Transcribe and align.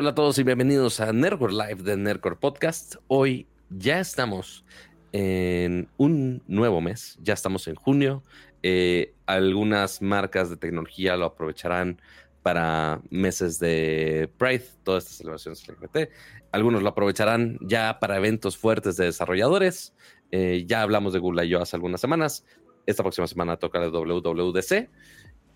Hola 0.00 0.12
a 0.12 0.14
todos 0.14 0.38
y 0.38 0.44
bienvenidos 0.44 0.98
a 1.00 1.12
Nerdcore 1.12 1.52
Live 1.52 1.82
de 1.82 1.94
Nerdcore 1.94 2.36
Podcast. 2.36 2.94
Hoy 3.06 3.46
ya 3.68 4.00
estamos 4.00 4.64
en 5.12 5.90
un 5.98 6.42
nuevo 6.48 6.80
mes, 6.80 7.18
ya 7.20 7.34
estamos 7.34 7.68
en 7.68 7.74
junio. 7.74 8.22
Eh, 8.62 9.12
algunas 9.26 10.00
marcas 10.00 10.48
de 10.48 10.56
tecnología 10.56 11.18
lo 11.18 11.26
aprovecharán 11.26 12.00
para 12.42 13.02
meses 13.10 13.58
de 13.58 14.30
Pride, 14.38 14.64
todas 14.84 15.04
estas 15.04 15.18
celebraciones 15.18 15.68
LGBT. 15.68 16.10
Algunos 16.50 16.82
lo 16.82 16.88
aprovecharán 16.88 17.58
ya 17.60 17.98
para 18.00 18.16
eventos 18.16 18.56
fuertes 18.56 18.96
de 18.96 19.04
desarrolladores. 19.04 19.92
Eh, 20.30 20.64
ya 20.66 20.80
hablamos 20.80 21.12
de 21.12 21.18
Google 21.18 21.44
I.O. 21.44 21.60
hace 21.60 21.76
algunas 21.76 22.00
semanas. 22.00 22.46
Esta 22.86 23.02
próxima 23.02 23.26
semana 23.26 23.58
toca 23.58 23.84
el 23.84 23.90
WWDC. 23.90 24.88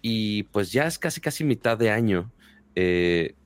Y 0.02 0.42
pues 0.42 0.70
ya 0.70 0.86
es 0.86 0.98
casi 0.98 1.22
casi 1.22 1.44
mitad 1.44 1.78
de 1.78 1.90
año. 1.90 2.30
Eh, 2.74 3.36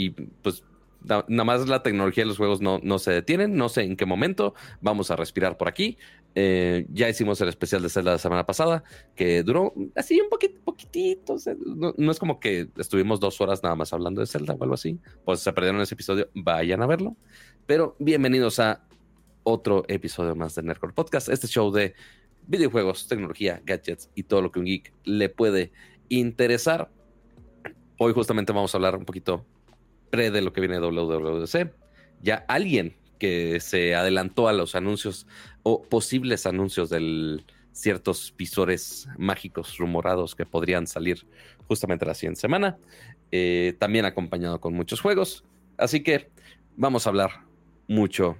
y 0.00 0.10
pues 0.10 0.64
nada 1.02 1.44
más 1.44 1.66
la 1.66 1.82
tecnología 1.82 2.24
de 2.24 2.28
los 2.28 2.36
juegos 2.36 2.60
no, 2.60 2.78
no, 2.82 2.98
se 2.98 3.10
detienen, 3.10 3.56
no 3.56 3.68
sé 3.68 3.82
en 3.82 3.96
qué 3.96 4.06
momento, 4.06 4.54
vamos 4.80 5.10
a 5.10 5.16
respirar 5.16 5.56
por 5.56 5.68
aquí. 5.68 5.98
Eh, 6.34 6.86
ya 6.92 7.08
hicimos 7.08 7.40
el 7.40 7.48
especial 7.48 7.82
de 7.82 7.88
Zelda 7.88 8.12
la 8.12 8.18
semana 8.18 8.46
pasada, 8.46 8.84
que 9.16 9.42
duró 9.42 9.74
así 9.96 10.20
un 10.20 10.28
poquito, 10.28 10.60
poquitito, 10.62 11.36
no, 11.96 12.10
es 12.10 12.18
como 12.18 12.38
que 12.38 12.68
estuvimos 12.76 13.18
dos 13.18 13.40
horas 13.40 13.62
nada 13.62 13.74
más 13.74 13.92
hablando 13.92 14.20
de 14.20 14.26
Zelda 14.26 14.54
o 14.54 14.62
algo 14.62 14.74
así, 14.74 14.98
pues 15.24 15.40
se 15.40 15.52
perdieron 15.52 15.80
ese 15.80 15.94
episodio, 15.94 16.28
vayan 16.34 16.82
a 16.82 16.86
verlo. 16.86 17.16
Pero 17.66 17.96
bienvenidos 17.98 18.60
a 18.60 18.84
otro 19.42 19.84
episodio 19.88 20.36
más 20.36 20.54
de 20.54 20.62
Nerdcore 20.62 20.92
Podcast, 20.92 21.28
este 21.28 21.46
show 21.46 21.72
de 21.72 21.94
videojuegos, 22.46 23.08
tecnología, 23.08 23.60
gadgets 23.64 24.10
y 24.14 24.24
todo 24.24 24.42
lo 24.42 24.50
que 24.52 24.60
un 24.60 24.66
geek 24.66 24.92
le 25.04 25.28
puede 25.28 25.72
interesar. 26.08 26.90
Hoy 27.98 28.12
justamente 28.12 28.52
vamos 28.52 28.74
a 28.74 28.78
hablar 28.78 28.96
un 28.96 29.04
poquito 29.04 29.44
pre 30.10 30.30
de 30.30 30.42
lo 30.42 30.52
que 30.52 30.60
viene 30.60 30.78
de 30.78 30.86
WWDC. 30.86 31.72
Ya 32.22 32.44
alguien 32.48 32.96
que 33.18 33.60
se 33.60 33.94
adelantó 33.94 34.48
a 34.48 34.52
los 34.52 34.74
anuncios 34.74 35.26
o 35.62 35.82
posibles 35.82 36.46
anuncios 36.46 36.90
de 36.90 37.42
ciertos 37.72 38.34
visores 38.36 39.08
mágicos 39.16 39.78
rumorados 39.78 40.34
que 40.34 40.46
podrían 40.46 40.86
salir 40.86 41.26
justamente 41.68 42.06
la 42.06 42.14
siguiente 42.14 42.40
semana. 42.40 42.78
Eh, 43.30 43.76
también 43.78 44.04
acompañado 44.04 44.60
con 44.60 44.74
muchos 44.74 45.00
juegos. 45.00 45.44
Así 45.76 46.02
que 46.02 46.30
vamos 46.76 47.06
a 47.06 47.10
hablar 47.10 47.30
mucho 47.86 48.36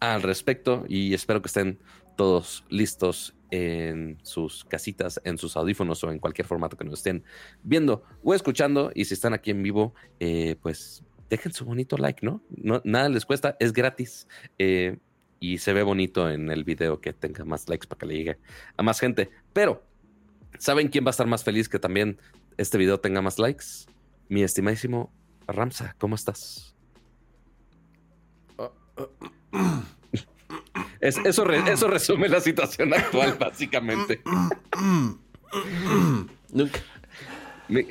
al 0.00 0.22
respecto 0.22 0.84
y 0.88 1.14
espero 1.14 1.40
que 1.40 1.46
estén 1.46 1.78
todos 2.16 2.64
listos 2.68 3.34
en 3.50 4.18
sus 4.22 4.64
casitas, 4.64 5.20
en 5.24 5.38
sus 5.38 5.56
audífonos 5.56 6.02
o 6.04 6.10
en 6.10 6.18
cualquier 6.18 6.46
formato 6.46 6.76
que 6.76 6.84
nos 6.84 7.00
estén 7.00 7.22
viendo 7.62 8.02
o 8.24 8.34
escuchando. 8.34 8.90
Y 8.94 9.04
si 9.04 9.14
están 9.14 9.34
aquí 9.34 9.50
en 9.50 9.62
vivo, 9.62 9.94
eh, 10.20 10.56
pues 10.62 11.04
dejen 11.32 11.52
su 11.54 11.64
bonito 11.64 11.96
like, 11.96 12.24
¿no? 12.24 12.40
no 12.50 12.80
nada 12.84 13.08
les 13.08 13.24
cuesta, 13.24 13.56
es 13.58 13.72
gratis. 13.72 14.28
Eh, 14.58 14.98
y 15.40 15.58
se 15.58 15.72
ve 15.72 15.82
bonito 15.82 16.30
en 16.30 16.50
el 16.50 16.62
video 16.62 17.00
que 17.00 17.14
tenga 17.14 17.46
más 17.46 17.70
likes 17.70 17.88
para 17.88 17.98
que 17.98 18.06
le 18.06 18.16
llegue 18.16 18.38
a 18.76 18.82
más 18.82 19.00
gente. 19.00 19.30
Pero, 19.54 19.82
¿saben 20.58 20.88
quién 20.88 21.04
va 21.04 21.08
a 21.08 21.12
estar 21.12 21.26
más 21.26 21.42
feliz 21.42 21.70
que 21.70 21.78
también 21.78 22.18
este 22.58 22.76
video 22.76 23.00
tenga 23.00 23.22
más 23.22 23.38
likes? 23.38 23.64
Mi 24.28 24.42
estimadísimo 24.42 25.10
Ramsa, 25.46 25.96
¿cómo 25.98 26.16
estás? 26.16 26.76
eso, 31.00 31.44
resume 31.44 32.28
la 32.28 32.40
situación 32.40 32.92
actual, 32.92 33.38
básicamente. 33.40 34.20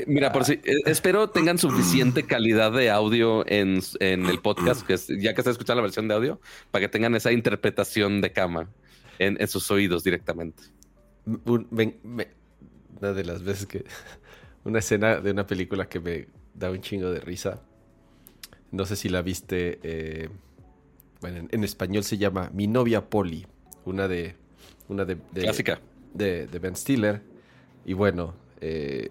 Mira, 0.05 0.31
por 0.31 0.45
si 0.45 0.53
eh, 0.53 0.81
espero 0.85 1.29
tengan 1.29 1.57
suficiente 1.57 2.23
calidad 2.23 2.71
de 2.71 2.91
audio 2.91 3.43
en, 3.47 3.81
el 3.99 4.39
podcast, 4.39 4.85
que 4.85 4.95
ya 5.19 5.33
que 5.33 5.41
está 5.41 5.49
escuchando 5.49 5.81
la 5.81 5.87
versión 5.87 6.07
de 6.07 6.13
audio, 6.13 6.39
para 6.69 6.85
que 6.85 6.89
tengan 6.89 7.15
esa 7.15 7.31
interpretación 7.31 8.21
de 8.21 8.31
cama 8.31 8.69
en, 9.17 9.47
sus 9.47 9.71
oídos 9.71 10.03
directamente. 10.03 10.63
una 11.25 13.13
de 13.13 13.23
las 13.23 13.43
veces 13.43 13.65
que 13.65 13.85
una 14.63 14.79
escena 14.79 15.19
de 15.19 15.31
una 15.31 15.47
película 15.47 15.89
que 15.89 15.99
me 15.99 16.27
da 16.53 16.69
un 16.69 16.81
chingo 16.81 17.09
de 17.09 17.19
risa. 17.19 17.61
No 18.71 18.85
sé 18.85 18.95
si 18.95 19.09
la 19.09 19.21
viste. 19.21 19.79
Eh, 19.81 20.29
bueno, 21.21 21.47
en, 21.51 21.63
español 21.63 22.03
se 22.03 22.17
llama 22.17 22.51
Mi 22.53 22.67
novia 22.67 23.09
Polly. 23.09 23.47
Una 23.85 24.07
de. 24.07 24.35
Una 24.87 25.05
de. 25.05 25.17
Clásica. 25.33 25.81
De, 26.13 26.45
Ben 26.61 26.75
Stiller. 26.75 27.21
Y 27.83 27.93
bueno. 27.93 28.35
Eh, 28.61 29.09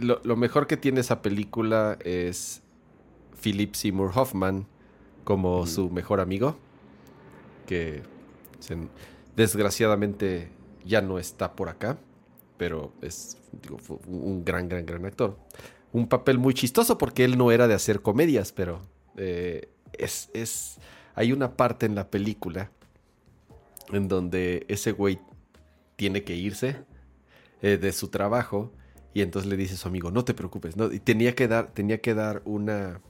lo, 0.00 0.36
mejor 0.36 0.66
que 0.66 0.76
tiene 0.76 1.00
esa 1.00 1.22
película 1.22 1.98
es 2.04 2.62
Philip 3.42 3.74
Seymour 3.74 4.12
Hoffman 4.14 4.66
como 5.24 5.66
su 5.66 5.90
mejor 5.90 6.20
amigo. 6.20 6.56
Que 7.66 8.02
desgraciadamente 9.36 10.50
ya 10.84 11.00
no 11.02 11.18
está 11.18 11.54
por 11.54 11.68
acá. 11.68 11.98
Pero 12.56 12.92
es 13.00 13.38
un 14.06 14.44
gran, 14.44 14.68
gran, 14.68 14.84
gran 14.84 15.04
actor. 15.06 15.38
Un 15.92 16.08
papel 16.08 16.38
muy 16.38 16.54
chistoso 16.54 16.98
porque 16.98 17.24
él 17.24 17.38
no 17.38 17.50
era 17.50 17.66
de 17.66 17.74
hacer 17.74 18.02
comedias, 18.02 18.52
pero 18.52 18.80
eh, 19.16 19.70
es, 19.92 20.30
es 20.34 20.78
hay 21.14 21.32
una 21.32 21.56
parte 21.56 21.86
en 21.86 21.94
la 21.94 22.10
película 22.10 22.70
en 23.92 24.08
donde 24.08 24.66
ese 24.68 24.92
güey 24.92 25.18
tiene 25.96 26.22
que 26.22 26.34
irse 26.36 26.76
eh, 27.62 27.76
de 27.76 27.92
su 27.92 28.08
trabajo 28.08 28.72
y 29.12 29.22
entonces 29.22 29.50
le 29.50 29.56
dice 29.56 29.74
a 29.74 29.76
su 29.76 29.88
amigo, 29.88 30.10
no 30.10 30.24
te 30.24 30.34
preocupes, 30.34 30.76
¿no? 30.76 30.92
Y 30.92 31.00
tenía 31.00 31.34
que 31.34 31.48
dar, 31.48 31.72
tenía 31.72 32.00
que 32.00 32.14
dar 32.14 32.42
una 32.44 33.00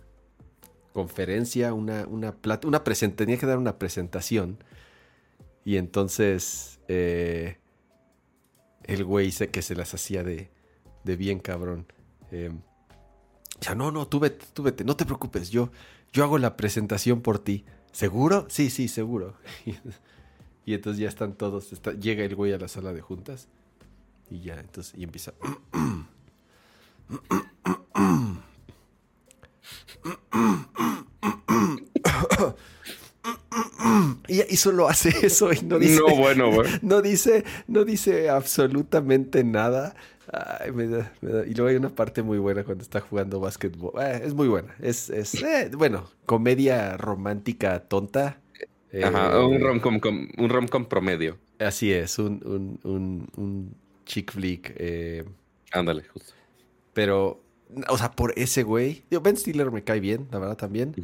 conferencia, 0.93 1.73
una, 1.73 2.07
una, 2.07 2.35
una 2.65 2.85
tenía 2.85 3.39
que 3.39 3.47
dar 3.47 3.59
una 3.59 3.79
presentación 3.79 4.59
y 5.65 5.77
entonces 5.77 6.81
eh, 6.89 7.59
el 8.85 9.05
güey 9.05 9.27
dice 9.27 9.51
que 9.51 9.63
se 9.63 9.75
las 9.75 9.95
hacía 9.95 10.23
de, 10.25 10.51
de 11.05 11.17
bien 11.17 11.39
cabrón. 11.39 11.87
Eh, 12.31 12.51
ya, 13.61 13.75
no, 13.75 13.91
no, 13.91 14.09
tú 14.09 14.21
vete, 14.21 14.47
tú 14.55 14.63
vete, 14.63 14.85
no 14.85 14.97
te 14.97 15.05
preocupes, 15.05 15.51
yo, 15.51 15.71
yo 16.13 16.25
hago 16.25 16.39
la 16.39 16.57
presentación 16.57 17.21
por 17.21 17.39
ti. 17.39 17.65
¿Seguro? 17.93 18.47
Sí, 18.49 18.71
sí, 18.71 18.89
seguro. 18.89 19.35
y 20.65 20.75
entonces 20.75 21.01
ya 21.01 21.09
están 21.09 21.35
todos. 21.35 21.71
llega 22.01 22.25
el 22.25 22.35
güey 22.35 22.53
a 22.53 22.59
la 22.59 22.69
sala 22.69 22.93
de 22.93 23.01
juntas. 23.01 23.49
Y 24.31 24.43
ya, 24.43 24.61
entonces, 24.61 24.95
y 24.97 25.03
empieza. 25.03 25.33
y, 34.29 34.57
solo 34.57 34.89
hace 34.89 35.27
eso 35.27 35.53
y 35.53 35.61
no 35.63 35.79
dice. 35.79 36.01
No, 36.01 36.15
bueno, 36.17 36.51
No 36.83 37.03
dice, 37.03 37.45
no 37.67 37.85
dice 37.85 38.31
absolutamente 38.31 39.45
nada. 39.45 39.95
Y 40.69 41.55
luego 41.55 41.67
hay 41.67 41.77
una 41.77 41.89
parte 41.89 42.23
muy 42.23 42.39
buena 42.39 42.63
cuando 42.63 42.83
está 42.83 43.01
jugando 43.01 43.41
básquetbol. 43.41 43.93
Eh, 44.01 44.23
es 44.25 44.35
muy 44.35 44.47
buena. 44.47 44.75
Es, 44.81 45.11
es 45.11 45.35
eh, 45.43 45.71
bueno, 45.77 46.09
comedia 46.25 46.97
romántica 46.97 47.81
tonta. 47.81 48.41
Ajá, 49.03 49.33
eh, 49.33 49.45
un 49.45 49.61
rom-com 49.61 50.29
rom 50.49 50.85
promedio. 50.87 51.37
Así 51.59 51.93
es, 51.93 52.19
un, 52.19 52.79
un, 52.85 53.29
un, 53.37 53.77
chick 54.11 54.33
flick. 54.33 54.75
Ándale, 55.73 56.03
justo. 56.05 56.33
Pero, 56.93 57.43
o 57.89 57.97
sea, 57.97 58.11
por 58.11 58.37
ese 58.37 58.65
güey. 58.65 59.05
Ben 59.23 59.37
Stiller 59.37 59.71
me 59.71 59.85
cae 59.85 60.01
bien, 60.01 60.27
la 60.33 60.39
verdad 60.39 60.57
también. 60.57 60.95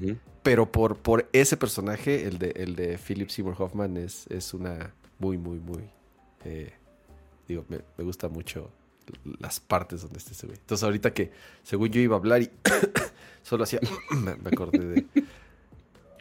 Pero 0.43 0.70
por, 0.70 0.97
por 0.99 1.29
ese 1.32 1.56
personaje, 1.56 2.26
el 2.26 2.38
de, 2.38 2.50
el 2.56 2.75
de 2.75 2.99
Philip 2.99 3.29
Seymour 3.29 3.55
Hoffman, 3.58 3.97
es, 3.97 4.26
es 4.29 4.53
una 4.55 4.93
muy, 5.19 5.38
muy, 5.38 5.58
muy. 5.61 5.88
digo, 7.47 7.64
me, 7.69 7.81
me 7.97 8.05
gusta 8.05 8.29
mucho 8.29 8.70
las 9.38 9.61
partes 9.61 10.02
donde 10.02 10.19
esté 10.19 10.32
ese 10.32 10.47
güey. 10.47 10.59
Entonces 10.59 10.82
ahorita 10.82 11.12
que 11.14 11.31
según 11.62 11.91
yo 11.91 12.00
iba 12.00 12.17
a 12.17 12.19
hablar 12.19 12.43
y 12.43 12.50
solo 13.43 13.64
hacía, 13.64 13.81
me, 14.11 14.32
acordé 14.32 14.79
de, 14.79 15.06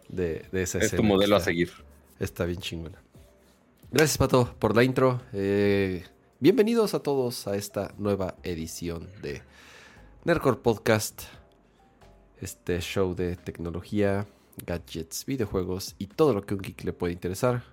de, 0.10 0.46
de 0.52 0.62
esa 0.62 0.78
escena. 0.78 0.86
Es 0.86 0.96
tu 0.96 1.04
modelo 1.04 1.36
a 1.36 1.40
seguir. 1.40 1.72
Está 2.20 2.46
bien 2.46 2.60
chingona. 2.60 3.02
Gracias 3.92 4.18
Pato 4.18 4.54
por 4.60 4.76
la 4.76 4.84
intro. 4.84 5.22
Eh, 5.34 6.04
bienvenidos 6.42 6.94
a 6.94 7.00
todos 7.00 7.48
a 7.48 7.56
esta 7.56 7.94
nueva 7.98 8.36
edición 8.44 9.08
de 9.22 9.42
Nerdcore 10.26 10.58
Podcast. 10.58 11.22
Este 12.42 12.82
show 12.82 13.16
de 13.16 13.38
tecnología, 13.38 14.28
gadgets, 14.66 15.26
videojuegos 15.26 15.96
y 15.98 16.08
todo 16.08 16.34
lo 16.34 16.46
que 16.46 16.54
un 16.54 16.62
geek 16.62 16.84
le 16.84 16.94
puede 16.94 17.14
interesar. 17.14 17.64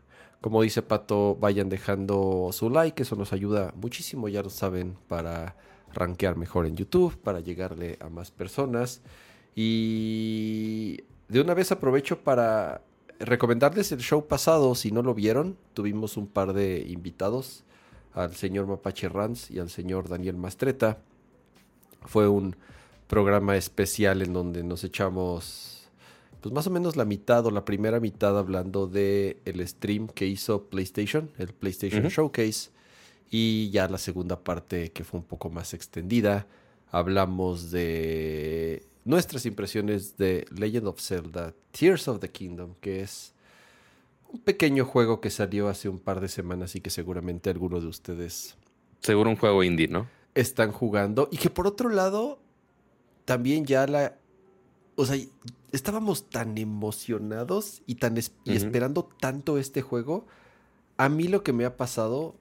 Como 0.41 0.63
dice 0.63 0.81
Pato, 0.81 1.37
vayan 1.41 1.69
dejando 1.69 2.51
su 2.53 2.71
like, 2.71 3.03
eso 3.03 3.17
nos 3.17 3.33
ayuda 3.33 3.73
muchísimo, 3.77 4.29
ya 4.29 4.43
lo 4.43 4.51
saben, 4.51 4.97
para 5.09 5.57
rankear 5.93 6.37
mejor 6.37 6.67
en 6.67 6.77
YouTube, 6.77 7.17
para 7.19 7.41
llegarle 7.41 7.99
a 8.01 8.09
más 8.09 8.31
personas. 8.31 9.03
Y 9.57 11.01
de 11.29 11.41
una 11.41 11.55
vez 11.55 11.73
aprovecho 11.73 12.21
para 12.21 12.83
recomendarles 13.19 13.91
el 13.91 14.01
show 14.01 14.27
pasado, 14.27 14.75
si 14.77 14.93
no 14.93 15.03
lo 15.03 15.15
vieron, 15.15 15.57
tuvimos 15.75 16.17
un 16.17 16.29
par 16.29 16.53
de 16.53 16.87
invitados, 16.89 17.65
al 18.15 18.35
señor 18.35 18.67
Mapache 18.67 19.09
Ranz 19.09 19.51
y 19.51 19.59
al 19.59 19.71
señor 19.71 20.09
Daniel 20.09 20.37
Mastreta. 20.37 20.99
Fue 22.03 22.29
un 22.29 22.57
programa 23.07 23.57
especial 23.57 24.23
en 24.23 24.33
donde 24.33 24.65
nos 24.65 24.85
echamos 24.85 25.91
pues 26.41 26.53
más 26.53 26.67
o 26.67 26.71
menos 26.71 26.97
la 26.97 27.05
mitad 27.05 27.47
o 27.47 27.51
la 27.51 27.65
primera 27.65 28.01
mitad 28.01 28.37
hablando 28.37 28.89
de 28.89 29.39
el 29.45 29.67
stream 29.67 30.09
que 30.09 30.27
hizo 30.27 30.65
PlayStation, 30.65 31.31
el 31.39 31.53
PlayStation 31.55 32.09
Showcase 32.09 32.71
y 33.31 33.71
ya 33.71 33.89
la 33.89 33.99
segunda 33.99 34.43
parte 34.43 34.91
que 34.91 35.05
fue 35.05 35.21
un 35.21 35.27
poco 35.27 35.51
más 35.51 35.73
extendida, 35.73 36.47
hablamos 36.91 37.71
de 37.71 38.85
nuestras 39.05 39.47
impresiones 39.47 40.17
de 40.17 40.45
Legend 40.51 40.89
of 40.89 41.01
Zelda 41.01 41.55
Tears 41.71 42.09
of 42.09 42.19
the 42.19 42.29
Kingdom, 42.29 42.75
que 42.81 43.03
es 43.03 43.35
un 44.33 44.41
pequeño 44.41 44.85
juego 44.85 45.21
que 45.21 45.31
salió 45.31 45.69
hace 45.69 45.89
un 45.89 45.99
par 45.99 46.21
de 46.21 46.29
semanas 46.29 46.75
y 46.77 46.81
que 46.81 46.91
seguramente 46.91 47.51
alguno 47.51 47.81
de 47.81 47.87
ustedes 47.87 48.57
Seguro 49.01 49.31
un 49.31 49.37
juego 49.37 49.63
indie, 49.65 49.89
¿no? 49.89 50.07
están 50.35 50.73
jugando 50.73 51.29
y 51.31 51.37
que 51.37 51.51
por 51.51 51.67
otro 51.67 51.91
lado 51.91 52.39
también 53.27 53.67
ya 53.67 53.87
la 53.87 54.17
o 54.97 55.05
sea 55.05 55.17
estábamos 55.73 56.31
tan 56.31 56.57
emocionados 56.57 57.83
y 57.87 57.97
tan 57.97 58.17
es- 58.17 58.33
y 58.45 58.57
Ujú. 58.57 58.65
esperando 58.67 59.09
tanto 59.21 59.59
este 59.59 59.83
juego 59.83 60.27
a 60.97 61.09
mí 61.09 61.29
lo 61.29 61.43
que 61.43 61.53
me 61.53 61.65
ha 61.65 61.77
pasado 61.77 62.35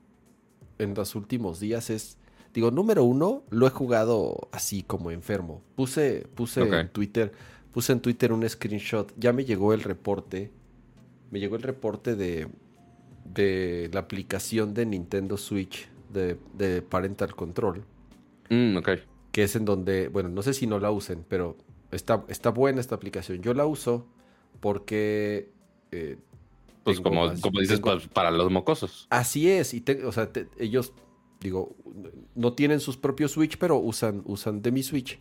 en 0.77 0.93
los 0.93 1.15
últimos 1.15 1.59
días 1.59 1.89
es 1.89 2.17
digo 2.53 2.71
número 2.71 3.03
uno 3.03 3.43
lo 3.49 3.67
he 3.67 3.71
jugado 3.71 4.47
así 4.53 4.83
como 4.83 5.11
enfermo 5.11 5.61
puse 5.75 6.27
puse 6.35 6.61
en 6.61 6.89
Twitter 6.89 7.31
puse 7.73 7.91
en 7.93 7.99
Twitter 8.01 8.31
un 8.31 8.47
screenshot 8.47 9.13
ya 9.17 9.33
me 9.33 9.43
llegó 9.45 9.73
el 9.73 9.81
reporte 9.81 10.51
me 11.31 11.39
llegó 11.39 11.55
el 11.55 11.63
reporte 11.63 12.15
de 12.15 12.47
de 13.25 13.89
la 13.93 14.01
aplicación 14.01 14.73
de 14.73 14.85
Nintendo 14.85 15.37
Switch 15.37 15.87
de, 16.11 16.37
de 16.53 16.81
Parental 16.81 17.35
Control 17.35 17.83
Mm, 18.49 18.77
ok. 18.77 18.89
que 19.31 19.43
es 19.43 19.55
en 19.55 19.63
donde, 19.63 20.09
bueno, 20.09 20.27
no 20.29 20.41
sé 20.41 20.53
si 20.53 20.67
no 20.67 20.79
la 20.79 20.91
usen, 20.91 21.23
pero 21.29 21.55
está, 21.91 22.25
está 22.27 22.49
buena 22.49 22.81
esta 22.81 22.95
aplicación. 22.95 23.41
Yo 23.41 23.53
la 23.53 23.65
uso 23.65 24.05
porque... 24.59 25.49
eh, 25.91 26.17
Pues 26.83 26.99
como, 26.99 27.27
más- 27.27 27.39
como 27.39 27.59
dices, 27.61 27.79
tengo- 27.79 27.93
pues, 27.95 28.07
para 28.09 28.29
los 28.31 28.51
mocosos. 28.51 29.07
Así 29.09 29.49
es, 29.49 29.73
y 29.73 29.79
te- 29.81 30.03
o 30.05 30.11
sea, 30.11 30.33
te- 30.33 30.49
ellos, 30.59 30.91
digo, 31.39 31.75
no 32.35 32.53
tienen 32.53 32.79
sus 32.81 32.97
propios 32.97 33.31
Switch, 33.31 33.57
pero 33.57 33.77
usan, 33.77 34.21
usan 34.25 34.61
de 34.61 34.71
mi 34.71 34.83
Switch 34.83 35.19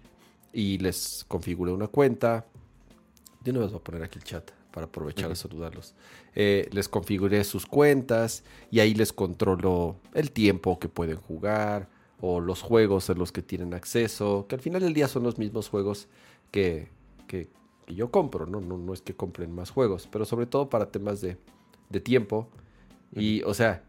y 0.52 0.78
les 0.78 1.24
configuré 1.28 1.70
una 1.70 1.86
cuenta. 1.86 2.46
De 3.44 3.52
nuevo 3.52 3.68
voy 3.68 3.78
a 3.78 3.84
poner 3.84 4.02
aquí 4.02 4.18
el 4.18 4.24
chat 4.24 4.50
para 4.72 4.86
aprovechar 4.86 5.26
Ujú. 5.26 5.32
a 5.32 5.36
saludarlos. 5.36 5.94
Eh, 6.34 6.68
les 6.72 6.88
configuré 6.88 7.42
sus 7.44 7.66
cuentas 7.66 8.44
y 8.70 8.80
ahí 8.80 8.94
les 8.94 9.12
controlo 9.12 9.96
el 10.14 10.30
tiempo 10.30 10.78
que 10.78 10.88
pueden 10.88 11.16
jugar 11.16 11.88
o 12.20 12.40
los 12.40 12.62
juegos 12.62 13.08
a 13.10 13.14
los 13.14 13.32
que 13.32 13.42
tienen 13.42 13.74
acceso, 13.74 14.46
que 14.48 14.54
al 14.54 14.60
final 14.60 14.82
del 14.82 14.94
día 14.94 15.08
son 15.08 15.22
los 15.22 15.38
mismos 15.38 15.68
juegos 15.68 16.08
que, 16.50 16.88
que- 17.26 17.48
que 17.86 17.94
yo 17.94 18.10
compro, 18.10 18.46
¿no? 18.46 18.60
¿no? 18.60 18.76
No 18.78 18.92
es 18.92 19.00
que 19.02 19.14
compren 19.14 19.52
más 19.54 19.70
juegos, 19.70 20.08
pero 20.12 20.24
sobre 20.24 20.46
todo 20.46 20.68
para 20.68 20.90
temas 20.90 21.20
de, 21.20 21.36
de 21.88 22.00
tiempo. 22.00 22.48
Y, 23.14 23.42
o 23.42 23.54
sea, 23.54 23.82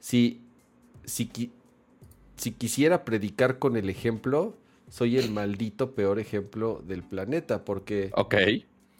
si, 0.00 0.40
si, 1.04 1.30
si 2.36 2.52
quisiera 2.52 3.04
predicar 3.04 3.58
con 3.58 3.76
el 3.76 3.90
ejemplo, 3.90 4.56
soy 4.88 5.18
el 5.18 5.30
maldito 5.30 5.94
peor 5.94 6.18
ejemplo 6.18 6.82
del 6.86 7.02
planeta, 7.02 7.64
porque, 7.64 8.10
Ok. 8.14 8.34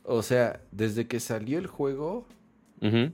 O 0.05 0.23
sea, 0.23 0.61
desde 0.71 1.07
que 1.07 1.21
salió 1.21 1.59
el 1.59 1.67
juego, 1.67 2.27
Ujú. 2.81 3.11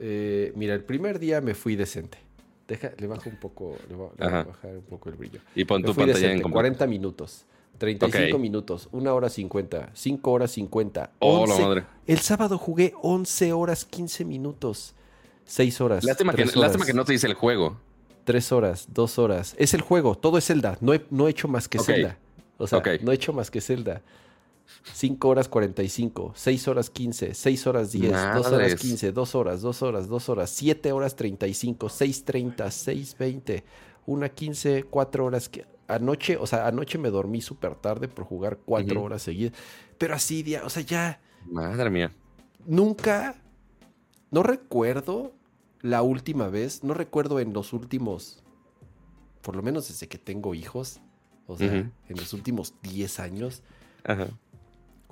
eh, 0.00 0.52
mira, 0.56 0.74
el 0.74 0.82
primer 0.84 1.18
día 1.18 1.40
me 1.40 1.54
fui 1.54 1.76
decente. 1.76 2.18
Deja, 2.66 2.92
le 2.96 3.06
bajo 3.06 3.28
un 3.28 3.36
poco, 3.36 3.76
le 3.88 3.94
voy, 3.94 4.08
a 4.18 4.42
bajar 4.44 4.76
un 4.76 4.82
poco 4.84 5.10
el 5.10 5.16
brillo. 5.16 5.40
Y 5.54 5.64
pon 5.66 5.82
Me 5.82 5.86
tu 5.88 5.92
fui 5.94 6.04
pantalla 6.04 6.18
en 6.18 6.22
decente, 6.22 6.42
completo. 6.42 6.54
40 6.60 6.86
minutos, 6.86 7.44
35 7.78 8.36
Ok. 8.36 8.40
minutos, 8.40 8.88
1 8.92 9.14
hora 9.14 9.28
50, 9.28 9.90
5 9.92 10.32
horas 10.32 10.50
50. 10.52 11.10
Oh, 11.18 11.46
la 11.46 11.52
11. 11.54 11.62
madre. 11.62 11.84
El 12.06 12.18
sábado 12.20 12.56
jugué 12.56 12.94
11 13.02 13.52
horas 13.52 13.84
15 13.84 14.24
minutos, 14.24 14.94
6 15.44 15.80
horas. 15.82 16.04
Lástima 16.04 16.32
que, 16.32 16.42
3 16.44 16.56
lástima 16.56 16.76
horas. 16.76 16.86
que 16.86 16.94
no 16.94 17.04
te 17.04 17.12
dice 17.12 17.26
el 17.26 17.34
juego. 17.34 17.76
Tres 18.24 18.50
horas, 18.52 18.86
dos 18.94 19.18
horas. 19.18 19.54
Es 19.58 19.74
el 19.74 19.82
juego, 19.82 20.14
todo 20.16 20.38
es 20.38 20.46
Zelda. 20.46 20.78
No 20.80 20.94
he, 20.94 21.04
no 21.10 21.28
he 21.28 21.30
hecho 21.30 21.46
más 21.46 21.68
que 21.68 21.78
Ok. 21.78 21.84
Zelda. 21.84 22.16
O 22.56 22.66
sea, 22.66 22.78
Ok. 22.78 22.88
no 23.02 23.12
he 23.12 23.14
hecho 23.16 23.34
más 23.34 23.50
que 23.50 23.60
Zelda. 23.60 24.00
5 24.92 25.28
horas 25.28 25.48
45, 25.48 26.32
6 26.34 26.68
horas 26.68 26.90
15, 26.90 27.34
6 27.34 27.66
horas 27.66 27.92
10, 27.92 28.12
2 28.12 28.20
horas 28.46 28.50
Madres. 28.52 28.80
15, 28.80 29.12
2 29.12 29.34
horas, 29.34 29.60
2 29.62 29.82
horas, 29.82 30.08
2 30.08 30.28
horas, 30.28 30.50
7 30.50 30.92
horas 30.92 31.16
35, 31.16 31.88
6 31.88 32.24
30, 32.24 32.70
6 32.70 33.16
20, 33.18 33.64
1 34.06 34.34
15, 34.34 34.84
4 34.84 35.24
horas. 35.24 35.48
que- 35.48 35.66
Anoche, 35.86 36.38
o 36.38 36.46
sea, 36.46 36.66
anoche 36.66 36.96
me 36.96 37.10
dormí 37.10 37.42
súper 37.42 37.74
tarde 37.74 38.08
por 38.08 38.24
jugar 38.24 38.58
4 38.64 38.96
Ujú. 38.96 39.04
horas 39.06 39.22
seguidas. 39.22 39.52
Pero 39.98 40.14
así, 40.14 40.42
dia- 40.42 40.62
o 40.64 40.70
sea, 40.70 40.82
ya 40.82 41.20
Madre 41.50 41.90
mía. 41.90 42.10
nunca, 42.66 43.34
no 44.30 44.42
recuerdo 44.42 45.34
la 45.82 46.00
última 46.02 46.48
vez, 46.48 46.82
no 46.84 46.94
recuerdo 46.94 47.38
en 47.38 47.52
los 47.52 47.74
últimos, 47.74 48.42
por 49.42 49.56
lo 49.56 49.62
menos 49.62 49.88
desde 49.88 50.08
que 50.08 50.16
tengo 50.16 50.54
hijos, 50.54 51.00
o 51.46 51.58
sea, 51.58 51.68
Ujú. 51.68 51.76
en 52.08 52.16
los 52.16 52.32
últimos 52.32 52.74
10 52.82 53.20
años, 53.20 53.62
Ajá. 54.04 54.28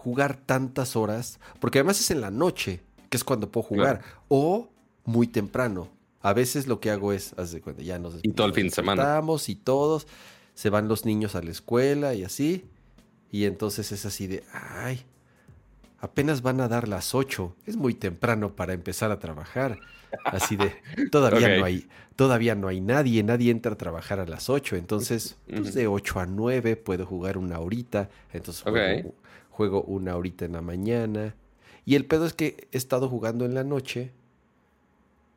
Jugar 0.03 0.37
tantas 0.37 0.97
horas, 0.97 1.39
porque 1.61 1.79
además 1.79 2.01
es 2.01 2.11
en 2.11 2.21
la 2.21 2.31
noche, 2.31 2.83
que 3.09 3.17
es 3.17 3.25
cuando 3.25 3.51
puedo 3.51 3.65
jugar, 3.67 4.01
Claro. 4.01 4.23
o 4.29 4.69
muy 5.05 5.27
temprano. 5.27 5.89
A 6.21 6.33
veces 6.33 6.67
lo 6.67 6.81
que 6.81 6.91
hago 6.91 7.13
es, 7.13 7.35
haz 7.37 7.53
de 7.53 7.61
cuenta, 7.61 7.83
ya 7.83 7.99
nos 7.99 8.15
Y 8.23 8.33
todo 8.33 8.47
el 8.47 8.55
fin 8.55 8.65
de 8.69 8.71
semana. 8.71 9.21
y 9.49 9.55
todos, 9.57 10.07
se 10.55 10.71
van 10.71 10.89
los 10.89 11.05
niños 11.05 11.35
a 11.35 11.43
la 11.43 11.51
escuela 11.51 12.15
y 12.15 12.25
así, 12.25 12.65
y 13.31 13.45
entonces 13.45 13.93
es 13.93 14.05
así 14.07 14.27
de, 14.27 14.45
ay, 14.53 15.05
apenas 15.99 16.43
van 16.43 16.61
a 16.61 16.69
dar 16.69 16.89
las 16.89 17.15
8, 17.15 17.55
es 17.67 17.77
muy 17.77 17.95
temprano 17.95 18.55
para 18.57 18.73
empezar 18.73 19.11
a 19.11 19.19
trabajar. 19.19 19.79
Así 20.25 20.57
de, 20.57 20.73
todavía 21.11 21.57
no 21.59 21.65
hay, 21.65 21.89
todavía 22.17 22.55
no 22.55 22.69
hay 22.69 22.81
nadie, 22.81 23.23
nadie 23.23 23.51
entra 23.51 23.73
a 23.73 23.79
trabajar 23.79 24.21
a 24.21 24.27
las 24.27 24.51
8, 24.51 24.77
entonces, 24.77 25.37
pues 25.49 25.75
de 25.75 25.87
8 25.87 26.21
a 26.21 26.27
9 26.27 26.77
puedo 26.77 27.07
jugar 27.07 27.39
una 27.39 27.59
horita, 27.61 28.11
entonces 28.33 28.63
juego, 28.63 29.15
juego 29.53 29.83
una 29.83 30.17
horita 30.17 30.45
en 30.45 30.53
la 30.53 30.61
mañana. 30.63 31.35
Y 31.85 31.95
el 31.95 32.05
pedo 32.07 32.27
es 32.27 32.33
que 32.33 32.67
he 32.73 32.77
estado 32.77 33.09
jugando 33.09 33.45
en 33.45 33.55
la 33.55 33.63
noche, 33.65 34.11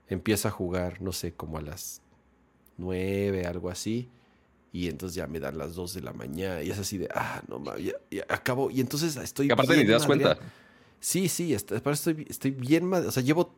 empiezo 0.08 0.48
a 0.48 0.52
jugar, 0.52 1.02
no 1.02 1.12
sé, 1.12 1.34
como 1.34 1.58
a 1.58 1.62
las 1.62 2.02
9, 2.78 3.46
algo 3.46 3.70
así, 3.70 4.10
y 4.72 4.88
entonces 4.90 5.16
ya 5.16 5.28
me 5.28 5.40
dan 5.40 5.58
las 5.58 5.76
2 5.76 5.94
de 5.94 6.02
la 6.02 6.14
mañana, 6.14 6.62
y 6.62 6.70
es 6.70 6.78
así 6.80 6.98
de, 6.98 7.08
ah, 7.14 7.42
no 7.48 7.60
mames, 7.60 7.94
acabo, 8.30 8.70
y 8.72 8.82
entonces 8.82 9.16
estoy... 9.16 9.48
Que 9.48 9.54
aparte 9.54 9.78
ni 9.78 9.86
te 9.86 9.92
das 9.92 10.08
madreado. 10.08 10.36
cuenta. 10.36 10.54
Sí, 11.00 11.28
sí, 11.30 11.54
estoy, 11.54 12.26
estoy 12.30 12.52
bien 12.52 12.86
mal. 12.86 13.06
O 13.06 13.12
sea, 13.12 13.22
llevo 13.24 13.54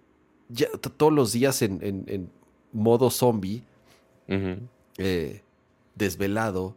ya 0.49 0.67
todos 0.97 1.13
los 1.13 1.31
días 1.33 1.61
en, 1.61 1.79
en- 1.81 2.03
en 2.07 2.29
modo 2.73 3.09
zombie, 3.09 3.63
eh, 4.97 5.41
desvelado, 5.95 6.75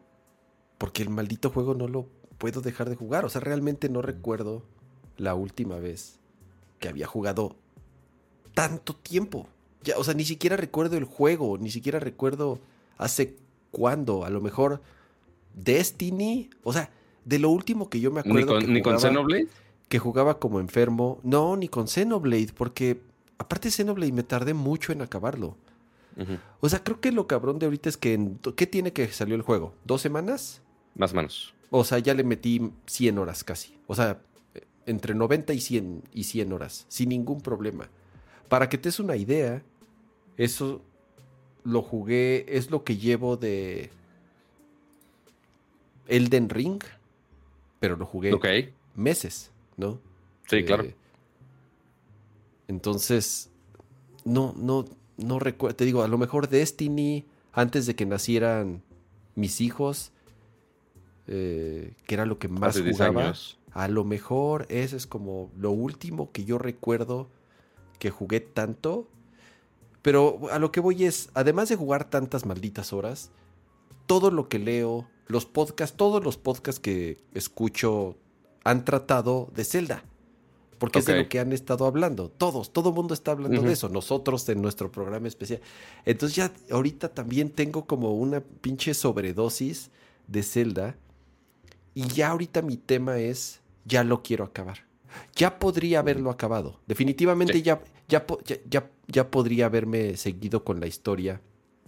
porque 0.79 1.03
el 1.03 1.11
maldito 1.11 1.51
juego 1.51 1.75
no 1.75 1.89
lo 1.89 2.07
puedo 2.41 2.61
dejar 2.63 2.89
de 2.91 2.97
jugar. 2.97 3.25
O 3.25 3.29
sea, 3.29 3.41
realmente 3.41 3.89
no 3.89 4.03
recuerdo 4.03 4.63
la 5.19 5.35
última 5.37 5.77
vez 5.79 6.19
que 6.81 6.89
había 6.89 7.07
jugado 7.07 7.55
tanto 8.55 8.97
tiempo. 8.97 9.47
Ya, 9.85 9.97
o 9.99 10.03
sea, 10.05 10.15
ni 10.15 10.25
siquiera 10.25 10.57
recuerdo 10.57 10.97
el 10.97 11.05
juego, 11.05 11.57
ni 11.59 11.71
siquiera 11.71 12.01
recuerdo 12.01 12.59
hace 12.99 13.37
cuándo. 13.71 14.25
A 14.25 14.31
lo 14.31 14.41
mejor 14.41 14.81
Destiny. 15.55 16.51
O 16.65 16.73
sea, 16.73 16.91
de 17.25 17.39
lo 17.39 17.51
último 17.51 17.89
que 17.91 18.01
yo 18.01 18.11
me 18.11 18.23
Ni 18.23 18.31
acuerdo. 18.31 18.55
con, 18.55 18.61
que 18.61 18.67
ni 18.73 18.83
con 18.83 18.99
Xenoblade. 18.99 19.49
que 19.89 19.99
jugaba 19.99 20.39
como 20.39 20.61
enfermo. 20.61 21.21
No, 21.23 21.57
ni 21.57 21.69
con 21.69 21.89
Xenoblade, 21.89 22.53
porque 22.57 23.01
aparte 23.39 23.71
Xenoblade 23.71 24.13
me 24.13 24.23
tardé 24.23 24.55
mucho 24.55 24.93
en 24.93 25.03
acabarlo. 25.03 25.57
O 26.61 26.69
sea, 26.69 26.83
creo 26.85 27.01
que 27.01 27.13
lo 27.13 27.27
cabrón 27.27 27.59
de 27.59 27.65
ahorita 27.67 27.89
es 27.89 27.97
que... 27.97 28.13
en- 28.13 28.39
¿Qué 28.57 28.67
tiene 28.67 28.93
que 28.93 29.09
salió 29.11 29.35
el 29.37 29.41
juego? 29.43 29.73
¿Dos 29.87 30.03
semanas? 30.03 30.61
Más 30.95 31.13
o 31.13 31.17
menos. 31.17 31.55
O 31.71 31.85
sea, 31.85 31.99
ya 31.99 32.15
le 32.15 32.25
metí 32.25 32.73
100 32.87 33.19
horas 33.19 33.45
casi. 33.45 33.77
O 33.87 33.95
sea, 33.95 34.21
entre 34.87 35.15
90 35.15 35.53
y 35.53 35.61
100, 35.61 36.03
y 36.13 36.25
100 36.25 36.53
horas, 36.53 36.85
sin 36.89 37.11
ningún 37.11 37.41
problema. 37.41 37.89
Para 38.49 38.69
que 38.69 38.79
te 38.79 38.89
des 38.89 38.99
una 38.99 39.17
idea, 39.17 39.63
eso 40.37 40.83
lo 41.63 41.83
jugué, 41.83 42.45
es 42.49 42.71
lo 42.71 42.83
que 42.83 42.97
llevo 42.97 43.37
de 43.37 43.91
Elden 46.09 46.49
Ring, 46.49 46.83
pero 47.79 47.97
lo 47.97 48.07
jugué 48.07 48.33
meses, 48.95 49.51
¿no? 49.77 50.01
Sí, 50.49 50.65
claro. 50.65 50.85
Eh, 50.85 50.95
entonces, 52.69 53.51
no, 54.25 54.55
no, 54.57 54.85
no 55.17 55.39
recuerdo. 55.39 55.77
Te 55.77 55.85
digo, 55.85 56.03
a 56.03 56.09
lo 56.09 56.19
mejor 56.19 56.49
Destiny, 56.49 57.25
antes 57.53 57.87
de 57.87 57.95
que 57.95 58.07
nacieran 58.07 58.83
mis 59.35 59.61
hijos, 59.61 60.13
eh, 61.33 61.95
que 62.07 62.15
era 62.15 62.27
lo 62.27 62.39
que 62.41 62.49
más 62.49 62.71
Hace 62.71 62.83
10 62.83 62.97
jugaba. 62.97 63.23
años. 63.23 63.59
A 63.73 63.87
lo 63.87 64.05
mejor 64.05 64.67
ese 64.69 64.97
es 64.97 65.07
como 65.07 65.51
lo 65.57 65.71
último 65.71 66.33
que 66.33 66.45
yo 66.45 66.59
recuerdo 66.59 67.29
que 68.01 68.11
jugué 68.11 68.41
tanto. 68.41 69.09
Pero 70.03 70.41
a 70.51 70.59
lo 70.59 70.73
que 70.73 70.81
voy 70.81 71.05
es, 71.05 71.31
además 71.35 71.69
de 71.69 71.77
jugar 71.77 72.11
tantas 72.11 72.47
malditas 72.47 72.93
horas, 72.93 73.31
todo 74.07 74.33
lo 74.33 74.49
que 74.49 74.59
leo, 74.59 75.09
los 75.29 75.47
podcasts, 75.47 75.97
todos 75.97 76.25
los 76.25 76.37
podcasts 76.37 76.81
que 76.81 77.23
escucho 77.33 78.17
han 78.65 78.85
tratado 78.85 79.51
de 79.55 79.65
Zelda. 79.65 80.03
Porque 80.79 80.99
es 80.99 81.05
de 81.05 81.23
lo 81.23 81.29
que 81.29 81.39
han 81.39 81.53
estado 81.53 81.87
hablando. 81.87 82.29
Todos, 82.31 82.73
todo 82.73 82.89
el 82.89 82.95
mundo 82.97 83.15
está 83.15 83.33
hablando 83.33 83.61
de 83.63 83.73
eso. 83.73 83.89
Nosotros 83.91 84.49
en 84.49 84.63
nuestro 84.63 84.91
programa 84.91 85.29
especial. 85.29 85.61
Entonces 86.07 86.35
ya 86.35 86.51
ahorita 86.71 87.11
también 87.11 87.51
tengo 87.51 87.87
como 87.87 88.15
una 88.15 88.41
pinche 88.41 88.95
sobredosis 88.95 89.91
de 90.27 90.43
Zelda. 90.43 90.97
Y 91.95 92.07
ya 92.09 92.31
ahorita 92.31 92.63
mi 92.63 92.77
tema 92.77 93.19
es, 93.19 93.61
ya 93.85 94.05
lo 94.05 94.23
quiero 94.23 94.45
acabar. 94.45 94.87
Ya 95.35 95.59
podría 95.59 95.99
haberlo 95.99 96.31
acabado. 96.31 96.81
Definitivamente 96.87 97.63
ya, 97.63 97.83
ya, 98.09 98.25
ya, 98.69 98.91
ya 99.09 99.31
podría 99.31 99.67
haberme 99.67 100.17
seguido 100.17 100.63
con 100.63 100.81
la 100.81 100.87
historia 100.87 101.41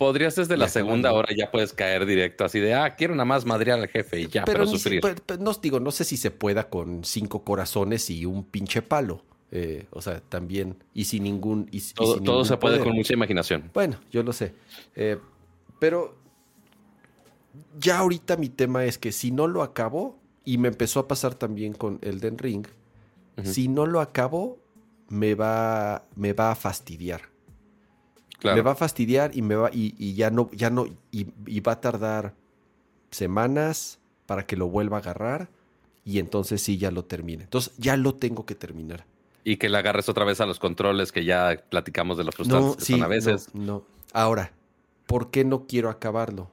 Podrías 0.03 0.35
desde 0.35 0.57
la, 0.57 0.69
segunda 0.69 1.13
hora 1.13 1.29
ya 1.37 1.51
puedes 1.53 1.73
caer 1.73 2.07
directo 2.07 2.45
así 2.45 2.59
de, 2.59 2.75
ah, 2.75 2.97
quiero 2.97 3.15
nada 3.15 3.25
más 3.25 3.45
madrear 3.45 3.79
al 3.79 3.87
jefe 3.87 4.21
y 4.21 4.27
ya, 4.27 4.45
pero, 4.45 4.67
sufrir. 4.67 5.01
no 5.39 5.53
digo, 5.55 5.79
no 5.79 5.93
sé 5.93 6.03
si 6.03 6.17
se 6.17 6.33
pueda 6.33 6.69
con 6.69 7.05
cinco 7.05 7.45
corazones 7.45 8.11
y 8.11 8.25
un 8.25 8.45
pinche 8.45 8.83
palo. 8.83 9.23
Eh, 9.53 9.87
o 9.91 10.01
sea, 10.01 10.21
también, 10.21 10.77
y 10.93 11.05
sin 11.05 11.23
ningún... 11.23 11.69
Y, 11.71 11.81
todo, 11.93 12.45
se 12.45 12.57
puede 12.57 12.81
con 12.81 12.95
mucha 12.95 13.13
imaginación. 13.13 13.71
Bueno, 13.75 14.01
yo 14.11 14.25
lo 14.25 14.33
sé. 14.33 14.55
Eh, 14.97 15.19
pero 15.79 16.17
ya 17.79 17.99
ahorita 17.99 18.37
mi 18.37 18.49
tema 18.49 18.85
es 18.85 18.99
que 18.99 19.13
si 19.13 19.31
no 19.31 19.47
lo 19.47 19.63
acabo, 19.63 20.19
y 20.45 20.59
me 20.59 20.69
empezó 20.69 21.01
a 21.01 21.09
pasar 21.09 21.35
también 21.35 21.73
con 21.73 21.99
Elden 22.03 22.39
Ring, 22.39 22.67
si 23.45 23.69
no 23.69 23.87
lo 23.87 24.01
acabo, 24.01 24.59
me 25.09 25.35
va, 25.35 26.05
me 26.17 26.33
va 26.33 26.53
a 26.53 26.55
fastidiar. 26.55 27.23
Me 28.43 28.61
va 28.61 28.73
a 28.73 28.75
fastidiar 28.75 29.37
y 29.37 29.43
me 29.43 29.55
va 29.55 29.71
y, 29.73 30.15
ya 30.15 30.31
no 30.31 30.51
ya 30.51 30.69
no 30.69 30.87
y, 31.13 31.61
va 31.61 31.73
a 31.73 31.81
tardar 31.81 32.35
semanas 33.11 34.01
para 34.27 34.47
que 34.47 34.57
lo 34.57 34.69
vuelva 34.69 34.97
a 34.97 35.01
agarrar 35.01 35.49
y 36.05 36.19
entonces 36.19 36.61
sí 36.61 36.77
ya 36.77 36.91
lo 36.91 37.05
termine. 37.05 37.45
Entonces 37.45 37.73
ya 37.79 37.97
lo 37.97 38.15
tengo 38.17 38.45
que 38.45 38.57
terminar. 38.57 39.07
Y 39.45 39.57
que 39.57 39.69
le 39.69 39.79
agarres 39.79 40.09
otra 40.09 40.25
vez 40.25 40.41
a 40.41 40.47
los 40.47 40.59
controles 40.59 41.13
que 41.13 41.25
ya 41.25 41.63
platicamos 41.69 42.19
de 42.19 42.25
los 42.25 42.35
frustrantes 42.35 42.77
que 42.77 42.93
son 42.93 43.03
a 43.03 43.09
veces. 43.09 43.49
No, 43.55 43.65
no. 43.65 43.85
Ahora, 44.13 44.53
¿por 45.07 45.31
qué 45.31 45.45
no 45.45 45.67
quiero 45.67 45.89
acabarlo? 45.89 46.51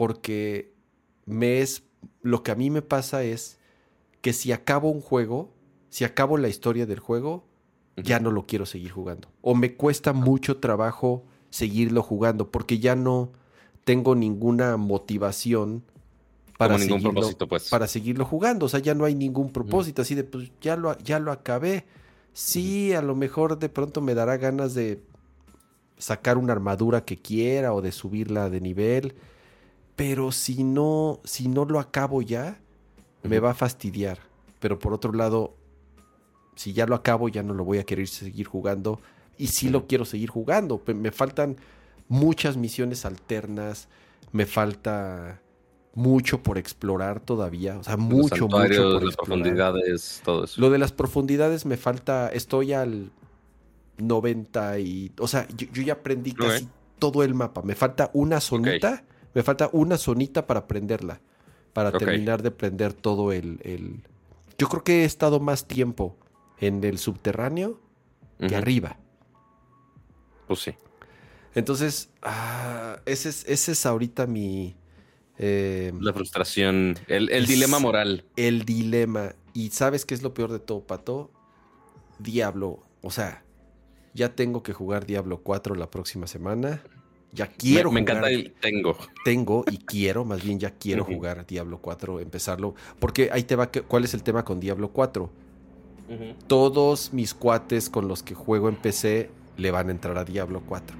Porque 0.00 0.72
me 1.26 1.60
es 1.60 1.82
lo 2.22 2.42
que 2.42 2.52
a 2.52 2.54
mí 2.54 2.70
me 2.70 2.80
pasa 2.80 3.22
es 3.22 3.58
que 4.22 4.32
si 4.32 4.50
acabo 4.50 4.88
un 4.88 5.02
juego, 5.02 5.52
si 5.90 6.04
acabo 6.04 6.38
la 6.38 6.48
historia 6.48 6.86
del 6.86 7.00
juego, 7.00 7.44
ya 7.98 8.18
no 8.18 8.30
lo 8.30 8.46
quiero 8.46 8.64
seguir 8.64 8.92
jugando. 8.92 9.28
O 9.42 9.54
me 9.54 9.74
cuesta 9.74 10.14
mucho 10.14 10.56
trabajo 10.56 11.26
seguirlo 11.50 12.02
jugando 12.02 12.50
porque 12.50 12.78
ya 12.78 12.96
no 12.96 13.30
tengo 13.84 14.14
ninguna 14.14 14.78
motivación 14.78 15.84
para, 16.56 16.78
seguirlo, 16.78 17.12
pues. 17.46 17.68
para 17.68 17.86
seguirlo 17.86 18.24
jugando. 18.24 18.64
O 18.64 18.68
sea, 18.70 18.80
ya 18.80 18.94
no 18.94 19.04
hay 19.04 19.14
ningún 19.14 19.52
propósito. 19.52 20.00
Así 20.00 20.14
de, 20.14 20.24
pues 20.24 20.50
ya 20.62 20.76
lo, 20.76 20.96
ya 21.00 21.18
lo 21.18 21.30
acabé. 21.30 21.84
Sí, 22.32 22.94
a 22.94 23.02
lo 23.02 23.14
mejor 23.14 23.58
de 23.58 23.68
pronto 23.68 24.00
me 24.00 24.14
dará 24.14 24.38
ganas 24.38 24.72
de 24.72 25.02
sacar 25.98 26.38
una 26.38 26.54
armadura 26.54 27.04
que 27.04 27.18
quiera 27.18 27.74
o 27.74 27.82
de 27.82 27.92
subirla 27.92 28.48
de 28.48 28.62
nivel. 28.62 29.14
Pero 30.00 30.32
si 30.32 30.64
no, 30.64 31.20
si 31.24 31.46
no 31.46 31.66
lo 31.66 31.78
acabo 31.78 32.22
ya, 32.22 32.58
me 33.22 33.38
va 33.38 33.50
a 33.50 33.54
fastidiar. 33.54 34.18
Pero 34.58 34.78
por 34.78 34.94
otro 34.94 35.12
lado, 35.12 35.58
si 36.56 36.72
ya 36.72 36.86
lo 36.86 36.94
acabo, 36.94 37.28
ya 37.28 37.42
no 37.42 37.52
lo 37.52 37.64
voy 37.64 37.76
a 37.76 37.84
querer 37.84 38.08
seguir 38.08 38.46
jugando. 38.46 38.98
Y 39.36 39.48
sí 39.48 39.68
lo 39.68 39.86
quiero 39.86 40.06
seguir 40.06 40.30
jugando. 40.30 40.80
Me 40.86 41.10
faltan 41.10 41.58
muchas 42.08 42.56
misiones 42.56 43.04
alternas. 43.04 43.88
Me 44.32 44.46
falta 44.46 45.42
mucho 45.92 46.42
por 46.42 46.56
explorar 46.56 47.20
todavía. 47.20 47.76
O 47.76 47.84
sea, 47.84 47.98
mucho, 47.98 48.48
mucho 48.48 48.92
por 48.94 49.04
las 49.04 49.16
profundidades, 49.16 50.22
todo 50.24 50.44
eso. 50.44 50.58
Lo 50.58 50.70
de 50.70 50.78
las 50.78 50.92
profundidades 50.92 51.66
me 51.66 51.76
falta. 51.76 52.30
Estoy 52.30 52.72
al 52.72 53.12
90 53.98 54.78
y. 54.78 55.12
O 55.18 55.28
sea, 55.28 55.46
yo, 55.54 55.82
ya 55.82 55.92
aprendí 55.92 56.32
casi 56.32 56.66
todo 56.98 57.22
el 57.22 57.34
mapa. 57.34 57.60
Me 57.60 57.74
falta 57.74 58.10
una 58.14 58.40
zonita. 58.40 59.04
Me 59.34 59.42
falta 59.42 59.70
una 59.72 59.96
zonita 59.98 60.46
para 60.46 60.60
aprenderla. 60.60 61.20
Para 61.72 61.92
terminar 61.92 62.42
de 62.42 62.48
aprender 62.48 62.92
todo 62.92 63.32
el, 63.32 63.60
el. 63.62 64.02
Yo 64.58 64.68
creo 64.68 64.82
que 64.82 65.02
he 65.02 65.04
estado 65.04 65.38
más 65.38 65.68
tiempo 65.68 66.16
en 66.58 66.82
el 66.82 66.98
subterráneo 66.98 67.80
que 68.38 68.56
arriba. 68.56 68.98
Pues 70.48 70.60
sí. 70.60 70.74
Entonces, 71.54 72.10
ah, 72.22 73.00
ese, 73.06 73.28
es, 73.28 73.44
ese 73.48 73.72
es 73.72 73.86
ahorita 73.86 74.26
mi... 74.26 74.76
Eh, 75.38 75.92
la 75.98 76.12
frustración, 76.12 76.98
el, 77.06 77.46
dilema 77.46 77.78
moral. 77.78 78.24
El 78.36 78.64
dilema. 78.64 79.34
Y 79.54 79.70
¿sabes 79.70 80.04
qué 80.04 80.14
es 80.14 80.22
lo 80.22 80.34
peor 80.34 80.52
de 80.52 80.58
todo, 80.58 80.86
Pato? 80.86 81.30
Diablo. 82.18 82.82
O 83.00 83.10
sea, 83.10 83.42
ya 84.12 84.34
tengo 84.34 84.62
que 84.62 84.72
jugar 84.72 85.06
Diablo 85.06 85.40
4 85.42 85.74
la 85.76 85.90
próxima 85.90 86.26
semana. 86.26 86.82
Ya 87.32 87.46
quiero 87.46 87.90
me, 87.90 87.96
me 87.96 88.00
encanta 88.00 88.28
el 88.28 88.52
tengo. 88.60 88.96
Tengo 89.24 89.64
y 89.70 89.78
quiero, 89.78 90.24
más 90.24 90.42
bien 90.42 90.58
ya 90.58 90.70
quiero 90.70 91.04
jugar 91.04 91.46
Diablo 91.46 91.78
4, 91.78 92.20
empezarlo. 92.20 92.74
Porque 92.98 93.30
ahí 93.32 93.44
te 93.44 93.56
va, 93.56 93.70
¿cuál 93.70 94.04
es 94.04 94.14
el 94.14 94.22
tema 94.22 94.44
con 94.44 94.60
Diablo 94.60 94.88
4? 94.88 95.30
Todos 96.48 97.12
mis 97.12 97.34
cuates 97.34 97.88
con 97.88 98.08
los 98.08 98.24
que 98.24 98.34
juego 98.34 98.68
en 98.68 98.74
PC 98.74 99.30
le 99.56 99.70
van 99.70 99.88
a 99.88 99.90
entrar 99.92 100.18
a 100.18 100.24
Diablo 100.24 100.62
4. 100.66 100.96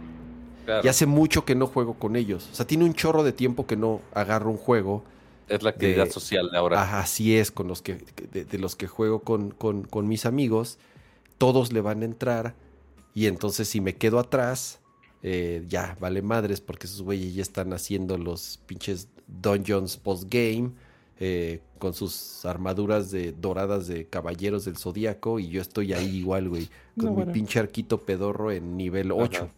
Y 0.85 0.89
hace 0.89 1.07
mucho 1.07 1.45
que 1.45 1.55
no 1.55 1.67
juego 1.67 1.95
con 1.95 2.17
ellos. 2.17 2.49
O 2.53 2.55
sea, 2.55 2.67
tiene 2.67 2.85
un 2.85 2.95
chorro 2.95 3.25
de 3.25 3.33
tiempo 3.33 3.67
que 3.67 3.77
no 3.77 4.01
agarro 4.15 4.51
un 4.51 4.57
juego. 4.57 5.03
Es 5.49 5.63
la 5.63 5.71
actividad 5.71 6.09
social 6.11 6.51
de 6.51 6.59
ahora. 6.59 7.01
así 7.01 7.37
es, 7.37 7.51
con 7.51 7.67
los 7.67 7.83
que, 7.83 7.99
de, 8.33 8.59
los 8.59 8.77
que 8.77 8.87
juego 8.87 9.21
con, 9.21 9.51
con, 9.51 10.09
mis 10.09 10.27
amigos. 10.27 10.79
Todos 11.39 11.73
le 11.73 11.81
van 11.81 12.03
a 12.03 12.05
entrar. 12.05 12.55
Y 13.15 13.27
entonces 13.27 13.69
si 13.69 13.81
me 13.81 13.97
quedo 13.97 14.21
atrás, 14.21 14.79
eh, 15.23 15.65
ya, 15.69 15.97
vale 16.01 16.23
madres, 16.23 16.61
porque 16.61 16.87
esos 16.87 17.03
güeyes 17.03 17.35
ya 17.35 17.43
están 17.43 17.73
haciendo 17.73 18.17
los 18.17 18.59
pinches 18.67 19.09
dungeons 19.27 19.97
post-game 19.99 20.73
eh, 21.19 21.61
con 21.79 21.93
sus 21.93 22.45
armaduras 22.47 23.11
de 23.11 23.33
doradas 23.33 23.87
de 23.87 24.07
caballeros 24.07 24.65
del 24.65 24.79
zodiaco 24.79 25.39
y 25.39 25.49
yo 25.49 25.61
estoy 25.61 25.93
ahí 25.93 26.17
igual, 26.17 26.49
güey, 26.49 26.69
con 26.99 27.15
mi 27.15 27.33
pinche 27.33 27.59
arquito 27.59 27.99
pedorro 27.99 28.51
en 28.51 28.77
nivel 28.77 29.13
8. 29.13 29.51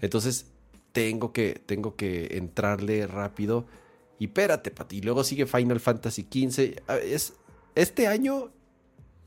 Entonces, 0.00 0.46
tengo 0.92 1.32
que, 1.32 1.60
tengo 1.66 1.96
que 1.96 2.38
entrarle 2.38 3.06
rápido. 3.06 3.66
Y 4.18 4.24
espérate, 4.26 4.70
Pati. 4.70 4.96
Y 4.96 5.00
luego 5.02 5.24
sigue 5.24 5.44
Final 5.44 5.80
Fantasy 5.80 6.22
XV. 6.22 6.80
Es, 7.04 7.34
este 7.74 8.06
año 8.06 8.50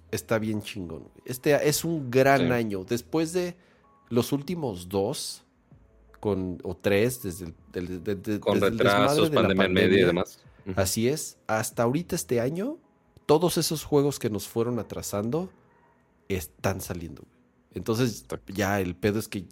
está 0.09 0.39
bien 0.39 0.63
chingón. 0.63 1.07
Este 1.25 1.69
es 1.69 1.85
un 1.85 2.09
gran 2.09 2.51
año. 2.51 2.83
Después 2.83 3.33
de 3.33 3.55
los 4.09 4.31
últimos 4.31 4.89
dos 4.89 5.43
con, 6.19 6.59
o 6.63 6.75
tres, 6.75 7.23
desde 7.23 7.53
el, 7.73 8.39
con 8.39 8.59
retrasos, 8.59 9.29
pandemia, 9.29 9.69
media 9.69 10.01
y 10.01 10.05
demás. 10.05 10.39
Así 10.75 11.07
es, 11.07 11.37
hasta 11.47 11.83
ahorita 11.83 12.15
este 12.15 12.41
año, 12.41 12.77
todos 13.25 13.57
esos 13.57 13.83
juegos 13.83 14.19
que 14.19 14.29
nos 14.29 14.47
fueron 14.47 14.79
atrasando 14.79 15.49
están 16.27 16.81
saliendo. 16.81 17.23
Entonces, 17.73 18.25
ya 18.47 18.79
el 18.79 18.95
pedo 18.95 19.19
es 19.19 19.27
que 19.27 19.45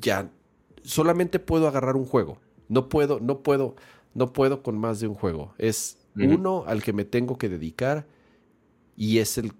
ya 0.00 0.30
solamente 0.82 1.38
puedo 1.38 1.68
agarrar 1.68 1.96
un 1.96 2.04
juego. 2.04 2.38
No 2.68 2.88
puedo, 2.88 3.20
no 3.20 3.42
puedo, 3.42 3.76
no 4.14 4.32
puedo 4.32 4.62
con 4.62 4.78
más 4.78 5.00
de 5.00 5.08
un 5.08 5.14
juego. 5.14 5.54
Es 5.58 5.98
uno 6.16 6.64
al 6.66 6.82
que 6.82 6.92
me 6.92 7.04
tengo 7.04 7.38
que 7.38 7.48
dedicar 7.48 8.06
y 8.96 9.18
es 9.18 9.38
el 9.38 9.52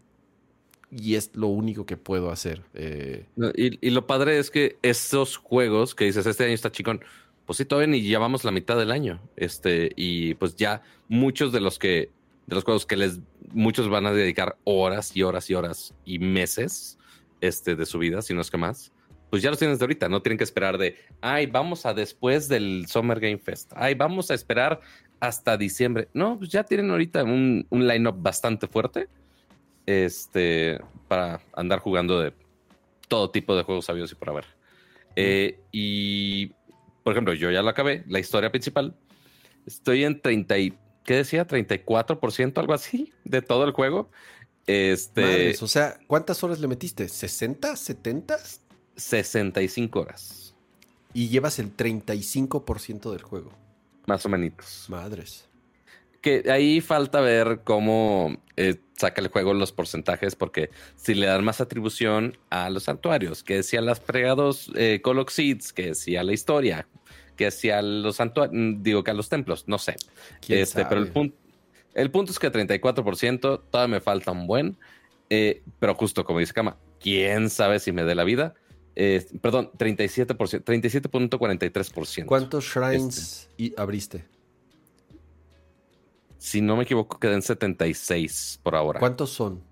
y 0.91 1.15
es 1.15 1.31
lo 1.35 1.49
único 1.49 1.87
que 1.87 1.97
puedo 1.97 2.31
hacer. 2.31 2.63
Eh. 2.75 3.27
y, 3.57 3.87
y, 3.87 3.91
lo 3.91 4.07
padre 4.07 4.39
es 4.39 4.51
que 4.51 4.79
esos 4.83 5.37
juegos 5.37 5.95
que 5.95 6.05
dices, 6.05 6.27
este 6.27 6.45
año 6.45 6.55
está 6.55 6.73
chicón, 6.73 7.01
pues 7.49 7.57
sí, 7.57 7.65
todavía 7.65 7.91
ni 7.91 8.03
llevamos 8.03 8.45
la 8.45 8.51
mitad 8.51 8.77
del 8.77 8.91
año. 8.91 9.21
Este, 9.37 9.93
y 9.97 10.35
pues 10.35 10.55
ya 10.57 10.83
muchos 11.09 11.51
de 11.51 11.61
los 11.61 11.79
que, 11.79 12.11
de 12.47 12.55
los 12.55 12.63
juegos 12.63 12.85
que 12.85 12.97
les, 12.97 13.21
muchos 13.53 13.89
van 13.89 14.05
a 14.05 14.13
dedicar 14.13 14.59
horas 14.65 15.17
y 15.17 15.23
horas 15.23 15.49
y 15.49 15.55
horas 15.55 15.95
y 16.05 16.19
meses 16.19 16.99
este, 17.41 17.75
de 17.75 17.87
su 17.87 17.99
vida, 17.99 18.21
si 18.21 18.35
no 18.35 18.43
es 18.43 18.51
que 18.51 18.59
más, 18.59 18.93
pues 19.31 19.43
ya 19.43 19.51
los 19.51 19.59
tienes 19.59 19.79
de 19.79 19.85
ahorita. 19.85 20.09
No 20.11 20.21
tienen 20.21 20.39
que 20.39 20.45
esperar 20.45 20.77
de, 20.79 20.97
ay, 21.21 21.47
vamos 21.47 21.87
a 21.87 21.95
después 21.95 22.49
del 22.49 22.87
Summer 22.87 23.19
Game 23.19 23.39
Fest. 23.39 23.73
Ay, 23.77 23.95
vamos 23.95 24.31
a 24.31 24.35
esperar 24.35 24.81
hasta 25.21 25.57
diciembre. 25.57 26.09
No, 26.13 26.39
pues 26.39 26.51
ya 26.51 26.65
tienen 26.65 26.91
ahorita 26.91 27.25
un, 27.25 27.67
un 27.71 27.89
line-up 27.89 28.17
bastante 28.19 28.67
fuerte 28.67 29.09
este, 29.89 30.79
para 31.09 31.41
andar 31.55 31.79
jugando 31.79 32.21
de 32.21 32.35
todo 33.09 33.31
tipo 33.31 33.57
de 33.57 33.63
juegos 33.63 33.87
sabios 33.87 34.13
y 34.13 34.17
por 34.17 34.29
haber. 34.29 34.45
Eh, 35.17 35.61
y 35.73 36.49
por 37.03 37.15
ejemplo, 37.15 37.33
yo 37.33 37.51
ya 37.51 37.63
lo 37.63 37.71
acabé, 37.71 38.05
la 38.07 38.19
historia 38.19 38.51
principal. 38.51 38.95
Estoy 39.67 40.05
en 40.05 40.21
30 40.21 40.59
y, 40.59 40.79
¿qué 41.05 41.15
decía? 41.15 41.47
34%, 41.47 42.59
algo 42.59 42.75
así, 42.75 43.15
de 43.25 43.41
todo 43.41 43.65
el 43.65 43.73
juego. 43.73 44.11
Este. 44.67 45.57
o 45.59 45.67
sea, 45.67 45.99
¿cuántas 46.07 46.45
horas 46.45 46.61
le 46.61 46.69
metiste? 46.69 47.07
¿60? 47.07 47.59
¿70? 47.59 48.61
65 48.95 50.01
horas. 50.01 50.55
Y 51.15 51.29
llevas 51.29 51.59
el 51.59 51.75
35% 51.75 53.11
del 53.11 53.23
juego. 53.23 53.53
Más 54.07 54.27
o 54.27 54.29
menos. 54.29 54.85
Madres. 54.89 55.49
Que 56.21 56.51
ahí 56.51 56.81
falta 56.81 57.21
ver 57.21 57.61
cómo 57.65 58.43
eh, 58.57 58.77
saca 58.97 59.21
el 59.21 59.29
juego 59.29 59.55
los 59.55 59.73
porcentajes, 59.73 60.35
porque 60.35 60.71
si 60.97 61.15
le 61.15 61.27
dan 61.27 61.45
más 61.45 61.61
atribución 61.61 62.37
a 62.51 62.71
los 62.71 62.85
santuarios, 62.85 63.43
que 63.45 63.63
si 63.63 63.77
a 63.77 63.81
las 63.81 64.01
pregados 64.01 64.71
eh, 64.75 65.01
Coloxids, 65.03 65.73
que 65.73 65.95
si 65.95 66.17
a 66.17 66.25
la 66.25 66.33
historia, 66.33 66.89
que 67.37 67.51
si 67.51 67.71
a 67.71 67.83
los 67.83 68.17
santuarios, 68.17 68.55
mm, 68.55 68.83
digo 68.83 69.05
que 69.05 69.13
a 69.13 69.15
los 69.15 69.29
templos, 69.29 69.65
no 69.69 69.79
sé. 69.79 69.97
Este, 70.49 70.85
pero 70.85 71.01
el 71.01 71.09
punto, 71.09 71.37
el 71.95 72.11
punto 72.11 72.33
es 72.33 72.39
que 72.39 72.51
34%, 72.51 73.63
todavía 73.71 73.95
me 73.95 74.01
falta 74.01 74.33
un 74.33 74.47
buen, 74.47 74.77
eh, 75.31 75.63
pero 75.79 75.95
justo 75.95 76.25
como 76.25 76.41
dice 76.41 76.53
Kama, 76.53 76.77
quién 77.01 77.51
sabe 77.51 77.79
si 77.79 77.93
me 77.93 78.05
dé 78.05 78.15
la 78.17 78.25
vida. 78.25 78.55
perdón, 79.41 79.71
37%, 79.79 80.65
37.43%. 80.65 82.27
¿Cuántos 82.27 82.65
shrines 82.65 83.49
este. 83.57 83.81
abriste? 83.81 84.38
Si 86.39 86.61
no 86.61 86.77
me 86.77 86.85
equivoco, 86.85 87.19
quedan 87.19 87.43
76 87.43 88.61
por 88.63 88.77
ahora. 88.77 89.01
¿Cuántos 89.01 89.31
son? 89.31 89.63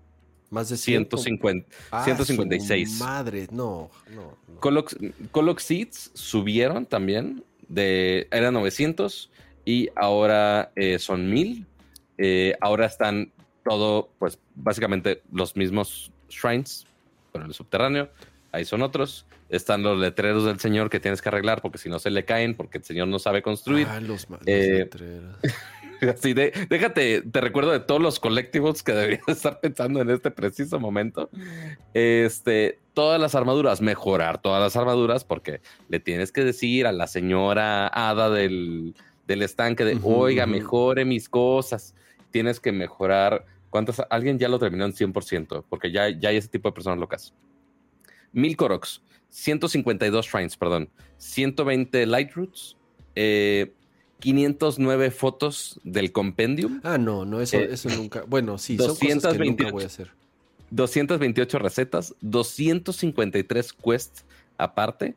Más 0.49 0.69
de 0.69 0.77
150, 0.77 1.67
156. 2.03 3.01
Ah, 3.01 3.05
madre, 3.05 3.47
no, 3.51 3.89
no. 4.13 4.37
Colox, 4.59 5.63
Seeds 5.63 6.11
subieron 6.13 6.85
también. 6.85 7.43
De, 7.67 8.29
eran 8.31 8.53
900 8.53 9.29
y 9.65 9.89
ahora 9.95 10.71
eh, 10.75 10.99
son 10.99 11.29
1000. 11.29 11.65
Eh, 12.17 12.55
ahora 12.61 12.85
están 12.85 13.33
todo, 13.65 14.09
pues 14.19 14.39
básicamente 14.55 15.21
los 15.33 15.57
mismos 15.57 16.11
shrines, 16.29 16.85
pero 17.31 17.43
en 17.43 17.49
el 17.49 17.53
subterráneo. 17.53 18.09
Ahí 18.51 18.63
son 18.63 18.81
otros. 18.81 19.25
Están 19.49 19.83
los 19.83 19.99
letreros 19.99 20.45
del 20.45 20.59
señor 20.59 20.89
que 20.89 20.99
tienes 20.99 21.21
que 21.21 21.29
arreglar 21.29 21.61
porque 21.61 21.77
si 21.77 21.89
no 21.89 21.99
se 21.99 22.09
le 22.09 22.25
caen, 22.25 22.55
porque 22.55 22.79
el 22.79 22.83
señor 22.83 23.07
no 23.07 23.19
sabe 23.19 23.41
construir. 23.41 23.87
Ah, 23.89 23.99
los, 23.99 24.27
eh, 24.45 24.79
letreros. 24.79 25.35
Así 26.13 26.33
de, 26.33 26.53
déjate, 26.69 27.21
te 27.21 27.41
recuerdo 27.41 27.71
de 27.71 27.79
todos 27.79 28.01
los 28.01 28.19
colectivos 28.19 28.83
que 28.83 28.93
deberías 28.93 29.23
estar 29.27 29.59
pensando 29.59 30.01
en 30.01 30.09
este 30.09 30.31
preciso 30.31 30.79
momento. 30.79 31.29
Este, 31.93 32.79
todas 32.93 33.19
las 33.19 33.35
armaduras, 33.35 33.81
mejorar 33.81 34.41
todas 34.41 34.61
las 34.61 34.75
armaduras, 34.75 35.23
porque 35.23 35.61
le 35.89 35.99
tienes 35.99 36.31
que 36.31 36.43
decir 36.43 36.87
a 36.87 36.91
la 36.91 37.07
señora 37.07 37.87
Hada 37.87 38.29
del, 38.29 38.93
estanque 39.27 39.85
de, 39.85 39.99
oiga, 40.03 40.45
mejore 40.45 41.05
mis 41.05 41.29
cosas. 41.29 41.95
Tienes 42.31 42.59
que 42.59 42.71
mejorar. 42.71 43.45
¿Cuántas? 43.69 44.01
Alguien 44.09 44.39
ya 44.39 44.47
lo 44.49 44.59
terminó 44.59 44.85
en 44.85 44.93
100%, 44.93 45.65
porque 45.69 45.91
ya, 45.91 46.09
ya 46.09 46.29
hay 46.29 46.37
ese 46.37 46.47
tipo 46.47 46.69
de 46.69 46.73
personas 46.73 46.99
locas. 46.99 47.33
Mil 48.31 48.55
Koroks, 48.55 49.01
152 49.29 50.25
Shrines, 50.25 50.57
perdón, 50.57 50.89
120 51.17 52.05
Light 52.05 52.31
Roots, 52.33 52.77
eh, 53.15 53.73
509 54.19 55.11
fotos 55.11 55.79
del 55.83 56.11
compendium. 56.11 56.81
Ah, 56.83 56.97
no, 56.97 57.25
no, 57.25 57.41
eso, 57.41 57.57
eh, 57.57 57.69
eso 57.71 57.89
nunca. 57.89 58.23
Bueno, 58.27 58.57
sí, 58.57 58.75
228, 58.75 58.81
son 59.11 59.19
cosas 59.19 59.37
que 59.37 59.45
nunca 59.45 59.71
voy 59.71 59.83
a 59.83 59.87
hacer. 59.87 60.11
228 60.69 61.59
recetas, 61.59 62.15
253 62.21 63.73
quests 63.73 64.25
aparte, 64.57 65.15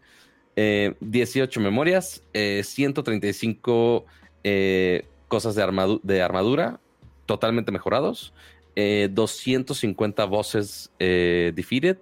18 0.54 1.60
eh, 1.60 1.62
memorias, 1.62 2.22
135 2.32 4.04
eh, 4.44 5.06
cosas 5.28 5.54
de, 5.54 5.98
de, 6.02 6.22
armadura 6.22 6.78
totalmente 7.26 7.72
mejorados, 7.72 8.32
250 8.76 10.24
voces 10.26 10.90
defeated 10.98 11.98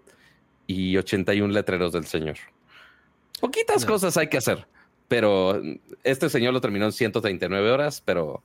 y 0.66 0.96
81 0.96 1.52
letreros 1.52 1.92
del 1.92 2.04
señor. 2.04 2.36
Poquitas 3.40 3.84
cosas 3.84 4.16
hay 4.16 4.28
que 4.28 4.36
hacer. 4.36 4.66
Pero 5.08 5.60
este 6.04 6.28
señor 6.28 6.52
lo 6.52 6.60
terminó 6.60 6.84
en 6.84 6.92
139 6.92 7.70
horas, 7.70 8.02
pero 8.04 8.42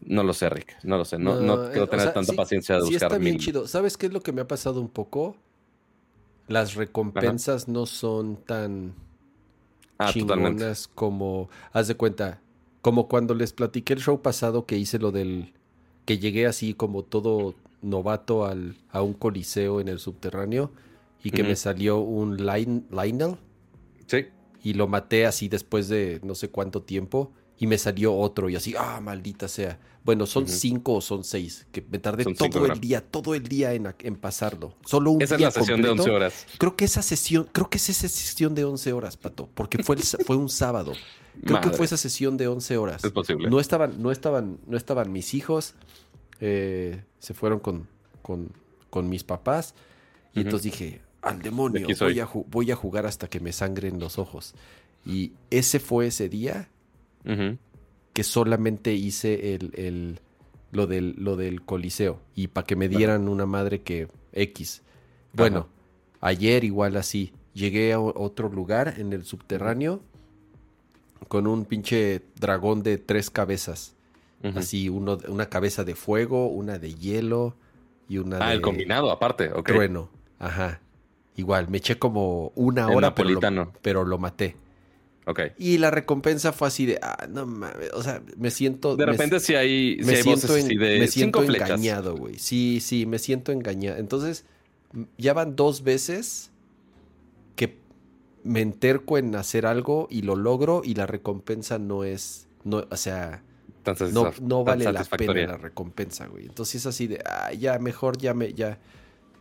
no 0.00 0.22
lo 0.22 0.32
sé, 0.32 0.48
Rick. 0.48 0.76
No 0.84 0.96
lo 0.96 1.04
sé. 1.04 1.18
No, 1.18 1.40
no, 1.40 1.70
quiero 1.70 1.84
eh, 1.84 1.88
tener 1.88 2.12
tanta 2.12 2.32
paciencia 2.34 2.76
de 2.76 2.82
buscar. 2.82 2.98
Sí 2.98 3.04
está 3.04 3.18
bien 3.18 3.38
chido. 3.38 3.66
¿Sabes 3.66 3.96
qué 3.96 4.06
es 4.06 4.12
lo 4.12 4.20
que 4.20 4.32
me 4.32 4.40
ha 4.40 4.48
pasado 4.48 4.80
un 4.80 4.88
poco? 4.88 5.36
Las 6.46 6.74
recompensas 6.76 7.68
no 7.68 7.86
son 7.86 8.36
tan 8.36 8.94
ah, 9.98 10.10
chingonas 10.12 10.88
como. 10.88 11.50
Haz 11.72 11.88
de 11.88 11.96
cuenta. 11.96 12.40
Como 12.80 13.08
cuando 13.08 13.34
les 13.34 13.52
platiqué 13.52 13.92
el 13.92 14.00
show 14.00 14.22
pasado 14.22 14.66
que 14.66 14.76
hice 14.76 14.98
lo 14.98 15.10
del. 15.10 15.52
que 16.04 16.18
llegué 16.18 16.46
así 16.46 16.74
como 16.74 17.02
todo 17.02 17.54
novato 17.80 18.44
al, 18.44 18.76
a 18.90 19.02
un 19.02 19.14
coliseo 19.14 19.80
en 19.80 19.88
el 19.88 19.98
subterráneo 19.98 20.70
y 21.24 21.30
que 21.32 21.42
me 21.42 21.56
salió 21.56 21.98
un 21.98 22.36
Lionel. 22.36 23.36
Sí 24.06 24.26
y 24.62 24.74
lo 24.74 24.86
maté 24.86 25.26
así 25.26 25.48
después 25.48 25.88
de 25.88 26.20
no 26.22 26.34
sé 26.34 26.48
cuánto 26.50 26.82
tiempo 26.82 27.32
y 27.58 27.66
me 27.66 27.78
salió 27.78 28.16
otro 28.16 28.48
y 28.48 28.56
así, 28.56 28.74
ah, 28.76 29.00
maldita 29.00 29.48
sea. 29.48 29.78
Bueno, 30.04 30.26
son 30.26 30.48
cinco 30.48 30.94
o 30.94 31.00
son 31.00 31.22
seis, 31.22 31.64
que 31.70 31.84
me 31.88 32.00
tardé 32.00 32.24
todo 32.34 32.66
el 32.66 32.80
día, 32.80 33.00
todo 33.00 33.36
el 33.36 33.44
día 33.44 33.72
en, 33.72 33.94
en 34.00 34.16
pasarlo. 34.16 34.74
Solo 34.84 35.12
un 35.12 35.22
esa 35.22 35.36
día 35.36 35.46
es 35.46 35.54
la 35.54 35.60
sesión 35.60 35.80
de 35.80 35.90
11 35.90 36.10
horas. 36.10 36.46
Creo 36.58 36.74
que 36.74 36.84
esa 36.84 37.02
sesión, 37.02 37.48
creo 37.52 37.70
que 37.70 37.78
es 37.78 37.88
esa 37.88 38.08
sesión 38.08 38.56
de 38.56 38.64
11 38.64 38.92
horas, 38.92 39.16
Pato, 39.16 39.48
porque 39.54 39.80
fue, 39.84 39.96
fue 39.96 40.36
un 40.36 40.48
sábado. 40.48 40.92
Creo 41.44 41.60
que 41.60 41.70
fue 41.70 41.86
esa 41.86 41.96
sesión 41.96 42.36
de 42.36 42.48
11 42.48 42.76
horas. 42.78 43.04
Es 43.04 43.12
posible. 43.12 43.48
No 43.48 43.60
estaban, 43.60 44.02
no 44.02 44.10
estaban, 44.10 44.58
no 44.66 44.76
estaban 44.76 45.12
mis 45.12 45.34
hijos, 45.34 45.74
eh, 46.40 47.04
se 47.20 47.32
fueron 47.32 47.60
con, 47.60 47.86
con, 48.22 48.50
con 48.90 49.08
mis 49.08 49.22
papás 49.22 49.76
y 50.34 50.40
entonces 50.40 50.64
dije, 50.64 51.00
al 51.22 51.40
demonio, 51.40 51.86
voy 52.00 52.20
a, 52.20 52.28
voy 52.48 52.70
a, 52.72 52.76
jugar 52.76 53.06
hasta 53.06 53.28
que 53.28 53.40
me 53.40 53.52
sangren 53.52 54.00
los 54.00 54.18
ojos. 54.18 54.54
Y 55.06 55.32
ese 55.50 55.80
fue 55.80 56.08
ese 56.08 56.28
día 56.28 56.68
que 58.12 58.24
solamente 58.24 58.92
hice 58.94 59.54
el, 59.54 60.20
lo, 60.72 60.86
del, 60.86 61.14
lo 61.16 61.36
del 61.36 61.62
coliseo 61.62 62.20
y 62.34 62.48
para 62.48 62.66
que 62.66 62.76
me 62.76 62.88
dieran 62.88 63.28
una 63.28 63.46
madre 63.46 63.82
que 63.82 64.08
X. 64.32 64.82
Bueno, 65.32 65.68
ayer 66.20 66.64
igual 66.64 66.96
así, 66.96 67.32
llegué 67.54 67.92
a 67.92 68.00
otro 68.00 68.48
lugar 68.48 68.94
en 68.98 69.12
el 69.12 69.24
subterráneo 69.24 70.00
con 71.28 71.46
un 71.46 71.64
pinche 71.64 72.22
dragón 72.38 72.82
de 72.82 72.98
tres 72.98 73.30
cabezas. 73.30 73.94
Así, 74.56 74.88
uno, 74.88 75.18
una 75.28 75.48
cabeza 75.48 75.84
de 75.84 75.94
fuego, 75.94 76.48
una 76.48 76.80
de 76.80 76.94
hielo 76.94 77.54
y 78.08 78.18
una 78.18 78.38
ah, 78.38 78.48
de... 78.48 78.54
el 78.56 78.60
combinado 78.60 79.12
aparte, 79.12 79.52
ok. 79.52 79.68
Trueno, 79.68 80.10
ajá. 80.40 80.80
Igual, 81.36 81.68
me 81.68 81.78
eché 81.78 81.98
como 81.98 82.52
una 82.54 82.88
hora, 82.88 83.14
pero 83.14 83.30
lo, 83.30 83.72
pero 83.80 84.04
lo, 84.04 84.18
maté. 84.18 84.54
Ok. 85.26 85.40
Y 85.58 85.78
la 85.78 85.90
recompensa 85.90 86.52
fue 86.52 86.68
así 86.68 86.84
de, 86.84 86.98
ah, 87.00 87.26
no 87.30 87.46
mames, 87.46 87.90
o 87.94 88.02
sea, 88.02 88.22
me 88.36 88.50
siento... 88.50 88.96
De 88.96 89.06
repente 89.06 89.40
si 89.40 89.54
hay, 89.54 89.98
me 90.04 90.16
siento, 90.16 90.52
de 90.52 90.98
me 90.98 91.06
siento 91.06 91.42
engañado, 91.42 92.16
güey. 92.16 92.38
Sí, 92.38 92.80
sí, 92.80 93.06
me 93.06 93.18
siento 93.18 93.50
engañado. 93.50 93.98
Entonces, 93.98 94.44
ya 95.16 95.32
van 95.32 95.56
dos 95.56 95.82
veces 95.84 96.50
que 97.56 97.78
me 98.44 98.60
enterco 98.60 99.16
en 99.16 99.34
hacer 99.34 99.64
algo 99.64 100.08
y 100.10 100.22
lo 100.22 100.36
logro 100.36 100.82
y 100.84 100.94
la 100.94 101.06
recompensa 101.06 101.78
no 101.78 102.04
es, 102.04 102.46
no, 102.64 102.84
o 102.90 102.96
sea, 102.96 103.42
no, 104.12 104.32
no 104.42 104.64
vale 104.64 104.92
la 104.92 105.04
pena 105.04 105.34
la 105.34 105.56
recompensa, 105.56 106.26
güey. 106.26 106.44
Entonces 106.44 106.76
es 106.76 106.86
así 106.86 107.06
de, 107.06 107.22
ah, 107.24 107.52
ya, 107.52 107.78
mejor 107.78 108.18
ya 108.18 108.34
me, 108.34 108.52
ya 108.52 108.78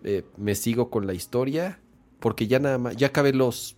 eh, 0.04 0.24
me 0.38 0.56
sigo 0.56 0.90
con 0.90 1.08
la 1.08 1.14
historia, 1.14 1.80
porque 2.20 2.48
ya 2.48 2.60
nada 2.60 2.78
más, 2.78 2.96
ya 2.96 3.08
acabé 3.08 3.34
los, 3.34 3.76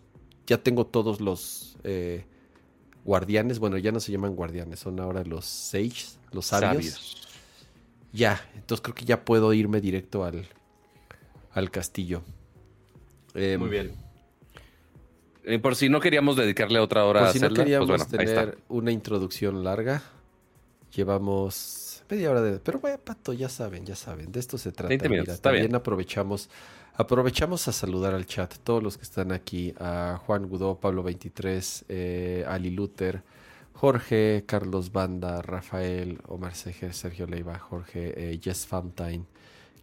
ya 0.47 0.57
tengo 0.57 0.85
todos 0.85 1.21
los 1.21 1.77
eh, 1.83 2.25
guardianes, 3.05 3.59
bueno, 3.59 3.77
ya 3.77 3.91
no 3.91 3.99
se 3.99 4.11
llaman 4.11 4.35
guardianes, 4.35 4.79
son 4.79 4.99
ahora 4.99 5.23
los 5.23 5.45
sages, 5.45 6.19
los 6.31 6.47
sabios. 6.47 7.27
Ya, 8.13 8.41
entonces 8.55 8.81
creo 8.83 8.95
que 8.95 9.05
ya 9.05 9.25
puedo 9.25 9.53
irme 9.53 9.81
directo 9.81 10.23
al, 10.23 10.47
al 11.51 11.71
castillo. 11.71 12.21
Em, 13.33 13.59
Muy 13.59 13.69
bien. 13.69 13.91
Eh, 15.45 15.59
por 15.59 15.75
si 15.75 15.89
no 15.89 15.99
queríamos 15.99 16.37
dedicarle 16.37 16.79
otra 16.79 17.05
hora 17.05 17.21
por 17.21 17.29
a 17.29 17.33
si 17.33 17.39
no 17.39 17.49
pues 17.49 17.59
queríamos 17.59 18.07
tener 18.07 18.59
una 18.69 18.91
introducción 18.91 19.63
larga, 19.63 20.03
llevamos 20.95 21.82
media 22.13 22.31
hora 22.31 22.41
de. 22.41 22.59
Pero 22.59 22.79
vaya, 22.79 22.97
pato, 22.97 23.33
ya 23.33 23.49
saben, 23.49 23.85
ya 23.85 23.95
saben. 23.95 24.31
De 24.31 24.39
esto 24.39 24.57
se 24.57 24.71
trata. 24.71 24.95
también 25.41 25.75
aprovechamos. 25.75 26.49
Aprovechamos 26.95 27.67
a 27.67 27.71
saludar 27.71 28.13
al 28.13 28.27
chat, 28.27 28.53
todos 28.63 28.83
los 28.83 28.97
que 28.97 29.03
están 29.03 29.31
aquí, 29.31 29.73
a 29.79 30.21
Juan 30.27 30.47
Gudó, 30.47 30.79
Pablo 30.79 31.01
23, 31.01 31.85
eh, 31.89 32.45
Ali 32.47 32.69
Luther, 32.69 33.23
Jorge, 33.73 34.43
Carlos 34.45 34.91
Banda, 34.91 35.41
Rafael, 35.41 36.19
Omar 36.27 36.53
Seger, 36.53 36.93
Sergio 36.93 37.25
Leiva, 37.25 37.57
Jorge, 37.57 38.13
eh, 38.15 38.39
Jess 38.39 38.67
Fountain, 38.67 39.25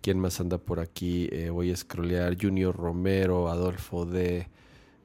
¿quién 0.01 0.21
más 0.21 0.39
anda 0.39 0.59
por 0.59 0.79
aquí? 0.79 1.29
Eh, 1.33 1.51
voy 1.51 1.73
a 1.73 1.77
scrollear, 1.77 2.37
Junior 2.41 2.77
Romero, 2.77 3.49
Adolfo 3.49 4.07
D, 4.07 4.47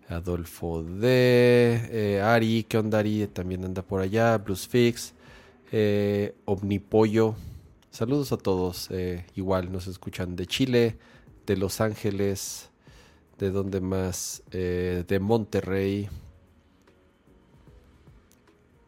Adolfo 0.08 0.84
D, 0.84 2.22
Ari, 2.24 2.68
¿qué 2.70 2.78
onda 2.78 3.00
Ari? 3.00 3.26
También 3.34 3.66
anda 3.66 3.82
por 3.82 4.02
allá, 4.02 4.38
Bruce 4.38 4.70
Fix, 4.70 5.16
eh, 5.72 6.36
Omnipollo. 6.46 7.36
Saludos 7.92 8.32
a 8.32 8.38
todos. 8.38 8.90
Eh, 8.92 9.26
igual 9.36 9.72
nos 9.72 9.88
escuchan 9.88 10.36
de 10.36 10.46
Chile, 10.46 10.98
de 11.46 11.58
Los 11.58 11.82
Ángeles, 11.82 12.70
de 13.38 13.52
donde 13.52 13.82
más, 13.82 14.44
eh, 14.52 15.04
de 15.08 15.20
Monterrey. 15.20 16.10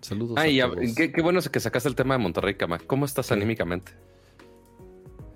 Saludos. 0.02 0.38
Ay, 0.38 0.60
a 0.62 0.68
ya, 0.68 0.74
todos. 0.74 0.96
qué, 0.96 1.12
qué 1.12 1.22
bueno 1.22 1.40
es 1.40 1.50
que 1.50 1.60
sacaste 1.60 1.90
el 1.90 1.96
tema 1.96 2.16
de 2.16 2.20
Monterrey, 2.20 2.56
Cama. 2.56 2.80
¿Cómo 2.80 3.06
estás 3.06 3.32
anímicamente? 3.32 3.94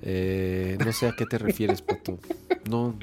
Eh, 0.02 0.78
no 0.84 0.92
sé 0.92 1.08
a 1.08 1.14
qué 1.14 1.26
te 1.26 1.38
refieres, 1.38 1.82
Pato. 1.82 2.18
No, 2.70 2.96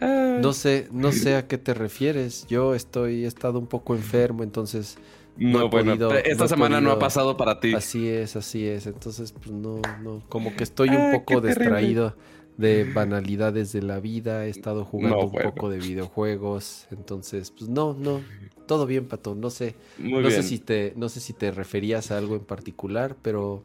no, 0.00 0.40
no 0.40 0.52
sé, 0.52 0.88
no 0.92 1.12
sé 1.12 1.36
a 1.36 1.46
qué 1.46 1.58
te 1.58 1.74
refieres. 1.74 2.46
Yo 2.48 2.74
estoy, 2.74 3.24
he 3.24 3.26
estado 3.26 3.58
un 3.58 3.66
poco 3.66 3.94
enfermo, 3.94 4.42
entonces 4.42 4.98
no 5.36 5.68
bueno, 5.68 5.92
podido- 5.92 6.14
esta 6.14 6.44
no 6.44 6.48
semana 6.48 6.80
no 6.80 6.90
ha 6.92 6.98
pasado 6.98 7.36
para 7.36 7.60
ti. 7.60 7.74
así 7.74 8.08
es, 8.08 8.36
así 8.36 8.66
es. 8.66 8.86
Entonces, 8.86 9.32
pues 9.32 9.50
no, 9.50 9.80
no, 10.02 10.22
como 10.28 10.54
que 10.54 10.62
estoy 10.64 10.90
un 10.90 10.96
Ah, 10.96 11.10
poco 11.12 11.40
terrible. 11.40 11.48
distraído 11.64 12.16
de 12.56 12.84
banalidades 12.84 13.72
de 13.72 13.82
la 13.82 13.98
vida. 14.00 14.46
He 14.46 14.50
estado 14.50 14.84
jugando 14.84 15.16
No, 15.16 15.24
un 15.26 15.32
poco 15.32 15.68
de 15.70 15.78
videojuegos, 15.78 16.86
entonces, 16.92 17.50
pues 17.50 17.68
no, 17.68 17.94
no, 17.94 18.20
todo 18.66 18.86
bien, 18.86 19.06
Pato. 19.08 19.34
No 19.34 19.50
sé, 19.50 19.74
Muy 19.98 20.22
no 20.22 20.28
bien. 20.28 20.30
sé 20.30 20.42
si 20.44 20.58
te, 20.60 20.92
no 20.96 21.08
sé 21.08 21.18
si 21.20 21.32
te 21.32 21.50
referías 21.50 22.10
a 22.12 22.18
algo 22.18 22.36
en 22.36 22.44
particular, 22.44 23.16
pero 23.22 23.64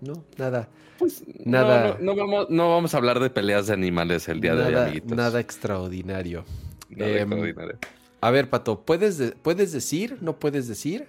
no, 0.00 0.24
nada. 0.38 0.70
Pues, 0.98 1.24
nada- 1.44 1.98
No, 2.00 2.16
vamos, 2.16 2.46
no 2.48 2.70
vamos 2.70 2.94
a 2.94 2.96
hablar 2.96 3.20
de 3.20 3.28
peleas 3.28 3.66
de 3.66 3.74
animales 3.74 4.28
el 4.28 4.40
día 4.40 4.54
de 4.54 4.64
hoy, 4.64 4.74
amiguitos. 4.74 5.14
nada 5.14 5.38
extraordinario. 5.40 6.44
Nada 6.88 7.10
Em, 7.10 7.18
extraordinario. 7.32 7.78
A 8.26 8.30
ver, 8.32 8.50
Pato, 8.50 8.84
¿puedes, 8.84 9.18
de- 9.18 9.30
¿puedes 9.32 9.70
decir? 9.70 10.18
¿No 10.20 10.40
puedes 10.40 10.66
decir? 10.66 11.06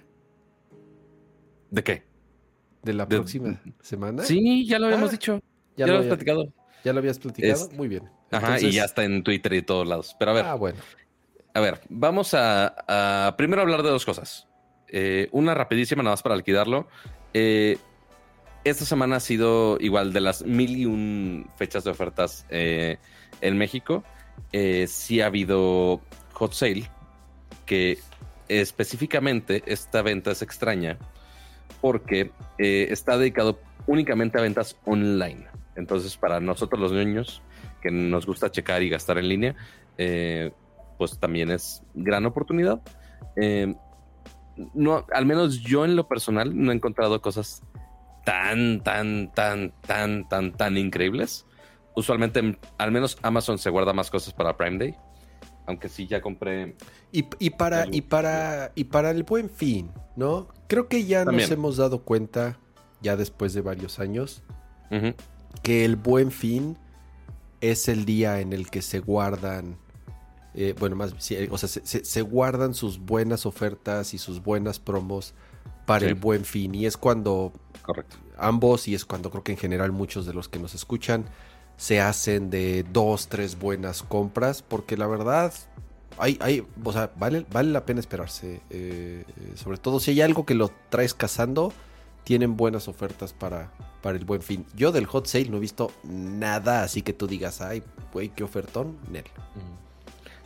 ¿De 1.68 1.82
qué? 1.82 2.04
De 2.84 2.92
la 2.92 3.06
De- 3.06 3.16
próxima 3.16 3.60
semana. 3.82 4.22
Sí, 4.22 4.66
ya 4.68 4.78
lo 4.78 4.86
habíamos 4.86 5.08
Ah, 5.08 5.12
dicho. 5.12 5.34
ya, 5.34 5.40
Ya, 5.78 5.86
lo 5.86 5.92
lo 5.94 5.98
había- 5.98 6.12
habíamos 6.12 6.16
platicado. 6.16 6.52
ya 6.84 6.92
lo 6.92 6.98
habías 7.00 7.18
platicado. 7.18 7.52
Es- 7.54 7.72
Muy 7.72 7.88
bien. 7.88 8.08
Ajá, 8.30 8.60
y 8.60 8.70
ya 8.70 8.84
está 8.84 9.02
en 9.02 9.24
Twitter 9.24 9.52
y 9.54 9.62
todos 9.62 9.88
lados. 9.88 10.14
Pero 10.16 10.30
a 10.30 10.34
ver, 10.34 10.44
Ah, 10.44 10.54
bueno. 10.54 10.78
a 11.54 11.60
ver, 11.60 11.80
vamos 11.88 12.34
a, 12.34 13.26
a 13.26 13.36
primero 13.36 13.62
hablar 13.62 13.82
de 13.82 13.88
dos 13.90 14.04
cosas. 14.06 14.46
Eh, 14.86 15.28
una 15.32 15.54
rapidísima, 15.54 16.04
nada 16.04 16.12
más 16.12 16.22
para 16.22 16.36
liquidarlo. 16.36 16.86
Eh, 17.34 17.78
esta 18.62 18.84
semana 18.84 19.16
ha 19.16 19.20
sido 19.20 19.76
igual 19.80 20.12
de 20.12 20.20
las 20.20 20.44
mil 20.44 20.76
y 20.76 20.86
un 20.86 21.50
fechas 21.56 21.82
de 21.82 21.90
ofertas 21.90 22.46
eh, 22.48 22.98
en 23.40 23.58
México. 23.58 24.04
Eh, 24.52 24.86
sí 24.86 25.20
ha 25.20 25.26
habido 25.26 26.00
hot 26.32 26.52
sale, 26.52 26.88
que 27.68 27.98
específicamente 28.48 29.62
esta 29.66 30.00
venta 30.02 30.30
es 30.30 30.40
extraña 30.42 30.98
porque 31.82 32.32
eh, 32.58 32.88
está 32.90 33.18
dedicado 33.18 33.60
únicamente 33.86 34.38
a 34.38 34.42
ventas 34.42 34.76
online. 34.84 35.46
Entonces, 35.76 36.16
para 36.16 36.40
nosotros 36.40 36.80
los 36.80 36.92
niños 36.92 37.42
que 37.80 37.90
nos 37.90 38.26
gusta 38.26 38.50
checar 38.50 38.82
y 38.82 38.88
gastar 38.88 39.18
en 39.18 39.28
línea, 39.28 39.54
eh, 39.98 40.50
pues 40.96 41.20
también 41.20 41.50
es 41.50 41.82
gran 41.94 42.26
oportunidad. 42.26 42.80
Eh, 43.36 43.76
no, 44.74 45.06
al 45.12 45.26
menos 45.26 45.60
yo 45.60 45.84
en 45.84 45.94
lo 45.94 46.08
personal 46.08 46.56
no 46.56 46.72
he 46.72 46.74
encontrado 46.74 47.20
cosas 47.20 47.62
tan, 48.24 48.82
tan, 48.82 49.32
tan, 49.32 49.72
tan, 49.86 50.26
tan, 50.28 50.52
tan 50.52 50.76
increíbles. 50.76 51.46
Usualmente, 51.94 52.58
al 52.78 52.92
menos 52.92 53.18
Amazon 53.22 53.58
se 53.58 53.70
guarda 53.70 53.92
más 53.92 54.10
cosas 54.10 54.32
para 54.32 54.56
Prime 54.56 54.78
Day. 54.78 54.96
Aunque 55.68 55.88
sí, 55.88 56.06
ya 56.06 56.20
compré. 56.20 56.74
Y, 57.12 57.26
y 57.38 57.50
para, 57.50 57.86
y, 57.92 58.00
para, 58.00 58.72
y 58.74 58.84
para 58.84 59.10
el 59.12 59.22
buen 59.22 59.48
fin, 59.50 59.90
¿no? 60.16 60.48
Creo 60.66 60.88
que 60.88 61.04
ya 61.04 61.24
También. 61.24 61.42
nos 61.48 61.50
hemos 61.52 61.76
dado 61.76 62.02
cuenta, 62.02 62.58
ya 63.02 63.16
después 63.16 63.52
de 63.52 63.60
varios 63.60 63.98
años, 64.00 64.42
que 65.62 65.84
el 65.84 65.96
buen 65.96 66.30
fin 66.30 66.76
es 67.60 67.88
el 67.88 68.04
día 68.06 68.40
en 68.40 68.52
el 68.54 68.70
que 68.70 68.80
se 68.82 69.00
guardan, 69.00 69.76
eh, 70.54 70.74
bueno, 70.80 70.96
más, 70.96 71.12
eh, 71.30 71.48
o 71.50 71.58
sea, 71.58 71.68
se, 71.68 71.84
se- 71.84 72.04
se 72.04 72.22
guardan 72.22 72.72
sus 72.72 72.98
buenas 72.98 73.44
ofertas 73.44 74.14
y 74.14 74.18
sus 74.18 74.42
buenas 74.42 74.80
promos 74.80 75.34
para 75.86 76.00
Sí. 76.00 76.06
el 76.06 76.14
buen 76.14 76.44
fin. 76.46 76.74
Y 76.74 76.86
es 76.86 76.96
cuando 76.96 77.52
Correcto. 77.82 78.16
ambos, 78.38 78.88
y 78.88 78.94
es 78.94 79.04
cuando 79.04 79.30
creo 79.30 79.44
que 79.44 79.52
en 79.52 79.58
general 79.58 79.92
muchos 79.92 80.24
de 80.26 80.32
los 80.32 80.48
que 80.48 80.58
nos 80.58 80.74
escuchan 80.74 81.26
se 81.78 82.00
hacen 82.00 82.50
de 82.50 82.84
dos, 82.92 83.28
tres 83.28 83.58
buenas 83.58 84.02
compras, 84.02 84.62
porque 84.62 84.96
la 84.96 85.06
verdad, 85.06 85.54
hay, 86.18 86.36
hay, 86.40 86.66
o 86.84 86.92
sea, 86.92 87.12
vale, 87.16 87.46
vale 87.50 87.70
la 87.70 87.86
pena 87.86 88.00
esperarse. 88.00 88.60
eh, 88.68 89.24
eh, 89.26 89.52
sobre 89.54 89.78
todo 89.78 90.00
si 90.00 90.10
hay 90.10 90.20
algo 90.20 90.44
que 90.44 90.54
lo 90.54 90.70
traes 90.90 91.14
cazando, 91.14 91.72
tienen 92.24 92.56
buenas 92.56 92.88
ofertas 92.88 93.32
para, 93.32 93.72
para 94.02 94.18
el 94.18 94.24
buen 94.24 94.42
fin. 94.42 94.66
Yo 94.74 94.92
del 94.92 95.06
hot 95.06 95.26
sale 95.26 95.48
no 95.48 95.56
he 95.56 95.60
visto 95.60 95.92
nada, 96.02 96.82
así 96.82 97.00
que 97.00 97.12
tú 97.12 97.26
digas, 97.28 97.60
ay, 97.62 97.82
güey, 98.12 98.28
qué 98.28 98.42
ofertón, 98.44 98.98
Nel. 99.10 99.24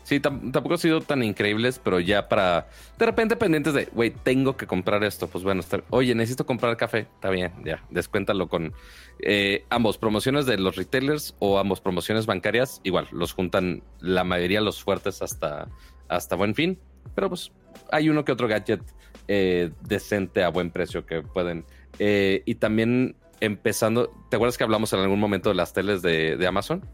Sí, 0.05 0.19
tam- 0.21 0.51
tampoco 0.53 0.75
ha 0.75 0.79
sido 0.79 1.01
tan 1.01 1.23
increíbles, 1.23 1.79
pero 1.79 2.01
ya 2.01 2.29
para 2.29 2.67
de 2.99 3.07
repente 3.07 3.37
pendientes 3.37 3.73
de, 3.73 3.85
güey, 3.93 4.11
tengo 4.11 4.57
que 4.57 4.67
comprar 4.67 5.05
esto. 5.05 5.29
Pues 5.29 5.45
bueno, 5.45 5.62
oye, 5.91 6.15
necesito 6.15 6.45
comprar 6.45 6.77
café. 6.77 7.07
Está 7.15 7.31
bien, 7.31 7.53
ya, 7.65 7.85
descuéntalo 7.91 8.49
con 8.49 8.73
eh, 9.21 9.65
ambos 9.71 9.99
promociones 9.99 10.45
de 10.47 10.59
los 10.59 10.77
retailers 10.77 11.37
o 11.38 11.59
ambos 11.59 11.81
promociones 11.81 12.27
bancarias. 12.27 12.81
Igual, 12.83 13.07
los 13.12 13.33
juntan 13.33 13.83
la 14.01 14.25
mayoría 14.25 14.61
los 14.61 14.83
fuertes 14.83 15.23
hasta, 15.23 15.69
hasta 16.09 16.35
buen 16.37 16.55
fin. 16.55 16.79
Pero 17.15 17.29
pues 17.29 17.53
hay 17.93 18.09
uno 18.09 18.25
que 18.25 18.33
otro 18.33 18.49
gadget 18.49 18.83
eh, 19.29 19.71
decente 19.83 20.43
a 20.43 20.49
buen 20.49 20.71
precio 20.73 21.07
que 21.07 21.23
pueden. 21.23 21.65
Eh, 22.01 22.43
y 22.45 22.57
también 22.57 23.15
empezando, 23.41 24.12
¿te 24.31 24.37
acuerdas 24.37 24.59
que 24.59 24.65
hablamos 24.65 24.93
en 24.93 25.01
algún 25.01 25.21
momento 25.21 25.49
de 25.49 25.55
las 25.55 25.73
teles 25.73 26.03
de 26.03 26.45
Amazon? 26.47 26.85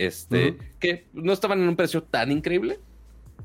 Este, 0.00 0.56
que 0.78 1.04
no 1.12 1.30
estaban 1.30 1.60
en 1.60 1.68
un 1.68 1.76
precio 1.76 2.02
tan 2.02 2.32
increíble, 2.32 2.78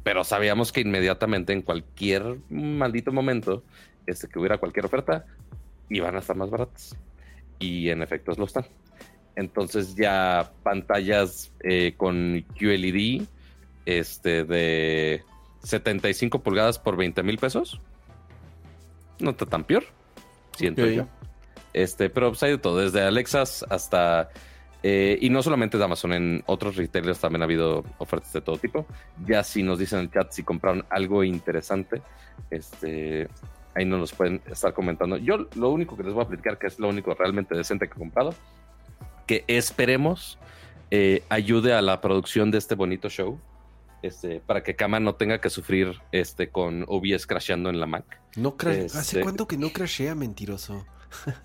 pero 0.03 0.23
sabíamos 0.23 0.71
que 0.71 0.79
inmediatamente 0.79 1.51
en 1.51 1.61
cualquier 1.61 2.37
maldito 2.49 3.11
momento 3.11 3.61
este, 4.07 4.29
que 4.29 4.39
hubiera 4.39 4.57
cualquier 4.57 4.85
oferta, 4.85 5.25
iban 5.89 6.15
a 6.15 6.19
estar 6.19 6.37
más 6.37 6.49
baratas. 6.49 6.95
Y 7.59 7.89
en 7.89 8.01
efecto 8.01 8.31
lo 8.37 8.45
están. 8.45 8.65
Entonces 9.35 9.95
ya 9.97 10.53
pantallas 10.63 11.51
eh, 11.61 11.93
con 11.97 12.45
QLED 12.57 13.23
este, 13.85 14.45
de 14.45 15.25
75 15.61 16.41
pulgadas 16.41 16.79
por 16.79 16.95
20 16.95 17.21
mil 17.21 17.37
pesos. 17.37 17.81
No 19.19 19.31
está 19.31 19.45
tan 19.45 19.65
peor, 19.65 19.83
siento 20.57 20.85
yo. 20.85 21.05
Este, 21.73 22.09
pero 22.09 22.29
pues 22.29 22.41
hay 22.43 22.51
de 22.51 22.59
todo, 22.59 22.77
desde 22.77 23.01
Alexas 23.01 23.65
hasta... 23.69 24.29
eh, 24.87 25.17
y 25.19 25.31
no 25.31 25.41
solamente 25.41 25.79
de 25.79 25.83
Amazon, 25.83 26.13
en 26.13 26.43
otros 26.45 26.75
retailers 26.75 27.19
también 27.19 27.41
ha 27.41 27.45
habido 27.45 27.83
ofertas 27.97 28.31
de 28.33 28.41
todo 28.41 28.57
tipo. 28.59 28.85
Ya 29.25 29.43
si 29.43 29.63
nos 29.63 29.79
dicen 29.79 29.97
en 29.97 30.05
el 30.05 30.11
chat 30.11 30.31
si 30.31 30.43
compraron 30.43 30.85
algo 30.91 31.23
interesante, 31.23 32.03
este, 32.51 33.27
ahí 33.73 33.83
nos 33.83 33.99
los 33.99 34.13
pueden 34.13 34.43
estar 34.45 34.75
comentando. 34.75 35.17
Yo 35.17 35.47
lo 35.55 35.71
único 35.71 35.97
que 35.97 36.03
les 36.03 36.13
voy 36.13 36.23
a 36.23 36.27
platicar, 36.27 36.59
que 36.59 36.67
es 36.67 36.77
lo 36.77 36.87
único 36.87 37.15
realmente 37.15 37.55
decente 37.55 37.87
que 37.87 37.95
he 37.95 37.97
comprado, 37.97 38.35
que 39.25 39.43
esperemos 39.47 40.37
eh, 40.91 41.23
ayude 41.29 41.73
a 41.73 41.81
la 41.81 41.99
producción 41.99 42.51
de 42.51 42.59
este 42.59 42.75
bonito 42.75 43.09
show. 43.09 43.39
Este, 44.03 44.39
para 44.39 44.61
que 44.61 44.75
Kama 44.75 44.99
no 44.99 45.15
tenga 45.15 45.41
que 45.41 45.49
sufrir 45.49 45.99
este, 46.11 46.49
con 46.49 46.85
OBS 46.87 47.25
crasheando 47.25 47.71
en 47.71 47.79
la 47.79 47.87
Mac. 47.87 48.21
No 48.35 48.55
Este- 48.59 48.99
¿Hace 48.99 49.21
cuánto 49.21 49.47
que 49.47 49.57
no 49.57 49.71
crashea, 49.71 50.13
mentiroso? 50.13 50.85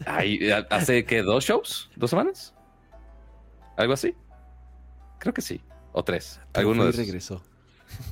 Ay, 0.05 0.41
¿Hace 0.69 1.07
que 1.07 1.23
dos 1.23 1.47
shows? 1.47 1.91
¿Dos 1.97 2.11
semanas? 2.11 2.55
¿Algo 3.81 3.95
así? 3.95 4.15
Creo 5.19 5.33
que 5.33 5.41
sí. 5.41 5.63
O 5.93 6.05
tres. 6.05 6.39
Alguno 6.53 6.85
de 6.85 6.91
esos. 6.91 7.07
regresó. 7.07 7.43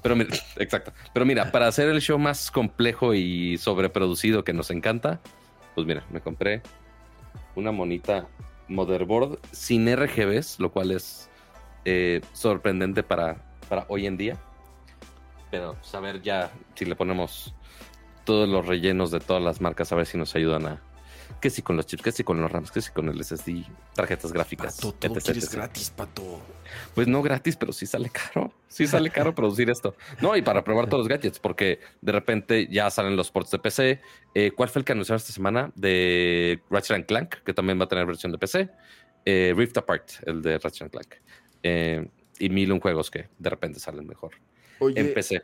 Pero 0.03 0.17
mira, 0.17 0.35
exacto. 0.57 0.93
Pero 1.13 1.27
mira, 1.27 1.53
para 1.53 1.67
hacer 1.67 1.89
el 1.91 2.01
show 2.01 2.19
más 2.19 2.51
complejo 2.51 3.13
y 3.13 3.59
sobreproducido 3.59 4.45
que 4.45 4.55
nos 4.55 4.71
encanta, 4.71 5.21
pues 5.75 5.87
mira, 5.87 6.07
me 6.11 6.23
compré 6.23 6.63
una 7.55 7.71
monita 7.71 8.27
motherboard 8.69 9.39
sin 9.53 9.95
RGBs, 9.95 10.59
lo 10.59 10.73
cual 10.73 10.91
es 10.91 11.29
eh, 11.85 12.23
sorprendente 12.33 13.03
para, 13.03 13.37
para 13.69 13.85
hoy 13.89 14.07
en 14.07 14.17
día. 14.17 14.39
Pero 15.51 15.77
saber 15.83 16.23
ya 16.23 16.51
si 16.77 16.87
le 16.87 16.97
ponemos 16.97 17.55
todos 18.25 18.49
los 18.49 18.67
rellenos 18.67 19.11
de 19.11 19.21
todas 19.21 19.43
las 19.43 19.61
marcas, 19.61 19.93
a 19.93 19.97
ver 19.97 20.07
si 20.07 20.17
nos 20.17 20.35
ayudan 20.35 20.67
a. 20.67 20.83
Que 21.41 21.51
si 21.51 21.63
con 21.63 21.77
los 21.77 21.87
chips, 21.87 22.03
que 22.03 22.13
si 22.13 22.25
con 22.25 22.41
los 22.41 22.51
RAMs, 22.51 22.71
que 22.71 22.81
si 22.81 22.91
con 22.91 23.09
el 23.09 23.23
SSD, 23.23 23.65
tarjetas 23.95 24.33
gráficas. 24.33 24.77
Pato, 24.77 24.93
todo 24.93 25.15
etc, 25.15 25.25
quieres 25.25 25.45
etc. 25.45 25.55
gratis, 25.55 25.91
pato. 25.91 26.41
Pues 26.95 27.07
no 27.07 27.23
gratis, 27.23 27.57
pero 27.57 27.73
sí 27.73 27.87
sale 27.87 28.11
caro. 28.11 28.53
Sí 28.67 28.87
sale 28.87 29.11
caro 29.11 29.35
producir 29.35 29.71
esto. 29.71 29.95
No, 30.21 30.37
y 30.37 30.43
para 30.43 30.65
probar 30.65 30.89
todos 30.89 31.01
los 31.01 31.09
gadgets, 31.09 31.39
porque 31.39 31.81
de 32.01 32.13
repente 32.13 32.69
ya 32.71 32.91
salen 32.91 33.17
los 33.17 33.31
ports 33.31 33.51
de 33.51 33.59
PC. 33.59 34.01
Eh, 34.35 34.51
¿Cuál 34.51 34.69
fue 34.69 34.81
el 34.81 34.85
que 34.85 34.93
anunciaron 34.93 35.19
esta 35.19 35.33
semana? 35.33 35.73
De 35.75 36.61
Ratchet 36.71 36.97
and 36.97 37.07
Clank, 37.07 37.37
que 37.45 37.55
también 37.55 37.79
va 37.79 37.85
a 37.85 37.89
tener 37.89 38.05
versión 38.05 38.33
de 38.33 38.39
PC. 38.39 38.69
Eh, 39.25 39.55
Rift 39.57 39.77
Apart, 39.79 40.11
el 40.27 40.43
de 40.43 40.59
Ratchet 40.59 40.83
and 40.83 40.91
Clank. 40.91 41.15
Eh, 41.63 42.09
y 42.39 42.49
mil 42.49 42.73
un 42.73 42.81
juegos 42.81 43.11
que 43.11 43.29
de 43.39 43.51
repente 43.51 43.81
salen 43.81 44.07
mejor 44.07 44.33
Oye, 44.79 45.01
en 45.01 45.13
PC. 45.13 45.43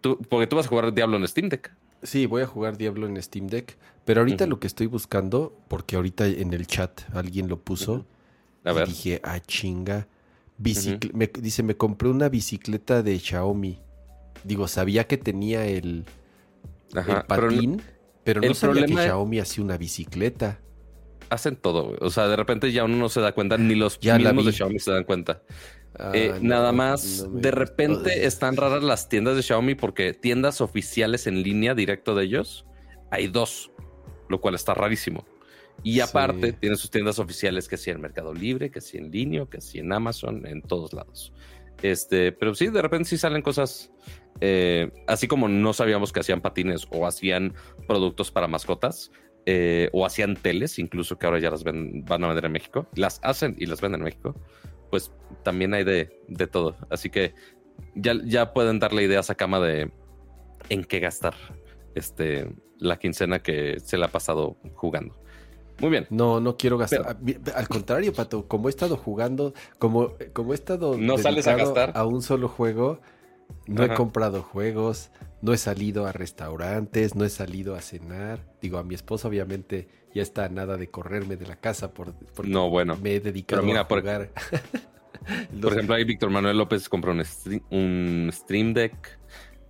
Tú, 0.00 0.18
porque 0.28 0.46
tú 0.46 0.56
vas 0.56 0.66
a 0.66 0.68
jugar 0.68 0.92
Diablo 0.92 1.16
en 1.16 1.26
Steam 1.26 1.48
Deck. 1.48 1.74
Sí, 2.04 2.26
voy 2.26 2.42
a 2.42 2.46
jugar 2.46 2.76
Diablo 2.78 3.06
en 3.08 3.20
Steam 3.20 3.48
Deck. 3.48 3.76
Pero 4.04 4.20
ahorita 4.20 4.46
lo 4.46 4.60
que 4.60 4.66
estoy 4.66 4.86
buscando, 4.86 5.58
porque 5.68 5.96
ahorita 5.96 6.26
en 6.26 6.52
el 6.52 6.66
chat 6.66 7.00
alguien 7.14 7.48
lo 7.48 7.58
puso, 7.60 7.92
Ujú. 7.94 8.06
A 8.64 8.72
y 8.72 8.74
ver. 8.74 8.88
dije, 8.88 9.20
ah, 9.24 9.40
chinga. 9.40 10.06
Me- 11.12 11.26
dice, 11.40 11.62
me 11.62 11.76
compré 11.76 12.08
una 12.10 12.28
bicicleta 12.28 13.02
de 13.02 13.18
Xiaomi. 13.18 13.80
Digo, 14.44 14.68
sabía 14.68 15.06
que 15.08 15.16
tenía 15.16 15.66
el, 15.66 16.04
Ajá, 16.94 17.20
el 17.20 17.24
pero 17.26 17.42
no- 17.50 17.56
patín, 17.56 17.82
Pero 18.22 18.40
no 18.40 18.46
El 18.46 18.54
sabía 18.54 18.82
problema- 18.82 19.00
que 19.00 19.06
Xiaomi 19.06 19.38
hacía 19.40 19.64
una 19.64 19.76
bicicleta. 19.76 20.60
Hacen 21.30 21.56
todo, 21.56 21.84
güey. 21.88 21.98
O 22.02 22.10
sea, 22.10 22.28
de 22.28 22.36
repente 22.36 22.70
ya 22.72 22.84
uno 22.84 22.96
no 22.96 23.08
se 23.08 23.20
da 23.20 23.32
cuenta, 23.32 23.56
ni 23.58 23.74
los 23.74 23.98
Ya 24.00 24.16
mismos 24.18 24.44
de. 24.46 24.52
Xiaomi 24.52 24.78
se 24.78 24.92
dan 24.92 25.04
cuenta. 25.04 25.42
Ah, 25.98 26.12
Eh, 26.14 26.32
no, 26.40 26.48
nada 26.48 26.72
más, 26.72 27.22
no 27.24 27.30
me 27.30 27.40
de 27.40 27.50
repente 27.50 28.26
están 28.26 28.56
raras 28.56 28.82
las 28.82 29.08
tiendas 29.08 29.36
de 29.36 29.42
Xiaomi 29.42 29.74
porque 29.74 30.12
tiendas 30.12 30.60
oficiales 30.60 31.26
en 31.26 31.42
línea 31.42 31.74
directo 31.74 32.14
de 32.14 32.24
ellos 32.24 32.66
hay 33.10 33.28
dos, 33.28 33.70
lo 34.28 34.40
cual 34.40 34.54
está 34.54 34.74
rarísimo. 34.74 35.24
Y 35.82 35.94
Sí. 35.94 36.00
aparte, 36.00 36.52
tienen 36.52 36.78
sus 36.78 36.90
tiendas 36.90 37.18
oficiales 37.18 37.68
que 37.68 37.76
sí 37.76 37.90
en 37.90 38.00
Mercado 38.00 38.32
Libre, 38.32 38.70
que 38.70 38.80
sí 38.80 38.96
en 38.96 39.10
línea, 39.10 39.46
que 39.46 39.60
sí 39.60 39.78
en 39.78 39.92
Amazon, 39.92 40.46
en 40.46 40.62
todos 40.62 40.92
lados. 40.92 41.32
Este, 41.82 42.32
pero 42.32 42.54
sí, 42.54 42.68
de 42.68 42.80
repente 42.80 43.08
sí 43.08 43.18
salen 43.18 43.42
cosas, 43.42 43.92
eh, 44.40 44.90
así 45.06 45.28
como 45.28 45.48
no 45.48 45.72
sabíamos 45.72 46.12
que 46.12 46.20
hacían 46.20 46.40
patines 46.40 46.86
o 46.90 47.06
hacían 47.06 47.54
productos 47.86 48.30
para 48.30 48.46
mascotas, 48.46 49.10
eh, 49.46 49.90
o 49.92 50.06
hacían 50.06 50.36
teles, 50.36 50.78
incluso 50.78 51.18
que 51.18 51.26
ahora 51.26 51.38
ya 51.38 51.50
las 51.50 51.64
ven- 51.64 52.04
van 52.04 52.24
a 52.24 52.28
vender 52.28 52.46
en 52.46 52.52
México, 52.52 52.86
las 52.94 53.20
hacen 53.22 53.54
y 53.58 53.66
las 53.66 53.80
venden 53.82 54.00
en 54.00 54.04
México, 54.06 54.34
pues 54.94 55.10
también 55.42 55.74
hay 55.74 55.82
de, 55.82 56.20
de 56.28 56.46
todo. 56.46 56.76
Así 56.88 57.10
que 57.10 57.34
ya, 57.96 58.14
ya 58.24 58.52
pueden 58.52 58.78
darle 58.78 59.02
ideas 59.02 59.28
a 59.28 59.34
cama 59.34 59.58
de 59.58 59.90
en 60.68 60.84
qué 60.84 61.00
gastar 61.00 61.34
este, 61.96 62.48
la 62.78 62.96
quincena 62.96 63.42
que 63.42 63.80
se 63.80 63.98
la 63.98 64.06
ha 64.06 64.12
pasado 64.12 64.56
jugando. 64.74 65.16
Muy 65.80 65.90
bien. 65.90 66.06
No, 66.10 66.38
no 66.38 66.56
quiero 66.56 66.78
gastar. 66.78 67.18
Pero- 67.24 67.40
Ah, 67.52 67.58
Al 67.58 67.66
contrario, 67.66 68.12
Pato, 68.12 68.46
como 68.46 68.68
he 68.68 68.70
estado 68.70 68.96
jugando, 68.96 69.52
como, 69.80 70.12
como 70.32 70.52
he 70.52 70.54
estado 70.54 70.96
¿No 70.96 71.18
sales 71.18 71.48
a 71.48 71.56
gastar? 71.56 71.90
a 71.96 72.06
un 72.06 72.22
solo 72.22 72.46
juego, 72.46 73.00
no 73.66 73.82
he 73.82 73.92
comprado 73.94 74.42
juegos, 74.42 75.10
no 75.42 75.52
he 75.52 75.56
salido 75.56 76.06
a 76.06 76.12
restaurantes, 76.12 77.16
no 77.16 77.24
he 77.24 77.30
salido 77.30 77.74
a 77.74 77.80
cenar. 77.80 78.38
Digo, 78.62 78.78
a 78.78 78.84
mi 78.84 78.94
esposa 78.94 79.26
obviamente 79.26 79.88
ya 80.14 80.22
está 80.22 80.48
nada 80.48 80.76
de 80.76 80.88
correrme 80.88 81.36
de 81.36 81.46
la 81.46 81.56
casa 81.56 81.92
por, 81.92 82.14
porque 82.34 82.50
No, 82.50 82.70
bueno. 82.70 82.96
me 82.96 83.16
he 83.16 83.20
dedicado 83.20 83.60
Pero 83.62 83.66
mira, 83.66 83.80
a 83.82 83.84
jugar. 83.84 84.30
Por 85.60 85.72
ejemplo, 85.72 85.94
ahí 85.94 86.04
Víctor 86.04 86.28
Manuel 86.28 86.58
López 86.58 86.86
compró 86.88 87.12
un, 87.12 87.20
stre- 87.20 87.62
un 87.70 88.28
Stream 88.32 88.74
Deck. 88.74 89.18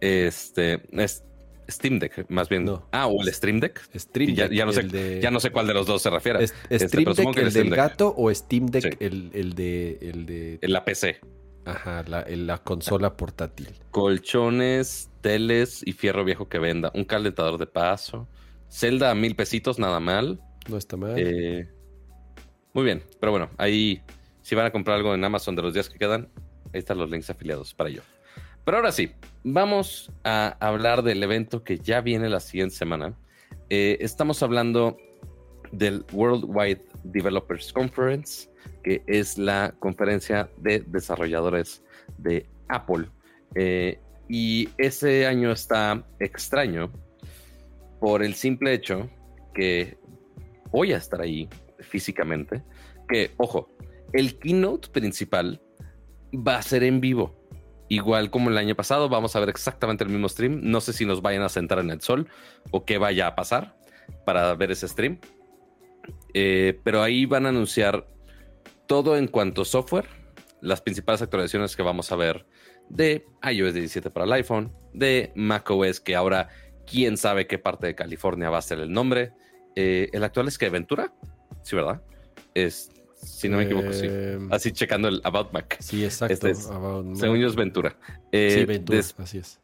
Este, 0.00 0.82
es 0.92 1.22
Steam 1.70 1.98
Deck, 2.00 2.26
más 2.28 2.48
bien. 2.48 2.64
No. 2.64 2.86
Ah, 2.90 3.06
o 3.06 3.22
el 3.22 3.32
Stream 3.32 3.60
Deck. 3.60 3.80
Stream 3.94 4.30
Y 4.30 4.34
ya- 4.34 4.48
Deck, 4.48 4.58
ya 4.58 4.66
no 4.66 4.72
sé- 4.72 4.82
de- 4.82 5.20
Ya 5.22 5.30
no 5.30 5.38
sé 5.38 5.50
cuál 5.50 5.66
de 5.68 5.74
los 5.74 5.86
dos 5.86 6.02
se 6.02 6.10
refiere. 6.10 6.42
es- 6.44 6.54
Este, 6.68 6.88
Stream 6.88 7.14
Deck, 7.14 7.34
que 7.34 7.40
el 7.40 7.50
Steam 7.50 7.64
del 7.66 7.70
Deck. 7.70 7.76
gato 7.78 8.12
o 8.16 8.34
Steam 8.34 8.66
Deck, 8.66 8.82
Sí. 8.82 8.90
el, 8.98 9.30
el 9.32 9.54
de, 9.54 9.98
el 10.02 10.26
de 10.26 10.58
la 10.62 10.84
PC. 10.84 11.20
ajá, 11.66 12.02
la 12.08 12.58
consola 12.58 13.16
portátil. 13.16 13.68
Colchones, 13.92 15.08
teles 15.20 15.82
y 15.86 15.92
fierro 15.92 16.24
viejo 16.24 16.48
que 16.48 16.58
venda. 16.58 16.90
Un 16.94 17.04
calentador 17.04 17.58
de 17.58 17.66
paso. 17.66 18.28
Celda 18.74 19.12
a 19.12 19.14
mil 19.14 19.36
pesitos, 19.36 19.78
nada 19.78 20.00
mal. 20.00 20.40
No 20.68 20.76
está 20.76 20.96
mal. 20.96 21.14
Eh, 21.16 21.68
muy 22.72 22.82
bien, 22.82 23.04
pero 23.20 23.30
bueno, 23.30 23.48
ahí 23.56 24.02
si 24.42 24.56
van 24.56 24.66
a 24.66 24.72
comprar 24.72 24.96
algo 24.96 25.14
en 25.14 25.22
Amazon 25.22 25.54
de 25.54 25.62
los 25.62 25.74
días 25.74 25.88
que 25.88 25.96
quedan, 25.96 26.28
ahí 26.72 26.80
están 26.80 26.98
los 26.98 27.08
links 27.08 27.30
afiliados 27.30 27.72
para 27.72 27.90
ello. 27.90 28.02
Pero 28.64 28.78
ahora 28.78 28.90
sí, 28.90 29.12
vamos 29.44 30.10
a 30.24 30.56
hablar 30.58 31.04
del 31.04 31.22
evento 31.22 31.62
que 31.62 31.78
ya 31.78 32.00
viene 32.00 32.28
la 32.28 32.40
siguiente 32.40 32.74
semana. 32.74 33.14
Eh, 33.70 33.98
estamos 34.00 34.42
hablando 34.42 34.96
del 35.70 36.04
Worldwide 36.12 36.82
Developers 37.04 37.72
Conference, 37.72 38.50
que 38.82 39.04
es 39.06 39.38
la 39.38 39.72
conferencia 39.78 40.50
de 40.56 40.80
desarrolladores 40.80 41.84
de 42.18 42.44
Apple. 42.68 43.08
Eh, 43.54 44.00
y 44.28 44.68
ese 44.78 45.28
año 45.28 45.52
está 45.52 46.04
extraño 46.18 46.90
por 48.04 48.22
el 48.22 48.34
simple 48.34 48.74
hecho 48.74 49.08
que 49.54 49.96
voy 50.70 50.92
a 50.92 50.98
estar 50.98 51.22
ahí 51.22 51.48
físicamente. 51.78 52.62
Que, 53.08 53.30
ojo, 53.38 53.74
el 54.12 54.38
keynote 54.38 54.90
principal 54.90 55.62
va 56.34 56.58
a 56.58 56.62
ser 56.62 56.84
en 56.84 57.00
vivo. 57.00 57.34
Igual 57.88 58.30
como 58.30 58.50
el 58.50 58.58
año 58.58 58.74
pasado, 58.74 59.08
vamos 59.08 59.34
a 59.34 59.40
ver 59.40 59.48
exactamente 59.48 60.04
el 60.04 60.10
mismo 60.10 60.28
stream. 60.28 60.60
No 60.64 60.82
sé 60.82 60.92
si 60.92 61.06
nos 61.06 61.22
vayan 61.22 61.44
a 61.44 61.48
sentar 61.48 61.78
en 61.78 61.88
el 61.88 62.02
sol 62.02 62.28
o 62.72 62.84
qué 62.84 62.98
vaya 62.98 63.26
a 63.26 63.34
pasar 63.34 63.74
para 64.26 64.54
ver 64.54 64.72
ese 64.72 64.86
stream. 64.86 65.18
Eh, 66.34 66.78
pero 66.84 67.02
ahí 67.02 67.24
van 67.24 67.46
a 67.46 67.48
anunciar 67.48 68.06
todo 68.86 69.16
en 69.16 69.28
cuanto 69.28 69.62
a 69.62 69.64
software, 69.64 70.08
las 70.60 70.82
principales 70.82 71.22
actualizaciones 71.22 71.74
que 71.74 71.82
vamos 71.82 72.12
a 72.12 72.16
ver 72.16 72.44
de 72.90 73.26
iOS 73.50 73.72
17 73.72 74.10
para 74.10 74.26
el 74.26 74.32
iPhone, 74.34 74.72
de 74.92 75.32
macOS, 75.34 76.00
que 76.00 76.14
ahora 76.14 76.50
quién 76.84 77.16
sabe 77.16 77.46
qué 77.46 77.58
parte 77.58 77.86
de 77.86 77.94
California 77.94 78.50
va 78.50 78.58
a 78.58 78.62
ser 78.62 78.80
el 78.80 78.92
nombre. 78.92 79.32
Eh, 79.76 80.08
el 80.12 80.22
actual 80.24 80.48
es 80.48 80.58
que 80.58 80.68
Ventura, 80.70 81.12
sí, 81.62 81.74
¿verdad? 81.76 82.02
Es, 82.54 82.90
si 83.14 83.48
no 83.48 83.56
me 83.56 83.64
equivoco, 83.64 83.92
sí. 83.92 84.06
Eh, 84.08 84.38
Así 84.50 84.70
checando 84.72 85.08
el 85.08 85.20
About 85.24 85.52
Mac. 85.52 85.76
Sí, 85.80 86.04
exacto. 86.04 86.32
Este 86.34 86.50
es- 86.50 86.68
About- 86.70 87.16
Según 87.16 87.38
yo 87.38 87.46
es 87.48 87.56
Ventura. 87.56 87.96
Eh, 88.32 88.56
Sí, 88.60 88.64
Ventura, 88.66 88.96
des- 88.98 89.14
así 89.18 89.38
es. 89.38 89.60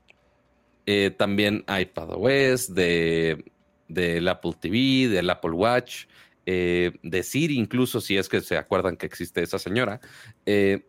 eh, 0.86 1.10
también 1.16 1.64
iPadOS, 1.68 2.74
de 2.74 3.44
del 3.88 4.28
Apple 4.28 4.52
TV, 4.60 5.08
del 5.08 5.28
Apple 5.30 5.50
Watch, 5.50 6.06
eh, 6.46 6.92
de 7.02 7.22
Siri, 7.24 7.58
incluso 7.58 8.00
si 8.00 8.16
es 8.16 8.28
que 8.28 8.40
se 8.40 8.56
acuerdan 8.56 8.96
que 8.96 9.04
existe 9.06 9.42
esa 9.42 9.58
señora. 9.58 10.00
Eh, 10.46 10.86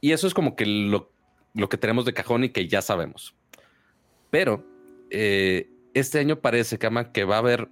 y 0.00 0.12
eso 0.12 0.26
es 0.26 0.32
como 0.32 0.56
que 0.56 0.64
lo, 0.64 1.12
lo 1.54 1.68
que 1.68 1.76
tenemos 1.76 2.06
de 2.06 2.14
cajón 2.14 2.44
y 2.44 2.48
que 2.48 2.66
ya 2.66 2.80
sabemos. 2.80 3.34
Pero 4.30 4.64
eh, 5.10 5.70
este 5.94 6.18
año 6.18 6.40
parece, 6.40 6.78
que 6.78 7.24
va 7.24 7.36
a 7.36 7.38
haber, 7.38 7.68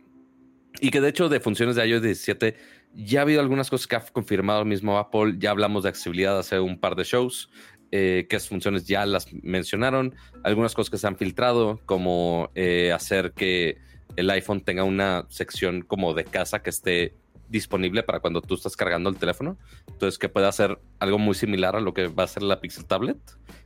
y 0.80 0.90
que 0.90 1.00
de 1.00 1.08
hecho 1.08 1.28
de 1.28 1.40
funciones 1.40 1.76
de 1.76 1.86
iOS 1.86 2.02
17 2.02 2.56
ya 2.94 3.20
ha 3.20 3.22
habido 3.22 3.40
algunas 3.40 3.68
cosas 3.70 3.86
que 3.86 3.96
ha 3.96 4.00
confirmado 4.00 4.60
el 4.60 4.66
mismo 4.66 4.98
Apple. 4.98 5.34
Ya 5.38 5.50
hablamos 5.50 5.82
de 5.82 5.90
accesibilidad 5.90 6.38
hace 6.38 6.58
un 6.58 6.78
par 6.78 6.96
de 6.96 7.04
shows, 7.04 7.50
eh, 7.92 8.26
que 8.28 8.40
funciones 8.40 8.86
ya 8.86 9.06
las 9.06 9.32
mencionaron 9.32 10.14
algunas 10.42 10.74
cosas 10.74 10.90
que 10.90 10.98
se 10.98 11.06
han 11.06 11.16
filtrado, 11.16 11.80
como 11.86 12.50
eh, 12.54 12.92
hacer 12.92 13.32
que 13.32 13.78
el 14.16 14.30
iPhone 14.30 14.62
tenga 14.62 14.84
una 14.84 15.26
sección 15.28 15.82
como 15.82 16.14
de 16.14 16.24
casa 16.24 16.62
que 16.62 16.70
esté 16.70 17.14
disponible 17.48 18.02
para 18.02 18.20
cuando 18.20 18.40
tú 18.40 18.54
estás 18.54 18.76
cargando 18.76 19.10
el 19.10 19.16
teléfono. 19.16 19.58
Entonces, 19.88 20.18
que 20.18 20.28
pueda 20.28 20.48
hacer 20.48 20.78
algo 20.98 21.18
muy 21.18 21.34
similar 21.34 21.76
a 21.76 21.80
lo 21.80 21.92
que 21.94 22.08
va 22.08 22.24
a 22.24 22.28
ser 22.28 22.42
la 22.42 22.60
Pixel 22.60 22.86
Tablet, 22.86 23.18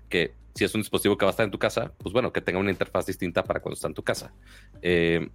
que 0.09 0.35
si 0.55 0.65
es 0.65 0.75
un 0.75 0.81
dispositivo 0.81 1.17
que 1.17 1.25
va 1.25 1.31
a 1.31 1.33
estar 1.33 1.45
en 1.45 1.51
tu 1.51 1.59
casa, 1.59 1.93
pues 1.99 2.13
bueno, 2.13 2.33
que 2.33 2.41
tenga 2.41 2.59
una 2.59 2.71
interfaz 2.71 3.07
distinta 3.07 3.45
para 3.45 3.61
cuando 3.61 3.75
está 3.75 3.89
en 3.89 3.95
tu 3.95 4.03
casa. 4.03 4.33
Eh, 4.83 5.29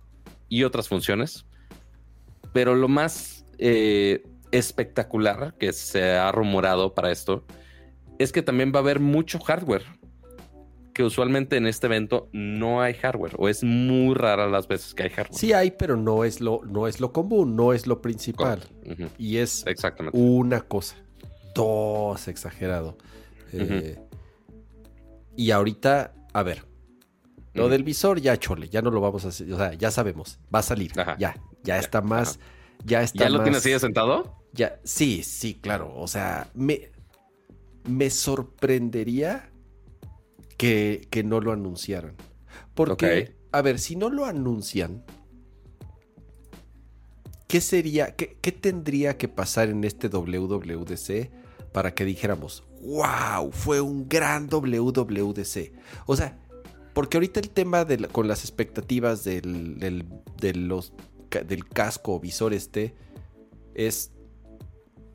y 0.50 0.64
otras 0.64 0.88
funciones. 0.88 1.46
Pero 2.54 2.76
lo 2.76 2.88
más 2.88 3.46
eh, 3.58 4.24
espectacular 4.52 5.56
que 5.58 5.74
se 5.74 6.14
ha 6.14 6.32
rumorado 6.32 6.94
para 6.94 7.12
esto 7.12 7.46
es 8.20 8.32
que 8.32 8.42
también 8.42 8.72
va 8.74 8.80
a 8.80 8.82
haber 8.82 9.00
mucho 9.00 9.40
hardware 9.40 9.84
que 10.94 11.04
usualmente 11.04 11.58
en 11.58 11.68
este 11.68 11.88
evento 11.88 12.30
no 12.32 12.82
hay 12.82 12.94
hardware 12.94 13.34
o 13.38 13.50
es 13.50 13.66
muy 13.66 14.16
rara 14.16 14.48
las 14.48 14.70
veces 14.70 14.94
que 14.94 15.04
hay 15.04 15.10
hardware. 15.10 15.38
Sí 15.38 15.52
hay, 15.52 15.72
pero 15.72 15.98
no 15.98 16.24
es 16.24 16.40
lo, 16.40 16.62
no 16.64 16.88
es 16.88 17.02
lo 17.02 17.12
común, 17.12 17.58
no 17.58 17.74
es 17.74 17.86
lo 17.86 18.02
principal. 18.02 18.62
Ujú, 18.86 19.10
Y 19.18 19.38
es 19.38 19.66
Exactamente. 19.68 20.18
una 20.18 20.62
cosa. 20.62 20.96
Dos, 21.54 22.30
exagerado. 22.30 22.98
Eh, 23.52 23.98
y 25.36 25.52
ahorita, 25.52 26.14
a 26.34 26.44
ver. 26.44 26.66
Lo 27.54 27.70
del 27.70 27.84
visor 27.84 28.20
ya 28.20 28.38
chole, 28.38 28.68
ya 28.68 28.82
no 28.82 28.92
lo 28.92 29.00
vamos 29.00 29.24
a 29.24 29.30
hacer, 29.30 29.52
o 29.54 29.58
sea, 29.58 29.74
ya 29.74 29.90
sabemos, 29.90 30.40
va 30.54 30.60
a 30.60 30.62
salir, 30.62 30.92
Ajá. 31.00 31.16
ya, 31.18 31.36
ya 31.64 31.76
Ya, 31.76 31.80
está 31.80 32.02
más, 32.02 32.38
ya 32.84 33.02
está 33.02 33.24
¿Ya 33.24 33.30
lo 33.30 33.38
más- 33.38 33.46
tienes 33.46 33.62
así 33.62 33.80
sentado? 33.80 34.42
Ya, 34.52 34.78
sí, 34.84 35.24
sí, 35.24 35.56
claro. 35.56 35.94
O 35.96 36.08
sea, 36.10 36.50
me, 36.54 36.90
me 37.88 38.10
sorprendería 38.10 39.50
que, 40.58 41.08
que 41.10 41.24
no 41.24 41.40
lo 41.40 41.54
anunciaran. 41.54 42.16
Porque, 42.74 43.36
a 43.54 43.62
ver, 43.62 43.80
si 43.80 43.96
no 43.96 44.10
lo 44.10 44.26
anuncian, 44.26 45.06
¿qué 47.48 47.62
sería, 47.62 48.16
qué, 48.16 48.38
qué 48.42 48.52
tendría 48.52 49.18
que 49.18 49.28
pasar 49.28 49.70
en 49.70 49.84
este 49.84 50.10
WWDC 50.10 51.32
para 51.76 51.94
que 51.94 52.06
dijéramos, 52.06 52.64
wow, 52.84 53.52
fue 53.52 53.82
un 53.82 54.08
gran 54.08 54.48
WWDC? 54.48 55.74
O 56.06 56.16
sea, 56.16 56.40
porque 56.94 57.18
ahorita 57.18 57.42
el 57.42 57.50
tema 57.50 57.84
de 57.84 57.98
la- 58.00 58.08
con 58.08 58.30
las 58.30 58.46
expectativas 58.46 59.26
del, 59.26 59.78
del, 59.78 60.06
de 60.40 60.54
los, 60.56 60.94
del 61.46 61.68
casco 61.68 62.14
o 62.16 62.20
visor 62.22 62.54
este 62.54 62.96
es 63.74 64.12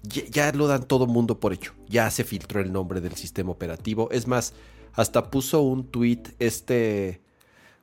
ya, 0.03 0.23
ya 0.31 0.53
lo 0.53 0.66
dan 0.66 0.87
todo 0.87 1.07
mundo 1.07 1.40
por 1.40 1.55
hecho. 1.55 1.73
Ya 1.88 2.11
se 2.11 2.25
filtró 2.25 2.61
el 2.61 2.70
nombre 2.75 3.01
del 3.01 3.14
sistema 3.14 3.53
operativo. 3.53 4.11
Es 4.11 4.27
más, 4.27 4.53
hasta 4.92 5.31
puso 5.31 5.62
un 5.62 5.90
tweet 5.90 6.25
este... 6.40 7.23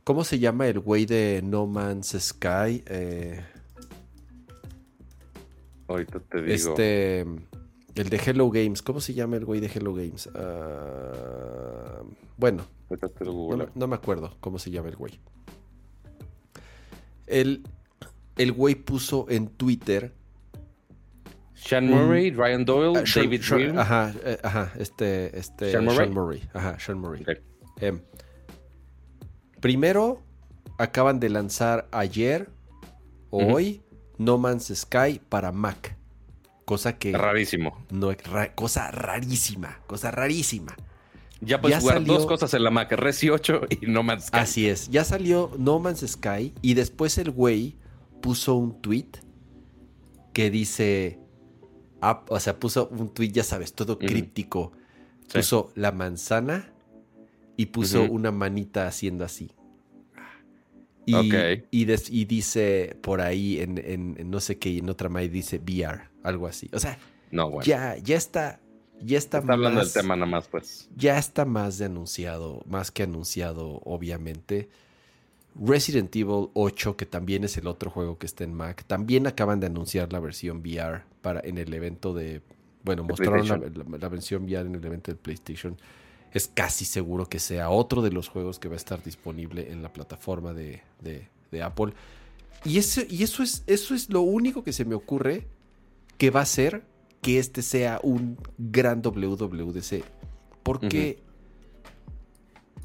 ¿Cómo 0.03 0.23
se 0.23 0.37
llama 0.37 0.67
el 0.67 0.79
güey 0.79 1.07
de 1.07 1.41
No 1.43 1.65
Man's 1.65 2.15
Sky? 2.19 2.83
Eh, 2.85 3.43
Ahorita 5.87 6.19
te 6.19 6.41
digo. 6.43 6.53
este... 6.53 7.25
El 7.97 8.09
de 8.09 8.17
Hello 8.17 8.49
Games. 8.49 8.81
¿Cómo 8.81 9.01
se 9.01 9.13
llama 9.13 9.37
el 9.37 9.45
güey 9.45 9.59
de 9.59 9.67
Hello 9.73 9.93
Games? 9.93 10.29
Ah, 10.35 12.01
bueno, 12.37 12.63
no, 13.49 13.57
me- 13.57 13.69
no 13.75 13.87
me 13.87 13.95
acuerdo 13.95 14.35
cómo 14.39 14.59
se 14.59 14.69
llama 14.71 14.89
el 14.89 14.95
güey. 14.95 15.19
El, 17.25 17.63
el 18.37 18.51
güey 18.51 18.75
puso 18.75 19.25
en 19.29 19.47
Twitter. 19.47 20.13
Sean 21.53 21.87
Murray, 21.89 22.31
Ryan 22.31 22.63
Doyle, 22.65 22.99
Ah, 22.99 23.05
Sean- 23.05 23.25
David 23.25 23.41
Sean- 23.41 23.59
Grimm. 23.59 23.79
Ajá, 23.79 24.13
eh, 24.23 24.37
ajá, 24.43 24.71
este, 24.77 25.37
este. 25.37 25.71
Sean 25.71 25.85
Murray. 26.13 26.47
Ajá, 26.53 26.79
Sean 26.79 26.99
Murray. 26.99 27.25
Em, 27.79 27.99
primero, 29.59 30.21
acaban 30.77 31.19
de 31.19 31.29
lanzar 31.29 31.87
ayer 31.91 32.49
o 33.31 33.43
hoy 33.53 33.81
No 34.17 34.37
Man's 34.37 34.71
Sky 34.73 35.19
para 35.27 35.51
Mac. 35.51 35.96
Cosa 36.67 36.99
que. 36.99 37.13
Rarísimo. 37.13 37.77
No, 37.91 38.11
ra- 38.11 38.53
cosa 38.53 38.91
rarísima. 38.91 39.79
Cosa 39.87 40.11
rarísima. 40.11 40.75
Ya 41.39 41.61
puedes 41.61 41.77
Ya 41.77 41.81
jugar 41.81 41.97
salió- 41.99 42.13
dos 42.13 42.25
cosas 42.25 42.53
en 42.55 42.63
la 42.65 42.71
Mac, 42.71 42.91
Resi 42.91 43.29
8 43.29 43.61
y 43.79 43.85
No 43.87 44.03
Man's 44.03 44.25
Sky. 44.25 44.37
Así 44.37 44.67
es. 44.67 44.89
Ya 44.89 45.05
salió 45.05 45.49
No 45.57 45.79
Man's 45.79 46.03
Sky 46.05 46.53
y 46.61 46.73
después 46.73 47.17
el 47.19 47.31
güey 47.31 47.77
puso 48.21 48.55
un 48.55 48.81
tweet 48.81 49.07
que 50.33 50.49
dice. 50.51 51.19
ah, 52.01 52.25
o 52.27 52.39
sea, 52.41 52.59
puso 52.59 52.89
un 52.89 53.13
tweet, 53.13 53.29
ya 53.31 53.43
sabes, 53.45 53.73
todo 53.73 53.97
críptico. 53.97 54.73
Sí. 55.29 55.37
Puso 55.39 55.71
la 55.75 55.93
manzana 55.93 56.69
y 57.55 57.67
puso 57.67 58.03
una 58.03 58.31
manita 58.31 58.87
haciendo 58.87 59.23
así. 59.23 59.51
Y, 61.07 61.15
Ok. 61.15 61.63
y, 61.71 61.85
des- 61.85 62.09
y 62.11 62.25
dice 62.25 62.95
por 63.01 63.21
ahí 63.21 63.59
en, 63.61 63.77
en- 63.79 64.15
en 64.19 64.29
no 64.29 64.39
sé 64.39 64.57
qué, 64.59 64.77
en 64.77 64.89
otra 64.89 65.07
más 65.09 65.31
dice 65.31 65.57
VR, 65.57 66.01
algo 66.21 66.45
así. 66.47 66.69
O 66.73 66.79
sea, 66.79 66.99
No, 67.31 67.49
bueno. 67.49 67.65
ya, 67.65 67.97
ya 67.97 68.17
está, 68.17 68.59
ya 69.01 69.17
está, 69.17 69.37
Está 69.39 69.53
hablando 69.53 69.79
más- 69.79 69.93
del 69.93 70.01
tema 70.03 70.15
nada 70.17 70.29
más, 70.29 70.47
pues. 70.49 70.89
ya 70.95 71.17
está 71.17 71.45
más 71.45 71.77
de 71.77 71.85
anunciado, 71.85 72.61
más 72.67 72.91
que 72.91 73.03
anunciado, 73.03 73.81
obviamente. 73.85 74.67
Resident 75.59 76.15
Evil 76.15 76.49
8, 76.53 76.95
que 76.97 77.05
también 77.07 77.43
es 77.43 77.57
el 77.57 77.65
otro 77.67 77.89
juego 77.89 78.17
que 78.19 78.27
está 78.27 78.43
en 78.43 78.53
Mac, 78.53 78.83
también 78.85 79.25
acaban 79.25 79.59
de 79.59 79.67
anunciar 79.67 80.11
la 80.13 80.19
versión 80.19 80.59
VR 80.59 81.01
para, 81.21 81.39
en 81.43 81.57
el 81.57 81.73
evento 81.73 82.13
de. 82.13 82.41
Bueno, 82.83 83.03
mostraron 83.03 83.47
la, 83.47 83.57
la- 83.57 83.97
la 83.97 84.09
versión 84.09 84.43
VR 84.43 84.67
en 84.67 84.75
el 84.75 84.85
evento 84.85 85.11
de 85.11 85.17
PlayStation. 85.17 85.75
Es 86.33 86.49
casi 86.53 86.85
seguro 86.85 87.27
que 87.27 87.39
sea 87.39 87.69
otro 87.69 88.01
de 88.01 88.11
los 88.11 88.29
juegos 88.29 88.59
que 88.59 88.67
va 88.67 88.75
a 88.75 88.77
estar 88.77 89.03
disponible 89.03 89.71
en 89.71 89.81
la 89.81 89.91
plataforma 89.93 90.53
de, 90.53 90.81
Apple. 91.61 91.93
Y, 92.63 92.77
eso, 92.77 93.01
y 93.09 93.23
eso, 93.23 93.43
es, 93.43 93.63
eso 93.67 93.95
es 93.95 94.09
lo 94.09 94.21
único 94.21 94.63
que 94.63 94.73
se 94.73 94.85
me 94.85 94.95
ocurre 94.95 95.47
que 96.17 96.29
va 96.29 96.41
a 96.41 96.45
ser 96.45 96.83
que 97.21 97.39
este 97.39 97.61
sea 97.61 97.99
un 98.03 98.37
gran 98.57 99.01
WWDC. 99.01 100.03
Porque 100.63 101.19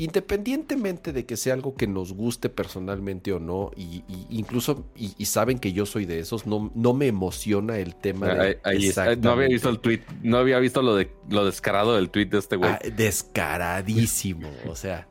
independientemente 0.04 1.12
de 1.12 1.26
que 1.26 1.36
sea 1.36 1.54
algo 1.54 1.74
que 1.74 1.86
nos 1.86 2.12
guste 2.12 2.48
personalmente 2.48 3.32
o 3.32 3.38
no, 3.40 3.70
y, 3.76 4.04
y 4.08 4.26
incluso, 4.30 4.86
y, 4.96 5.14
y 5.18 5.26
saben 5.26 5.58
que 5.58 5.72
yo 5.72 5.86
soy 5.86 6.04
de 6.06 6.18
esos, 6.18 6.46
no, 6.46 6.70
no 6.74 6.92
me 6.94 7.06
emociona 7.08 7.78
el 7.78 7.94
tema 7.96 8.28
de... 8.34 8.40
Ahí- 8.40 8.56
ahí 8.64 8.86
está. 8.88 9.16
No 9.16 9.30
había 9.32 9.48
visto 9.48 9.68
el 9.68 9.80
tweet, 9.80 10.00
no 10.22 10.38
había 10.38 10.58
visto 10.58 10.82
lo 10.82 10.94
de 10.94 11.10
lo 11.28 11.44
descarado 11.44 11.94
del 11.96 12.10
tweet 12.10 12.26
de 12.26 12.38
este 12.38 12.56
güey. 12.56 12.70
Ah, 12.70 12.78
descaradísimo, 12.96 14.50
o 14.68 14.74
sea... 14.76 15.06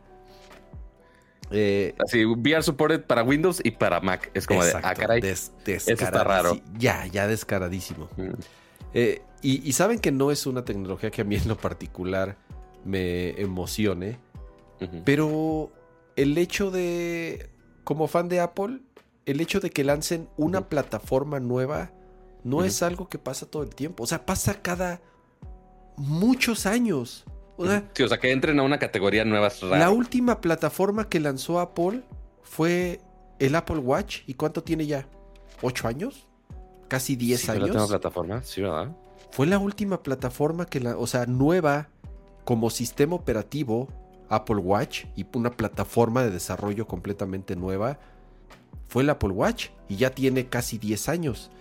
eh, 1.52 1.94
Así, 2.00 2.24
VR 2.26 2.64
supported 2.64 3.02
para 3.04 3.24
Windows 3.24 3.62
y 3.64 3.72
para 3.72 4.00
Mac. 4.00 4.32
Es 4.34 4.48
como 4.48 4.64
de, 4.64 4.72
ah, 4.74 4.78
exacto, 4.78 5.02
caray. 5.02 5.22
des- 5.22 5.52
está 5.66 6.24
raro. 6.24 6.60
Ya, 6.78 7.06
ya 7.08 7.28
descaradísimo. 7.28 8.10
Mm. 8.18 8.30
Eh, 8.94 9.22
y, 9.42 9.68
y 9.68 9.74
saben 9.74 10.00
que 10.00 10.12
no 10.12 10.32
es 10.32 10.46
una 10.46 10.64
tecnología 10.66 11.12
que 11.12 11.22
a 11.22 11.26
mí 11.26 11.36
en 11.36 11.48
lo 11.48 11.58
particular 11.58 12.38
me 12.86 13.30
emocione, 13.42 14.20
Pero 15.06 15.72
el 16.16 16.38
hecho 16.38 16.72
de, 16.72 17.50
como 17.84 18.08
fan 18.08 18.30
de 18.30 18.40
Apple, 18.40 18.80
el 19.26 19.42
hecho 19.42 19.60
de 19.60 19.70
que 19.70 19.84
lancen 19.84 20.28
una 20.38 20.70
plataforma 20.70 21.40
nueva 21.40 21.92
no 22.44 22.64
es 22.64 22.82
algo 22.82 23.08
que 23.08 23.20
pasa 23.20 23.46
todo 23.46 23.64
el 23.64 23.70
tiempo. 23.76 24.04
O 24.04 24.08
sea, 24.08 24.26
pasa 24.26 24.62
cada 24.62 25.02
muchos 25.98 26.66
años. 26.66 27.26
O 27.58 27.66
sea, 27.68 27.88
Sí, 27.94 28.04
o 28.04 28.08
sea, 28.08 28.20
que 28.20 28.32
entren 28.32 28.60
a 28.60 28.64
una 28.64 28.80
categoría 28.80 29.24
nueva 29.26 29.48
es 29.48 29.62
raro. 29.62 29.76
la 29.78 29.90
última 29.92 30.42
plataforma 30.42 31.08
que 31.08 31.20
lanzó 31.20 31.60
Apple 31.60 32.02
fue 32.42 33.00
el 33.40 33.56
Apple 33.56 33.78
Watch. 33.78 34.22
¿Y 34.28 34.34
cuánto 34.34 34.64
tiene 34.64 34.88
ya? 34.88 35.08
¿Ocho 35.62 35.88
años? 35.88 36.28
¿Casi 36.88 37.16
diez 37.16 37.42
Sí, 37.42 37.48
pero 37.48 37.60
la 37.60 37.66
años? 37.66 37.76
última 37.76 37.88
plataforma, 38.00 38.44
sí, 38.44 38.62
¿verdad? 38.62 38.96
Fue 39.32 39.46
la 39.48 39.60
última 39.60 40.02
plataforma 40.02 40.66
que 40.66 40.80
la, 40.80 40.98
o 40.98 41.06
sea, 41.08 41.26
nueva 41.28 41.90
como 42.44 42.70
sistema 42.72 43.16
operativo 43.16 43.88
Apple 44.32 44.58
Watch 44.58 45.06
y 45.16 45.26
una 45.34 45.52
plataforma 45.52 46.24
de 46.24 46.32
desarrollo 46.32 46.88
completamente 46.88 47.56
nueva 47.56 48.00
fue 48.88 49.04
el 49.04 49.10
Apple 49.10 49.30
Watch 49.30 49.68
y 49.90 49.98
ya 49.98 50.10
tiene 50.12 50.48
casi 50.48 50.78
10 50.78 51.10
años. 51.10 51.52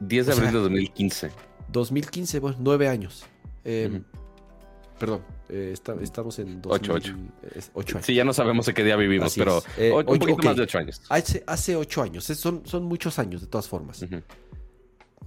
10 0.00 0.26
de 0.26 0.32
O 0.32 0.34
sea, 0.36 0.44
abril 0.44 0.58
de 0.58 0.62
2015. 0.68 1.30
2015, 1.72 2.38
bueno, 2.40 2.56
9 2.60 2.88
años. 2.88 3.24
Eh, 3.64 3.88
Ujú. 3.90 4.04
Perdón, 4.98 5.22
eh, 5.48 5.70
está- 5.72 5.96
estamos 6.00 6.38
en 6.38 6.62
Ocho, 6.66 6.92
2000, 6.92 7.30
es 7.56 7.70
ocho 7.74 7.96
años. 7.96 8.06
Sí, 8.06 8.14
ya 8.14 8.24
no 8.24 8.32
sabemos 8.32 8.68
en 8.68 8.74
qué 8.74 8.84
día 8.84 8.94
vivimos, 8.96 9.26
Así 9.26 9.40
pero. 9.40 9.60
Eh, 9.76 9.90
un 9.92 9.98
ocho- 10.06 10.06
poquito 10.20 10.32
ok. 10.34 10.44
más 10.44 10.56
de 10.56 10.62
8 10.62 10.78
años. 10.78 11.02
Hace, 11.08 11.42
hace 11.46 11.74
8 11.76 12.02
años, 12.02 12.24
son, 12.24 12.62
son 12.64 12.84
muchos 12.84 13.18
años 13.18 13.40
de 13.40 13.48
todas 13.48 13.66
formas. 13.66 14.02
Ujú. 14.02 14.22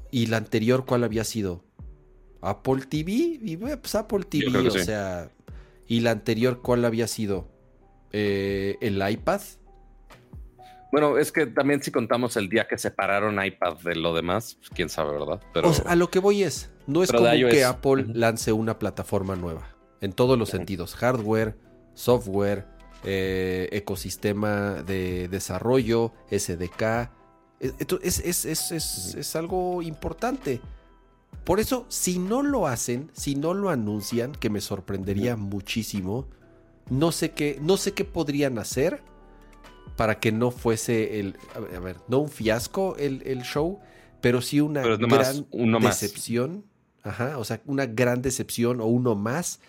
¿Y 0.09 0.27
la 0.27 0.37
anterior 0.37 0.85
cuál 0.85 1.03
había 1.03 1.23
sido? 1.25 1.63
Apple 2.41 2.83
TV. 2.87 3.11
Y 3.41 3.55
bueno, 3.57 3.77
pues 3.81 3.93
Apple 3.95 4.23
TV, 4.23 4.57
o 4.67 4.71
sí. 4.71 4.83
sea. 4.85 5.29
¿Y 5.87 6.01
la 6.01 6.11
anterior 6.11 6.61
cuál 6.61 6.85
había 6.85 7.07
sido? 7.07 7.49
Eh, 8.11 8.77
¿El 8.81 9.01
iPad? 9.09 9.41
Bueno, 10.91 11.17
es 11.17 11.31
que 11.31 11.45
también 11.47 11.83
si 11.83 11.91
contamos 11.91 12.37
el 12.37 12.47
día 12.49 12.67
que 12.67 12.77
separaron 12.77 13.43
iPad 13.43 13.77
de 13.83 13.95
lo 13.95 14.13
demás, 14.15 14.55
pues, 14.59 14.69
quién 14.69 14.89
sabe, 14.89 15.11
¿verdad? 15.11 15.41
Pero 15.53 15.69
O 15.69 15.73
sea, 15.73 15.91
a 15.91 15.95
lo 15.95 16.09
que 16.09 16.19
voy 16.19 16.43
es, 16.43 16.71
no 16.87 17.03
es 17.03 17.11
como 17.11 17.25
que 17.49 17.63
Apple 17.65 18.05
lance 18.13 18.53
una 18.53 18.79
plataforma 18.79 19.35
nueva. 19.35 19.67
En 19.99 20.13
todos 20.13 20.37
los 20.37 20.49
sentidos. 20.49 20.95
Hardware, 20.95 21.57
software, 21.93 22.65
eh, 23.03 23.67
ecosistema 23.71 24.81
de 24.83 25.27
desarrollo, 25.27 26.13
SDK. 26.29 27.11
Es, 27.59 28.19
es- 28.23 28.45
es- 28.45 28.71
es- 28.71 29.15
es 29.15 29.35
algo 29.35 29.81
importante. 29.81 30.61
Por 31.47 31.61
eso, 31.61 31.85
si 31.87 32.19
no 32.19 32.43
lo 32.43 32.67
hacen, 32.67 33.09
si 33.13 33.35
no 33.35 33.53
lo 33.53 33.69
anuncian, 33.69 34.33
que 34.33 34.49
me 34.49 34.59
sorprendería 34.59 35.37
muchísimo, 35.37 36.27
no 36.89 37.13
sé 37.13 37.31
qué, 37.31 37.57
no 37.61 37.77
sé 37.77 37.93
qué 37.93 38.03
podrían 38.03 38.59
hacer 38.59 39.01
para 39.95 40.19
que 40.19 40.33
no 40.33 40.51
fuese 40.51 41.21
el, 41.21 41.37
a 41.55 41.79
ver, 41.79 41.95
no 42.09 42.19
un 42.19 42.27
fiasco 42.29 42.97
el, 42.97 43.23
el 43.25 43.43
show, 43.43 43.79
pero 44.19 44.41
sí 44.41 44.59
una 44.59 44.81
Pero 44.81 44.95
es 44.95 44.99
nomás 44.99 45.19
gran 45.37 45.47
uno 45.51 45.79
más. 45.79 46.01
decepción. 46.01 46.65
Ajá, 47.01 47.37
o 47.37 47.45
sea, 47.45 47.61
una 47.65 47.85
gran 47.85 48.21
decepción 48.21 48.81
o 48.81 48.85
uno 48.87 49.15
más 49.15 49.61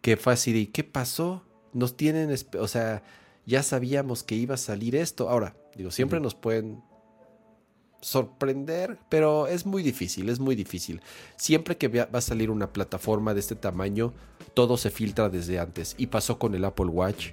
que 0.00 0.16
fue 0.16 0.32
así 0.32 0.54
de, 0.54 0.70
¿qué 0.70 0.82
pasó? 0.82 1.44
Nos 1.74 1.94
tienen, 1.94 2.34
o 2.58 2.68
sea, 2.68 3.02
ya 3.44 3.62
sabíamos 3.62 4.22
que 4.22 4.34
iba 4.34 4.54
a 4.54 4.58
salir 4.58 4.96
esto. 4.96 5.28
Ahora, 5.28 5.54
digo, 5.76 5.90
siempre 5.90 6.20
nos 6.20 6.34
pueden 6.34 6.82
sorprender, 8.00 8.98
pero 9.08 9.46
es 9.46 9.66
muy 9.66 9.82
difícil, 9.82 10.28
es 10.28 10.40
muy 10.40 10.54
difícil. 10.54 11.00
Siempre 11.36 11.76
que 11.76 11.88
va 11.88 12.08
a 12.12 12.20
salir 12.20 12.50
una 12.50 12.72
plataforma 12.72 13.34
de 13.34 13.40
este 13.40 13.56
tamaño, 13.56 14.12
todo 14.54 14.76
se 14.76 14.90
filtra 14.90 15.28
desde 15.28 15.58
antes. 15.58 15.94
Y 15.98 16.06
pasó 16.06 16.38
con 16.38 16.54
el 16.54 16.64
Apple 16.64 16.86
Watch. 16.86 17.32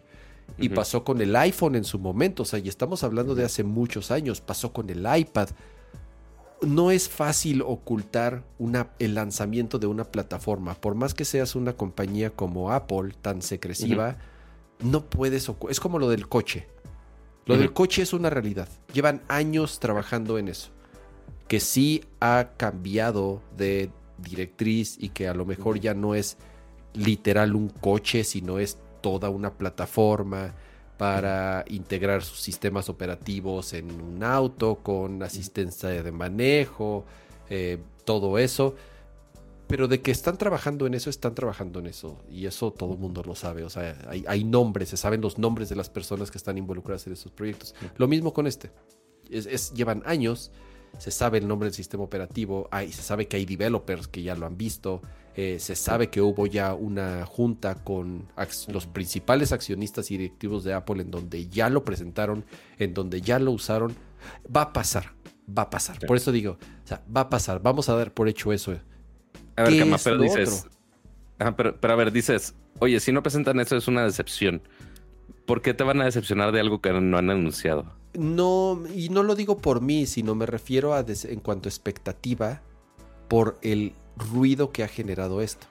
Y 0.57 0.69
pasó 0.69 1.03
con 1.03 1.21
el 1.21 1.35
iPhone 1.35 1.75
en 1.75 1.83
su 1.83 1.97
momento, 1.97 2.43
o 2.43 2.45
sea, 2.45 2.59
y 2.59 2.69
estamos 2.69 3.03
hablando 3.03 3.33
de 3.33 3.43
hace 3.43 3.63
muchos 3.63 4.11
años, 4.11 4.41
pasó 4.41 4.71
con 4.71 4.89
el 4.91 5.05
iPad. 5.17 5.49
No 6.61 6.91
es 6.91 7.09
fácil 7.09 7.63
ocultar 7.63 8.43
una, 8.59 8.91
el 8.99 9.15
lanzamiento 9.15 9.79
de 9.79 9.87
una 9.87 10.05
plataforma, 10.05 10.75
por 10.75 10.93
más 10.93 11.15
que 11.15 11.25
seas 11.25 11.55
una 11.55 11.73
compañía 11.73 12.29
como 12.29 12.71
Apple, 12.71 13.15
tan 13.21 13.41
secretiva, 13.41 14.17
no 14.79 15.03
puedes 15.03 15.49
ocultar. 15.49 15.71
Es 15.71 15.79
como 15.79 15.97
lo 15.97 16.09
del 16.09 16.29
coche. 16.29 16.67
Lo 17.45 17.57
del 17.57 17.73
coche 17.73 18.01
es 18.01 18.13
una 18.13 18.29
realidad. 18.29 18.67
Llevan 18.91 19.21
años 19.27 19.79
trabajando 19.79 20.37
en 20.37 20.47
eso. 20.47 20.71
Que 21.47 21.59
sí 21.59 22.03
ha 22.19 22.49
cambiado 22.57 23.41
de 23.55 23.91
directriz 24.17 24.97
y 24.99 25.09
que 25.09 25.27
a 25.27 25.33
lo 25.33 25.45
mejor 25.45 25.79
ya 25.79 25.93
no 25.93 26.15
es 26.15 26.37
literal 26.93 27.55
un 27.55 27.69
coche, 27.69 28.23
sino 28.23 28.57
es 28.57 28.79
toda 29.01 29.29
una 29.29 29.53
plataforma 29.53 30.55
para 30.97 31.65
integrar 31.67 32.23
sus 32.23 32.39
sistemas 32.39 32.89
operativos 32.89 33.73
en 33.73 33.91
un 33.91 34.23
auto 34.23 34.75
con 34.81 35.21
asistencia 35.21 35.89
de 35.89 36.11
manejo, 36.11 37.05
eh, 37.49 37.77
todo 38.05 38.39
eso. 38.39 38.75
Pero 39.67 39.87
de 39.87 40.01
que 40.01 40.11
están 40.11 40.37
trabajando 40.37 40.85
en 40.85 40.93
eso, 40.93 41.09
están 41.09 41.33
trabajando 41.35 41.79
en 41.79 41.87
eso. 41.87 42.23
Y 42.29 42.45
eso 42.45 42.71
todo 42.71 42.93
el 42.93 42.99
mundo 42.99 43.23
lo 43.25 43.35
sabe. 43.35 43.63
O 43.63 43.69
sea, 43.69 43.97
hay, 44.07 44.23
hay 44.27 44.43
nombres, 44.43 44.89
se 44.89 44.97
saben 44.97 45.21
los 45.21 45.37
nombres 45.39 45.69
de 45.69 45.75
las 45.75 45.89
personas 45.89 46.29
que 46.31 46.37
están 46.37 46.57
involucradas 46.57 47.07
en 47.07 47.13
esos 47.13 47.31
proyectos. 47.31 47.73
Lo 47.97 48.07
mismo 48.07 48.33
con 48.33 48.45
este. 48.47 48.71
Es, 49.29 49.45
es- 49.47 49.73
llevan 49.73 50.03
años 50.05 50.51
se 50.97 51.11
sabe 51.11 51.39
el 51.39 51.47
nombre 51.49 51.67
del 51.67 51.73
sistema 51.73 52.03
operativo, 52.03 52.69
hay, 52.71 52.91
se 52.91 53.01
sabe 53.01 53.27
que 53.27 53.35
hay 53.35 53.45
developers 53.45 54.07
que 54.07 54.23
ya 54.23 54.33
lo 54.35 54.45
han 54.45 54.55
visto, 54.55 55.01
eh, 55.35 55.57
se 55.59 55.75
sabe 55.75 56.09
que 56.09 56.21
hubo 56.21 56.47
ya 56.47 56.73
una 56.73 57.25
junta 57.25 57.75
con 57.83 58.27
los 58.69 58.85
principales 58.87 59.51
accionistas 59.51 60.09
y 60.11 60.17
directivos 60.17 60.63
de 60.63 60.73
Apple 60.73 61.01
en 61.01 61.11
donde 61.11 61.47
ya 61.47 61.69
lo 61.69 61.83
presentaron, 61.83 62.45
en 62.79 62.93
donde 62.93 63.19
ya 63.19 63.39
lo 63.39 63.51
usaron. 63.51 63.93
Va 64.55 64.61
a 64.61 64.73
pasar, 64.73 65.11
va 65.45 65.63
a 65.63 65.69
pasar. 65.69 65.99
Por 66.07 66.15
eso 66.15 66.31
digo, 66.31 66.57
o 66.83 66.87
sea, 66.87 67.03
va 67.13 67.21
a 67.21 67.29
pasar, 67.29 67.61
vamos 67.61 67.89
a 67.89 67.95
dar 67.95 68.13
por 68.13 68.29
hecho 68.29 68.53
eso. 68.53 68.73
A 69.55 69.63
ver, 69.63 69.79
Cama, 69.79 69.97
pero 70.03 70.17
dices, 70.17 70.67
pero, 71.55 71.79
pero 71.79 71.93
a 71.93 71.95
ver, 71.95 72.11
dices, 72.11 72.55
oye, 72.79 72.99
si 72.99 73.11
no 73.11 73.23
presentan 73.23 73.59
eso 73.59 73.75
es 73.75 73.87
una 73.87 74.03
decepción. 74.03 74.61
¿Por 75.45 75.61
qué 75.61 75.73
te 75.73 75.83
van 75.83 76.01
a 76.01 76.05
decepcionar 76.05 76.51
de 76.51 76.59
algo 76.59 76.81
que 76.81 76.91
no 76.91 77.17
han 77.17 77.29
anunciado? 77.29 77.93
No, 78.13 78.83
y 78.93 79.09
no 79.09 79.23
lo 79.23 79.35
digo 79.35 79.57
por 79.57 79.81
mí, 79.81 80.05
sino 80.07 80.35
me 80.35 80.45
refiero 80.45 80.93
a 80.93 81.05
en 81.07 81.39
cuanto 81.39 81.67
a 81.67 81.71
expectativa 81.71 82.61
por 83.27 83.59
el 83.61 83.93
ruido 84.15 84.71
que 84.71 84.83
ha 84.83 84.87
generado 84.87 85.41
esto. 85.41 85.67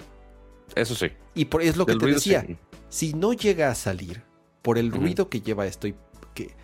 Eso 0.74 0.94
sí. 0.94 1.08
Y 1.34 1.46
por, 1.46 1.62
es 1.62 1.76
lo 1.76 1.86
que 1.86 1.96
te 1.96 2.06
decía. 2.06 2.46
Si 2.88 3.12
no 3.14 3.32
llega 3.32 3.70
a 3.70 3.74
salir, 3.74 4.22
por 4.62 4.78
el 4.78 4.92
ruido 4.92 5.28
que 5.28 5.40
lleva 5.40 5.66
esto, 5.66 5.88
y 5.88 5.94
que 6.34 6.54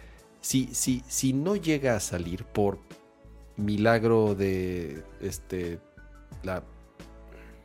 si, 0.40 0.68
si, 0.72 1.02
si 1.08 1.32
no 1.32 1.56
llega 1.56 1.96
a 1.96 2.00
salir 2.00 2.44
por 2.44 2.78
milagro 3.56 4.34
de 4.34 5.02
este 5.20 5.80
la 6.42 6.62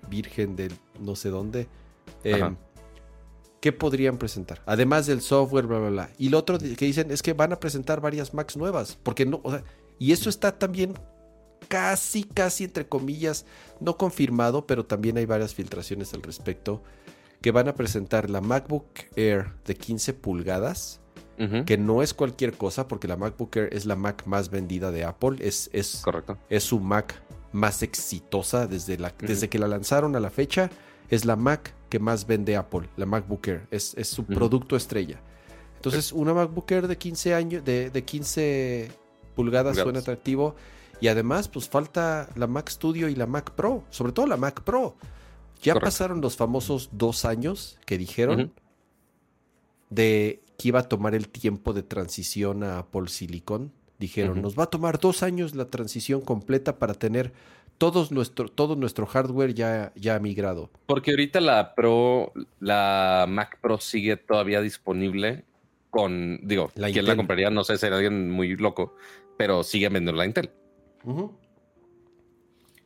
Virgen 0.09 0.55
del 0.55 0.73
no 0.99 1.15
sé 1.15 1.29
dónde, 1.29 1.67
eh, 2.23 2.55
¿qué 3.59 3.71
podrían 3.71 4.17
presentar? 4.17 4.61
Además 4.65 5.05
del 5.05 5.21
software, 5.21 5.65
bla, 5.65 5.79
bla, 5.79 5.89
bla. 5.89 6.09
Y 6.17 6.29
lo 6.29 6.39
otro 6.39 6.57
que 6.59 6.85
dicen 6.85 7.11
es 7.11 7.21
que 7.21 7.33
van 7.33 7.53
a 7.53 7.59
presentar 7.59 8.01
varias 8.01 8.33
Macs 8.33 8.57
nuevas, 8.57 8.97
porque 9.01 9.25
no, 9.25 9.41
o 9.43 9.51
sea, 9.51 9.63
y 9.99 10.11
eso 10.11 10.29
está 10.29 10.57
también 10.57 10.93
casi, 11.67 12.23
casi 12.23 12.65
entre 12.65 12.87
comillas, 12.87 13.45
no 13.79 13.97
confirmado, 13.97 14.65
pero 14.67 14.85
también 14.85 15.17
hay 15.17 15.25
varias 15.25 15.53
filtraciones 15.53 16.13
al 16.13 16.21
respecto, 16.21 16.83
que 17.41 17.51
van 17.51 17.67
a 17.67 17.75
presentar 17.75 18.29
la 18.29 18.41
MacBook 18.41 18.87
Air 19.15 19.51
de 19.65 19.75
15 19.75 20.13
pulgadas, 20.13 21.01
que 21.65 21.77
no 21.77 22.01
es 22.01 22.13
cualquier 22.13 22.53
cosa, 22.53 22.87
porque 22.87 23.09
la 23.09 23.17
MacBook 23.17 23.57
Air 23.57 23.69
es 23.73 23.85
la 23.85 23.97
Mac 23.97 24.25
más 24.25 24.49
vendida 24.49 24.89
de 24.91 25.03
Apple, 25.03 25.37
es, 25.41 25.69
es, 25.73 26.01
Correcto. 26.01 26.37
es 26.49 26.63
su 26.63 26.79
Mac 26.79 27.21
más 27.55 27.81
exitosa 27.83 28.67
desde, 28.67 28.97
la, 28.97 29.13
desde 29.17 29.49
que 29.49 29.57
la 29.57 29.67
lanzaron 29.67 30.15
a 30.15 30.19
la 30.19 30.29
fecha, 30.29 30.69
es 31.09 31.25
la 31.25 31.35
Mac 31.35 31.73
que 31.89 31.99
más 31.99 32.27
vende 32.27 32.55
Apple, 32.55 32.89
la 32.97 33.05
MacBook 33.05 33.47
Air, 33.47 33.67
es, 33.71 33.95
su 34.03 34.25
producto 34.25 34.75
estrella. 34.75 35.21
Entonces, 35.75 36.11
una 36.11 36.33
MacBook 36.33 36.69
Air 36.71 36.87
de 36.87 36.97
15 36.97 37.33
años, 37.33 37.63
de, 37.63 37.89
de 37.89 38.03
15 38.03 38.91
pulgadas, 39.35 39.77
suena 39.77 39.99
atractivo. 39.99 40.55
Y 40.99 41.07
además, 41.07 41.47
pues 41.47 41.69
falta 41.69 42.29
la 42.35 42.47
Mac 42.47 42.69
Studio 42.69 43.07
y 43.09 43.15
la 43.15 43.27
Mac 43.27 43.51
Pro, 43.51 43.83
sobre 43.89 44.11
todo 44.11 44.25
la 44.25 44.37
Mac 44.37 44.63
Pro. 44.63 44.95
Ya 45.61 45.75
pasaron 45.75 46.21
los 46.21 46.35
famosos 46.35 46.89
dos 46.91 47.25
años 47.25 47.79
que 47.85 47.97
dijeron 47.97 48.53
de 49.89 50.41
que 50.57 50.67
iba 50.69 50.79
a 50.79 50.83
tomar 50.83 51.15
el 51.15 51.29
tiempo 51.29 51.73
de 51.73 51.83
transición 51.83 52.63
a 52.63 52.79
Apple 52.79 53.07
Silicon. 53.07 53.71
Dijeron, 53.99 54.41
nos 54.41 54.59
va 54.59 54.63
a 54.63 54.69
tomar 54.69 54.99
dos 54.99 55.23
años 55.23 55.55
la 55.55 55.65
transición 55.65 56.21
completa 56.21 56.77
para 56.79 56.93
tener 56.93 57.31
todos 57.77 58.11
nuestro, 58.11 58.49
todo 58.49 58.75
nuestro 58.75 59.05
hardware 59.05 59.53
ya, 59.53 59.91
ya 59.95 60.19
migrado. 60.19 60.69
Porque 60.85 61.11
ahorita 61.11 61.41
la 61.41 61.75
Pro, 61.75 62.33
la 62.59 63.25
Mac 63.27 63.59
Pro 63.61 63.79
sigue 63.79 64.17
todavía 64.17 64.61
disponible 64.61 65.45
con, 65.89 66.39
digo, 66.43 66.71
la 66.75 66.91
¿quién 66.91 67.05
la 67.05 67.15
compraría? 67.15 67.49
No 67.49 67.63
sé, 67.63 67.77
sería 67.77 67.95
alguien 67.97 68.29
muy 68.29 68.57
loco, 68.57 68.95
pero 69.37 69.63
sigue 69.63 69.87
vendiendo 69.87 70.13
la 70.13 70.25
Intel. 70.25 70.49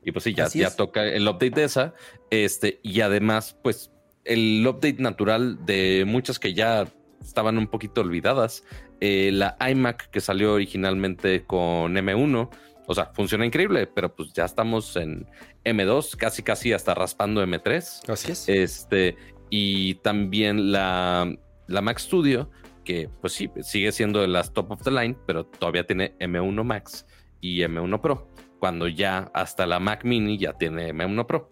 Y 0.04 0.12
pues 0.12 0.24
sí, 0.24 0.34
ya, 0.34 0.48
ya 0.48 0.76
toca 0.76 1.04
el 1.04 1.28
update 1.28 1.52
de 1.52 1.64
esa. 1.64 1.94
Este, 2.30 2.80
y 2.84 3.02
además, 3.02 3.58
pues, 3.62 3.92
el 4.26 4.66
update 4.68 4.98
natural 5.00 5.66
de 5.66 6.04
muchas 6.06 6.40
que 6.40 6.54
ya 6.54 6.88
estaban 7.22 7.58
un 7.58 7.68
poquito 7.68 8.02
olvidadas. 8.02 8.64
Eh, 9.02 9.32
la 9.34 9.58
iMac 9.70 10.10
que 10.10 10.20
salió 10.20 10.54
originalmente 10.54 11.46
con 11.46 11.96
M1 11.96 12.50
o 12.90 12.96
sea, 12.96 13.12
funciona 13.14 13.46
increíble, 13.46 13.86
pero 13.86 14.16
pues 14.16 14.34
ya 14.34 14.46
estamos 14.46 14.96
en 14.96 15.28
M2, 15.64 16.16
casi 16.16 16.42
casi 16.42 16.74
hasta 16.74 16.96
raspando 16.96 17.46
M3. 17.46 18.10
Así 18.12 18.32
es. 18.32 18.50
Este, 18.50 19.16
y 19.52 19.94
también 19.96 20.72
la, 20.72 21.32
la 21.68 21.82
Mac 21.82 22.00
Studio, 22.00 22.50
que 22.84 23.08
pues 23.22 23.34
sí, 23.34 23.52
sigue 23.62 23.92
siendo 23.92 24.22
de 24.22 24.28
las 24.28 24.54
top 24.54 24.72
of 24.72 24.82
the 24.82 24.90
line, 24.90 25.16
pero 25.28 25.46
todavía 25.46 25.86
tiene 25.86 26.18
M1 26.18 26.64
Max 26.64 27.06
y 27.40 27.60
M1 27.60 28.02
Pro, 28.02 28.28
cuando 28.58 28.88
ya 28.88 29.30
hasta 29.36 29.68
la 29.68 29.80
Mac 29.80 30.04
Mini 30.04 30.40
ya 30.40 30.54
tiene 30.54 30.92
M1 30.92 31.28
Pro. 31.28 31.52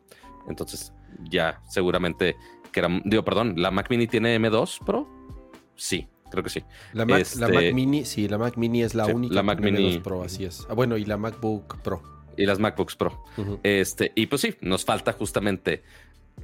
Entonces, 0.49 0.91
ya 1.29 1.61
seguramente 1.69 2.35
que 2.71 2.79
era, 2.79 2.89
digo, 3.05 3.23
perdón, 3.23 3.53
la 3.57 3.69
Mac 3.69 3.91
Mini 3.91 4.07
tiene 4.07 4.39
M2 4.39 4.83
Pro. 4.83 5.07
Sí, 5.75 6.07
Creo 6.29 6.43
que 6.43 6.49
sí. 6.49 6.63
La 6.93 7.05
Mac, 7.05 7.21
este, 7.21 7.73
Mini, 7.73 8.05
sí, 8.05 8.27
la 8.27 8.37
Mac 8.37 8.57
Mini 8.57 8.83
es 8.83 8.95
la 8.95 9.05
única. 9.05 9.33
La 9.33 9.43
Mac 9.43 9.59
Mini 9.59 9.99
Pro, 9.99 10.23
así 10.23 10.45
es. 10.45 10.65
Ah, 10.69 10.73
bueno, 10.73 10.97
y 10.97 11.05
la 11.05 11.17
MacBook 11.17 11.81
Pro. 11.81 12.01
Y 12.37 12.45
las 12.45 12.59
MacBooks 12.59 12.95
Pro. 12.95 13.23
Este, 13.63 14.11
y 14.15 14.27
pues 14.27 14.41
sí, 14.41 14.55
nos 14.61 14.85
falta 14.85 15.13
justamente. 15.13 15.83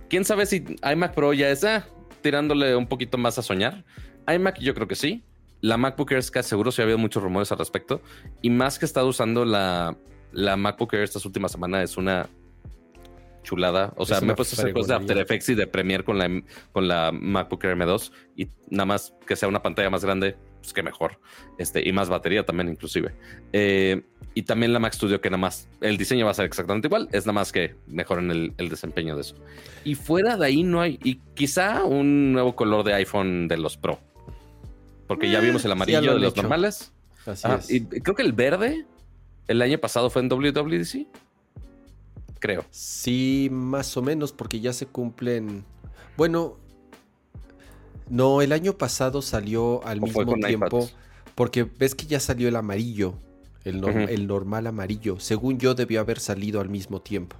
Quién 0.09 0.25
sabe 0.25 0.45
si 0.45 0.63
iMac 0.91 1.13
Pro 1.13 1.33
ya 1.33 1.49
es 1.49 1.63
ah, 1.63 1.85
tirándole 2.21 2.75
un 2.75 2.87
poquito 2.87 3.17
más 3.17 3.37
a 3.37 3.43
soñar. 3.43 3.85
iMac, 4.27 4.59
yo 4.59 4.73
creo 4.73 4.87
que 4.87 4.95
sí. 4.95 5.23
La 5.61 5.77
MacBook 5.77 6.11
Air 6.11 6.19
es 6.19 6.31
casi 6.31 6.49
seguro 6.49 6.71
si 6.71 6.81
ha 6.81 6.83
habido 6.83 6.97
muchos 6.97 7.21
rumores 7.21 7.51
al 7.51 7.59
respecto. 7.59 8.01
Y 8.41 8.49
más 8.49 8.79
que 8.79 8.85
he 8.85 8.87
estado 8.87 9.07
usando 9.07 9.45
la, 9.45 9.95
la 10.31 10.57
MacBook 10.57 10.93
Air 10.93 11.03
estas 11.03 11.25
últimas 11.25 11.51
semanas, 11.51 11.91
es 11.91 11.97
una 11.97 12.27
chulada. 13.43 13.93
O 13.97 14.05
sea, 14.05 14.21
me 14.21 14.33
he 14.33 14.35
puesto 14.35 14.55
a 14.55 14.63
hacer 14.63 14.73
cosas 14.73 14.87
de 14.87 14.95
After 14.95 15.17
Effects 15.17 15.49
y 15.49 15.55
de 15.55 15.67
Premiere 15.67 16.03
con 16.03 16.17
la, 16.17 16.41
con 16.71 16.87
la 16.87 17.11
MacBook 17.11 17.63
Air 17.63 17.77
M2 17.77 18.11
y 18.35 18.47
nada 18.69 18.85
más 18.85 19.13
que 19.27 19.35
sea 19.35 19.47
una 19.47 19.61
pantalla 19.61 19.89
más 19.89 20.03
grande, 20.03 20.35
pues 20.59 20.73
que 20.73 20.81
mejor. 20.81 21.19
Este, 21.57 21.87
y 21.87 21.91
más 21.91 22.09
batería 22.09 22.45
también, 22.45 22.69
inclusive. 22.69 23.13
Eh, 23.51 24.01
y 24.33 24.43
también 24.43 24.73
la 24.73 24.79
Mac 24.79 24.93
Studio, 24.93 25.21
que 25.21 25.29
nada 25.29 25.37
más 25.39 25.69
el 25.81 25.97
diseño 25.97 26.25
va 26.25 26.31
a 26.31 26.33
ser 26.33 26.45
exactamente 26.45 26.87
igual, 26.87 27.07
es 27.11 27.25
nada 27.25 27.33
más 27.33 27.51
que 27.51 27.75
mejoren 27.85 28.31
el, 28.31 28.53
el 28.57 28.69
desempeño 28.69 29.15
de 29.15 29.21
eso. 29.21 29.35
Y 29.83 29.93
fuera 29.95 30.37
de 30.37 30.45
ahí 30.47 30.63
no 30.63 30.81
hay, 30.81 30.99
y 31.03 31.17
quizá 31.35 31.83
un 31.83 32.33
nuevo 32.33 32.55
color 32.55 32.83
de 32.83 32.93
iPhone 32.95 33.47
de 33.47 33.57
los 33.57 33.77
Pro. 33.77 33.99
Porque 35.07 35.29
ya 35.29 35.39
eh, 35.39 35.45
vimos 35.45 35.63
el 35.65 35.71
amarillo 35.71 36.13
de 36.13 36.19
los 36.19 36.35
normales. 36.35 36.93
Así 37.25 37.47
es. 37.47 37.69
Y 37.69 37.85
creo 38.01 38.15
que 38.15 38.23
el 38.23 38.33
verde 38.33 38.85
el 39.47 39.61
año 39.61 39.77
pasado 39.77 40.09
fue 40.09 40.21
en 40.21 40.29
WWDC 40.29 41.07
creo. 42.43 42.65
Sí, 42.71 43.47
más 43.51 43.95
o 43.95 44.01
menos, 44.01 44.33
porque 44.33 44.59
ya 44.59 44.73
se 44.73 44.85
cumplen. 44.85 45.63
Bueno, 46.17 46.57
no, 48.09 48.41
el 48.41 48.51
año 48.51 48.77
pasado 48.77 49.21
salió 49.21 49.81
al 49.85 50.01
mismo 50.01 50.35
tiempo. 50.35 50.89
Porque 51.35 51.63
ves 51.63 51.95
que 51.95 52.05
ya 52.05 52.19
salió 52.19 52.49
el 52.49 52.57
amarillo, 52.57 53.15
el, 53.63 53.83
el, 53.85 54.27
normal 54.27 54.67
amarillo. 54.67 55.19
Según 55.19 55.57
yo, 55.57 55.73
debió 55.73 56.01
haber 56.01 56.19
salido 56.19 56.59
al 56.59 56.67
mismo 56.67 57.01
tiempo. 57.01 57.37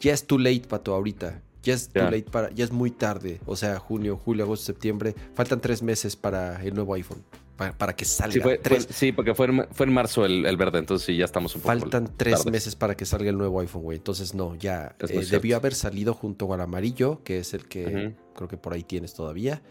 Ya 0.00 0.12
es 0.12 0.26
too 0.26 0.38
late, 0.38 0.64
Pato, 0.68 0.94
ahorita. 0.94 1.42
Ya 1.62 1.72
es 1.72 1.88
too 1.88 2.04
late 2.04 2.26
para. 2.30 2.50
Ya 2.50 2.64
es 2.64 2.72
muy 2.72 2.90
tarde. 2.90 3.40
O 3.46 3.56
sea, 3.56 3.78
junio, 3.78 4.20
julio, 4.22 4.44
agosto, 4.44 4.66
septiembre. 4.66 5.14
Faltan 5.34 5.62
tres 5.62 5.82
meses 5.82 6.14
para 6.14 6.62
el 6.62 6.74
nuevo 6.74 6.92
iPhone 6.94 7.24
para, 7.56 7.94
que 7.94 8.04
salga. 8.04 8.58
Sí, 8.90 9.12
porque 9.12 9.34
fue 9.34 9.46
en, 9.46 9.68
fue 9.70 9.86
en 9.86 9.92
marzo 9.92 10.24
el, 10.24 10.56
verde, 10.56 10.78
entonces 10.78 11.06
sí, 11.06 11.16
ya 11.16 11.24
estamos 11.24 11.54
un 11.54 11.62
poco. 11.62 11.78
Faltan 11.78 12.10
tres 12.16 12.46
meses 12.46 12.74
para 12.74 12.96
que 12.96 13.06
salga 13.06 13.30
el 13.30 13.38
nuevo 13.38 13.60
iPhone, 13.60 13.82
güey. 13.82 13.98
Entonces, 13.98 14.34
no, 14.34 14.54
ya 14.56 14.96
eh, 14.98 15.26
debió 15.30 15.56
haber 15.56 15.74
salido 15.74 16.14
junto 16.14 16.52
al 16.52 16.60
amarillo, 16.60 17.22
que 17.22 17.38
es 17.38 17.54
el 17.54 17.66
que 17.66 18.14
creo 18.34 18.48
que 18.48 18.56
por 18.56 18.72
ahí 18.72 18.82
tienes 18.82 19.14
todavía. 19.14 19.62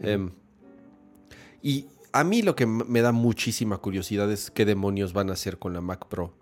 Em, 0.00 0.30
y 1.60 1.86
a 2.12 2.22
mí 2.22 2.42
lo 2.42 2.54
que 2.54 2.66
me 2.66 3.00
da 3.00 3.10
muchísima 3.10 3.78
curiosidad 3.78 4.30
es 4.30 4.50
qué 4.50 4.64
demonios 4.64 5.12
van 5.12 5.30
a 5.30 5.32
hacer 5.32 5.58
con 5.58 5.72
la 5.72 5.80
Mac 5.80 6.06
Pro. 6.06 6.36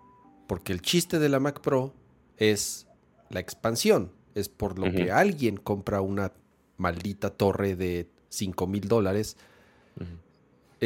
Porque 0.47 0.73
el 0.73 0.81
chiste 0.81 1.17
de 1.17 1.29
la 1.29 1.39
Mac 1.39 1.61
Pro 1.61 1.93
es 2.37 2.87
la 3.29 3.39
expansión. 3.39 4.11
Es 4.35 4.49
por 4.49 4.77
lo 4.77 4.91
que 4.91 5.11
alguien 5.11 5.57
compra 5.57 6.01
una 6.01 6.33
maldita 6.77 7.29
torre 7.31 7.75
de 7.75 8.09
5 8.29 8.67
mil 8.67 8.87
dólares 8.87 9.37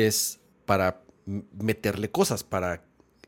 es 0.05 0.39
para 0.65 1.01
meterle 1.25 2.11
cosas, 2.11 2.43
para 2.43 2.83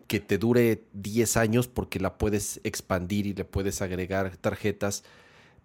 que 0.07 0.19
te 0.19 0.37
dure 0.37 0.83
10 0.93 1.37
años 1.37 1.67
porque 1.67 1.99
la 1.99 2.17
puedes 2.17 2.61
expandir 2.63 3.27
y 3.27 3.33
le 3.33 3.45
puedes 3.45 3.81
agregar 3.81 4.37
tarjetas, 4.37 5.03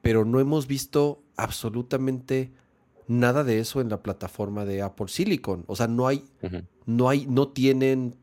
pero 0.02 0.24
no 0.24 0.40
hemos 0.40 0.66
visto 0.66 1.22
absolutamente 1.36 2.52
nada 3.06 3.44
de 3.44 3.58
eso 3.58 3.80
en 3.80 3.88
la 3.88 4.02
plataforma 4.02 4.64
de 4.64 4.82
Apple 4.82 5.08
Silicon. 5.08 5.64
O 5.66 5.76
sea, 5.76 5.88
no 5.88 6.06
hay, 6.08 6.24
no 6.86 7.08
hay, 7.08 7.26
no 7.26 7.48
tienen, 7.48 8.16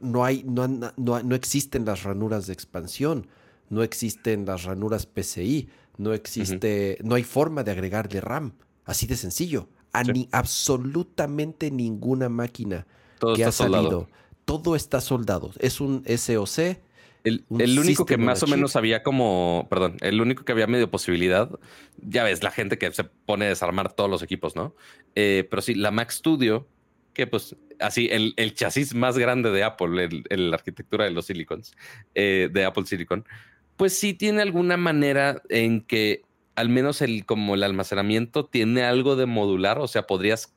no 0.00 0.24
hay, 0.24 0.44
no, 0.44 0.66
no, 0.68 1.34
existen 1.34 1.84
las 1.84 2.04
ranuras 2.04 2.46
de 2.46 2.52
expansión, 2.52 3.26
no 3.68 3.82
existen 3.82 4.46
las 4.46 4.64
ranuras 4.64 5.06
PCI, 5.06 5.68
no 5.98 6.14
existe, 6.14 6.98
no 7.02 7.16
hay 7.16 7.24
forma 7.24 7.64
de 7.64 7.72
agregarle 7.72 8.20
RAM, 8.20 8.52
así 8.84 9.06
de 9.06 9.16
sencillo 9.16 9.68
a 9.98 10.04
ni 10.04 10.28
absolutamente 10.32 11.70
ninguna 11.70 12.28
máquina 12.28 12.86
que 13.34 13.44
ha 13.44 13.52
salido. 13.52 14.08
todo 14.44 14.76
está 14.76 15.00
soldado. 15.00 15.50
Es 15.58 15.80
un 15.80 16.04
SOC. 16.06 16.78
El, 17.24 17.44
único 17.50 18.06
que 18.06 18.16
más 18.16 18.42
o 18.42 18.46
menos 18.46 18.76
había 18.76 19.02
como, 19.02 19.66
perdón, 19.68 19.96
el 20.00 20.20
único 20.20 20.44
que 20.44 20.52
había 20.52 20.66
medio 20.66 20.90
posibilidad, 20.90 21.50
ya 21.98 22.24
ves, 22.24 22.42
la 22.42 22.50
gente 22.50 22.78
que 22.78 22.90
se 22.92 23.04
pone 23.04 23.46
a 23.46 23.48
desarmar 23.48 23.92
todos 23.92 24.08
los 24.08 24.22
equipos, 24.22 24.56
¿no? 24.56 24.74
Eh, 25.14 25.46
pero 25.50 25.60
sí, 25.60 25.74
la 25.74 25.90
Mac 25.90 26.10
Studio, 26.10 26.66
que 27.12 27.26
pues 27.26 27.56
así, 27.80 28.08
el, 28.10 28.54
chasis 28.54 28.94
más 28.94 29.18
grande 29.18 29.50
de 29.50 29.62
Apple, 29.62 30.22
el, 30.28 30.50
la 30.50 30.56
arquitectura 30.56 31.04
de 31.04 31.10
los 31.10 31.26
silicons, 31.26 31.74
eh, 32.14 32.48
de 32.50 32.64
Apple 32.64 32.86
Silicon, 32.86 33.26
pues 33.76 33.98
sí 33.98 34.14
tiene 34.14 34.42
alguna 34.42 34.76
manera 34.76 35.42
en 35.48 35.82
que 35.82 36.22
al 36.58 36.68
menos 36.68 37.02
el 37.02 37.24
como 37.24 37.54
el 37.54 37.62
almacenamiento 37.62 38.44
tiene 38.44 38.82
algo 38.82 39.14
de 39.14 39.26
modular, 39.26 39.78
o 39.78 39.86
sea, 39.86 40.08
podrías 40.08 40.56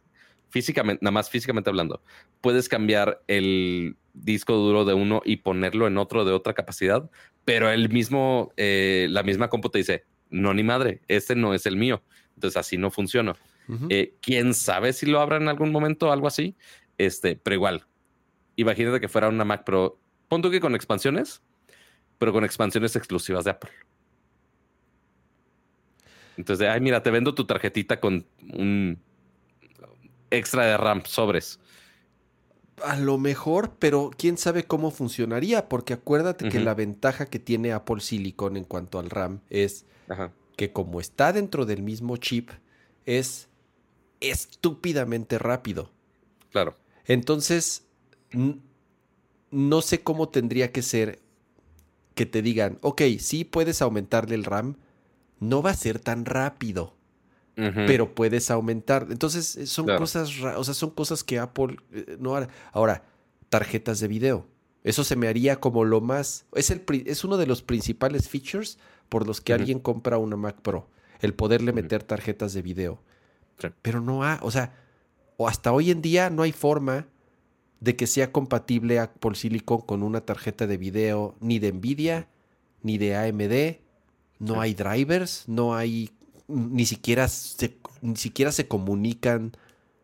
físicamente, 0.49 1.03
nada 1.03 1.11
más 1.11 1.29
físicamente 1.29 1.69
hablando, 1.69 2.01
puedes 2.41 2.67
cambiar 2.67 3.21
el 3.27 3.97
disco 4.13 4.55
duro 4.55 4.83
de 4.83 4.95
uno 4.95 5.21
y 5.23 5.37
ponerlo 5.37 5.85
en 5.85 5.99
otro 5.99 6.25
de 6.25 6.31
otra 6.31 6.53
capacidad, 6.53 7.09
pero 7.45 7.69
el 7.69 7.89
mismo, 7.89 8.51
eh, 8.57 9.07
la 9.11 9.21
misma 9.21 9.49
compu 9.49 9.69
te 9.69 9.77
dice, 9.77 10.05
no 10.31 10.55
ni 10.55 10.63
madre, 10.63 11.01
este 11.07 11.35
no 11.35 11.53
es 11.53 11.67
el 11.67 11.77
mío. 11.77 12.01
Entonces 12.35 12.57
así 12.57 12.77
no 12.77 12.89
funciona. 12.89 13.35
Eh, 13.89 14.15
Quién 14.21 14.53
sabe 14.53 14.93
si 14.93 15.05
lo 15.05 15.21
habrá 15.21 15.37
en 15.37 15.47
algún 15.47 15.71
momento 15.71 16.09
o 16.09 16.11
algo 16.11 16.27
así. 16.27 16.55
Este, 16.97 17.35
pero 17.35 17.53
igual, 17.53 17.85
imagínate 18.55 18.99
que 18.99 19.07
fuera 19.07 19.29
una 19.29 19.45
Mac 19.45 19.63
Pro. 19.63 19.99
Pon 20.27 20.41
que 20.41 20.59
con 20.59 20.73
expansiones, 20.73 21.43
pero 22.17 22.33
con 22.33 22.43
expansiones 22.43 22.95
exclusivas 22.95 23.43
de 23.43 23.51
Apple. 23.51 23.71
Entonces, 26.37 26.67
ay, 26.67 26.81
mira, 26.81 27.03
te 27.03 27.11
vendo 27.11 27.35
tu 27.35 27.45
tarjetita 27.45 27.99
con 27.99 28.25
un 28.53 28.99
extra 30.29 30.65
de 30.65 30.77
RAM 30.77 31.03
sobres. 31.05 31.59
A 32.83 32.95
lo 32.97 33.17
mejor, 33.17 33.75
pero 33.77 34.11
quién 34.17 34.37
sabe 34.37 34.63
cómo 34.63 34.89
funcionaría, 34.89 35.69
porque 35.69 35.93
acuérdate 35.93 36.49
que 36.49 36.59
la 36.59 36.73
ventaja 36.73 37.27
que 37.27 37.37
tiene 37.37 37.73
Apple 37.73 38.01
Silicon 38.01 38.57
en 38.57 38.63
cuanto 38.63 38.97
al 38.97 39.09
RAM 39.09 39.41
es 39.49 39.85
que 40.57 40.71
como 40.71 40.99
está 40.99 41.31
dentro 41.31 41.65
del 41.65 41.83
mismo 41.83 42.17
chip, 42.17 42.49
es 43.05 43.49
estúpidamente 44.19 45.37
rápido. 45.37 45.91
Claro. 46.51 46.75
Entonces, 47.05 47.85
no 49.51 49.81
sé 49.81 50.01
cómo 50.01 50.29
tendría 50.29 50.71
que 50.71 50.81
ser 50.81 51.19
que 52.15 52.25
te 52.25 52.41
digan, 52.41 52.77
ok, 52.81 53.01
sí 53.19 53.43
puedes 53.43 53.81
aumentarle 53.81 54.35
el 54.35 54.43
RAM, 54.43 54.77
no 55.41 55.61
va 55.61 55.71
a 55.71 55.75
ser 55.75 55.99
tan 55.99 56.23
rápido 56.23 56.95
pero 57.55 58.15
puedes 58.15 58.49
aumentar. 58.49 59.07
Entonces, 59.09 59.55
eh, 59.55 59.67
son 59.67 59.85
cosas, 59.85 60.31
o 60.41 60.63
sea, 60.63 60.73
son 60.73 60.91
cosas 60.91 61.23
que 61.23 61.39
Apple 61.39 61.77
eh, 61.91 62.17
no 62.19 62.35
hará. 62.35 62.47
Ahora, 62.71 63.03
tarjetas 63.49 63.99
de 63.99 64.07
video. 64.07 64.47
Eso 64.83 65.03
se 65.03 65.15
me 65.15 65.27
haría 65.27 65.59
como 65.59 65.83
lo 65.83 66.01
más. 66.01 66.45
Es, 66.53 66.71
el, 66.71 66.83
es 67.05 67.23
uno 67.23 67.37
de 67.37 67.45
los 67.45 67.61
principales 67.61 68.29
features 68.29 68.79
por 69.09 69.27
los 69.27 69.41
que 69.41 69.53
alguien 69.53 69.79
compra 69.79 70.17
una 70.17 70.37
Mac 70.37 70.61
Pro. 70.61 70.89
El 71.19 71.33
poderle 71.33 71.71
meter 71.71 72.03
tarjetas 72.03 72.53
de 72.53 72.61
video. 72.61 72.99
Pero 73.83 74.01
no 74.01 74.23
ha, 74.23 74.39
o 74.41 74.49
sea, 74.49 74.73
o 75.37 75.47
hasta 75.47 75.71
hoy 75.71 75.91
en 75.91 76.01
día 76.01 76.31
no 76.31 76.41
hay 76.41 76.51
forma 76.51 77.07
de 77.79 77.95
que 77.95 78.07
sea 78.07 78.31
compatible 78.31 78.97
Apple 78.97 79.35
Silicon 79.35 79.81
con 79.81 80.01
una 80.01 80.21
tarjeta 80.21 80.65
de 80.65 80.77
video 80.77 81.35
ni 81.39 81.59
de 81.59 81.71
Nvidia 81.73 82.27
ni 82.81 82.97
de 82.97 83.15
AMD. 83.15 83.80
No 84.41 84.59
hay 84.59 84.73
drivers, 84.73 85.43
no 85.47 85.75
hay 85.75 86.11
ni 86.47 86.85
siquiera 86.85 87.27
se, 87.27 87.77
ni 88.01 88.15
siquiera 88.15 88.51
se 88.51 88.67
comunican 88.67 89.53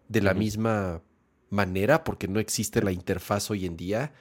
de 0.07 0.21
la 0.21 0.33
misma 0.33 1.01
manera 1.49 2.03
porque 2.03 2.27
no 2.27 2.39
existe 2.39 2.81
la 2.81 2.91
interfaz 2.91 3.51
hoy 3.51 3.65
en 3.65 3.75
día. 3.77 4.13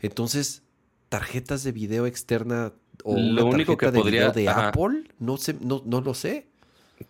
Entonces, 0.00 0.62
tarjetas 1.08 1.64
de 1.64 1.72
video 1.72 2.06
externa 2.06 2.72
o 3.02 3.16
lo 3.18 3.46
único 3.46 3.76
que 3.76 3.90
de 3.90 3.98
podría, 3.98 4.30
de 4.30 4.48
Apple, 4.48 5.04
no 5.18 5.36
sé, 5.36 5.56
no, 5.60 5.82
no 5.84 6.00
lo 6.00 6.14
sé. 6.14 6.46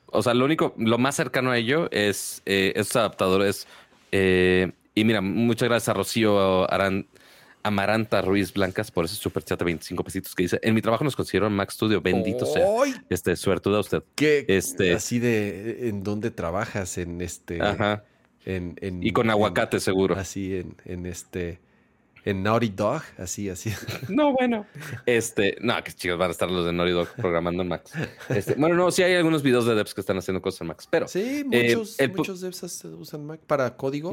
O 0.06 0.22
sea, 0.22 0.34
lo 0.34 0.44
único, 0.44 0.74
lo 0.78 0.98
más 0.98 1.14
cercano 1.14 1.50
a 1.50 1.58
ello 1.58 1.90
es 1.90 2.42
eh, 2.46 2.72
esos 2.76 2.96
adaptadores. 2.96 3.66
Eh, 4.10 4.72
y 4.94 5.04
mira, 5.04 5.20
muchas 5.20 5.68
gracias 5.68 5.88
a 5.90 5.94
Rocío 5.94 6.70
Arán 6.72 7.06
Amaranta 7.64 8.20
Ruiz 8.20 8.52
Blancas 8.52 8.90
por 8.90 9.06
ese 9.06 9.16
super 9.16 9.42
chat 9.42 9.58
de 9.58 9.64
25 9.64 10.04
pesitos 10.04 10.34
que 10.34 10.44
dice: 10.44 10.60
En 10.62 10.74
mi 10.74 10.82
trabajo 10.82 11.02
nos 11.02 11.16
considero 11.16 11.48
Mac 11.48 11.70
Studio, 11.70 12.00
bendito 12.02 12.44
sea. 12.44 12.66
Este, 13.08 13.34
suertuda 13.36 13.80
usted. 13.80 14.02
¿Qué? 14.14 14.44
Este, 14.48 14.92
así 14.92 15.18
de 15.18 15.88
en 15.88 16.02
dónde 16.02 16.30
trabajas, 16.30 16.98
en 16.98 17.22
este. 17.22 17.62
Ajá. 17.62 18.04
En, 18.44 18.76
y 19.02 19.12
con 19.12 19.30
aguacate, 19.30 19.80
seguro. 19.80 20.14
Así 20.14 20.56
en, 20.56 20.76
en 20.84 21.06
este. 21.06 21.58
En 22.26 22.42
Naughty 22.42 22.68
Dog, 22.68 23.02
así, 23.18 23.48
así. 23.48 23.70
No, 24.08 24.32
bueno. 24.32 24.66
Este, 25.04 25.56
no, 25.60 25.82
que 25.82 25.92
chicos 25.92 26.18
van 26.18 26.28
a 26.28 26.32
estar 26.32 26.50
los 26.50 26.64
de 26.66 26.72
Naughty 26.72 26.92
Dog 26.92 27.08
programando 27.16 27.62
en 27.62 27.68
Max. 27.68 27.92
Este, 28.28 28.54
bueno, 28.54 28.76
no, 28.76 28.90
sí 28.90 29.02
hay 29.02 29.14
algunos 29.14 29.42
videos 29.42 29.66
de 29.66 29.74
devs 29.74 29.94
que 29.94 30.00
están 30.00 30.16
haciendo 30.18 30.40
cosas 30.40 30.62
en 30.62 30.66
Max, 30.68 30.86
pero. 30.90 31.08
Sí, 31.08 31.44
muchos, 31.44 31.98
eh, 31.98 32.08
muchos 32.08 32.40
devs 32.40 32.84
usan 32.84 33.26
Mac 33.26 33.40
para 33.46 33.74
código. 33.76 34.10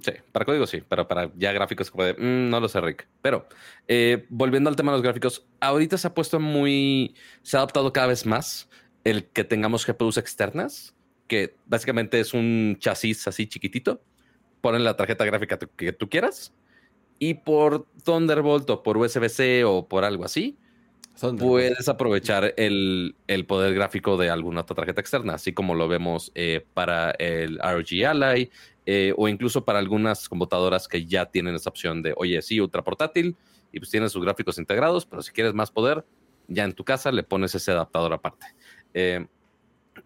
Sí, 0.00 0.12
para 0.32 0.44
código 0.44 0.66
sí, 0.66 0.82
pero 0.88 1.06
para 1.06 1.30
ya 1.36 1.52
gráficos 1.52 1.90
como 1.90 2.04
de, 2.04 2.14
mm, 2.14 2.50
no 2.50 2.60
lo 2.60 2.68
sé, 2.68 2.80
Rick. 2.80 3.08
Pero 3.20 3.46
eh, 3.88 4.26
volviendo 4.30 4.70
al 4.70 4.76
tema 4.76 4.92
de 4.92 4.98
los 4.98 5.02
gráficos, 5.02 5.46
ahorita 5.60 5.98
se 5.98 6.06
ha 6.06 6.14
puesto 6.14 6.40
muy, 6.40 7.14
se 7.42 7.56
ha 7.56 7.60
adoptado 7.60 7.92
cada 7.92 8.08
vez 8.08 8.26
más 8.26 8.68
el 9.04 9.26
que 9.26 9.44
tengamos 9.44 9.86
GPUs 9.86 10.16
externas, 10.16 10.94
que 11.26 11.56
básicamente 11.66 12.20
es 12.20 12.34
un 12.34 12.76
chasis 12.78 13.26
así 13.26 13.46
chiquitito, 13.46 14.02
ponen 14.60 14.84
la 14.84 14.96
tarjeta 14.96 15.24
gráfica 15.24 15.58
que 15.58 15.92
tú 15.92 16.08
quieras 16.08 16.52
y 17.18 17.34
por 17.34 17.86
Thunderbolt 18.04 18.68
o 18.70 18.82
por 18.82 18.96
USB-C 18.96 19.64
o 19.64 19.86
por 19.86 20.04
algo 20.04 20.24
así, 20.24 20.58
puedes 21.38 21.88
aprovechar 21.88 22.54
el, 22.56 23.14
poder 23.46 23.74
gráfico 23.74 24.16
de 24.16 24.30
alguna 24.30 24.62
otra 24.62 24.74
tarjeta 24.76 25.00
externa, 25.00 25.34
así 25.34 25.52
como 25.52 25.74
lo 25.74 25.86
vemos 25.86 26.32
eh, 26.34 26.66
para 26.74 27.12
el 27.12 27.58
ROG 27.58 28.06
Ally 28.08 28.50
eh, 28.86 29.14
o 29.16 29.28
incluso 29.28 29.64
para 29.64 29.78
algunas 29.78 30.28
computadoras 30.28 30.88
que 30.88 31.06
ya 31.06 31.26
tienen 31.26 31.54
esa 31.54 31.70
opción 31.70 32.02
de, 32.02 32.14
oye, 32.16 32.42
sí, 32.42 32.60
ultra 32.60 32.82
portátil 32.82 33.36
y 33.72 33.78
pues 33.78 33.90
tiene 33.90 34.08
sus 34.08 34.22
gráficos 34.22 34.58
integrados, 34.58 35.06
pero 35.06 35.22
si 35.22 35.32
quieres 35.32 35.54
más 35.54 35.70
poder, 35.70 36.04
ya 36.48 36.64
en 36.64 36.72
tu 36.72 36.84
casa 36.84 37.12
le 37.12 37.22
pones 37.22 37.54
ese 37.54 37.70
adaptador 37.70 38.12
aparte. 38.12 38.46
Eh, 38.94 39.26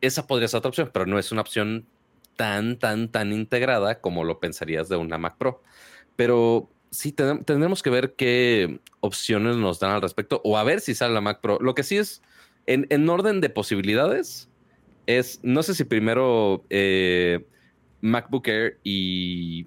esa 0.00 0.26
podría 0.26 0.48
ser 0.48 0.58
otra 0.58 0.68
opción, 0.68 0.90
pero 0.92 1.06
no 1.06 1.18
es 1.18 1.32
una 1.32 1.40
opción 1.40 1.86
tan, 2.36 2.78
tan, 2.78 3.10
tan 3.10 3.32
integrada 3.32 4.00
como 4.00 4.24
lo 4.24 4.38
pensarías 4.38 4.88
de 4.88 4.96
una 4.96 5.18
Mac 5.18 5.36
Pro. 5.38 5.62
Pero 6.16 6.70
sí, 6.90 7.12
tendremos 7.12 7.82
que 7.82 7.90
ver 7.90 8.14
qué 8.14 8.80
opciones 9.00 9.56
nos 9.56 9.80
dan 9.80 9.92
al 9.92 10.02
respecto 10.02 10.40
o 10.44 10.58
a 10.58 10.64
ver 10.64 10.80
si 10.80 10.94
sale 10.94 11.14
la 11.14 11.20
Mac 11.20 11.40
Pro. 11.40 11.58
Lo 11.60 11.74
que 11.74 11.82
sí 11.82 11.96
es, 11.96 12.22
en, 12.66 13.08
orden 13.08 13.40
de 13.40 13.50
posibilidades, 13.50 14.48
es, 15.06 15.40
no 15.42 15.62
sé 15.62 15.74
si 15.74 15.84
primero 15.84 16.64
eh, 16.68 17.46
MacBook 18.00 18.48
Air 18.48 18.78
y 18.84 19.66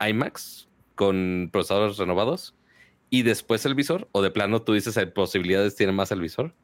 iMacs 0.00 0.68
con 0.94 1.48
procesadores 1.52 1.96
renovados 1.96 2.54
y 3.10 3.22
después 3.22 3.66
el 3.66 3.74
visor 3.74 4.08
o 4.12 4.22
de 4.22 4.30
plano 4.30 4.62
tú 4.62 4.72
dices 4.72 4.96
hay 4.96 5.06
posibilidades 5.06 5.74
tiene 5.74 5.92
más 5.92 6.12
el 6.12 6.20
visor. 6.20 6.54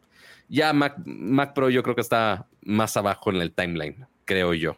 Ya 0.49 0.73
Mac, 0.73 0.97
Mac 1.05 1.55
Pro 1.55 1.71
yo 1.71 1.83
creo 1.83 1.97
que 1.97 2.01
está 2.01 2.47
más 2.62 2.97
abajo 2.97 3.31
en 3.31 3.37
el 3.37 3.53
timeline, 3.53 4.07
creo 4.25 4.55
yo. 4.55 4.77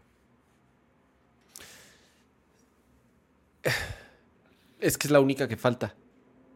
Es 4.80 4.96
que 4.96 5.08
es 5.08 5.10
la 5.10 5.20
única 5.20 5.48
que 5.48 5.56
falta. 5.56 5.94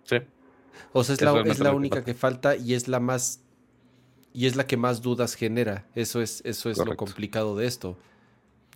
Sí. 0.05 0.17
O 0.93 1.05
sea, 1.05 1.15
es, 1.15 1.21
la, 1.21 1.41
es 1.43 1.59
la, 1.59 1.75
única 1.75 2.05
que 2.05 2.15
falta. 2.15 2.55
y 2.57 2.75
es 2.75 2.87
la 2.87 3.01
más. 3.01 3.43
Y 4.33 4.47
es 4.47 4.55
la 4.55 4.67
que 4.67 4.77
más 4.77 5.03
dudas 5.03 5.35
genera. 5.35 5.87
Eso 5.97 6.23
es, 6.23 6.41
eso 6.45 6.71
es 6.71 6.79
lo 6.79 6.97
complicado 6.97 7.57
de 7.57 7.67
esto 7.67 7.99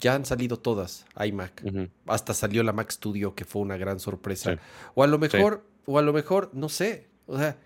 ya 0.01 0.15
han 0.15 0.25
salido 0.25 0.59
todas 0.59 1.07
iMac. 1.25 1.63
Hasta 2.07 2.35
salió 2.35 2.63
la 2.63 2.73
Mac 2.73 2.91
Studio, 2.91 3.35
que 3.35 3.45
fue 3.45 3.63
una 3.63 3.77
gran 3.77 4.01
sorpresa. 4.01 4.59
O 4.95 5.03
a 5.03 5.07
lo 5.07 5.19
mejor, 5.19 5.65
o 5.87 5.99
a 5.99 6.03
lo 6.03 6.13
mejor, 6.13 6.51
no 6.53 6.69
sé. 6.69 7.07
O 7.27 7.39
sea, 7.39 7.59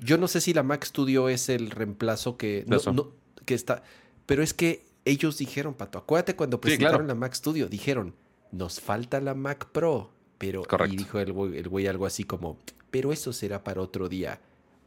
yo 0.00 0.18
no 0.18 0.28
sé 0.28 0.40
si 0.40 0.54
la 0.54 0.62
Mac 0.62 0.84
Studio 0.84 1.28
es 1.28 1.48
el 1.48 1.70
reemplazo 1.70 2.36
que, 2.36 2.64
no, 2.66 3.12
que 3.44 3.54
está. 3.54 3.82
Pero 4.26 4.42
es 4.42 4.54
que 4.54 4.86
ellos 5.04 5.38
dijeron, 5.38 5.74
Pato, 5.74 5.98
acuérdate 5.98 6.36
cuando 6.36 6.60
presentaron 6.60 7.06
la 7.06 7.14
Mac 7.14 7.34
Studio, 7.34 7.68
dijeron, 7.68 8.14
nos 8.52 8.80
falta 8.80 9.20
la 9.20 9.34
Mac 9.34 9.68
Pro. 9.72 10.10
Pero, 10.38 10.64
y 10.88 10.96
dijo 10.96 11.20
el 11.20 11.32
güey, 11.32 11.86
algo 11.86 12.06
así 12.06 12.24
como, 12.24 12.58
pero 12.90 13.12
eso 13.12 13.32
será 13.32 13.62
para 13.62 13.80
otro 13.80 14.08
día. 14.08 14.40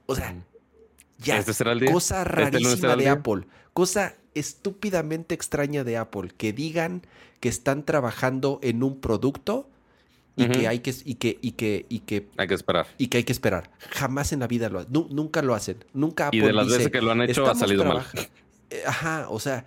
O 0.05 0.15
sea, 0.15 0.36
ya, 1.18 1.38
¿Este 1.38 1.53
cosa 1.91 2.22
¿Este 2.22 2.32
rarísima 2.34 2.95
de 2.95 3.09
Apple. 3.09 3.47
Cosa 3.74 4.15
estúpidamente 4.36 5.34
extraña 5.34 5.84
de 5.84 5.97
Apple 5.97 6.32
que 6.38 6.53
digan 6.53 7.01
que 7.39 7.49
están 7.49 7.84
trabajando 7.84 8.59
en 8.61 8.84
un 8.84 8.99
producto 8.99 9.70
y 10.36 10.47
que 10.49 10.68
hay 10.68 10.80
que 10.80 10.93
y 11.03 11.15
que 11.15 11.39
y 11.41 11.51
que 11.51 11.86
y 11.89 11.99
que 12.01 12.28
hay 12.38 12.47
que 12.47 12.53
esperar 12.53 12.88
y 12.97 13.07
que 13.07 13.18
hay 13.18 13.24
que 13.24 13.32
esperar. 13.32 13.72
Jamás 13.91 14.32
en 14.34 14.41
la 14.41 14.47
vida 14.47 14.70
lo 14.70 14.80
hacen. 14.80 14.91
nunca 14.91 15.41
lo 15.41 15.55
hacen. 15.55 15.84
Nunca 15.93 16.28
Apple 16.28 16.39
Y 16.39 16.43
de 16.43 16.53
las 16.53 16.68
veces 16.68 16.91
que 16.91 17.01
lo 17.01 17.11
han 17.11 17.22
hecho 17.22 17.49
ha 17.49 17.55
salido 17.55 17.84
mal. 17.84 18.05
Eh, 18.70 18.84
ajá, 18.86 19.28
o 19.30 19.39
sea, 19.39 19.65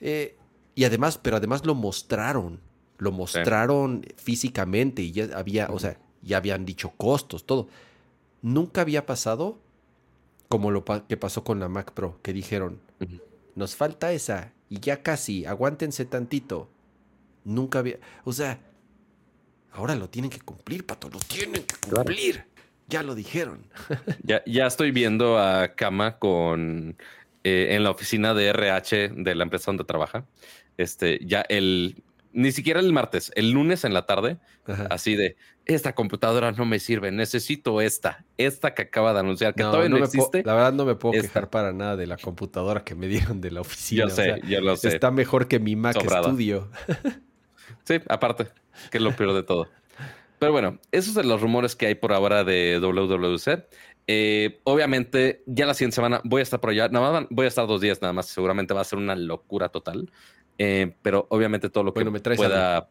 eh, 0.00 0.36
y 0.74 0.84
además, 0.84 1.18
pero 1.18 1.38
además 1.38 1.64
lo 1.64 1.74
mostraron, 1.74 2.60
lo 2.98 3.10
mostraron 3.10 4.04
físicamente 4.16 5.02
y 5.02 5.12
ya 5.12 5.28
había, 5.34 5.68
o 5.70 5.78
sea, 5.78 5.98
ya 6.22 6.36
habían 6.36 6.64
dicho 6.64 6.92
costos, 6.96 7.46
todo. 7.46 7.68
Nunca 8.42 8.82
había 8.82 9.06
pasado 9.06 9.58
como 10.54 10.70
lo 10.70 10.84
que 10.84 11.16
pasó 11.16 11.42
con 11.42 11.58
la 11.58 11.68
Mac 11.68 11.90
Pro, 11.94 12.20
que 12.22 12.32
dijeron, 12.32 12.80
nos 13.56 13.74
falta 13.74 14.12
esa 14.12 14.52
y 14.68 14.78
ya 14.78 15.02
casi, 15.02 15.44
aguántense 15.46 16.04
tantito. 16.04 16.70
Nunca 17.42 17.80
había, 17.80 17.98
o 18.22 18.32
sea, 18.32 18.60
ahora 19.72 19.96
lo 19.96 20.08
tienen 20.08 20.30
que 20.30 20.38
cumplir, 20.38 20.86
pato, 20.86 21.10
lo 21.10 21.18
tienen 21.18 21.64
que 21.64 21.74
cumplir. 21.74 22.44
Ya 22.86 23.02
lo 23.02 23.16
dijeron. 23.16 23.66
ya, 24.22 24.44
ya 24.46 24.68
estoy 24.68 24.92
viendo 24.92 25.40
a 25.40 25.74
Kama 25.74 26.20
con 26.20 26.96
eh, 27.42 27.70
en 27.70 27.82
la 27.82 27.90
oficina 27.90 28.32
de 28.32 28.50
RH 28.50 29.08
de 29.08 29.34
la 29.34 29.42
empresa 29.42 29.72
donde 29.72 29.82
trabaja. 29.82 30.24
Este, 30.76 31.18
ya 31.24 31.40
el 31.48 32.00
ni 32.34 32.52
siquiera 32.52 32.80
el 32.80 32.92
martes, 32.92 33.32
el 33.36 33.52
lunes 33.52 33.84
en 33.84 33.94
la 33.94 34.06
tarde, 34.06 34.38
así 34.90 35.14
de 35.14 35.36
esta 35.66 35.94
computadora 35.94 36.52
no 36.52 36.66
me 36.66 36.78
sirve, 36.78 37.10
necesito 37.10 37.80
esta, 37.80 38.24
esta 38.36 38.74
que 38.74 38.82
acaba 38.82 39.14
de 39.14 39.20
anunciar, 39.20 39.54
que 39.54 39.62
todavía 39.62 39.88
no, 39.88 39.98
existe. 39.98 40.42
La 40.44 40.54
verdad 40.54 40.72
no 40.72 40.84
me 40.84 40.96
puedo 40.96 41.20
quejar 41.20 41.48
para 41.48 41.72
nada 41.72 41.96
de 41.96 42.06
la 42.06 42.16
computadora 42.16 42.84
que 42.84 42.94
me 42.94 43.06
dieron 43.08 43.40
de 43.40 43.50
la 43.50 43.60
oficina. 43.60 44.04
Yo 44.04 44.10
sé, 44.10 44.40
yo 44.46 44.60
lo 44.60 44.76
sé. 44.76 44.88
Está 44.88 45.10
mejor 45.10 45.48
que 45.48 45.58
mi 45.58 45.76
Mac 45.76 45.96
Studio. 45.98 46.68
sí, 47.84 48.00
aparte, 48.08 48.48
que 48.90 48.98
es 48.98 49.02
lo 49.02 49.14
peor 49.14 49.32
de 49.32 49.42
todo. 49.42 49.68
Pero 50.38 50.52
bueno, 50.52 50.78
esos 50.90 51.14
son 51.14 51.28
los 51.28 51.40
rumores 51.40 51.76
que 51.76 51.86
hay 51.86 51.94
por 51.94 52.12
ahora 52.12 52.44
de 52.44 52.78
WWC. 52.82 53.64
Eh, 54.06 54.60
obviamente, 54.64 55.42
ya 55.46 55.64
la 55.64 55.72
siguiente 55.72 55.94
semana 55.94 56.20
voy 56.24 56.40
a 56.40 56.42
estar 56.42 56.60
por 56.60 56.70
allá. 56.70 56.88
Nada 56.88 57.12
más 57.12 57.26
voy 57.30 57.46
a 57.46 57.48
estar 57.48 57.66
dos 57.66 57.80
días 57.80 58.02
nada 58.02 58.12
más. 58.12 58.26
Seguramente 58.26 58.74
va 58.74 58.82
a 58.82 58.84
ser 58.84 58.98
una 58.98 59.14
locura 59.14 59.70
total. 59.70 60.10
Eh, 60.58 60.94
pero 61.02 61.26
obviamente 61.30 61.68
todo 61.68 61.84
lo 61.84 61.94
que 61.94 62.04
me 62.04 62.20
pueda, 62.20 62.88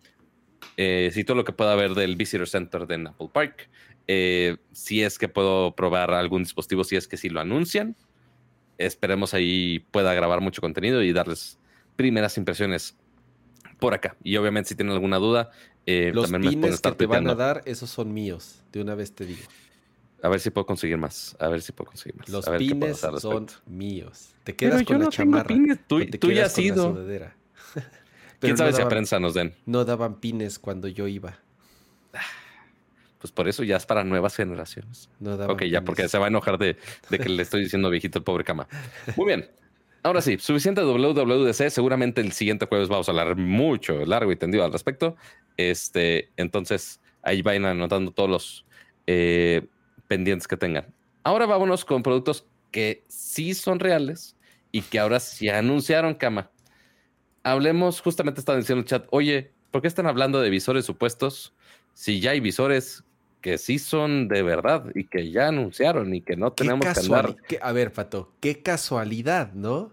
eh, 0.78 1.12
si 1.14 1.24
todo 1.24 1.38
lo 1.38 1.44
que 1.44 1.54
pueda 1.54 1.74
haber 1.74 1.94
del 1.96 2.16
Visitor 2.16 2.48
Center 2.48 2.88
de 2.88 2.96
Apple 3.08 3.30
Park, 3.32 3.70
eh, 4.08 4.58
si 4.72 5.02
es 5.02 5.18
que 5.18 5.30
puedo 5.30 5.76
probar 5.76 6.12
algún 6.14 6.44
dispositivo, 6.44 6.84
si 6.84 6.96
es 6.96 7.08
que 7.08 7.18
si 7.18 7.30
lo 7.30 7.40
anuncian, 7.40 7.96
esperemos 8.78 9.34
ahí 9.34 9.86
pueda 9.92 10.14
grabar 10.14 10.42
mucho 10.42 10.62
contenido 10.62 11.02
y 11.04 11.14
darles 11.14 11.58
primeras 11.96 12.38
impresiones 12.38 12.98
por 13.80 13.94
acá. 13.94 14.18
Y 14.24 14.36
obviamente 14.36 14.70
si 14.70 14.76
tienen 14.76 14.94
alguna 14.94 15.18
duda, 15.18 15.52
los 15.86 16.32
también 16.32 16.62
pines 16.62 16.82
que 16.82 16.92
te 16.92 17.06
van 17.06 17.28
a 17.28 17.36
dar, 17.36 17.62
esos 17.66 17.90
son 17.90 18.14
míos. 18.14 18.62
De 18.72 18.82
una 18.82 18.96
vez 18.96 19.14
te 19.14 19.26
digo. 19.26 19.42
A 20.22 20.30
ver 20.30 20.40
si 20.40 20.52
puedo 20.52 20.66
conseguir 20.66 20.98
más. 20.98 21.36
A 21.40 21.50
ver 21.50 21.62
si 21.62 21.74
puedo 21.74 21.90
conseguir 21.90 22.18
más. 22.18 22.30
Los 22.30 22.50
pines 22.50 23.02
son 23.20 23.48
míos. 23.66 24.34
Te 24.46 24.56
quedas 24.56 24.84
con 24.84 25.00
la 25.00 25.10
chamarra. 25.10 25.54
Tú, 25.88 26.06
tú 26.18 26.32
ya 26.32 26.46
has 26.46 26.58
ido. 26.58 26.96
¿Quién 28.40 28.58
sabe 28.58 28.74
si 28.74 28.82
a 28.82 28.90
prensa 28.90 29.20
nos 29.20 29.34
den? 29.34 29.54
No 29.66 29.86
daban 29.86 30.20
pines 30.20 30.60
cuando 30.60 30.88
yo 30.88 31.08
iba. 31.08 31.40
Pues 33.20 33.32
por 33.32 33.48
eso 33.48 33.64
ya 33.64 33.78
es 33.78 33.86
para 33.86 34.04
nuevas 34.04 34.36
generaciones. 34.36 35.10
No 35.20 35.36
ok, 35.36 35.64
ya, 35.64 35.82
porque 35.82 36.10
se 36.10 36.18
va 36.18 36.26
a 36.26 36.28
enojar 36.28 36.58
de, 36.58 36.76
que 37.10 37.30
le 37.30 37.42
estoy 37.42 37.64
diciendo 37.64 37.90
viejito 37.90 38.20
el 38.20 38.26
pobre 38.26 38.44
cama. 38.44 38.68
Muy 39.16 39.28
bien. 39.28 39.50
Ahora 40.04 40.22
sí, 40.22 40.38
suficiente 40.38 40.82
WWDC. 40.82 41.70
Seguramente 41.70 42.20
el 42.20 42.34
siguiente 42.34 42.66
jueves 42.66 42.90
vamos 42.90 43.08
a 43.08 43.12
hablar 43.12 43.38
mucho, 43.38 44.06
largo 44.06 44.30
y 44.34 44.36
tendido 44.36 44.66
al 44.66 44.74
respecto. 44.74 45.16
Este, 45.56 46.32
entonces, 46.36 47.00
ahí 47.22 47.42
vayan 47.42 47.64
anotando 47.64 48.12
todos 48.12 48.30
los 48.30 48.66
eh, 49.08 49.68
pendientes 50.10 50.46
que 50.46 50.58
tengan. 50.58 50.88
Ahora 51.24 51.46
vámonos 51.46 51.86
con 51.86 52.04
productos 52.04 52.46
que 52.72 53.06
sí 53.08 53.54
son 53.54 53.80
reales 53.80 54.36
y 54.74 54.82
que 54.82 55.00
ahora 55.00 55.22
sí 55.22 55.48
anunciaron, 55.48 56.16
cama 56.16 56.50
hablemos, 57.44 58.02
justamente 58.02 58.40
estaba 58.40 58.58
diciendo 58.58 58.82
el 58.82 58.88
chat, 58.88 59.06
oye, 59.12 59.52
¿por 59.72 59.82
qué 59.82 59.88
están 59.88 60.08
hablando 60.08 60.42
de 60.42 60.50
visores 60.50 60.86
supuestos 60.86 61.54
si 61.94 62.20
ya 62.20 62.32
hay 62.32 62.40
visores 62.40 63.04
que 63.42 63.58
sí 63.58 63.78
son 63.78 64.30
de 64.30 64.42
verdad 64.42 64.86
y 64.96 65.04
que 65.04 65.30
ya 65.30 65.50
anunciaron 65.50 66.16
y 66.16 66.22
que 66.22 66.36
no 66.36 66.54
tenemos 66.54 66.82
que 66.82 67.00
andar? 67.00 67.36
a 67.62 67.72
ver, 67.72 67.92
Pato, 67.92 68.32
qué 68.40 68.62
casualidad, 68.62 69.54
¿no? 69.54 69.92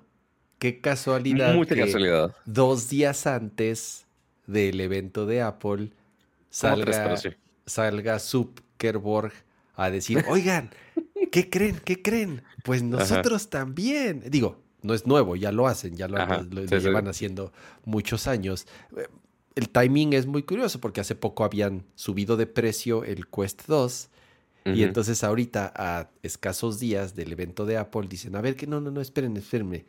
Qué 0.58 0.80
casualidad. 0.80 1.54
Mucha 1.54 1.74
casualidad. 1.74 2.34
Dos 2.44 2.88
días 2.90 3.26
antes 3.26 4.06
del 4.46 4.80
evento 4.80 5.26
de 5.26 5.40
Apple 5.42 5.90
salga, 6.50 7.16
salga 7.66 8.18
Zuckerberg 8.18 9.32
a 9.74 9.90
decir, 9.90 10.24
oigan, 10.28 10.70
¿qué 11.32 11.48
creen? 11.48 11.80
¿Qué 11.82 12.02
creen? 12.02 12.42
Pues 12.62 12.82
nosotros 12.82 13.48
también. 13.48 14.22
Digo, 14.28 14.60
no 14.82 14.94
es 14.94 15.06
nuevo, 15.06 15.36
ya 15.36 15.52
lo 15.52 15.66
hacen, 15.66 15.96
ya 15.96 16.08
lo, 16.08 16.18
llevan 16.66 17.08
haciendo 17.08 17.52
muchos 17.84 18.26
años. 18.26 18.66
Eh, 18.96 19.06
el 19.54 19.68
timing 19.68 20.12
es 20.12 20.26
muy 20.26 20.42
curioso 20.42 20.80
porque 20.80 21.00
hace 21.00 21.14
poco 21.14 21.44
habían 21.44 21.84
subido 21.94 22.36
de 22.36 22.46
precio 22.46 23.04
el 23.04 23.28
Quest 23.28 23.66
2 23.66 24.08
y 24.66 24.82
entonces 24.82 25.24
ahorita 25.24 25.72
a 25.74 26.10
escasos 26.22 26.78
días 26.78 27.14
del 27.16 27.32
evento 27.32 27.64
de 27.64 27.78
Apple 27.78 28.06
dicen, 28.08 28.36
a 28.36 28.40
ver 28.40 28.56
que 28.56 28.66
no, 28.66 28.80
no, 28.80 28.90
no, 28.90 29.00
esperen, 29.00 29.36
esperen. 29.36 29.86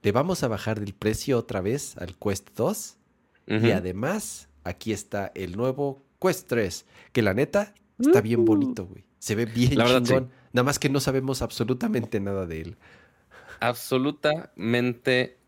Le 0.00 0.12
vamos 0.12 0.44
a 0.44 0.48
bajar 0.48 0.78
el 0.78 0.94
precio 0.94 1.38
otra 1.38 1.60
vez 1.60 1.96
al 1.98 2.16
Quest 2.16 2.50
2 2.56 2.96
y 3.48 3.70
además 3.72 4.48
aquí 4.64 4.92
está 4.92 5.32
el 5.34 5.56
nuevo 5.56 6.04
Quest 6.20 6.48
3, 6.48 6.86
que 7.12 7.22
la 7.22 7.34
neta 7.34 7.74
está 7.98 8.20
bien 8.20 8.44
bonito, 8.44 8.86
güey. 8.86 9.04
Se 9.18 9.34
ve 9.34 9.44
bien 9.44 9.70
chingón. 9.70 10.30
Nada 10.52 10.64
más 10.64 10.78
que 10.78 10.88
no 10.88 11.00
sabemos 11.00 11.42
absolutamente 11.42 12.20
nada 12.20 12.46
de 12.46 12.60
él 12.62 12.76
absolutamente 13.60 15.38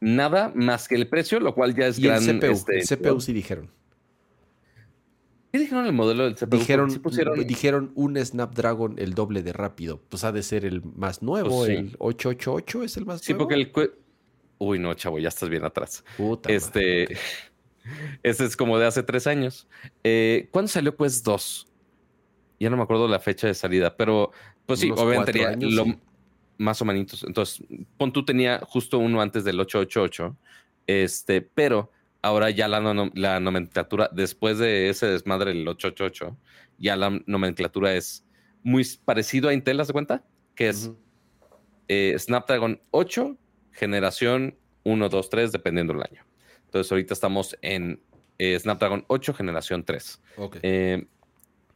nada 0.00 0.52
más 0.54 0.88
que 0.88 0.96
el 0.96 1.08
precio, 1.08 1.40
lo 1.40 1.54
cual 1.54 1.74
ya 1.74 1.86
es 1.86 1.98
y 1.98 2.02
gran. 2.02 2.28
El 2.28 2.40
CPU, 2.40 2.52
este, 2.52 2.96
CPU 2.96 3.20
sí 3.20 3.32
dijeron. 3.32 3.70
¿Qué 5.52 5.58
dijeron 5.58 5.84
el 5.84 5.92
modelo 5.92 6.24
del 6.24 6.34
CPU? 6.34 6.56
Dijeron, 6.56 7.02
dijeron 7.46 7.92
un 7.94 8.16
Snapdragon 8.16 8.94
el 8.98 9.14
doble 9.14 9.42
de 9.42 9.52
rápido. 9.52 10.00
Pues 10.08 10.24
ha 10.24 10.32
de 10.32 10.42
ser 10.42 10.64
el 10.64 10.82
más 10.82 11.22
nuevo, 11.22 11.50
pues 11.50 11.70
el 11.70 11.96
888 11.98 12.84
es 12.84 12.96
el 12.96 13.04
más 13.04 13.16
nuevo. 13.16 13.24
Sí, 13.24 13.34
porque 13.34 13.54
el. 13.54 13.92
Uy, 14.58 14.78
no, 14.78 14.94
chavo, 14.94 15.18
ya 15.18 15.28
estás 15.28 15.48
bien 15.48 15.64
atrás. 15.64 16.04
Puta 16.16 16.50
este. 16.50 17.08
Ese 18.22 18.44
es 18.44 18.56
como 18.56 18.78
de 18.78 18.86
hace 18.86 19.02
tres 19.02 19.26
años. 19.26 19.68
Eh, 20.04 20.48
¿Cuándo 20.52 20.68
salió 20.68 20.96
Quest 20.96 21.24
2? 21.24 21.66
Ya 22.60 22.70
no 22.70 22.76
me 22.76 22.84
acuerdo 22.84 23.08
la 23.08 23.18
fecha 23.18 23.48
de 23.48 23.54
salida, 23.54 23.96
pero 23.96 24.30
pues 24.66 24.80
sí, 24.80 24.90
obviamente 24.90 25.44
años, 25.44 25.72
lo, 25.72 25.84
más 26.58 26.80
o 26.82 26.84
menos. 26.84 27.24
Entonces, 27.24 27.64
pon 27.96 28.12
tú 28.12 28.24
tenía 28.24 28.60
justo 28.66 28.98
uno 28.98 29.20
antes 29.20 29.44
del 29.44 29.60
888, 29.60 30.36
este, 30.86 31.42
pero 31.42 31.90
ahora 32.22 32.50
ya 32.50 32.68
la, 32.68 33.10
la 33.14 33.40
nomenclatura, 33.40 34.08
después 34.12 34.58
de 34.58 34.88
ese 34.88 35.06
desmadre 35.06 35.52
del 35.52 35.66
888, 35.66 36.36
ya 36.78 36.96
la 36.96 37.20
nomenclatura 37.26 37.94
es 37.94 38.24
muy 38.62 38.84
parecido 39.04 39.48
a 39.48 39.54
Intel, 39.54 39.80
¿has 39.80 39.88
de 39.88 39.92
cuenta? 39.92 40.24
Que 40.54 40.68
es 40.68 40.90
eh, 41.88 42.14
Snapdragon 42.18 42.80
8, 42.90 43.36
generación 43.72 44.56
1, 44.84 45.08
2, 45.08 45.30
3, 45.30 45.52
dependiendo 45.52 45.92
del 45.92 46.02
año. 46.02 46.24
Entonces, 46.66 46.90
ahorita 46.90 47.14
estamos 47.14 47.56
en 47.60 48.00
eh, 48.38 48.58
Snapdragon 48.58 49.04
8, 49.08 49.34
generación 49.34 49.84
3. 49.84 50.22
Eh, 50.62 51.06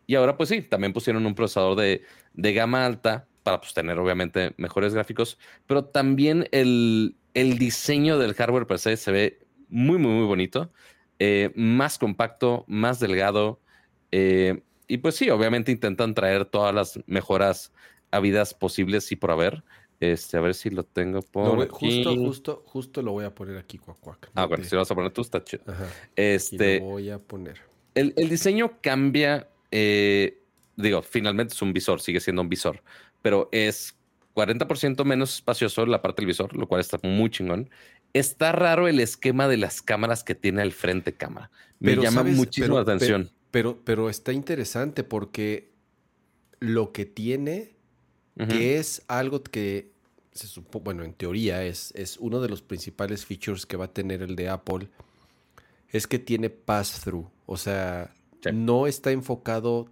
y 0.06 0.14
ahora, 0.14 0.36
pues 0.36 0.48
sí, 0.48 0.62
también 0.62 0.92
pusieron 0.92 1.26
un 1.26 1.34
procesador 1.34 1.76
de, 1.76 2.02
de 2.34 2.52
gama 2.52 2.86
alta 2.86 3.26
para 3.46 3.60
pues, 3.60 3.74
tener 3.74 3.96
obviamente 4.00 4.54
mejores 4.56 4.92
gráficos, 4.92 5.38
pero 5.68 5.84
también 5.84 6.48
el, 6.50 7.14
el 7.32 7.58
diseño 7.58 8.18
del 8.18 8.34
hardware 8.34 8.66
per 8.66 8.80
se 8.80 8.96
se 8.96 9.12
ve 9.12 9.38
muy, 9.68 9.98
muy, 9.98 10.10
muy 10.10 10.26
bonito, 10.26 10.72
eh, 11.20 11.52
más 11.54 11.96
compacto, 11.96 12.64
más 12.66 12.98
delgado, 12.98 13.60
eh, 14.10 14.62
y 14.88 14.96
pues 14.98 15.14
sí, 15.14 15.30
obviamente 15.30 15.70
intentan 15.70 16.12
traer 16.12 16.46
todas 16.46 16.74
las 16.74 16.98
mejoras 17.06 17.72
habidas 18.10 18.52
posibles 18.52 19.12
y 19.12 19.16
por 19.16 19.30
haber. 19.30 19.62
Este, 20.00 20.36
a 20.36 20.40
ver 20.40 20.54
si 20.54 20.68
lo 20.68 20.82
tengo 20.82 21.22
por 21.22 21.62
aquí. 21.62 22.02
Justo, 22.02 22.16
justo, 22.16 22.62
justo 22.66 23.00
lo 23.02 23.12
voy 23.12 23.26
a 23.26 23.34
poner 23.34 23.58
aquí, 23.58 23.78
cuac, 23.78 24.28
Ah, 24.34 24.46
bueno, 24.46 24.64
si 24.64 24.74
lo 24.74 24.80
vas 24.80 24.90
a 24.90 24.94
poner 24.96 25.12
tú, 25.12 25.20
está 25.20 25.42
chido. 25.42 25.62
Este, 26.16 26.80
lo 26.80 26.86
voy 26.86 27.10
a 27.10 27.18
poner. 27.20 27.60
El, 27.94 28.12
el 28.16 28.28
diseño 28.28 28.72
cambia. 28.82 29.48
Eh, 29.70 30.42
digo, 30.76 31.02
finalmente 31.02 31.54
es 31.54 31.62
un 31.62 31.72
visor, 31.72 32.00
sigue 32.00 32.20
siendo 32.20 32.42
un 32.42 32.48
visor, 32.48 32.82
pero 33.26 33.48
es 33.50 33.96
40% 34.36 35.04
menos 35.04 35.34
espacioso 35.34 35.84
la 35.84 36.00
parte 36.00 36.22
del 36.22 36.28
visor, 36.28 36.56
lo 36.56 36.68
cual 36.68 36.80
está 36.80 36.96
muy 37.02 37.28
chingón. 37.28 37.70
Está 38.12 38.52
raro 38.52 38.86
el 38.86 39.00
esquema 39.00 39.48
de 39.48 39.56
las 39.56 39.82
cámaras 39.82 40.22
que 40.22 40.36
tiene 40.36 40.62
al 40.62 40.70
frente 40.70 41.12
cámara. 41.12 41.50
Me 41.80 41.96
llama 41.96 42.22
muchísimo 42.22 42.76
la 42.76 42.82
atención. 42.82 43.32
Pero, 43.50 43.80
pero, 43.82 44.08
está 44.10 44.32
interesante 44.32 45.02
porque 45.02 45.72
lo 46.60 46.92
que 46.92 47.04
tiene, 47.04 47.74
que 48.48 48.78
es 48.78 49.02
algo 49.08 49.42
que 49.42 49.90
se 50.30 50.46
supo, 50.46 50.78
bueno, 50.78 51.02
en 51.02 51.12
teoría 51.12 51.64
es, 51.64 51.92
es 51.96 52.16
uno 52.18 52.40
de 52.40 52.48
los 52.48 52.62
principales 52.62 53.26
features 53.26 53.66
que 53.66 53.76
va 53.76 53.86
a 53.86 53.92
tener 53.92 54.22
el 54.22 54.36
de 54.36 54.50
Apple, 54.50 54.88
es 55.90 56.06
que 56.06 56.20
tiene 56.20 56.48
pass-through. 56.48 57.28
O 57.46 57.56
sea, 57.56 58.14
no 58.52 58.86
está 58.86 59.10
enfocado 59.10 59.90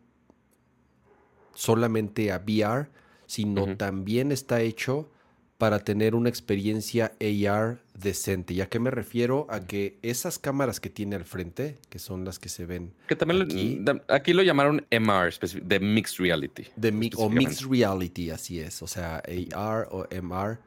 solamente 1.52 2.30
a 2.30 2.36
VR, 2.38 2.90
sino 3.26 3.76
también 3.76 4.32
está 4.32 4.60
hecho 4.60 5.10
para 5.58 5.78
tener 5.78 6.14
una 6.14 6.28
experiencia 6.28 7.12
AR 7.20 7.78
decente. 7.94 8.54
¿Y 8.54 8.60
a 8.60 8.68
qué 8.68 8.78
me 8.80 8.90
refiero? 8.90 9.46
A 9.48 9.60
que 9.60 9.98
esas 10.02 10.38
cámaras 10.38 10.80
que 10.80 10.90
tiene 10.90 11.16
al 11.16 11.24
frente, 11.24 11.78
que 11.88 11.98
son 11.98 12.24
las 12.24 12.38
que 12.38 12.48
se 12.48 12.66
ven. 12.66 12.92
Que 13.06 13.16
también 13.16 13.42
aquí, 13.42 13.80
aquí 14.08 14.32
lo 14.32 14.42
llamaron 14.42 14.84
MR, 14.90 15.30
de 15.62 15.80
Mixed 15.80 16.18
Reality. 16.18 16.64
De 16.76 16.88
o 17.16 17.30
Mixed 17.30 17.66
Reality, 17.68 18.30
así 18.30 18.60
es. 18.60 18.82
O 18.82 18.86
sea, 18.86 19.22
AR 19.54 19.88
o 19.90 20.06
MR. 20.10 20.58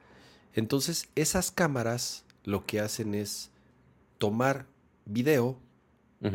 Entonces, 0.53 1.09
esas 1.15 1.51
cámaras 1.51 2.25
lo 2.43 2.65
que 2.65 2.79
hacen 2.79 3.13
es 3.13 3.51
tomar 4.17 4.65
video 5.05 5.59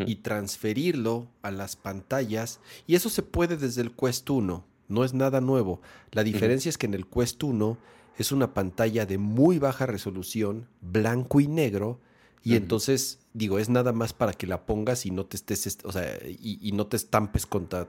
y 0.07 0.17
transferirlo 0.17 1.27
a 1.43 1.51
las 1.51 1.75
pantallas. 1.75 2.61
Y 2.87 2.95
eso 2.95 3.09
se 3.09 3.23
puede 3.23 3.57
desde 3.57 3.83
el 3.83 3.91
Quest 3.91 4.31
1. 4.31 4.65
No 4.93 5.05
es 5.05 5.15
nada 5.15 5.41
nuevo. 5.41 5.81
La 6.11 6.23
diferencia 6.23 6.69
es 6.69 6.79
que 6.79 6.87
en 6.87 6.95
el 6.95 7.07
Quest 7.07 7.43
1 7.43 7.79
es 8.19 8.31
una 8.31 8.55
pantalla 8.55 9.07
de 9.07 9.19
muy 9.19 9.59
baja 9.59 9.87
resolución, 9.87 10.69
blanco 10.81 11.41
y 11.41 11.49
negro, 11.49 11.99
y 12.45 12.57
entonces, 12.57 13.21
digo, 13.35 13.59
es 13.59 13.69
nada 13.69 13.93
más 13.93 14.13
para 14.13 14.33
que 14.33 14.49
la 14.49 14.67
pongas 14.67 15.07
y 15.07 15.13
no 15.13 15.27
te 15.27 15.37
estés, 15.37 15.79
o 15.85 15.93
sea, 15.93 16.19
y, 16.27 16.73
no 16.73 16.89
te 16.89 16.97
estampes 16.97 17.47
contra 17.47 17.89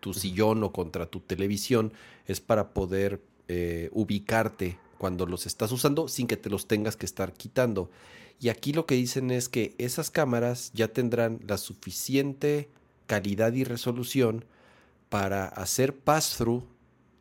tu 0.00 0.14
sillón 0.14 0.64
o 0.64 0.72
contra 0.72 1.06
tu 1.06 1.20
televisión, 1.20 1.92
es 2.26 2.40
para 2.40 2.72
poder 2.72 3.20
eh, 3.48 3.90
ubicarte 3.92 4.78
cuando 4.96 5.26
los 5.26 5.44
estás 5.44 5.70
usando 5.70 6.08
sin 6.08 6.26
que 6.26 6.38
te 6.38 6.48
los 6.48 6.66
tengas 6.66 6.96
que 6.96 7.04
estar 7.04 7.34
quitando. 7.34 7.90
Y 8.40 8.48
aquí 8.48 8.72
lo 8.72 8.86
que 8.86 8.94
dicen 8.94 9.30
es 9.30 9.50
que 9.50 9.74
esas 9.76 10.10
cámaras 10.10 10.70
ya 10.72 10.88
tendrán 10.88 11.40
la 11.46 11.58
suficiente 11.58 12.70
calidad 13.06 13.52
y 13.52 13.64
resolución 13.64 14.46
para 15.10 15.46
hacer 15.46 15.98
pass-through 15.98 16.64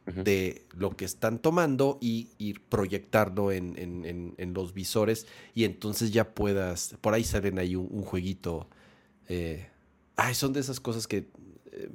de 0.05 0.65
lo 0.75 0.95
que 0.95 1.05
están 1.05 1.39
tomando 1.39 1.99
y 2.01 2.29
ir 2.39 2.61
proyectarlo 2.61 3.51
en, 3.51 4.53
los 4.53 4.73
visores 4.73 5.27
y 5.53 5.65
entonces 5.65 6.11
ya 6.11 6.33
puedas, 6.33 6.95
por 7.01 7.13
ahí 7.13 7.23
salen 7.23 7.59
ahí 7.59 7.75
un, 7.75 8.01
jueguito. 8.01 8.69
Eh, 9.27 9.67
ay, 10.15 10.33
son 10.33 10.53
de 10.53 10.61
esas 10.61 10.79
cosas 10.79 11.07
que 11.07 11.27
eh, 11.71 11.89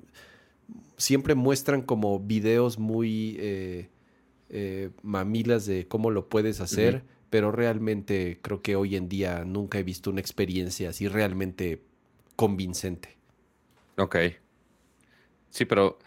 siempre 0.96 1.34
muestran 1.34 1.82
como 1.82 2.20
videos 2.20 2.78
muy 2.78 3.36
eh, 3.40 4.90
mamilas 5.02 5.66
de 5.66 5.88
cómo 5.88 6.10
lo 6.10 6.28
puedes 6.28 6.60
hacer, 6.60 7.02
pero 7.30 7.50
realmente 7.50 8.38
creo 8.42 8.62
que 8.62 8.76
hoy 8.76 8.94
en 8.94 9.08
día 9.08 9.44
nunca 9.44 9.78
he 9.78 9.82
visto 9.82 10.10
una 10.10 10.20
experiencia 10.20 10.90
así 10.90 11.08
realmente 11.08 11.82
convincente. 12.36 13.16
Ok. 13.96 14.16
Sí, 15.54 15.64
pero 15.64 15.98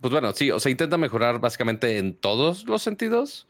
pues 0.00 0.10
bueno, 0.10 0.32
sí, 0.32 0.50
o 0.50 0.58
sea, 0.58 0.72
intenta 0.72 0.98
mejorar 0.98 1.40
básicamente 1.40 1.98
en 1.98 2.14
todos 2.14 2.66
los 2.66 2.82
sentidos. 2.82 3.46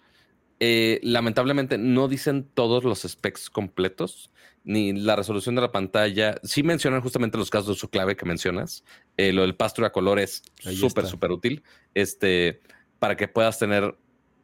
Eh, 0.60 1.00
lamentablemente 1.02 1.78
no 1.78 2.08
dicen 2.08 2.46
todos 2.52 2.84
los 2.84 3.00
specs 3.00 3.48
completos, 3.48 4.30
ni 4.64 4.92
la 4.92 5.16
resolución 5.16 5.54
de 5.54 5.62
la 5.62 5.72
pantalla. 5.72 6.34
Sí 6.42 6.62
mencionan 6.62 7.00
justamente 7.00 7.38
los 7.38 7.48
casos 7.48 7.68
de 7.68 7.72
uso 7.72 7.88
clave 7.88 8.16
que 8.16 8.26
mencionas. 8.26 8.84
Eh, 9.16 9.32
lo 9.32 9.40
del 9.40 9.56
pastro 9.56 9.86
a 9.86 9.92
color 9.92 10.18
es 10.18 10.42
súper, 10.58 11.06
súper 11.06 11.32
útil. 11.32 11.62
Este, 11.94 12.60
para 12.98 13.16
que 13.16 13.26
puedas 13.26 13.58
tener 13.58 13.96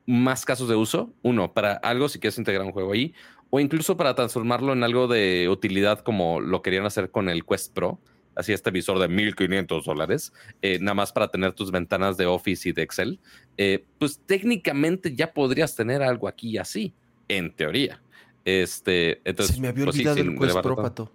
más 0.07 0.47
casos 0.47 0.71
de 0.71 0.77
uso. 0.77 1.13
Uno, 1.21 1.53
para 1.53 1.75
algo 1.75 2.09
si 2.09 2.19
quieres 2.19 2.39
integrar 2.39 2.65
un 2.65 2.73
juego 2.73 2.93
ahí, 2.93 3.13
o 3.51 3.61
incluso 3.61 3.99
para 3.99 4.15
transformarlo 4.15 4.73
en 4.73 4.83
algo 4.83 5.09
de 5.09 5.49
utilidad 5.51 6.01
como 6.01 6.41
lo 6.41 6.63
querían 6.63 6.87
hacer 6.87 7.11
con 7.11 7.29
el 7.29 7.45
Quest 7.45 7.75
Pro 7.75 8.01
así 8.37 8.53
este 8.53 8.71
visor 8.71 8.99
de 8.99 9.09
1500 9.09 9.85
dólares, 9.85 10.33
eh, 10.63 10.79
nada 10.79 10.95
más 10.95 11.13
para 11.13 11.29
tener 11.29 11.53
tus 11.55 11.73
ventanas 11.73 12.17
de 12.17 12.27
Office 12.27 12.69
y 12.69 12.73
de 12.73 12.83
Excel, 12.83 13.19
eh, 13.57 13.85
pues 13.99 14.21
técnicamente 14.25 15.15
ya 15.15 15.33
podrías 15.33 15.75
tener 15.75 16.03
algo 16.03 16.29
aquí 16.29 16.59
así, 16.59 16.95
en 17.29 17.53
teoría. 17.55 18.01
Este, 18.45 19.21
entonces, 19.25 19.57
Se 19.57 19.61
me 19.61 19.69
había 19.69 19.87
pues 19.87 19.97
olvidado 19.97 20.19
el 20.19 20.39
Quest 20.39 20.61
Pro, 20.61 20.77
Pato. 20.77 21.13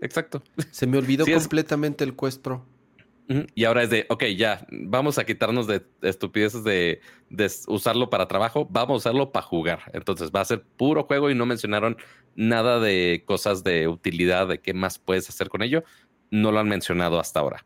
Exacto. 0.00 0.42
Se 0.70 0.86
me 0.86 0.96
olvidó 0.96 1.26
completamente 1.26 2.04
el 2.04 2.16
Quest 2.16 2.40
Pro. 2.40 2.64
Y 3.54 3.64
ahora 3.64 3.84
es 3.84 3.90
de, 3.90 4.06
ok, 4.08 4.24
ya, 4.36 4.66
vamos 4.72 5.18
a 5.18 5.24
quitarnos 5.24 5.68
de 5.68 5.86
estupideces 6.02 6.64
de, 6.64 7.00
de, 7.28 7.48
usarlo 7.68 8.10
para 8.10 8.26
trabajo, 8.26 8.66
vamos 8.68 8.94
a 8.94 9.10
usarlo 9.10 9.30
para 9.30 9.46
jugar. 9.46 9.82
Entonces 9.92 10.32
va 10.34 10.40
a 10.40 10.44
ser 10.44 10.64
puro 10.76 11.04
juego 11.04 11.30
y 11.30 11.36
no 11.36 11.46
mencionaron 11.46 11.96
nada 12.34 12.80
de 12.80 13.22
cosas 13.24 13.62
de 13.62 13.86
utilidad, 13.86 14.48
de 14.48 14.58
qué 14.58 14.74
más 14.74 14.98
puedes 14.98 15.28
hacer 15.28 15.48
con 15.48 15.62
ello 15.62 15.84
no 16.30 16.52
lo 16.52 16.60
han 16.60 16.68
mencionado 16.68 17.18
hasta 17.18 17.40
ahora. 17.40 17.64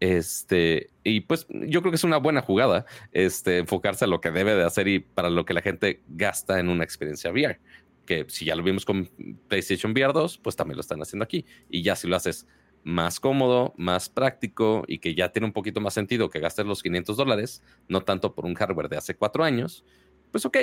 Este, 0.00 0.90
y 1.02 1.20
pues 1.20 1.46
yo 1.48 1.80
creo 1.80 1.90
que 1.90 1.96
es 1.96 2.04
una 2.04 2.18
buena 2.18 2.42
jugada, 2.42 2.84
este, 3.12 3.58
enfocarse 3.58 4.04
a 4.04 4.08
lo 4.08 4.20
que 4.20 4.30
debe 4.30 4.54
de 4.54 4.64
hacer 4.64 4.88
y 4.88 4.98
para 4.98 5.30
lo 5.30 5.44
que 5.44 5.54
la 5.54 5.62
gente 5.62 6.02
gasta 6.08 6.60
en 6.60 6.68
una 6.68 6.84
experiencia 6.84 7.30
VR. 7.30 7.58
Que 8.04 8.26
si 8.28 8.44
ya 8.44 8.54
lo 8.54 8.62
vimos 8.62 8.84
con 8.84 9.10
PlayStation 9.48 9.92
VR 9.92 10.12
2, 10.12 10.38
pues 10.38 10.56
también 10.56 10.76
lo 10.76 10.82
están 10.82 11.00
haciendo 11.00 11.24
aquí. 11.24 11.46
Y 11.70 11.82
ya 11.82 11.96
si 11.96 12.06
lo 12.06 12.16
haces 12.16 12.46
más 12.82 13.18
cómodo, 13.18 13.72
más 13.78 14.10
práctico 14.10 14.84
y 14.86 14.98
que 14.98 15.14
ya 15.14 15.32
tiene 15.32 15.46
un 15.46 15.52
poquito 15.52 15.80
más 15.80 15.94
sentido 15.94 16.28
que 16.28 16.38
gastes 16.38 16.66
los 16.66 16.82
500 16.82 17.16
dólares, 17.16 17.62
no 17.88 18.02
tanto 18.02 18.34
por 18.34 18.44
un 18.44 18.54
hardware 18.54 18.90
de 18.90 18.98
hace 18.98 19.16
cuatro 19.16 19.42
años, 19.42 19.84
pues 20.30 20.44
ok, 20.44 20.58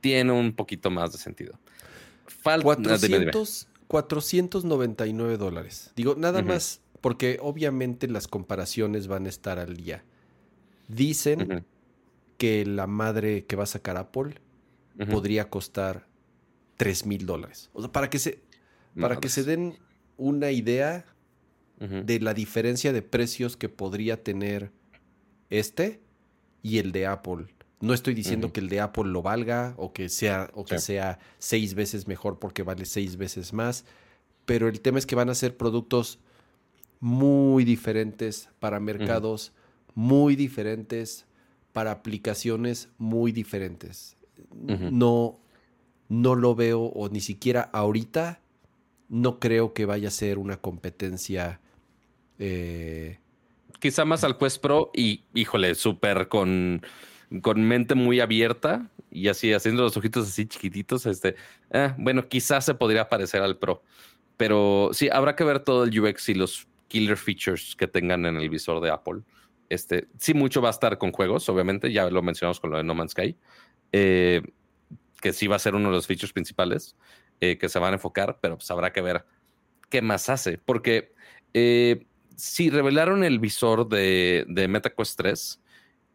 tiene 0.00 0.30
un 0.32 0.54
poquito 0.54 0.90
más 0.90 1.12
de 1.12 1.18
sentido. 1.18 1.58
Falta 2.26 2.64
400, 2.64 3.68
499 3.92 5.36
dólares. 5.36 5.92
Digo, 5.94 6.14
nada 6.16 6.40
más 6.40 6.80
porque 7.02 7.38
obviamente 7.42 8.08
las 8.08 8.26
comparaciones 8.26 9.06
van 9.06 9.26
a 9.26 9.28
estar 9.28 9.58
al 9.58 9.76
día. 9.76 10.02
Dicen 10.88 11.66
que 12.38 12.64
la 12.64 12.86
madre 12.86 13.44
que 13.44 13.54
va 13.54 13.64
a 13.64 13.66
sacar 13.66 13.98
Apple 13.98 14.36
podría 15.10 15.50
costar 15.50 16.06
3 16.78 17.04
mil 17.04 17.26
dólares. 17.26 17.68
O 17.74 17.82
sea, 17.82 17.92
para 17.92 18.08
que 18.08 18.18
se, 18.18 18.40
para 18.98 19.20
que 19.20 19.28
se 19.28 19.44
den 19.44 19.76
una 20.16 20.52
idea 20.52 21.04
de 21.78 22.18
la 22.18 22.32
diferencia 22.32 22.94
de 22.94 23.02
precios 23.02 23.58
que 23.58 23.68
podría 23.68 24.22
tener 24.22 24.72
este 25.50 26.00
y 26.62 26.78
el 26.78 26.92
de 26.92 27.08
Apple. 27.08 27.48
No 27.82 27.94
estoy 27.94 28.14
diciendo 28.14 28.52
que 28.52 28.60
el 28.60 28.68
de 28.68 28.80
Apple 28.80 29.06
lo 29.06 29.22
valga 29.22 29.74
o 29.76 29.92
que 29.92 30.08
sea 30.08 30.50
o 30.54 30.64
que 30.64 30.78
sea 30.78 31.18
seis 31.38 31.74
veces 31.74 32.06
mejor 32.06 32.38
porque 32.38 32.62
vale 32.62 32.84
seis 32.84 33.16
veces 33.16 33.52
más, 33.52 33.84
pero 34.44 34.68
el 34.68 34.80
tema 34.80 35.00
es 35.00 35.04
que 35.04 35.16
van 35.16 35.28
a 35.28 35.34
ser 35.34 35.56
productos 35.56 36.20
muy 37.00 37.64
diferentes 37.64 38.48
para 38.60 38.78
mercados 38.78 39.52
muy 39.94 40.36
diferentes 40.36 41.26
para 41.72 41.90
aplicaciones 41.90 42.88
muy 42.98 43.32
diferentes. 43.32 44.16
No 44.52 45.40
no 46.08 46.36
lo 46.36 46.54
veo 46.54 46.82
o 46.82 47.08
ni 47.08 47.20
siquiera 47.20 47.62
ahorita 47.72 48.40
no 49.08 49.40
creo 49.40 49.74
que 49.74 49.86
vaya 49.86 50.06
a 50.06 50.12
ser 50.12 50.38
una 50.38 50.56
competencia 50.56 51.60
eh, 52.38 53.18
quizá 53.80 54.04
más 54.04 54.22
al 54.22 54.38
Quest 54.38 54.60
Pro 54.60 54.92
y 54.94 55.24
híjole, 55.34 55.74
súper 55.74 56.28
con 56.28 56.82
con 57.40 57.62
mente 57.62 57.94
muy 57.94 58.20
abierta 58.20 58.90
y 59.10 59.28
así 59.28 59.52
haciendo 59.52 59.82
los 59.82 59.96
ojitos 59.96 60.28
así 60.28 60.46
chiquititos, 60.46 61.06
este, 61.06 61.36
eh, 61.70 61.94
bueno, 61.98 62.28
quizás 62.28 62.64
se 62.64 62.74
podría 62.74 63.08
parecer 63.08 63.42
al 63.42 63.58
Pro, 63.58 63.82
pero 64.36 64.90
sí, 64.92 65.08
habrá 65.10 65.36
que 65.36 65.44
ver 65.44 65.60
todo 65.60 65.84
el 65.84 65.98
UX 65.98 66.28
y 66.28 66.34
los 66.34 66.66
killer 66.88 67.16
features 67.16 67.76
que 67.76 67.86
tengan 67.86 68.26
en 68.26 68.36
el 68.36 68.50
visor 68.50 68.82
de 68.82 68.90
Apple. 68.90 69.22
Este, 69.68 70.08
sí, 70.18 70.34
mucho 70.34 70.60
va 70.60 70.68
a 70.68 70.72
estar 70.72 70.98
con 70.98 71.12
juegos, 71.12 71.48
obviamente, 71.48 71.92
ya 71.92 72.10
lo 72.10 72.22
mencionamos 72.22 72.60
con 72.60 72.70
lo 72.70 72.76
de 72.76 72.84
No 72.84 72.94
Man's 72.94 73.12
Sky, 73.12 73.36
eh, 73.92 74.42
que 75.20 75.32
sí 75.32 75.46
va 75.46 75.56
a 75.56 75.60
ser 75.60 75.74
uno 75.74 75.88
de 75.88 75.96
los 75.96 76.06
features 76.06 76.32
principales 76.32 76.96
eh, 77.40 77.56
que 77.56 77.68
se 77.68 77.78
van 77.78 77.92
a 77.92 77.94
enfocar, 77.94 78.38
pero 78.40 78.56
pues 78.56 78.70
habrá 78.70 78.92
que 78.92 79.00
ver 79.00 79.24
qué 79.88 80.02
más 80.02 80.28
hace, 80.28 80.58
porque 80.58 81.12
si 82.36 82.70
revelaron 82.70 83.24
el 83.24 83.38
visor 83.38 83.88
de, 83.88 84.44
de 84.48 84.68
MetaQuest 84.68 85.16
3, 85.18 85.61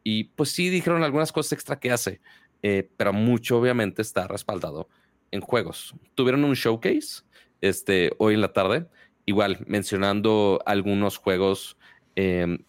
y 0.10 0.24
pues 0.24 0.52
sí 0.52 0.70
dijeron 0.70 1.04
algunas 1.04 1.34
cosas 1.34 1.52
extra 1.52 1.82
que 1.82 1.92
hace, 1.92 2.22
eh, 2.64 2.90
pero 2.96 3.12
mucho 3.12 3.60
obviamente 3.60 4.02
está 4.02 4.26
respaldado 4.26 4.88
en 5.32 5.42
juegos. 5.42 5.96
Tuvieron 6.16 6.46
un 6.46 6.54
showcase 6.54 7.24
este, 7.60 8.14
hoy 8.18 8.36
en 8.36 8.40
la 8.40 8.54
tarde, 8.54 8.88
igual 9.26 9.66
mencionando 9.68 10.62
algunos 10.66 11.18
juegos 11.18 11.78
em, 12.16 12.60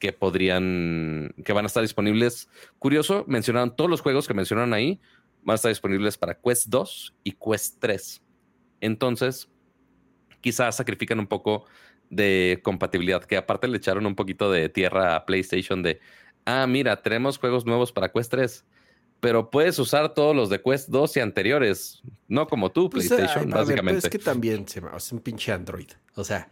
que 0.00 0.12
podrían, 0.12 1.32
que 1.44 1.52
van 1.52 1.64
a 1.64 1.68
estar 1.68 1.84
disponibles. 1.84 2.48
Curioso, 2.80 3.24
mencionaron 3.28 3.76
todos 3.76 3.88
los 3.88 4.00
juegos 4.00 4.26
que 4.26 4.34
mencionaron 4.34 4.74
ahí, 4.74 5.00
van 5.44 5.54
a 5.54 5.58
estar 5.58 5.68
disponibles 5.68 6.18
para 6.18 6.40
Quest 6.40 6.70
2 6.70 7.14
y 7.22 7.34
Quest 7.34 7.78
3. 7.78 8.20
Entonces, 8.80 9.48
quizás 10.40 10.74
sacrifican 10.74 11.20
un 11.20 11.28
poco 11.28 11.66
de 12.08 12.58
compatibilidad, 12.64 13.22
que 13.22 13.36
aparte 13.36 13.68
le 13.68 13.76
echaron 13.76 14.06
un 14.06 14.16
poquito 14.16 14.50
de 14.50 14.68
tierra 14.68 15.14
a 15.14 15.24
PlayStation 15.24 15.84
de, 15.84 16.00
ah, 16.44 16.66
mira, 16.66 17.02
tenemos 17.02 17.38
juegos 17.38 17.66
nuevos 17.66 17.92
para 17.92 18.10
Quest 18.10 18.30
3, 18.30 18.64
pero 19.20 19.50
puedes 19.50 19.78
usar 19.78 20.14
todos 20.14 20.34
los 20.34 20.48
de 20.48 20.62
Quest 20.62 20.88
2 20.88 21.16
y 21.16 21.20
anteriores, 21.20 22.02
no 22.28 22.46
como 22.46 22.72
tú, 22.72 22.88
pues, 22.90 23.08
PlayStation, 23.08 23.50
básicamente. 23.50 24.06
es 24.06 24.10
que 24.10 24.18
también 24.18 24.66
se 24.68 24.82
es 24.96 25.12
un 25.12 25.20
pinche 25.20 25.52
Android. 25.52 25.90
O 26.14 26.24
sea, 26.24 26.50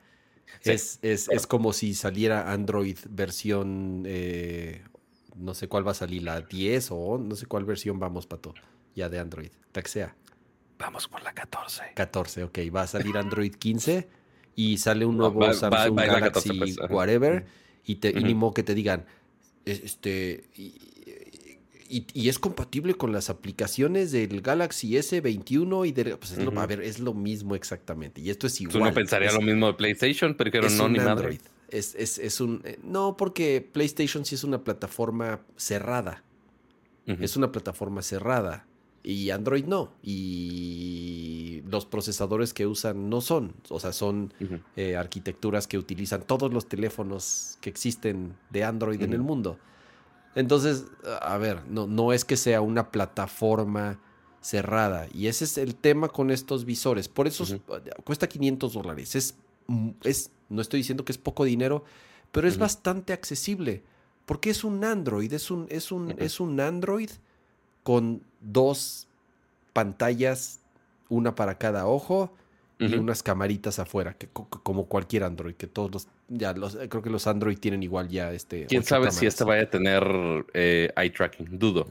es, 0.63 0.99
es, 1.03 1.47
como 1.47 1.73
si 1.73 1.95
saliera 1.95 2.53
Android 2.53 2.99
versión, 3.09 4.05
eh, 4.07 4.83
no 5.37 5.55
sé 5.55 5.69
cuál 5.69 5.87
va 5.87 5.93
a 5.93 5.95
salir, 5.95 6.23
la 6.23 6.41
10 6.41 6.89
o 6.91 7.19
no 7.19 7.35
sé 7.37 7.47
cuál 7.47 7.65
versión 7.65 7.99
vamos, 7.99 8.27
Pato. 8.27 8.55
ya 8.95 9.09
de 9.09 9.19
Android? 9.19 9.51
La 9.73 9.83
que 9.83 9.89
sea. 9.89 10.17
Vamos 10.79 11.09
por 11.09 11.23
la 11.23 11.33
14. 11.33 11.93
14, 11.95 12.45
ok. 12.45 12.59
Va 12.75 12.83
a 12.83 12.87
salir 12.87 13.17
Android 13.17 13.55
15 13.55 14.09
y 14.55 14.79
sale 14.79 15.05
un 15.07 15.17
nuevo 15.17 15.41
va- 15.41 15.53
Samsung 15.53 15.99
va 15.99 16.07
Galaxy 16.07 16.49
14, 16.51 16.77
pues, 16.77 16.91
whatever 16.91 17.47
y, 17.85 17.97
te, 17.97 18.11
y 18.11 18.23
ni 18.23 18.35
modo 18.35 18.55
que 18.55 18.63
te 18.63 18.75
digan, 18.75 19.07
este, 19.73 20.45
y, 20.57 20.73
y- 21.91 22.07
y 22.13 22.29
es 22.29 22.39
compatible 22.39 22.95
con 22.95 23.13
las 23.13 23.31
aplicaciones 23.31 24.13
del 24.13 24.41
Galaxy 24.43 24.91
S21 24.97 25.87
y 25.89 25.93
del, 25.93 26.19
pues 26.19 26.33
es 26.33 26.39
lo, 26.39 26.51
Ujú. 26.51 26.61
a 26.61 26.67
ver, 26.67 26.83
es 26.83 26.99
lo 26.99 27.15
mismo 27.15 27.55
exactamente. 27.55 28.21
Y 28.21 28.31
esto 28.31 28.47
es 28.47 28.61
igual. 28.61 28.83
uno 28.83 28.93
pensaría 28.95 29.29
es, 29.29 29.35
lo 29.35 29.41
mismo 29.41 29.67
de 29.69 29.75
PlayStation, 29.75 30.35
pero 30.35 30.67
es 30.67 30.75
no, 30.77 30.89
ni 30.89 30.99
Android. 30.99 31.37
madre. 31.39 31.41
Es, 31.71 31.95
es- 31.95 32.19
es 32.19 32.41
un, 32.41 32.61
eh, 32.65 32.79
no, 32.83 33.17
porque 33.17 33.67
PlayStation 33.73 34.25
sí 34.25 34.35
es 34.35 34.45
una 34.45 34.63
plataforma 34.65 35.41
cerrada. 35.57 36.23
Es 37.07 37.37
una 37.39 37.51
plataforma 37.51 38.03
cerrada. 38.03 38.67
Y 39.11 39.31
Android 39.31 39.65
no. 39.65 39.91
Y 40.03 41.63
los 41.67 41.87
procesadores 41.87 42.53
que 42.53 42.67
usan 42.67 43.09
no 43.09 43.21
son. 43.21 43.55
O 43.71 43.81
sea, 43.81 43.93
son 43.95 44.35
eh, 44.77 44.97
arquitecturas 44.97 45.67
que 45.67 45.79
utilizan 45.79 46.23
todos 46.23 46.53
los 46.53 46.69
teléfonos 46.69 47.57
que 47.61 47.71
existen 47.71 48.35
de 48.51 48.65
Android 48.65 49.01
en 49.03 49.13
el 49.15 49.21
mundo. 49.23 49.59
Entonces, 50.35 50.85
a 51.23 51.39
ver, 51.39 51.63
no, 51.69 51.87
no 51.87 52.13
es 52.13 52.25
que 52.25 52.37
sea 52.37 52.61
una 52.61 52.91
plataforma 52.91 53.99
cerrada. 54.41 55.07
Y 55.13 55.27
ese 55.27 55.45
es 55.45 55.57
el 55.59 55.75
tema 55.75 56.09
con 56.09 56.31
estos 56.31 56.65
visores. 56.65 57.09
Por 57.09 57.27
eso 57.27 57.45
es- 57.45 57.57
cuesta 58.05 58.29
500 58.29 58.75
dólares. 58.75 59.15
Es, 59.17 59.37
mm, 59.69 59.91
es, 60.05 60.31
no 60.51 60.61
estoy 60.61 60.81
diciendo 60.81 61.05
que 61.05 61.13
es 61.13 61.19
poco 61.19 61.45
dinero, 61.45 61.83
pero 62.31 62.47
es 62.47 62.59
bastante 62.59 63.13
accesible. 63.15 63.83
Porque 64.27 64.51
es 64.51 64.65
un 64.65 64.85
Android, 64.85 65.33
es 65.33 65.51
un, 65.51 65.67
es 65.71 65.91
un, 65.91 66.15
es 66.19 66.41
un 66.41 66.61
Android 66.61 67.09
con 67.83 68.23
dos 68.41 69.07
pantallas, 69.73 70.61
una 71.09 71.35
para 71.35 71.59
cada 71.59 71.87
ojo 71.87 72.33
y 72.81 72.95
unas 72.95 73.25
camaritas 73.25 73.81
afuera, 73.81 74.15
que 74.15 74.29
co- 74.29 74.47
co- 74.49 74.63
como 74.63 74.87
cualquier 74.87 75.25
Android, 75.25 75.55
que 75.55 75.67
todos 75.67 75.91
los, 75.91 76.09
ya 76.29 76.53
los, 76.53 76.77
creo 76.77 77.03
que 77.03 77.11
los 77.11 77.27
Android 77.27 77.59
tienen 77.59 77.83
igual 77.83 78.09
ya 78.09 78.33
este. 78.33 78.67
¿Quién 78.67 78.85
sabe 78.85 79.11
si 79.11 79.27
este 79.27 79.43
vaya 79.45 79.63
a 79.65 79.71
tener 79.71 80.05
eh, 80.55 80.93
eye 80.97 81.11
tracking? 81.11 81.59
Dudo. 81.59 81.89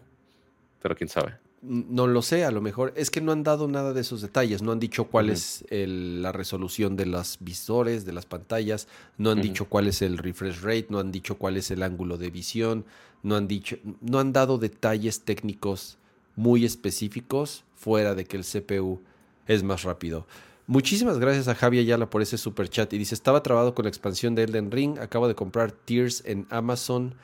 Pero 0.82 0.96
quién 0.96 1.10
sabe. 1.10 1.36
No 1.62 2.08
lo 2.08 2.22
sé, 2.22 2.46
a 2.46 2.52
lo 2.52 2.62
mejor. 2.62 2.94
Es 2.96 3.10
que 3.10 3.20
no 3.20 3.34
han 3.34 3.44
dado 3.44 3.68
nada 3.68 3.92
de 3.92 4.00
esos 4.00 4.22
detalles. 4.22 4.62
No 4.62 4.72
han 4.72 4.80
dicho 4.80 5.06
cuál 5.06 5.30
es 5.30 5.66
el- 5.70 6.22
la 6.22 6.32
resolución 6.32 6.96
de 6.96 7.08
los 7.08 7.38
visores, 7.42 8.06
de 8.06 8.14
las 8.14 8.26
pantallas. 8.26 8.88
No 9.18 9.32
han 9.32 9.42
dicho 9.42 9.66
cuál 9.66 9.88
es 9.88 10.02
el 10.02 10.18
refresh 10.20 10.62
rate. 10.62 10.88
No 10.90 11.00
han 11.00 11.12
dicho 11.12 11.36
cuál 11.38 11.58
es 11.58 11.70
el 11.72 11.84
ángulo 11.84 12.18
de 12.18 12.30
visión. 12.30 12.86
No 13.24 13.36
han 13.36 13.48
dicho, 13.50 13.76
no 14.00 14.20
han 14.20 14.32
dado 14.32 14.58
detalles 14.58 15.22
técnicos 15.22 15.98
muy 16.38 16.64
específicos 16.64 17.66
fuera 17.76 18.16
de 18.16 18.24
que 18.24 18.38
el 18.38 18.46
CPU 18.46 19.02
es 19.48 19.64
más 19.64 19.84
rápido. 19.84 20.26
Muchísimas 20.68 21.18
gracias 21.20 21.48
a 21.50 21.56
Javi 21.56 21.80
Ayala 21.80 22.10
por 22.10 22.22
ese 22.22 22.38
super 22.38 22.70
chat. 22.70 22.92
Y 22.94 22.98
dice: 22.98 23.16
Estaba 23.16 23.44
trabado 23.44 23.74
con 23.76 23.84
la 23.84 23.90
expansión 23.90 24.36
de 24.36 24.44
Elden 24.44 24.72
Ring. 24.72 25.00
Acabo 25.00 25.28
de 25.28 25.36
comprar 25.36 25.72
Tears 25.74 26.24
en 26.26 26.46
Amazon. 26.50 27.16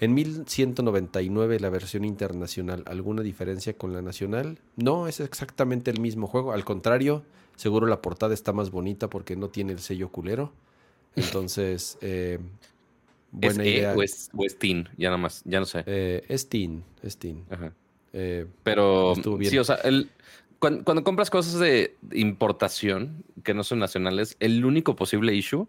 En 0.00 0.14
1199 0.14 1.60
la 1.60 1.68
versión 1.70 2.04
internacional. 2.04 2.82
¿Alguna 2.86 3.22
diferencia 3.22 3.74
con 3.76 3.92
la 3.92 4.00
nacional? 4.02 4.58
No, 4.76 5.08
es 5.08 5.20
exactamente 5.20 5.90
el 5.90 6.00
mismo 6.00 6.26
juego. 6.26 6.52
Al 6.52 6.64
contrario, 6.64 7.24
seguro 7.56 7.86
la 7.86 8.00
portada 8.00 8.32
está 8.34 8.52
más 8.52 8.70
bonita 8.70 9.10
porque 9.10 9.36
no 9.36 9.48
tiene 9.48 9.72
el 9.72 9.80
sello 9.80 10.10
culero. 10.10 10.52
Entonces, 11.16 11.98
eh, 12.02 12.38
¿Es 13.40 13.56
buena 13.56 13.64
E 13.64 13.70
idea. 13.70 13.94
o 13.94 14.02
es, 14.02 14.30
o 14.36 14.44
es 14.44 14.58
Teen? 14.58 14.88
Ya 14.96 15.08
nada 15.08 15.18
más, 15.18 15.42
ya 15.44 15.60
no 15.60 15.66
sé. 15.66 15.82
Eh, 15.86 16.24
es 16.28 16.48
teen, 16.48 16.84
es 17.02 17.16
teen. 17.18 17.44
Ajá. 17.50 17.72
Eh, 18.12 18.46
Pero 18.62 19.12
Estuvo 19.12 19.36
bien. 19.36 19.50
sí, 19.50 19.58
o 19.58 19.64
sea, 19.64 19.76
el, 19.76 20.10
cuando, 20.58 20.84
cuando 20.84 21.04
compras 21.04 21.30
cosas 21.30 21.58
de 21.60 21.96
importación 22.12 23.24
que 23.44 23.54
no 23.54 23.64
son 23.64 23.78
nacionales, 23.78 24.36
el 24.40 24.64
único 24.64 24.96
posible 24.96 25.34
issue 25.34 25.68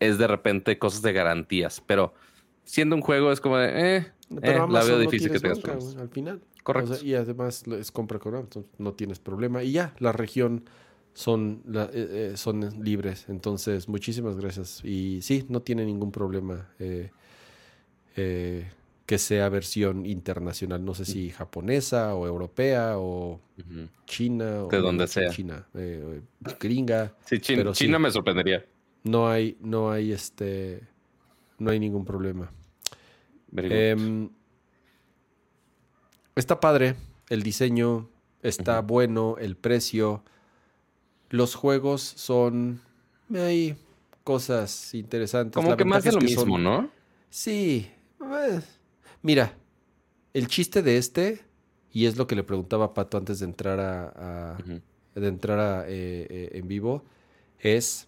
es 0.00 0.18
de 0.18 0.26
repente 0.26 0.78
cosas 0.78 1.02
de 1.02 1.12
garantías. 1.12 1.82
Pero 1.86 2.14
siendo 2.64 2.96
un 2.96 3.02
juego 3.02 3.30
es 3.32 3.40
como 3.40 3.58
de, 3.58 3.96
eh, 3.98 4.06
eh, 4.42 4.60
la 4.68 4.82
veo 4.82 4.94
no 4.94 4.98
difícil 5.00 5.30
que 5.30 5.38
tengas 5.38 5.60
problemas. 5.60 5.96
al 5.96 6.08
final. 6.08 6.40
Correcto. 6.62 6.92
O 6.92 6.96
sea, 6.96 7.06
y 7.06 7.14
además 7.14 7.66
lo- 7.66 7.76
es 7.76 7.92
compra 7.92 8.18
con 8.18 8.34
Amazon, 8.34 8.66
no 8.78 8.94
tienes 8.94 9.18
problema. 9.18 9.62
Y 9.62 9.72
ya, 9.72 9.94
la 9.98 10.12
región 10.12 10.64
son, 11.12 11.62
la- 11.66 11.90
eh, 11.92 12.32
eh, 12.32 12.36
son 12.36 12.82
libres. 12.82 13.26
Entonces, 13.28 13.88
muchísimas 13.88 14.36
gracias. 14.36 14.82
Y 14.84 15.20
sí, 15.22 15.44
no 15.50 15.60
tiene 15.62 15.84
ningún 15.84 16.10
problema 16.10 16.70
eh, 16.78 17.10
eh, 18.16 18.66
que 19.06 19.18
sea 19.18 19.48
versión 19.50 20.06
internacional. 20.06 20.84
No 20.84 20.94
sé 20.94 21.04
si 21.04 21.30
japonesa 21.30 22.14
o 22.14 22.26
europea 22.26 22.94
o 22.98 23.40
china. 24.06 24.64
O 24.64 24.68
De 24.68 24.78
donde 24.78 25.06
sea. 25.06 25.30
China, 25.30 25.66
eh, 25.74 26.22
gringa. 26.58 27.14
Sí, 27.26 27.38
Chin- 27.38 27.56
Pero 27.56 27.74
sí. 27.74 27.84
China 27.84 27.98
me 27.98 28.10
sorprendería. 28.10 28.64
No 29.02 29.28
hay, 29.28 29.56
no 29.60 29.90
hay 29.90 30.12
este, 30.12 30.80
no 31.58 31.70
hay 31.70 31.78
ningún 31.78 32.04
problema. 32.04 32.50
Em, 33.56 34.30
está 36.34 36.58
padre, 36.60 36.96
el 37.28 37.42
diseño 37.42 38.08
está 38.42 38.80
bueno, 38.80 39.36
el 39.38 39.56
precio. 39.56 40.22
Los 41.30 41.54
juegos 41.54 42.02
son. 42.02 42.80
Hay 43.34 43.76
cosas 44.22 44.94
interesantes. 44.94 45.54
como 45.54 45.70
La 45.70 45.76
que 45.76 45.84
más 45.84 46.04
de 46.04 46.12
lo 46.12 46.20
son- 46.20 46.24
mismo, 46.24 46.58
¿no? 46.58 46.90
Sí. 47.30 47.90
eh, 48.20 48.60
Mira, 49.24 49.56
el 50.34 50.48
chiste 50.48 50.82
de 50.82 50.98
este, 50.98 51.40
y 51.90 52.04
es 52.04 52.18
lo 52.18 52.26
que 52.26 52.36
le 52.36 52.42
preguntaba 52.44 52.84
a 52.84 52.92
Pato 52.94 53.16
antes 53.16 53.38
de 53.38 53.46
entrar 53.46 53.80
a, 53.80 54.58
de 55.14 55.26
entrar 55.28 55.58
a, 55.58 55.84
eh, 55.88 56.26
eh, 56.28 56.50
en 56.52 56.68
vivo, 56.68 57.04
es 57.58 58.06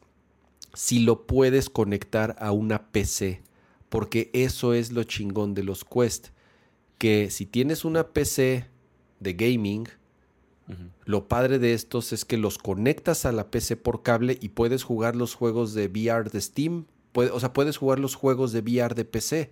si 0.74 0.98
lo 0.98 1.26
puedes 1.26 1.70
conectar 1.70 2.36
a 2.38 2.52
una 2.52 2.90
PC, 2.92 3.40
porque 3.88 4.28
eso 4.34 4.74
es 4.74 4.92
lo 4.92 5.04
chingón 5.04 5.54
de 5.54 5.62
los 5.62 5.86
Quest, 5.86 6.28
que 6.98 7.30
si 7.30 7.46
tienes 7.46 7.86
una 7.86 8.08
PC 8.08 8.66
de 9.20 9.32
gaming, 9.32 9.88
lo 11.06 11.28
padre 11.28 11.58
de 11.58 11.72
estos 11.72 12.12
es 12.12 12.24
que 12.26 12.36
los 12.36 12.58
conectas 12.58 13.24
a 13.24 13.32
la 13.32 13.50
PC 13.50 13.76
por 13.76 14.02
cable 14.02 14.36
y 14.38 14.48
puedes 14.50 14.82
jugar 14.82 15.16
los 15.16 15.34
juegos 15.34 15.72
de 15.72 15.86
VR 15.86 16.28
de 16.28 16.40
Steam, 16.42 16.86
puede- 17.12 17.30
o 17.30 17.38
sea, 17.40 17.54
puedes 17.54 17.78
jugar 17.78 18.00
los 18.00 18.16
juegos 18.16 18.52
de 18.52 18.60
VR 18.60 18.94
de 18.94 19.04
PC. 19.06 19.50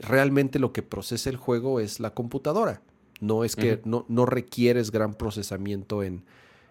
Realmente 0.00 0.58
lo 0.58 0.72
que 0.72 0.82
procesa 0.82 1.30
el 1.30 1.36
juego 1.36 1.80
es 1.80 2.00
la 2.00 2.14
computadora. 2.14 2.82
No 3.20 3.44
es 3.44 3.54
que 3.54 3.80
no, 3.84 4.06
no 4.08 4.24
requieres 4.24 4.90
gran 4.90 5.14
procesamiento 5.14 6.02
en, 6.02 6.24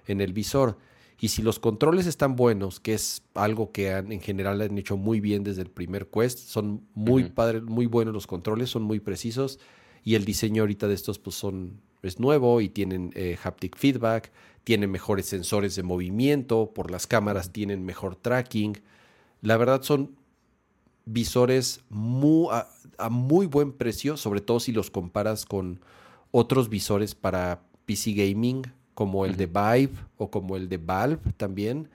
en 0.08 0.20
el 0.20 0.34
visor. 0.34 0.78
Y 1.22 1.30
si 1.30 1.42
los 1.42 1.60
controles 1.60 2.08
están 2.08 2.36
buenos, 2.36 2.80
que 2.80 2.94
es 2.94 3.24
algo 3.34 3.72
que 3.72 3.94
han, 3.94 4.12
en 4.12 4.22
general 4.22 4.62
han 4.62 4.78
hecho 4.78 4.96
muy 4.96 5.20
bien 5.20 5.44
desde 5.44 5.62
el 5.62 5.70
primer 5.70 6.08
Quest, 6.08 6.40
son 6.40 6.82
muy 6.94 7.26
padres, 7.26 7.64
muy 7.64 7.88
buenos 7.88 8.14
los 8.14 8.26
controles, 8.26 8.70
son 8.70 8.84
muy 8.84 9.00
precisos. 9.00 9.60
Y 10.04 10.16
el 10.16 10.24
diseño 10.24 10.64
ahorita 10.64 10.88
de 10.88 10.94
estos 10.94 11.20
pues 11.20 11.36
son, 11.36 11.82
es 12.04 12.20
nuevo 12.20 12.62
y 12.62 12.70
tienen 12.70 13.12
eh, 13.16 13.38
haptic 13.44 13.78
feedback, 13.78 14.32
tienen 14.64 14.92
mejores 14.92 15.26
sensores 15.26 15.76
de 15.76 15.84
movimiento, 15.84 16.72
por 16.74 16.90
las 16.90 17.06
cámaras 17.06 17.52
tienen 17.52 17.84
mejor 17.86 18.16
tracking. 18.16 18.78
La 19.42 19.58
verdad 19.58 19.82
son 19.84 20.16
visores 21.06 21.82
muy, 21.90 22.48
a, 22.52 22.68
a 22.98 23.10
muy 23.10 23.46
buen 23.46 23.72
precio, 23.72 24.18
sobre 24.18 24.42
todo 24.42 24.60
si 24.60 24.72
los 24.72 24.92
comparas 24.92 25.46
con 25.46 25.80
otros 26.32 26.70
visores 26.70 27.16
para 27.16 27.62
PC 27.86 28.14
gaming, 28.14 28.64
como 28.94 29.26
el 29.26 29.38
de 29.38 29.46
Vive 29.46 29.94
o 30.18 30.30
como 30.30 30.58
el 30.58 30.68
de 30.68 30.78
Valve 30.78 31.32
también, 31.38 31.88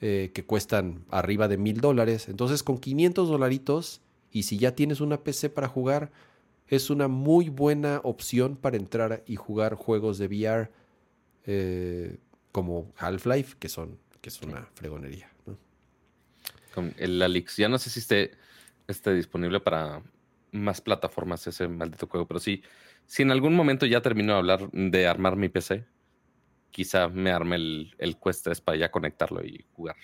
eh, 0.00 0.30
que 0.32 0.44
cuestan 0.44 1.04
arriba 1.10 1.48
de 1.48 1.56
mil 1.56 1.80
dólares. 1.80 2.28
Entonces, 2.28 2.62
con 2.62 2.78
500 2.78 3.28
dolaritos, 3.28 4.00
y 4.30 4.44
si 4.44 4.56
ya 4.56 4.76
tienes 4.76 5.00
una 5.00 5.24
PC 5.24 5.50
para 5.50 5.66
jugar, 5.66 6.12
es 6.68 6.90
una 6.90 7.08
muy 7.08 7.48
buena 7.48 8.00
opción 8.04 8.54
para 8.54 8.76
entrar 8.76 9.24
y 9.26 9.34
jugar 9.34 9.74
juegos 9.74 10.18
de 10.18 10.26
VR 10.26 10.70
eh, 11.46 12.18
como 12.52 12.92
Half-Life, 12.98 13.56
que 13.58 13.68
son 13.68 13.98
que 14.20 14.28
es 14.28 14.40
una 14.42 14.68
fregonería. 14.74 15.31
Con 16.74 16.94
el 16.98 17.20
Alix. 17.22 17.56
Ya 17.56 17.68
no 17.68 17.78
sé 17.78 17.90
si 17.90 18.00
esté, 18.00 18.32
esté 18.88 19.12
disponible 19.14 19.60
para 19.60 20.02
más 20.52 20.80
plataformas 20.80 21.46
ese 21.46 21.66
maldito 21.68 22.06
juego, 22.06 22.26
pero 22.26 22.38
sí, 22.40 22.62
si 23.06 23.22
en 23.22 23.30
algún 23.30 23.54
momento 23.54 23.86
ya 23.86 24.02
termino 24.02 24.32
de 24.34 24.38
hablar 24.38 24.70
de 24.72 25.06
armar 25.06 25.36
mi 25.36 25.48
PC, 25.48 25.84
quizá 26.70 27.08
me 27.08 27.30
arme 27.30 27.56
el, 27.56 27.94
el 27.98 28.16
Quest 28.18 28.44
3 28.44 28.60
para 28.60 28.76
ya 28.78 28.90
conectarlo 28.90 29.44
y 29.44 29.64
jugar. 29.74 29.96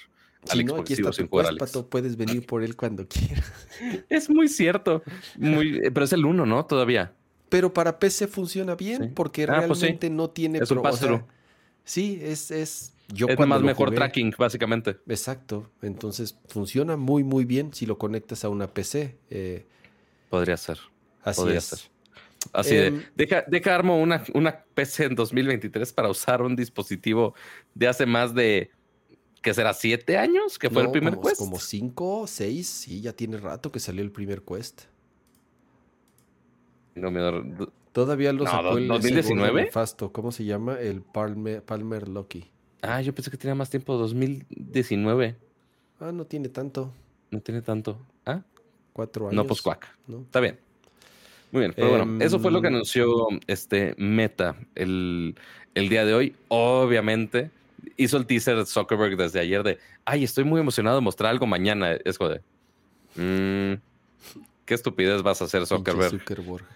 Si 0.44 0.52
Alex, 0.52 0.72
no, 0.72 0.80
aquí 0.80 0.92
está 0.94 1.12
sin 1.12 1.26
tu 1.26 1.30
jugar 1.30 1.46
Alex. 1.48 1.58
Pato, 1.66 1.88
puedes 1.88 2.16
venir 2.16 2.46
por 2.46 2.62
él 2.62 2.76
cuando 2.76 3.06
quieras. 3.08 3.52
Es 4.08 4.30
muy 4.30 4.48
cierto. 4.48 5.02
Muy, 5.36 5.78
eh, 5.84 5.90
pero 5.90 6.04
es 6.04 6.12
el 6.12 6.24
1, 6.24 6.46
¿no? 6.46 6.64
Todavía. 6.64 7.12
Pero 7.48 7.72
para 7.74 7.98
PC 7.98 8.28
funciona 8.28 8.74
bien 8.74 9.02
Sí. 9.04 9.10
porque 9.14 9.44
Ah, 9.48 9.64
pues 9.66 9.78
sí. 9.80 9.86
realmente 9.86 10.10
no 10.10 10.30
tiene... 10.30 10.58
Es 10.58 10.70
un 10.70 10.80
pro- 10.82 10.90
o 10.90 10.96
sea, 10.96 11.08
pass-through. 11.08 11.24
sí, 11.84 12.18
es... 12.22 12.50
es 12.50 12.94
yo 13.08 13.26
es 13.28 13.38
más 13.38 13.62
mejor 13.62 13.88
jugué- 13.88 13.96
tracking, 13.96 14.34
básicamente. 14.38 14.98
Exacto. 15.08 15.70
Entonces 15.82 16.38
funciona 16.48 16.96
muy, 16.96 17.24
muy 17.24 17.44
bien 17.44 17.72
si 17.72 17.86
lo 17.86 17.98
conectas 17.98 18.44
a 18.44 18.48
una 18.48 18.66
PC. 18.68 19.16
eh, 19.30 19.66
Podría 20.30 20.56
ser. 20.56 20.78
así 21.22 21.40
Podría 21.40 21.58
es. 21.58 21.64
ser. 21.64 21.78
Así 22.52 22.74
de, 22.76 22.86
Em, 22.88 23.02
deja, 23.16 23.44
deja 23.48 23.74
armo 23.74 24.00
una, 24.00 24.22
una 24.34 24.62
PC 24.74 25.06
en 25.06 25.14
2023 25.14 25.92
para 25.92 26.08
usar 26.08 26.40
un 26.42 26.54
dispositivo 26.54 27.34
de 27.74 27.88
hace 27.88 28.06
más 28.06 28.32
de, 28.34 28.70
¿qué 29.42 29.52
será? 29.52 29.74
¿Siete 29.74 30.16
años? 30.16 30.58
Que 30.58 30.70
fue 30.70 30.82
el 30.82 30.90
primer 30.90 31.14
como, 31.14 31.26
Quest. 31.28 31.38
Como 31.40 31.58
cinco, 31.58 32.26
seis, 32.26 32.68
sí, 32.68 33.00
ya 33.00 33.12
tiene 33.12 33.38
rato 33.38 33.72
que 33.72 33.80
salió 33.80 34.02
el 34.02 34.12
primer 34.12 34.42
Quest. 34.42 34.82
No 36.94 37.10
me 37.10 37.20
Todavía 37.92 38.32
lo 38.32 38.44
No, 38.44 38.50
sacó 38.50 38.76
el 38.78 38.84
ese 38.84 38.88
2019. 38.92 39.50
gordo 39.50 39.64
nefasto. 39.64 40.12
¿Cómo 40.12 40.30
se 40.30 40.44
llama? 40.44 40.78
El 40.78 41.00
Palmer, 41.02 41.62
Palmer 41.62 42.06
Lucky. 42.08 42.50
Ah, 42.82 43.00
yo 43.02 43.14
pensé 43.14 43.30
que 43.30 43.36
tenía 43.36 43.54
más 43.54 43.70
tiempo, 43.70 43.96
2019. 43.96 45.36
Ah, 46.00 46.12
no 46.12 46.24
tiene 46.24 46.48
tanto. 46.48 46.92
No 47.30 47.40
tiene 47.40 47.62
tanto. 47.62 47.98
Ah, 48.24 48.42
Cuatro 48.92 49.26
años. 49.26 49.34
no, 49.34 49.44
pues 49.46 49.62
cuac. 49.62 49.86
¿no? 50.06 50.20
Está 50.22 50.40
bien. 50.40 50.58
Muy 51.50 51.60
bien, 51.60 51.72
pero 51.74 51.90
bueno, 51.90 52.22
eso 52.24 52.38
fue 52.38 52.50
lo 52.50 52.60
que 52.60 52.68
Em, 52.68 52.74
anunció 52.74 53.08
este 53.46 53.94
Meta 53.96 54.54
el, 54.74 55.34
el 55.74 55.88
día 55.88 56.04
de 56.04 56.12
hoy. 56.14 56.36
Obviamente, 56.48 57.50
hizo 57.96 58.16
el 58.18 58.26
teaser 58.26 58.66
Zuckerberg 58.66 59.16
desde 59.16 59.40
ayer 59.40 59.62
de, 59.62 59.78
ay, 60.04 60.24
estoy 60.24 60.44
muy 60.44 60.60
emocionado 60.60 60.96
de 60.96 61.02
mostrar 61.02 61.30
algo 61.30 61.46
mañana. 61.46 61.92
Es 62.04 62.18
como 62.18 62.30
de, 62.30 62.40
"Mm, 63.16 63.80
¿qué 64.66 64.74
estupidez 64.74 65.22
vas 65.22 65.40
a 65.40 65.46
hacer, 65.46 65.66
Zuckerberg? 65.66 66.10
Zuckerberg. 66.10 66.66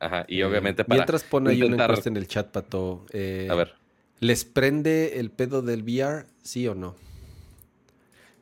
Ajá, 0.00 0.24
y 0.26 0.40
Eh, 0.40 0.44
obviamente 0.44 0.84
para 0.84 0.98
Mientras 1.00 1.22
pone 1.24 1.50
ahí 1.50 1.58
una 1.58 1.66
intentar- 1.66 1.90
encuesta 1.90 2.08
en 2.08 2.16
el 2.16 2.26
chat, 2.26 2.48
Pato. 2.50 3.04
eh, 3.12 3.46
A 3.50 3.54
ver, 3.54 3.74
¿Les 4.20 4.44
prende 4.44 5.18
el 5.20 5.30
pedo 5.30 5.62
del 5.62 5.82
VR? 5.82 6.26
¿Sí 6.42 6.66
o 6.66 6.74
no? 6.74 6.96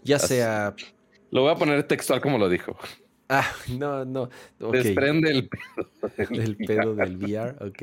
Ya 0.03 0.19
sea. 0.19 0.75
lo 1.31 1.43
voy 1.43 1.53
a 1.53 1.57
poner 1.57 1.83
textual 1.85 2.21
como 2.21 2.39
lo 2.39 2.49
dijo. 2.49 2.77
Ah, 3.29 3.45
no, 3.69 4.05
no. 4.05 4.29
ok. 4.61 4.73
Desprende 4.73 5.31
el, 5.33 5.51
El 6.31 6.57
pedo 6.57 6.95
del 6.95 7.17
VR, 7.17 7.57
ok. 7.67 7.83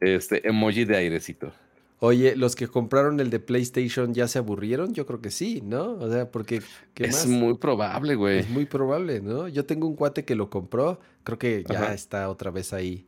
este 0.00 0.46
emoji 0.46 0.84
de 0.84 0.96
airecito. 0.96 1.52
Oye, 2.00 2.36
¿los 2.36 2.54
que 2.54 2.68
compraron 2.68 3.18
el 3.20 3.30
de 3.30 3.40
PlayStation 3.40 4.12
ya 4.12 4.28
se 4.28 4.38
aburrieron? 4.38 4.92
Yo 4.92 5.06
creo 5.06 5.22
que 5.22 5.30
sí, 5.30 5.62
¿no? 5.64 5.92
O 5.92 6.10
sea, 6.10 6.30
porque 6.30 6.60
¿qué 6.92 7.04
Es 7.06 7.24
más? 7.24 7.26
muy 7.26 7.54
probable, 7.56 8.14
güey. 8.16 8.40
Es 8.40 8.50
muy 8.50 8.66
probable, 8.66 9.20
¿no? 9.22 9.48
Yo 9.48 9.64
tengo 9.64 9.86
un 9.86 9.96
cuate 9.96 10.24
que 10.26 10.34
lo 10.34 10.50
compró, 10.50 11.00
creo 11.22 11.38
que 11.38 11.64
ya 11.66 11.84
Ajá. 11.84 11.94
está 11.94 12.28
otra 12.28 12.50
vez 12.50 12.74
ahí. 12.74 13.06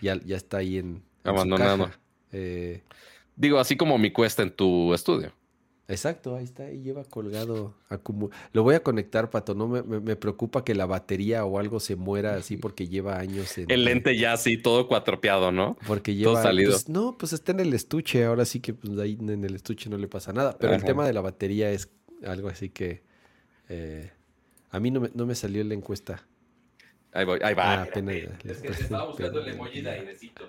Ya, 0.00 0.20
ya 0.22 0.36
está 0.36 0.58
ahí 0.58 0.76
en, 0.76 0.86
en 0.86 1.02
su 1.24 1.30
Abandonado. 1.30 1.84
caja. 1.86 2.00
Eh, 2.32 2.82
Digo, 3.36 3.58
así 3.58 3.76
como 3.76 3.98
mi 3.98 4.10
cuesta 4.10 4.42
en 4.42 4.50
tu 4.50 4.92
estudio. 4.94 5.32
exacto, 5.88 6.34
ahí 6.34 6.44
está, 6.44 6.64
ahí 6.64 6.80
lleva 6.82 7.04
colgado. 7.04 7.74
Lo 8.52 8.62
voy 8.62 8.74
a 8.74 8.82
conectar, 8.82 9.30
Pato. 9.30 9.54
No 9.54 9.68
me, 9.68 9.82
me- 9.82 10.00
me 10.00 10.16
preocupa 10.16 10.64
que 10.64 10.74
la 10.74 10.86
batería 10.86 11.44
o 11.44 11.58
algo 11.58 11.78
se 11.78 11.94
muera 11.96 12.34
así 12.36 12.56
porque 12.56 12.88
lleva 12.88 13.18
años 13.18 13.56
en. 13.58 13.70
El 13.70 13.84
lente 13.84 14.16
ya 14.18 14.32
así, 14.32 14.56
todo 14.56 14.88
cuatropeado, 14.88 15.52
¿no? 15.52 15.76
Porque 15.86 16.12
todo 16.12 16.32
lleva. 16.32 16.42
salido. 16.42 16.70
pues, 16.72 16.88
no, 16.88 17.16
pues 17.18 17.32
está 17.34 17.52
en 17.52 17.60
el 17.60 17.72
estuche. 17.74 18.24
Ahora 18.24 18.44
sí 18.46 18.60
que 18.60 18.74
pues, 18.74 18.98
ahí 18.98 19.16
en 19.20 19.44
el 19.44 19.54
estuche 19.54 19.88
no 19.90 19.98
le 19.98 20.08
pasa 20.08 20.32
nada. 20.32 20.56
Pero 20.58 20.74
el 20.74 20.82
tema 20.82 21.06
de 21.06 21.12
la 21.12 21.20
batería 21.20 21.70
es 21.70 21.90
algo 22.26 22.48
así 22.48 22.70
que. 22.70 23.02
eh, 23.68 24.10
a 24.70 24.80
mí 24.80 24.90
no 24.90 25.00
me, 25.00 25.10
no 25.14 25.26
me 25.26 25.34
salió 25.34 25.60
en 25.60 25.68
la 25.68 25.74
encuesta. 25.74 26.26
Ahí 27.12 27.24
voy, 27.24 27.38
ahí 27.42 27.54
va. 27.54 27.74
Ah, 27.74 27.82
apenas 27.84 28.14
le 28.14 28.52
Es 28.52 28.58
que 28.58 28.68
estaba 28.68 29.06
buscando 29.06 29.40
el 29.40 29.48
emoji 29.48 29.80
de 29.82 29.90
airecito. 29.90 30.48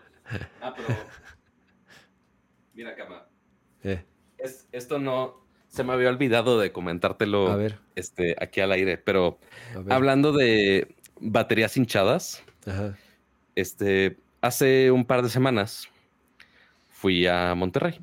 Ah, 0.61 0.73
pero. 0.75 0.87
Mira, 2.77 2.95
cama. 2.95 3.27
Eh, 3.83 4.03
Es, 4.37 4.67
esto 4.71 4.99
no. 4.99 5.43
Se 5.67 5.83
me 5.83 5.93
había 5.93 6.09
olvidado 6.09 6.59
de 6.59 6.71
comentártelo 6.71 7.47
a 7.47 7.55
ver, 7.55 7.79
este, 7.95 8.35
aquí 8.39 8.61
al 8.61 8.71
aire, 8.71 8.97
pero 8.99 9.39
hablando 9.89 10.31
de 10.31 10.95
baterías 11.19 11.75
hinchadas, 11.75 12.43
Ajá. 12.67 12.95
este, 13.55 14.17
hace 14.41 14.91
un 14.91 15.05
par 15.05 15.23
de 15.23 15.29
semanas 15.29 15.89
fui 16.89 17.25
a 17.25 17.53
Monterrey. 17.55 17.99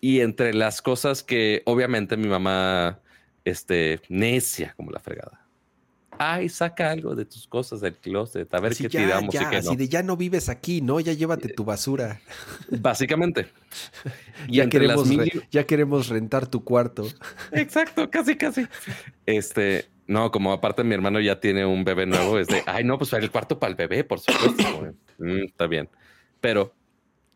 Y 0.00 0.20
entre 0.20 0.52
las 0.52 0.82
cosas 0.82 1.22
que 1.22 1.62
obviamente 1.64 2.18
mi 2.18 2.28
mamá, 2.28 3.00
este, 3.44 4.00
necia 4.10 4.74
como 4.76 4.90
la 4.90 5.00
fregada. 5.00 5.43
Ay, 6.18 6.48
saca 6.48 6.90
algo 6.90 7.14
de 7.14 7.24
tus 7.24 7.46
cosas 7.46 7.80
del 7.80 7.94
closet, 7.96 8.52
a 8.54 8.60
ver 8.60 8.72
Así 8.72 8.84
qué 8.84 8.88
ya, 8.90 9.04
tiramos 9.04 9.34
ya, 9.34 9.42
y 9.42 9.46
qué 9.50 9.56
así 9.56 9.70
no. 9.70 9.76
de 9.76 9.88
ya 9.88 10.02
no 10.02 10.16
vives 10.16 10.48
aquí, 10.48 10.80
¿no? 10.80 11.00
Ya 11.00 11.12
llévate 11.12 11.48
tu 11.48 11.64
basura. 11.64 12.20
Básicamente. 12.70 13.46
Y 14.48 14.56
Ya 14.56 14.68
queremos, 14.68 15.08
mil- 15.08 15.42
ya 15.50 15.64
queremos 15.64 16.08
rentar 16.08 16.46
tu 16.46 16.62
cuarto. 16.62 17.08
Exacto, 17.52 18.08
casi, 18.10 18.36
casi. 18.36 18.66
Este, 19.26 19.86
no, 20.06 20.30
como 20.30 20.52
aparte 20.52 20.84
mi 20.84 20.94
hermano 20.94 21.18
ya 21.20 21.40
tiene 21.40 21.64
un 21.64 21.82
bebé 21.84 22.04
nuevo, 22.06 22.38
es 22.38 22.46
de, 22.48 22.62
ay, 22.66 22.84
no, 22.84 22.98
pues 22.98 23.12
el 23.14 23.30
cuarto 23.30 23.58
para 23.58 23.70
el 23.70 23.76
bebé, 23.76 24.04
por 24.04 24.20
supuesto. 24.20 24.92
Mm, 25.18 25.44
está 25.44 25.68
bien. 25.68 25.88
Pero 26.40 26.74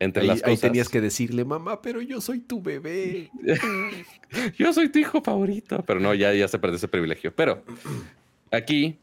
entre 0.01 0.23
Ahí, 0.23 0.29
las 0.29 0.39
ahí 0.39 0.55
cosas, 0.57 0.61
tenías 0.61 0.89
que 0.89 1.01
decirle, 1.01 1.45
mamá, 1.45 1.81
pero 1.81 2.03
yo 2.03 2.21
soy 2.21 2.41
tu 2.41 2.61
bebé. 2.61 3.31
yo 4.59 4.73
soy 4.73 4.89
tu 4.91 4.99
hijo 4.99 5.23
favorito, 5.23 5.85
pero 5.87 6.01
no, 6.01 6.13
ya, 6.15 6.33
ya 6.35 6.49
se 6.49 6.59
perdió 6.59 6.77
ese 6.77 6.89
privilegio. 6.89 7.33
Pero 7.35 7.65
aquí, 8.53 8.99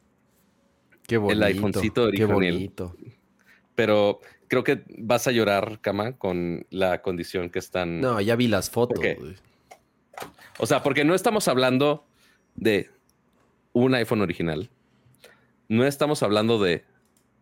Qué 1.08 1.18
bonito. 1.18 1.46
iPhonecito 1.46 2.02
Qué 2.12 2.24
original. 2.26 2.34
bonito. 2.34 2.96
pero 3.76 4.20
creo 4.48 4.64
que 4.64 4.84
vas 4.98 5.28
a 5.28 5.32
llorar, 5.32 5.80
Cama, 5.82 6.14
con 6.18 6.66
la 6.70 7.02
condición 7.02 7.50
que 7.50 7.60
están. 7.60 8.02
No, 8.02 8.20
ya 8.22 8.36
vi 8.36 8.48
las 8.48 8.70
fotos. 8.70 9.00
O 10.60 10.66
sea, 10.66 10.82
porque 10.84 11.04
no 11.04 11.14
estamos 11.16 11.48
hablando 11.48 12.06
de 12.56 12.90
un 13.74 13.94
iPhone 13.96 14.22
original. 14.22 14.70
No 15.68 15.86
estamos 15.86 16.24
hablando 16.24 16.60
de 16.62 16.86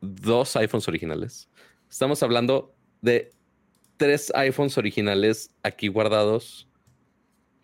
dos 0.01 0.55
iPhones 0.55 0.87
originales. 0.87 1.49
Estamos 1.89 2.23
hablando 2.23 2.73
de 3.01 3.31
tres 3.97 4.31
iPhones 4.35 4.77
originales 4.77 5.51
aquí 5.61 5.87
guardados. 5.89 6.67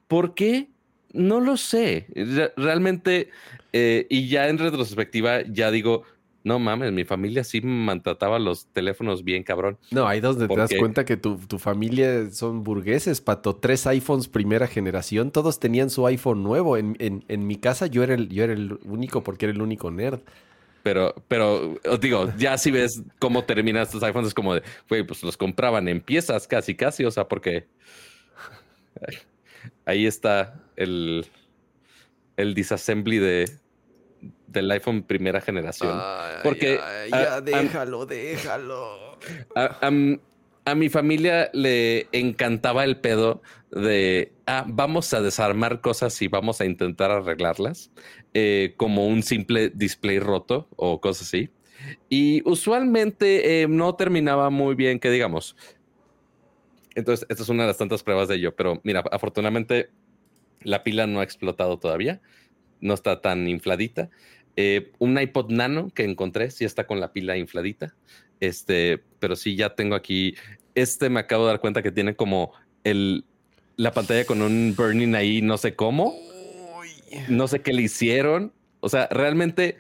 ¿Por 0.08 0.36
qué? 0.36 0.70
No 1.14 1.40
lo 1.40 1.58
sé. 1.58 2.08
Re- 2.16 2.54
realmente, 2.56 3.30
eh, 3.74 4.06
y 4.10 4.28
ya 4.30 4.48
en 4.48 4.58
retrospectiva, 4.58 5.42
ya 5.42 5.72
digo, 5.72 6.04
no 6.44 6.60
mames, 6.60 6.92
mi 6.94 7.04
familia 7.04 7.44
sí 7.44 7.62
maltrataba 7.62 8.40
los 8.40 8.68
teléfonos 8.68 9.24
bien 9.24 9.44
cabrón. 9.44 9.78
No, 9.92 10.08
ahí 10.08 10.20
donde 10.20 10.42
te 10.42 10.48
¿Por 10.48 10.60
das 10.60 10.72
cuenta 10.78 11.04
que 11.06 11.18
tu, 11.18 11.38
tu 11.38 11.58
familia 11.60 12.30
son 12.32 12.64
burgueses, 12.64 13.22
pato. 13.22 13.56
Tres 13.56 13.88
iPhones 13.88 14.28
primera 14.28 14.68
generación, 14.68 15.32
todos 15.32 15.60
tenían 15.60 15.90
su 15.90 16.06
iPhone 16.06 16.44
nuevo. 16.44 16.78
En, 16.78 16.96
en- 17.00 17.26
en 17.28 17.48
mi 17.48 17.56
casa 17.58 17.88
yo 17.88 18.04
era, 18.04 18.14
el, 18.14 18.30
yo 18.30 18.44
era 18.44 18.54
el 18.54 18.80
único 18.86 19.24
porque 19.24 19.46
era 19.48 19.54
el 19.54 19.62
único 19.62 19.92
nerd. 19.92 20.22
Pero, 20.82 21.14
pero 21.28 21.78
os 21.86 22.00
digo, 22.00 22.32
ya 22.38 22.58
si 22.58 22.72
ves 22.72 23.04
cómo 23.20 23.44
terminan 23.44 23.84
estos 23.84 24.02
iPhones, 24.02 24.30
es 24.30 24.34
como 24.34 24.56
de, 24.56 24.64
güey, 24.88 25.04
pues 25.04 25.22
los 25.24 25.36
compraban 25.36 25.88
en 25.90 26.00
piezas 26.02 26.48
casi, 26.48 26.74
casi, 26.76 27.04
o 27.04 27.12
sea, 27.12 27.28
porque 27.28 27.68
ahí 29.86 30.06
está 30.06 30.54
el, 30.76 31.26
el 32.38 32.54
disassembly 32.54 33.18
de, 33.18 33.52
del 34.48 34.72
iPhone 34.72 35.04
primera 35.04 35.42
generación. 35.42 35.98
Porque, 36.44 36.80
ya 37.12 37.36
ah, 37.36 37.42
déjalo, 37.42 38.06
déjalo. 38.06 39.18
A, 39.56 39.88
m- 39.88 40.20
a 40.66 40.76
mi 40.76 40.90
familia 40.90 41.50
le 41.54 42.08
encantaba 42.12 42.84
el 42.84 43.00
pedo 43.00 43.42
de, 43.72 44.34
ah, 44.46 44.66
vamos 44.68 45.14
a 45.14 45.22
desarmar 45.22 45.82
cosas 45.82 46.22
y 46.22 46.28
vamos 46.28 46.62
a 46.62 46.66
intentar 46.66 47.12
arreglarlas, 47.12 47.92
eh, 48.34 48.74
como 48.78 49.08
un 49.08 49.24
simple 49.24 49.70
display 49.70 50.20
roto 50.20 50.70
o 50.76 51.02
cosas 51.02 51.28
así. 51.28 51.50
Y 52.10 52.42
usualmente 52.48 53.62
eh, 53.62 53.68
no 53.68 53.96
terminaba 53.96 54.50
muy 54.50 54.76
bien, 54.76 55.00
que 55.00 55.10
digamos. 55.10 55.56
Entonces, 56.96 57.26
esta 57.30 57.44
es 57.44 57.50
una 57.50 57.64
de 57.64 57.68
las 57.68 57.78
tantas 57.78 58.04
pruebas 58.04 58.28
de 58.28 58.36
ello, 58.36 58.56
pero 58.56 58.82
mira, 58.84 59.04
afortunadamente 59.12 59.90
la 60.62 60.84
pila 60.84 61.08
no 61.08 61.20
ha 61.20 61.24
explotado 61.24 61.80
todavía, 61.80 62.22
no 62.82 62.94
está 62.94 63.22
tan 63.22 63.48
infladita. 63.48 64.10
Eh, 64.56 64.92
un 64.98 65.20
iPod 65.20 65.52
Nano 65.52 65.90
que 65.94 66.04
encontré, 66.04 66.52
sí 66.52 66.66
está 66.66 66.86
con 66.86 67.00
la 67.00 67.14
pila 67.14 67.38
infladita. 67.38 67.96
Este, 68.40 69.02
pero 69.20 69.36
sí 69.36 69.56
ya 69.56 69.76
tengo 69.76 69.96
aquí. 69.96 70.36
Este 70.76 71.10
me 71.10 71.20
acabo 71.20 71.46
de 71.46 71.52
dar 71.52 71.62
cuenta 71.62 71.82
que 71.82 71.92
tiene 71.92 72.16
como 72.16 72.54
el 72.84 73.26
la 73.76 73.94
pantalla 73.94 74.26
con 74.26 74.42
un 74.42 74.76
burning 74.76 75.16
ahí, 75.16 75.42
no 75.42 75.58
sé 75.58 75.74
cómo, 75.74 76.14
no 77.30 77.48
sé 77.48 77.62
qué 77.62 77.72
le 77.72 77.84
hicieron. 77.84 78.52
O 78.82 78.90
sea, 78.90 79.08
realmente 79.10 79.78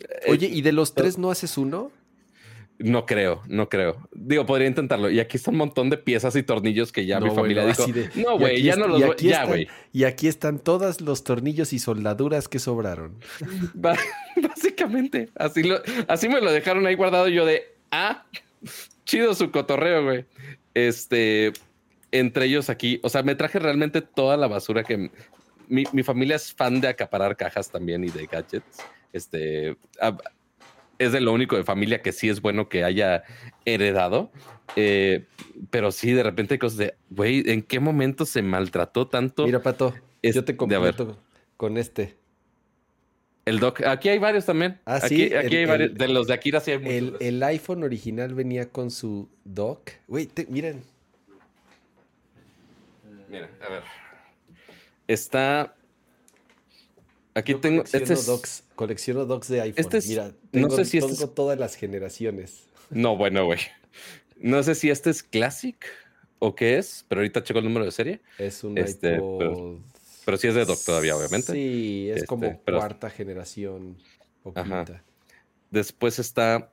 eh, 0.00 0.30
Oye, 0.30 0.46
¿y 0.46 0.62
de 0.62 0.72
los 0.72 0.94
tres 0.94 1.18
no 1.18 1.30
haces 1.30 1.58
uno? 1.58 1.92
No 2.78 3.06
creo, 3.06 3.42
no 3.48 3.68
creo. 3.68 4.08
Digo, 4.12 4.46
podría 4.46 4.68
intentarlo. 4.68 5.10
Y 5.10 5.18
aquí 5.20 5.36
está 5.36 5.50
un 5.50 5.56
montón 5.56 5.90
de 5.90 5.96
piezas 5.98 6.36
y 6.36 6.42
tornillos 6.42 6.92
que 6.92 7.06
ya 7.06 7.18
No, 7.18 7.26
mi 7.26 7.34
familia 7.34 7.64
bueno, 7.64 7.76
dijo. 7.86 7.92
de- 7.92 8.22
no, 8.22 8.38
güey, 8.38 8.62
ya 8.62 8.76
no 8.76 8.86
los 8.86 9.04
voy. 9.04 9.16
Ya, 9.18 9.44
güey. 9.44 9.66
Y 9.92 10.04
aquí 10.04 10.28
están 10.28 10.58
todos 10.60 11.00
los 11.00 11.24
tornillos 11.24 11.72
y 11.72 11.78
soldaduras 11.80 12.46
que 12.48 12.58
sobraron. 12.58 13.18
Básicamente, 14.36 15.28
así, 15.34 15.62
lo, 15.62 15.80
así 16.06 16.28
me 16.28 16.40
lo 16.40 16.52
dejaron 16.52 16.86
ahí 16.86 16.94
guardado 16.94 17.28
yo 17.28 17.44
de, 17.44 17.62
ah, 17.90 18.24
chido 19.04 19.34
su 19.34 19.50
cotorreo, 19.50 20.04
güey. 20.04 20.24
Este, 20.74 21.52
entre 22.12 22.46
ellos 22.46 22.70
aquí, 22.70 23.00
o 23.02 23.08
sea, 23.08 23.22
me 23.22 23.34
traje 23.34 23.58
realmente 23.58 24.00
toda 24.02 24.36
la 24.36 24.46
basura 24.46 24.84
que 24.84 25.10
mi, 25.68 25.84
mi 25.92 26.02
familia 26.02 26.36
es 26.36 26.52
fan 26.52 26.80
de 26.80 26.88
acaparar 26.88 27.36
cajas 27.36 27.70
también 27.70 28.04
y 28.04 28.08
de 28.08 28.26
gadgets. 28.26 28.78
Este, 29.12 29.76
a- 30.00 30.16
es 30.98 31.12
de 31.12 31.20
lo 31.20 31.32
único 31.32 31.56
de 31.56 31.64
familia 31.64 32.02
que 32.02 32.12
sí 32.12 32.28
es 32.28 32.40
bueno 32.40 32.68
que 32.68 32.84
haya 32.84 33.24
heredado. 33.64 34.30
Eh, 34.76 35.26
pero 35.70 35.92
sí, 35.92 36.12
de 36.12 36.22
repente 36.22 36.54
hay 36.54 36.58
cosas 36.58 36.78
de, 36.78 36.94
güey, 37.10 37.42
¿en 37.46 37.62
qué 37.62 37.80
momento 37.80 38.26
se 38.26 38.42
maltrató 38.42 39.08
tanto? 39.08 39.46
Mira, 39.46 39.62
Pato, 39.62 39.94
yo 40.22 40.44
te 40.44 40.56
complemento 40.56 41.18
con 41.56 41.76
este. 41.76 42.16
El 43.44 43.60
dock. 43.60 43.80
Aquí 43.86 44.10
hay 44.10 44.18
varios 44.18 44.44
también. 44.44 44.78
Ah, 44.84 44.96
aquí, 45.02 45.28
sí. 45.28 45.34
Aquí 45.34 45.56
hay 45.56 45.64
varios. 45.64 45.94
de 45.94 46.08
los 46.08 46.26
de 46.26 46.34
Akira 46.34 46.60
sí 46.60 46.72
hay 46.72 46.78
muchos. 46.78 47.20
El, 47.20 47.42
iPhone 47.42 47.82
original 47.82 48.34
venía 48.34 48.68
con 48.68 48.90
su 48.90 49.30
dock. 49.44 49.90
Güey, 50.06 50.28
miren. 50.48 50.82
Miren, 53.30 53.48
a 53.66 53.70
ver. 53.70 53.82
Está. 55.06 55.74
Aquí 57.38 57.54
tengo. 57.54 57.84
Colecciono, 57.84 58.34
este 58.34 58.62
colecciono 58.74 59.24
docks 59.24 59.48
de 59.48 59.60
iPhone. 59.60 59.84
Este 59.92 60.08
Mira, 60.08 60.32
tengo, 60.50 60.68
no 60.68 60.76
sé 60.76 60.84
si 60.84 60.98
este 60.98 61.26
todas 61.28 61.58
las 61.58 61.74
generaciones. 61.76 62.64
No, 62.90 63.16
bueno, 63.16 63.44
güey. 63.44 63.60
No 64.36 64.62
sé 64.62 64.74
si 64.74 64.90
este 64.90 65.10
es 65.10 65.22
Classic 65.22 65.76
o 66.38 66.54
qué 66.54 66.78
es, 66.78 67.04
pero 67.08 67.20
ahorita 67.20 67.42
checo 67.42 67.58
el 67.58 67.64
número 67.64 67.84
de 67.84 67.92
serie. 67.92 68.20
Es 68.38 68.64
un 68.64 68.78
este, 68.78 69.14
iPod 69.14 69.78
pero 70.28 70.36
sí 70.36 70.46
es 70.46 70.54
de 70.54 70.66
Doc 70.66 70.78
todavía, 70.84 71.16
obviamente. 71.16 71.52
Sí, 71.52 72.10
es 72.10 72.16
este, 72.16 72.26
como 72.26 72.60
cuarta 72.60 73.08
generación. 73.08 73.96
Después 75.70 76.18
está 76.18 76.70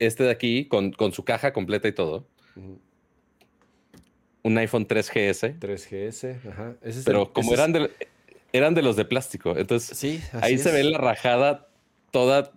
este 0.00 0.24
de 0.24 0.30
aquí 0.32 0.66
con, 0.66 0.92
su 1.12 1.24
caja 1.24 1.52
completa 1.52 1.86
y 1.86 1.92
todo. 1.92 2.26
Un 4.42 4.58
iPhone 4.58 4.88
3GS. 4.88 5.60
3GS, 5.60 6.44
ajá. 6.50 6.74
pero 7.04 7.32
como 7.32 7.54
eran, 7.54 7.72
de, 7.72 7.88
eran 8.52 8.74
de 8.74 8.82
los 8.82 8.96
de 8.96 9.04
plástico, 9.04 9.56
entonces 9.56 9.96
sí, 9.96 10.20
ahí 10.40 10.58
se 10.58 10.70
ve 10.70 10.84
la 10.84 10.98
rajada 10.98 11.68
toda, 12.10 12.52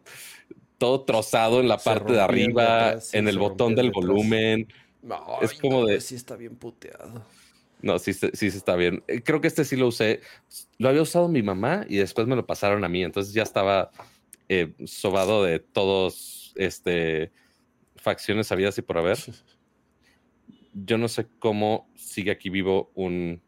todo 0.78 1.02
trozado 1.02 1.60
en 1.60 1.68
la 1.68 1.78
parte 1.78 2.14
de 2.14 2.22
arriba, 2.22 2.96
en 3.14 3.28
el 3.28 3.40
botón 3.40 3.74
del 3.74 3.92
volumen. 3.92 4.68
es 5.42 5.54
como 5.56 5.86
de... 5.86 6.02
Sí 6.02 6.16
está 6.16 6.36
bien 6.36 6.56
puteado. 6.56 7.24
No, 7.82 8.00
sí, 8.00 8.14
sí, 8.14 8.48
está 8.48 8.76
bien. 8.76 9.04
Eh, 9.08 9.22
creo 9.22 9.42
que 9.42 9.48
este 9.48 9.64
sí 9.64 9.76
lo 9.76 9.88
usé. 9.88 10.22
Lo 10.80 10.90
había 10.90 11.04
usado 11.04 11.28
mi 11.28 11.44
mamá 11.44 11.86
y 11.88 11.98
después 11.98 12.26
me 12.26 12.36
lo 12.36 12.46
pasaron 12.46 12.84
a 12.84 12.90
mí. 12.90 13.04
Entonces 13.04 13.34
ya 13.34 13.44
estaba 13.44 13.92
eh, 14.50 14.74
sobado 14.86 15.44
de 15.44 15.60
todos, 15.60 16.54
este, 16.56 17.32
facciones 17.96 18.52
habidas 18.52 18.78
y 18.80 18.82
por 18.82 18.98
haber. 18.98 19.18
Yo 20.74 20.98
no 20.98 21.08
sé 21.08 21.28
cómo 21.38 21.88
sigue 21.96 22.32
aquí 22.32 22.50
vivo 22.50 22.92
un. 22.96 23.42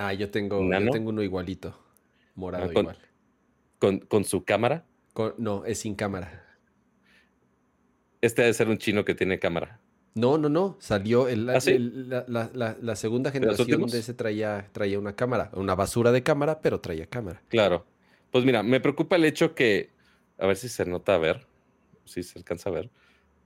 Ah, 0.00 0.14
yo 0.14 0.30
tengo, 0.30 0.62
yo 0.62 0.90
tengo 0.90 1.10
uno 1.10 1.22
igualito. 1.22 1.76
Morado 2.34 2.64
ah, 2.64 2.72
con, 2.72 2.82
igual. 2.82 4.06
Con, 4.08 4.24
su 4.24 4.44
cámara? 4.44 4.86
no, 5.36 5.66
es 5.66 5.80
sin 5.80 5.94
cámara. 5.94 6.42
Este 8.22 8.40
debe 8.40 8.54
ser 8.54 8.68
un 8.68 8.78
chino 8.78 9.04
que 9.04 9.14
tiene 9.14 9.38
cámara. 9.38 9.78
No, 10.14 10.38
no, 10.38 10.48
no. 10.48 10.76
Salió 10.80 11.28
el, 11.28 11.48
¿Ah, 11.50 11.58
la, 12.80 12.96
segunda 12.96 13.30
generación 13.30 13.86
de 13.86 13.98
ese 13.98 14.14
traía, 14.14 14.68
traía 14.72 14.98
una 14.98 15.14
cámara, 15.14 15.50
una 15.52 15.74
basura 15.74 16.12
de 16.12 16.22
cámara, 16.22 16.60
pero 16.62 16.80
traía 16.80 17.06
cámara. 17.06 17.42
Claro. 17.48 17.84
Pues 18.30 18.44
mira, 18.44 18.62
me 18.62 18.80
preocupa 18.80 19.16
el 19.16 19.26
hecho 19.26 19.54
que, 19.54 19.90
a 20.38 20.46
ver 20.46 20.56
si 20.56 20.70
se 20.70 20.86
nota 20.86 21.14
a 21.14 21.18
ver, 21.18 21.46
si 22.06 22.22
se 22.22 22.38
alcanza 22.38 22.70
a 22.70 22.72
ver, 22.72 22.90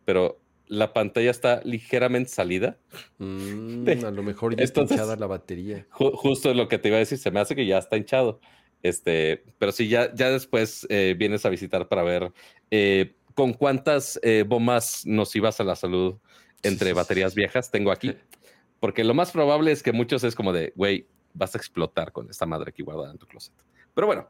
pero 0.05 0.39
la 0.67 0.93
pantalla 0.93 1.31
está 1.31 1.61
ligeramente 1.65 2.31
salida. 2.31 2.79
Mm, 3.19 3.87
a 4.05 4.11
lo 4.11 4.23
mejor 4.23 4.57
ya 4.57 4.65
está 4.65 4.83
hinchada 4.83 5.17
la 5.17 5.27
batería. 5.27 5.87
justo 5.91 6.53
lo 6.55 6.69
que 6.69 6.79
te 6.79 6.89
iba 6.89 6.97
a 6.97 7.01
decir, 7.01 7.19
se 7.19 7.31
me 7.31 7.41
hace 7.41 7.55
que 7.55 7.67
ya 7.67 7.79
está 7.79 7.97
hinchado. 7.97 8.41
Este, 8.83 9.45
pero 9.59 9.73
sí, 9.73 9.89
ya, 9.89 10.15
ya 10.15 10.31
después 10.31 10.87
eh, 10.91 11.15
vienes 11.19 11.47
a 11.47 11.49
visitar 11.49 11.89
para 11.89 12.03
ver 12.03 12.33
eh, 12.71 13.15
con 13.35 13.55
cuántas 13.55 14.21
eh, 14.23 14.45
bombas 14.47 15.07
nocivas 15.07 15.59
a 15.61 15.65
la 15.65 15.75
salud 15.75 16.17
entre 16.63 16.93
baterías 16.93 17.35
viejas 17.35 17.71
tengo 17.71 17.91
aquí. 17.91 18.15
Porque 18.81 19.05
lo 19.05 19.15
más 19.15 19.31
probable 19.31 19.73
es 19.73 19.83
que 19.83 19.93
muchos 19.93 20.25
es 20.25 20.35
como 20.35 20.53
de, 20.53 20.73
güey, 20.77 21.07
vas 21.33 21.55
a 21.55 21.59
explotar 21.59 22.13
con 22.13 22.29
esta 22.31 22.47
madre 22.47 22.71
aquí 22.71 22.83
guardada 22.83 23.13
en 23.13 23.19
tu 23.19 23.27
closet. 23.27 23.55
Pero 23.95 24.07
bueno, 24.07 24.29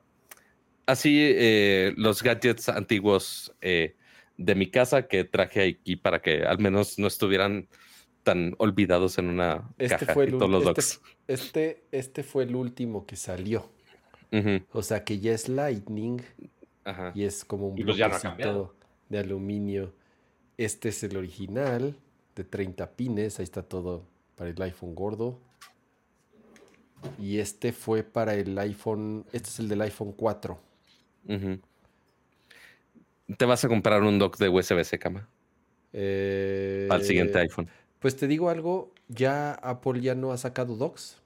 así 0.86 1.18
eh, 1.20 1.92
los 1.96 2.22
gadgets 2.22 2.68
antiguos 2.68 3.52
eh, 3.60 3.96
de 4.36 4.54
mi 4.54 4.70
casa 4.70 5.06
que 5.06 5.24
traje 5.24 5.78
aquí 5.80 5.96
para 5.96 6.20
que 6.20 6.44
al 6.44 6.58
menos 6.58 6.98
no 6.98 7.06
estuvieran 7.06 7.68
tan 8.22 8.54
olvidados 8.58 9.18
en 9.18 9.26
una 9.28 9.70
este 9.78 9.98
caja 9.98 10.14
fue 10.14 10.24
el, 10.24 10.38
todos 10.38 10.50
los 10.50 10.66
este, 10.66 10.82
este, 11.28 11.84
este, 11.92 12.22
fue 12.22 12.44
el 12.44 12.56
último 12.56 13.06
que 13.06 13.16
salió. 13.16 13.70
O 14.72 14.82
sea 14.82 15.04
que 15.04 15.20
ya 15.20 15.32
es 15.32 15.48
Lightning 15.48 16.20
y 17.14 17.22
es 17.22 17.44
como 17.44 17.68
un 17.68 17.76
pues 17.76 17.96
de 19.08 19.18
aluminio. 19.18 19.94
Este 20.56 20.88
es 20.88 21.04
el 21.04 21.16
original 21.16 21.96
de 22.34 22.42
30 22.44 22.96
pines. 22.96 23.38
Ahí 23.38 23.44
está 23.44 23.62
todo 23.62 24.08
para 24.34 24.50
el 24.50 24.60
iPhone 24.60 24.96
gordo. 24.96 25.38
Y 27.20 27.38
este 27.38 27.72
fue 27.72 28.02
para 28.02 28.34
el 28.34 28.58
iPhone. 28.58 29.24
Este 29.32 29.50
es 29.50 29.58
el 29.60 29.68
del 29.68 29.82
iPhone 29.82 30.12
4. 30.12 30.58
¿Te 33.36 33.44
vas 33.44 33.64
a 33.64 33.68
comprar 33.68 34.02
un 34.02 34.18
dock 34.18 34.36
de 34.38 34.48
USB-C, 34.48 34.98
cama? 34.98 35.28
Eh, 35.92 36.88
Al 36.90 37.02
siguiente 37.04 37.38
iPhone. 37.38 37.68
Pues 38.00 38.16
te 38.16 38.26
digo 38.26 38.50
algo, 38.50 38.92
ya 39.08 39.52
Apple 39.52 40.00
ya 40.00 40.14
no 40.14 40.32
ha 40.32 40.36
sacado 40.36 40.76
docks. 40.76 41.22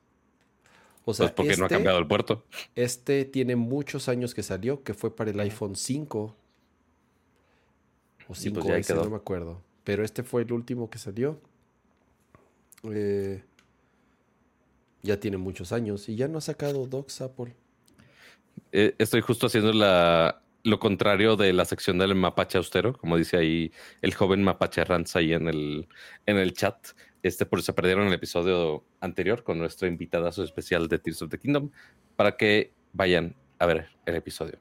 O 1.05 1.15
sea, 1.15 1.27
pues 1.27 1.35
porque 1.35 1.57
no 1.57 1.65
ha 1.65 1.67
este 1.67 1.75
cambiado 1.77 1.99
el 1.99 2.07
puerto. 2.07 2.45
Este 2.77 3.25
tiene 3.25 3.57
muchos 3.57 4.09
años 4.09 4.35
que 4.35 4.43
salió, 4.43 4.83
que 4.85 4.95
fue 4.95 5.15
para 5.17 5.31
el 5.31 5.41
iPhone 5.41 5.75
5. 5.75 6.37
O 8.29 8.35
5 8.35 8.61
pues 8.61 8.91
no 8.95 9.11
me 9.11 9.17
acuerdo. 9.17 9.63
Pero 9.85 10.05
este 10.05 10.23
fue 10.23 10.43
el 10.43 10.53
último 10.53 10.91
que 10.91 10.99
salió. 10.99 11.41
Eh, 12.85 13.43
ya 15.03 15.19
tiene 15.19 15.39
muchos 15.39 15.73
años 15.73 16.09
y 16.09 16.15
ya 16.15 16.29
no 16.29 16.39
ha 16.39 16.43
sacado 16.43 16.87
Docs 16.87 17.23
Apple. 17.23 17.55
Eh, 18.71 18.95
estoy 18.99 19.23
justo 19.23 19.47
haciendo 19.47 19.73
la, 19.73 20.43
lo 20.65 20.79
contrario 20.79 21.37
de 21.37 21.53
la 21.53 21.65
sección 21.65 21.99
del 21.99 22.15
mapache 22.15 22.59
austero, 22.59 22.93
como 22.93 23.17
dice 23.17 23.37
ahí 23.37 23.73
el 24.03 24.15
joven 24.15 24.43
mapache 24.43 24.85
Ranz 24.85 25.17
ahí 25.17 25.33
en 25.33 25.49
el, 25.49 25.89
en 26.27 26.37
el 26.37 26.53
chat. 26.53 26.77
Este, 27.23 27.47
por 27.47 27.63
se 27.63 27.73
perdieron 27.73 28.07
el 28.07 28.13
episodio 28.13 28.85
anterior 29.01 29.43
con 29.43 29.59
nuestro 29.59 29.89
invitadazo 29.89 30.45
especial 30.45 30.89
de 30.89 30.99
Tears 30.99 31.23
of 31.23 31.31
the 31.31 31.39
Kingdom, 31.39 31.71
para 32.17 32.37
que 32.37 32.73
vayan 32.93 33.35
a 33.59 33.67
ver 33.67 33.89
el 34.07 34.15
episodio. 34.15 34.59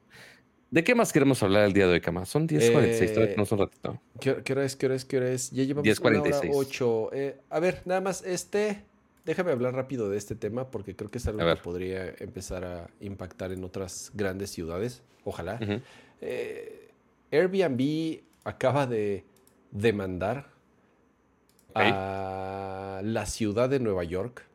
¿De 0.70 0.84
qué 0.84 0.96
más 0.96 1.14
queremos 1.14 1.42
hablar 1.44 1.66
el 1.66 1.74
día 1.74 1.88
de 1.88 1.94
hoy, 1.94 2.02
Cama? 2.02 2.26
Son 2.26 2.48
10.46, 2.48 3.18
eh, 3.18 3.34
no 3.38 3.46
son 3.46 3.60
ratito. 3.60 4.02
¿Qué, 4.20 4.44
¿Qué, 4.44 4.54
hora 4.54 4.66
es? 4.66 4.76
¿Qué 4.76 4.88
hora 4.88 4.96
es? 4.96 5.06
¿Qué 5.06 5.18
hora 5.18 5.30
es? 5.30 5.52
Ya 5.52 5.64
llevamos 5.64 5.88
10.46. 5.88 6.52
8. 6.54 7.10
Eh, 7.14 7.38
a 7.50 7.60
ver, 7.60 7.84
nada 7.86 8.02
más, 8.02 8.24
este... 8.26 8.84
Déjame 9.28 9.52
hablar 9.52 9.76
rápido 9.76 10.10
de 10.10 10.18
este 10.18 10.36
tema 10.36 10.72
porque 10.72 10.96
creo 10.96 11.12
que 11.12 11.18
es 11.18 11.28
algo 11.28 11.46
que 11.46 11.62
podría 11.62 12.16
empezar 12.20 12.64
a 12.64 12.90
impactar 13.02 13.52
en 13.52 13.62
otras 13.66 14.10
grandes 14.14 14.52
ciudades. 14.52 15.04
Ojalá. 15.26 15.60
eh, 16.22 16.90
Airbnb 17.32 18.22
acaba 18.46 18.88
de 18.88 19.26
demandar 19.72 20.48
a 21.76 23.02
la 23.04 23.26
ciudad 23.26 23.70
de 23.70 23.82
Nueva 23.82 24.06
York. 24.06 24.46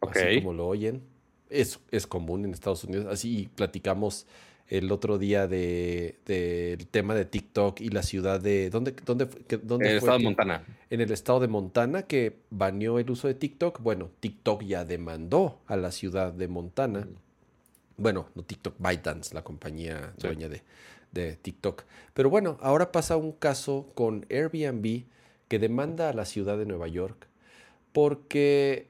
Así 0.00 0.40
como 0.40 0.52
lo 0.52 0.66
oyen. 0.66 1.04
Es, 1.48 1.78
es 1.92 2.08
común 2.08 2.44
en 2.44 2.52
Estados 2.52 2.82
Unidos. 2.82 3.06
Así 3.08 3.50
platicamos 3.54 4.26
el 4.72 4.90
otro 4.90 5.18
día 5.18 5.46
del 5.46 6.16
de, 6.24 6.86
tema 6.90 7.14
de 7.14 7.26
TikTok 7.26 7.82
y 7.82 7.90
la 7.90 8.02
ciudad 8.02 8.40
de... 8.40 8.70
¿Dónde, 8.70 8.94
dónde, 9.04 9.28
dónde 9.62 9.86
en 9.86 9.90
el 9.90 9.98
estado 9.98 10.18
de 10.18 10.24
Montana. 10.24 10.64
En 10.88 11.00
el 11.02 11.10
estado 11.10 11.40
de 11.40 11.48
Montana 11.48 12.02
que 12.04 12.38
baneó 12.48 12.98
el 12.98 13.10
uso 13.10 13.28
de 13.28 13.34
TikTok. 13.34 13.82
Bueno, 13.82 14.08
TikTok 14.20 14.62
ya 14.62 14.86
demandó 14.86 15.58
a 15.66 15.76
la 15.76 15.92
ciudad 15.92 16.32
de 16.32 16.48
Montana. 16.48 17.06
Bueno, 17.98 18.28
no 18.34 18.44
TikTok, 18.44 18.76
ByteDance, 18.78 19.34
la 19.34 19.44
compañía 19.44 20.14
dueña 20.16 20.48
de, 20.48 20.62
de 21.12 21.36
TikTok. 21.36 21.84
Pero 22.14 22.30
bueno, 22.30 22.56
ahora 22.62 22.92
pasa 22.92 23.18
un 23.18 23.32
caso 23.32 23.90
con 23.94 24.24
Airbnb 24.30 25.04
que 25.48 25.58
demanda 25.58 26.08
a 26.08 26.14
la 26.14 26.24
ciudad 26.24 26.56
de 26.56 26.64
Nueva 26.64 26.88
York 26.88 27.28
porque 27.92 28.88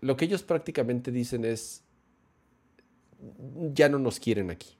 lo 0.00 0.16
que 0.16 0.24
ellos 0.24 0.42
prácticamente 0.42 1.12
dicen 1.12 1.44
es, 1.44 1.84
ya 3.74 3.90
no 3.90 3.98
nos 3.98 4.20
quieren 4.20 4.50
aquí. 4.50 4.77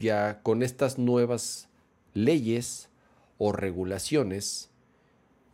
Ya 0.00 0.40
con 0.42 0.62
estas 0.62 0.98
nuevas 0.98 1.68
leyes 2.14 2.88
o 3.38 3.52
regulaciones, 3.52 4.70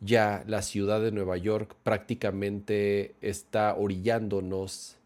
ya 0.01 0.43
la 0.47 0.61
ciudad 0.61 1.01
de 1.01 1.11
Nueva 1.11 1.37
York 1.37 1.75
prácticamente 1.83 3.15
está 3.21 3.75
orillándonos 3.75 4.97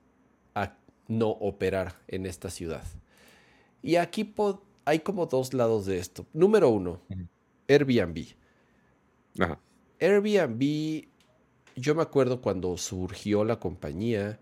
a 0.56 0.76
no 1.08 1.30
operar 1.30 1.96
en 2.08 2.26
esta 2.26 2.50
ciudad. 2.50 2.84
Y 3.82 3.98
aquí 3.98 4.34
hay 4.86 5.00
como 5.00 5.26
dos 5.26 5.54
lados 5.54 5.86
de 5.86 5.98
esto. 5.98 6.26
Número 6.34 6.70
uno, 6.70 7.02
Airbnb. 7.68 8.28
Airbnb, 10.00 11.06
yo 11.76 11.96
me 11.96 12.02
acuerdo 12.02 12.42
cuando 12.42 12.78
surgió 12.78 13.44
la 13.44 13.60
compañía, 13.60 14.40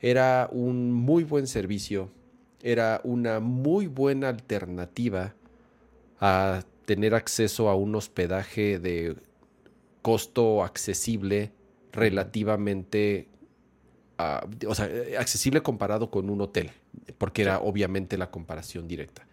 era 0.00 0.48
un 0.52 0.92
muy 0.92 1.24
buen 1.24 1.46
servicio 1.46 2.10
era 2.62 3.00
una 3.04 3.40
muy 3.40 3.86
buena 3.86 4.28
alternativa 4.28 5.34
a 6.20 6.62
tener 6.84 7.14
acceso 7.14 7.68
a 7.68 7.74
un 7.74 7.94
hospedaje 7.94 8.78
de 8.78 9.16
costo 10.02 10.64
accesible 10.64 11.52
relativamente, 11.92 13.28
o 14.66 14.74
sea, 14.74 14.88
accesible 15.18 15.62
comparado 15.62 16.10
con 16.10 16.30
un 16.30 16.40
hotel, 16.40 16.70
porque 17.18 17.42
era 17.42 17.60
obviamente 17.60 18.18
la 18.18 18.30
comparación 18.30 18.88
directa. 18.88 19.26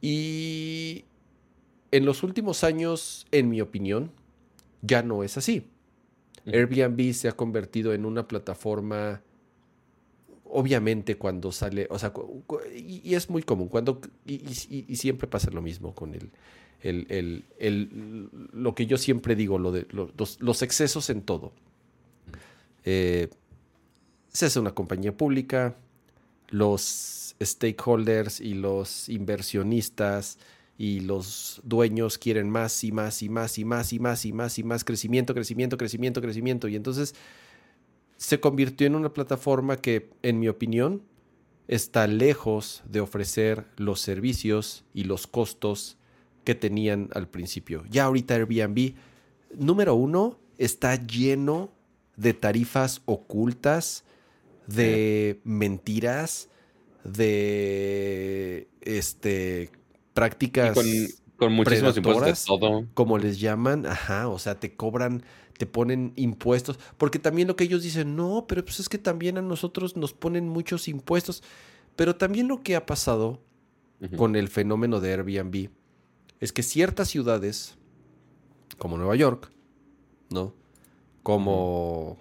Y 0.00 1.04
en 1.92 2.04
los 2.04 2.22
últimos 2.22 2.64
años, 2.64 3.26
en 3.30 3.48
mi 3.48 3.60
opinión, 3.60 4.10
ya 4.82 5.02
no 5.02 5.22
es 5.22 5.36
así. 5.36 5.66
Airbnb 6.46 7.12
se 7.12 7.28
ha 7.28 7.32
convertido 7.32 7.94
en 7.94 8.04
una 8.04 8.26
plataforma, 8.26 9.22
obviamente 10.52 11.16
cuando 11.16 11.50
sale, 11.50 11.86
o 11.90 11.98
sea, 11.98 12.12
y, 12.74 13.14
es 13.14 13.30
muy 13.30 13.42
común, 13.42 13.68
cuando, 13.68 14.00
y, 14.26 14.96
siempre 14.96 15.26
pasa 15.26 15.50
lo 15.50 15.62
mismo 15.62 15.94
con 15.94 16.14
el, 16.14 16.30
el, 16.82 17.44
el, 17.58 18.28
lo 18.52 18.74
que 18.74 18.86
yo 18.86 18.98
siempre 18.98 19.34
digo, 19.34 19.58
lo 19.58 19.72
de, 19.72 19.86
los, 19.90 20.62
excesos 20.62 21.10
en 21.10 21.22
todo. 21.22 21.52
Eh, 22.84 23.28
se 24.28 24.46
hace 24.46 24.60
una 24.60 24.74
compañía 24.74 25.16
pública, 25.16 25.76
los 26.48 27.34
stakeholders 27.40 28.40
y 28.40 28.54
los 28.54 29.08
inversionistas 29.08 30.38
y 30.76 31.00
los 31.00 31.60
dueños 31.64 32.18
quieren 32.18 32.50
más 32.50 32.84
y 32.84 32.92
más 32.92 33.22
y 33.22 33.28
más 33.28 33.58
y 33.58 33.64
más 33.64 33.92
y 33.92 33.98
más 33.98 34.24
y 34.24 34.32
más 34.32 34.58
y 34.58 34.64
más 34.64 34.84
crecimiento, 34.84 35.34
crecimiento, 35.34 35.76
crecimiento, 35.76 36.20
crecimiento. 36.20 36.68
Y 36.68 36.76
entonces 36.76 37.14
se 38.22 38.38
convirtió 38.38 38.86
en 38.86 38.94
una 38.94 39.12
plataforma 39.12 39.78
que, 39.78 40.10
en 40.22 40.38
mi 40.38 40.46
opinión, 40.46 41.02
está 41.66 42.06
lejos 42.06 42.84
de 42.88 43.00
ofrecer 43.00 43.66
los 43.76 44.00
servicios 44.00 44.84
y 44.94 45.04
los 45.04 45.26
costos 45.26 45.98
que 46.44 46.54
tenían 46.54 47.08
al 47.14 47.26
principio. 47.26 47.82
Ya 47.90 48.04
ahorita 48.04 48.34
Airbnb, 48.34 48.94
número 49.58 49.96
uno, 49.96 50.38
está 50.56 50.94
lleno 50.94 51.72
de 52.16 52.32
tarifas 52.32 53.02
ocultas, 53.06 54.04
de 54.68 55.40
mentiras, 55.42 56.48
de 57.02 58.68
este 58.82 59.72
prácticas 60.14 60.78
con, 61.36 61.54
muchísimos 61.54 61.96
impuestos 61.96 62.44
todo. 62.44 62.86
como 62.94 63.18
les 63.18 63.40
llaman, 63.40 63.84
ajá, 63.84 64.28
o 64.28 64.38
sea, 64.38 64.60
te 64.60 64.76
cobran, 64.76 65.24
te 65.62 65.66
ponen 65.66 66.12
impuestos, 66.16 66.76
porque 66.98 67.20
también 67.20 67.46
lo 67.46 67.54
que 67.54 67.62
ellos 67.62 67.84
dicen, 67.84 68.16
no, 68.16 68.46
pero 68.48 68.64
pues 68.64 68.80
es 68.80 68.88
que 68.88 68.98
también 68.98 69.38
a 69.38 69.42
nosotros 69.42 69.96
nos 69.96 70.12
ponen 70.12 70.48
muchos 70.48 70.88
impuestos, 70.88 71.40
pero 71.94 72.16
también 72.16 72.48
lo 72.48 72.64
que 72.64 72.74
ha 72.74 72.84
pasado 72.84 73.40
con 74.16 74.34
el 74.34 74.48
fenómeno 74.48 74.98
de 74.98 75.12
Airbnb 75.12 75.68
es 76.40 76.52
que 76.52 76.64
ciertas 76.64 77.10
ciudades, 77.10 77.78
como 78.76 78.96
Nueva 78.96 79.14
York, 79.14 79.52
¿no? 80.30 80.52
Como 81.22 82.18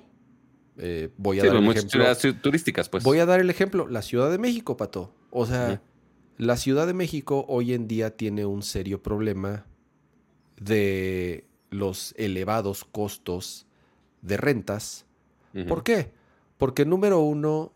eh, 0.77 1.09
voy 1.17 1.39
a 1.39 1.45
dar 1.45 1.55
el 1.55 1.67
ejemplo. 1.71 2.35
turísticas, 2.43 2.89
pues. 2.89 3.03
Voy 3.03 3.17
a 3.17 3.25
dar 3.25 3.39
el 3.39 3.49
ejemplo, 3.49 3.87
la 3.87 4.03
Ciudad 4.03 4.29
de 4.29 4.37
México, 4.37 4.77
Pato. 4.77 5.15
O 5.31 5.47
sea, 5.47 5.81
la 6.37 6.57
Ciudad 6.57 6.85
de 6.85 6.93
México 6.93 7.43
hoy 7.47 7.73
en 7.73 7.87
día 7.87 8.15
tiene 8.15 8.45
un 8.45 8.61
serio 8.61 9.01
problema 9.01 9.65
de 10.59 11.49
los 11.71 12.13
elevados 12.17 12.85
costos 12.85 13.65
de 14.21 14.37
rentas. 14.37 15.05
¿Por 15.67 15.83
qué? 15.83 16.11
Porque 16.57 16.85
número 16.85 17.19
uno, 17.19 17.71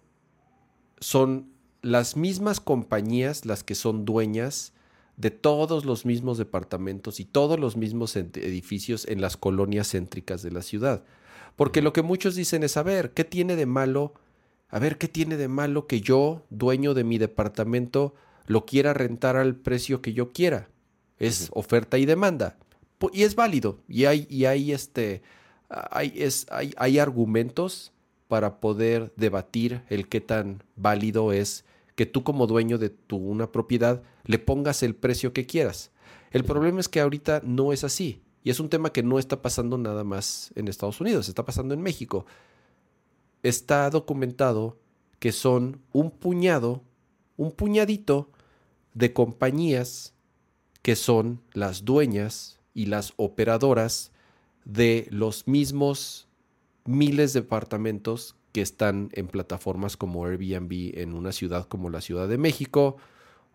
son 0.99 1.49
las 1.81 2.15
mismas 2.15 2.59
compañías 2.59 3.45
las 3.45 3.63
que 3.63 3.75
son 3.75 4.05
dueñas 4.05 4.73
de 5.17 5.31
todos 5.31 5.85
los 5.85 6.05
mismos 6.05 6.37
departamentos 6.37 7.19
y 7.19 7.25
todos 7.25 7.59
los 7.59 7.77
mismos 7.77 8.15
edificios 8.15 9.07
en 9.07 9.21
las 9.21 9.37
colonias 9.37 9.91
céntricas 9.91 10.41
de 10.43 10.51
la 10.51 10.61
ciudad. 10.61 11.03
Porque 11.55 11.81
lo 11.81 11.93
que 11.93 12.01
muchos 12.01 12.35
dicen 12.35 12.63
es, 12.63 12.75
a 12.75 12.83
ver, 12.83 13.11
¿qué 13.11 13.23
tiene 13.23 13.55
de 13.55 13.65
malo? 13.65 14.13
A 14.69 14.79
ver, 14.79 14.97
¿qué 14.97 15.07
tiene 15.07 15.37
de 15.37 15.47
malo 15.47 15.87
que 15.87 16.01
yo, 16.01 16.43
dueño 16.49 16.93
de 16.93 17.05
mi 17.05 17.17
departamento, 17.17 18.13
lo 18.45 18.65
quiera 18.65 18.93
rentar 18.93 19.37
al 19.37 19.55
precio 19.55 20.01
que 20.01 20.13
yo 20.13 20.31
quiera. 20.31 20.69
Es 21.17 21.49
oferta 21.53 21.97
y 21.97 22.05
demanda. 22.05 22.57
Y 23.13 23.23
es 23.23 23.35
válido. 23.35 23.79
Y 23.87 24.05
hay, 24.05 24.27
y 24.29 24.45
hay, 24.45 24.71
este, 24.71 25.21
hay, 25.69 26.13
es, 26.15 26.47
hay, 26.49 26.73
hay 26.77 26.99
argumentos 26.99 27.91
para 28.27 28.59
poder 28.59 29.13
debatir 29.15 29.83
el 29.89 30.07
qué 30.07 30.21
tan 30.21 30.63
válido 30.75 31.31
es 31.31 31.65
que 31.95 32.05
tú 32.05 32.23
como 32.23 32.47
dueño 32.47 32.77
de 32.77 32.89
tu 32.89 33.17
una 33.17 33.51
propiedad 33.51 34.03
le 34.25 34.39
pongas 34.39 34.83
el 34.83 34.95
precio 34.95 35.33
que 35.33 35.45
quieras. 35.45 35.91
El 36.31 36.43
problema 36.43 36.79
es 36.79 36.89
que 36.89 36.99
ahorita 36.99 37.41
no 37.43 37.71
es 37.71 37.83
así. 37.83 38.21
Y 38.43 38.49
es 38.49 38.59
un 38.59 38.69
tema 38.69 38.91
que 38.91 39.01
no 39.01 39.17
está 39.17 39.41
pasando 39.41 39.77
nada 39.77 40.03
más 40.03 40.51
en 40.55 40.67
Estados 40.67 41.01
Unidos, 41.01 41.29
está 41.29 41.45
pasando 41.45 41.73
en 41.73 41.81
México. 41.81 42.25
Está 43.41 43.89
documentado 43.89 44.77
que 45.19 45.31
son 45.31 45.81
un 45.93 46.11
puñado, 46.11 46.83
un 47.37 47.51
puñadito 47.51 48.29
de 48.93 49.13
compañías 49.13 50.13
que 50.81 50.95
son 50.95 51.41
las 51.53 51.85
dueñas 51.85 52.54
y 52.75 52.85
las 52.85 53.13
operadoras 53.15 54.11
de 54.65 55.07
los 55.09 55.47
mismos 55.47 56.27
miles 56.85 57.33
de 57.33 57.41
departamentos 57.41 58.35
que 58.51 58.61
están 58.61 59.09
en 59.13 59.27
plataformas 59.27 59.97
como 59.97 60.25
Airbnb 60.25 60.99
en 60.99 61.13
una 61.13 61.31
ciudad 61.31 61.67
como 61.67 61.89
la 61.89 62.01
Ciudad 62.01 62.27
de 62.27 62.37
México 62.37 62.97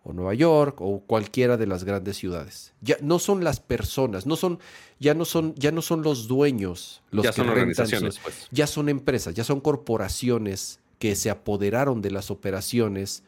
o 0.03 0.13
Nueva 0.13 0.33
York 0.33 0.81
o 0.81 1.01
cualquiera 1.01 1.57
de 1.57 1.67
las 1.67 1.83
grandes 1.83 2.17
ciudades. 2.17 2.73
Ya 2.81 2.97
no 3.01 3.19
son 3.19 3.43
las 3.43 3.59
personas, 3.59 4.25
no 4.25 4.35
son 4.35 4.59
ya 4.99 5.13
no 5.13 5.25
son 5.25 5.53
ya 5.55 5.71
no 5.71 5.81
son 5.81 6.01
los 6.01 6.27
dueños 6.27 7.01
los 7.11 7.23
ya 7.23 7.31
son 7.31 7.49
organizaciones, 7.49 8.19
pues. 8.19 8.47
ya 8.51 8.67
son 8.67 8.89
empresas, 8.89 9.33
ya 9.33 9.43
son 9.43 9.61
corporaciones 9.61 10.79
que 10.99 11.15
se 11.15 11.29
apoderaron 11.29 12.01
de 12.01 12.11
las 12.11 12.31
operaciones 12.31 13.23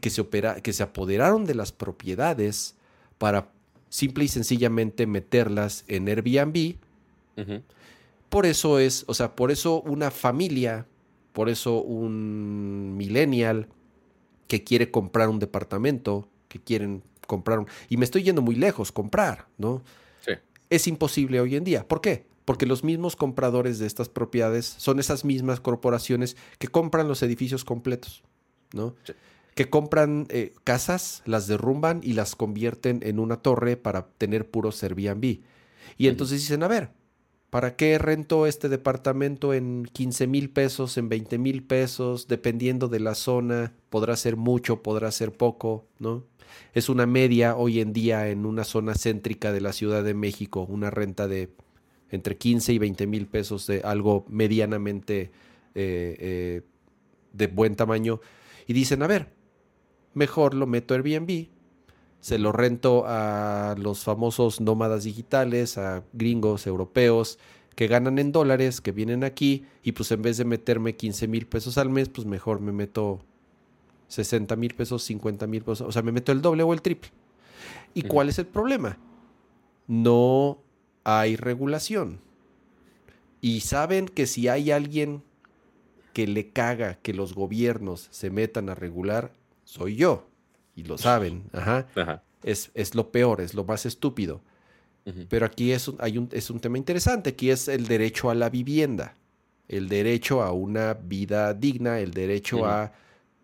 que 0.00 0.10
se, 0.10 0.20
opera, 0.20 0.60
que 0.60 0.72
se 0.72 0.82
apoderaron 0.82 1.44
de 1.44 1.54
las 1.54 1.72
propiedades 1.72 2.76
para 3.18 3.50
simple 3.94 4.24
y 4.24 4.28
sencillamente 4.28 5.06
meterlas 5.06 5.84
en 5.86 6.08
Airbnb. 6.08 6.74
Por 8.28 8.44
eso 8.44 8.80
es, 8.80 9.04
o 9.06 9.14
sea, 9.14 9.36
por 9.36 9.52
eso 9.52 9.82
una 9.82 10.10
familia, 10.10 10.88
por 11.32 11.48
eso 11.48 11.80
un 11.80 12.96
millennial 12.96 13.68
que 14.48 14.64
quiere 14.64 14.90
comprar 14.90 15.28
un 15.28 15.38
departamento, 15.38 16.28
que 16.48 16.58
quieren 16.58 17.04
comprar 17.28 17.60
un... 17.60 17.68
Y 17.88 17.96
me 17.96 18.04
estoy 18.04 18.24
yendo 18.24 18.42
muy 18.42 18.56
lejos, 18.56 18.90
comprar, 18.90 19.46
¿no? 19.58 19.84
Sí. 20.26 20.32
Es 20.70 20.88
imposible 20.88 21.38
hoy 21.38 21.54
en 21.54 21.62
día. 21.62 21.86
¿Por 21.86 22.00
qué? 22.00 22.26
Porque 22.44 22.66
los 22.66 22.82
mismos 22.82 23.14
compradores 23.14 23.78
de 23.78 23.86
estas 23.86 24.08
propiedades 24.08 24.66
son 24.66 24.98
esas 24.98 25.24
mismas 25.24 25.60
corporaciones 25.60 26.36
que 26.58 26.66
compran 26.66 27.06
los 27.06 27.22
edificios 27.22 27.64
completos, 27.64 28.24
¿no? 28.72 28.96
Sí 29.04 29.12
que 29.54 29.70
compran 29.70 30.26
eh, 30.30 30.52
casas, 30.64 31.22
las 31.26 31.46
derrumban 31.46 32.00
y 32.02 32.14
las 32.14 32.34
convierten 32.34 33.00
en 33.02 33.18
una 33.18 33.36
torre 33.36 33.76
para 33.76 34.08
tener 34.18 34.50
puros 34.50 34.82
Airbnb. 34.82 35.40
Y 35.96 36.08
entonces 36.08 36.40
dicen, 36.40 36.62
a 36.62 36.68
ver, 36.68 36.90
¿para 37.50 37.76
qué 37.76 37.98
rento 37.98 38.46
este 38.46 38.68
departamento 38.68 39.54
en 39.54 39.88
15 39.92 40.26
mil 40.26 40.50
pesos, 40.50 40.98
en 40.98 41.08
20 41.08 41.38
mil 41.38 41.62
pesos, 41.62 42.26
dependiendo 42.26 42.88
de 42.88 43.00
la 43.00 43.14
zona? 43.14 43.74
Podrá 43.90 44.16
ser 44.16 44.36
mucho, 44.36 44.82
podrá 44.82 45.12
ser 45.12 45.32
poco, 45.36 45.86
¿no? 45.98 46.24
Es 46.72 46.88
una 46.88 47.06
media 47.06 47.56
hoy 47.56 47.80
en 47.80 47.92
día 47.92 48.28
en 48.28 48.46
una 48.46 48.64
zona 48.64 48.94
céntrica 48.94 49.52
de 49.52 49.60
la 49.60 49.72
Ciudad 49.72 50.02
de 50.02 50.14
México, 50.14 50.66
una 50.68 50.90
renta 50.90 51.28
de 51.28 51.54
entre 52.10 52.36
15 52.36 52.72
y 52.72 52.78
20 52.78 53.06
mil 53.06 53.26
pesos 53.26 53.66
de 53.66 53.80
algo 53.80 54.24
medianamente 54.28 55.32
eh, 55.74 56.16
eh, 56.18 56.62
de 57.32 57.46
buen 57.46 57.76
tamaño. 57.76 58.20
Y 58.66 58.72
dicen, 58.72 59.02
a 59.02 59.06
ver, 59.06 59.32
mejor 60.14 60.54
lo 60.54 60.66
meto 60.66 60.94
a 60.94 60.96
Airbnb, 60.96 61.48
se 62.20 62.38
lo 62.38 62.52
rento 62.52 63.04
a 63.06 63.74
los 63.78 64.04
famosos 64.04 64.60
nómadas 64.60 65.04
digitales, 65.04 65.76
a 65.76 66.02
gringos 66.12 66.66
europeos 66.66 67.38
que 67.74 67.86
ganan 67.88 68.18
en 68.18 68.32
dólares, 68.32 68.80
que 68.80 68.92
vienen 68.92 69.24
aquí 69.24 69.66
y 69.82 69.92
pues 69.92 70.10
en 70.12 70.22
vez 70.22 70.36
de 70.36 70.44
meterme 70.44 70.96
15 70.96 71.28
mil 71.28 71.46
pesos 71.46 71.76
al 71.76 71.90
mes, 71.90 72.08
pues 72.08 72.26
mejor 72.26 72.60
me 72.60 72.72
meto 72.72 73.20
60 74.08 74.56
mil 74.56 74.74
pesos, 74.74 75.02
50 75.02 75.46
mil 75.46 75.62
pesos, 75.62 75.86
o 75.88 75.92
sea, 75.92 76.02
me 76.02 76.12
meto 76.12 76.32
el 76.32 76.40
doble 76.40 76.62
o 76.62 76.72
el 76.72 76.82
triple. 76.82 77.10
¿Y 77.94 78.02
cuál 78.02 78.28
es 78.28 78.38
el 78.38 78.46
problema? 78.46 78.98
No 79.86 80.58
hay 81.04 81.36
regulación. 81.36 82.20
Y 83.40 83.60
saben 83.60 84.08
que 84.08 84.26
si 84.26 84.48
hay 84.48 84.70
alguien 84.70 85.22
que 86.12 86.26
le 86.26 86.50
caga 86.50 86.94
que 87.02 87.12
los 87.12 87.34
gobiernos 87.34 88.08
se 88.10 88.30
metan 88.30 88.70
a 88.70 88.74
regular, 88.74 89.32
soy 89.74 89.96
yo. 89.96 90.28
Y 90.76 90.84
lo 90.84 90.98
saben. 90.98 91.44
Ajá. 91.52 91.86
Es, 92.42 92.70
es, 92.74 92.94
lo 92.94 93.10
peor, 93.10 93.40
es 93.40 93.54
lo 93.54 93.64
más 93.64 93.86
estúpido. 93.86 94.40
Pero 95.28 95.44
aquí 95.44 95.72
es 95.72 95.88
un, 95.88 95.96
hay 96.00 96.16
un, 96.16 96.28
es 96.32 96.48
un 96.48 96.60
tema 96.60 96.78
interesante. 96.78 97.30
Aquí 97.30 97.50
es 97.50 97.68
el 97.68 97.86
derecho 97.86 98.30
a 98.30 98.34
la 98.34 98.48
vivienda. 98.48 99.16
El 99.68 99.88
derecho 99.88 100.42
a 100.42 100.52
una 100.52 100.94
vida 100.94 101.52
digna, 101.52 101.98
el 101.98 102.12
derecho 102.12 102.64
a 102.64 102.92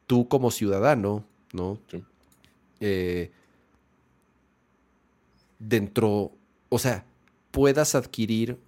tú 0.07 0.29
como 0.29 0.51
ciudadano, 0.51 1.25
¿no? 1.53 1.79
Eh, 2.81 3.31
dentro, 5.59 6.33
o 6.69 6.79
sea, 6.79 7.05
puedas 7.51 7.95
adquirir 7.95 8.59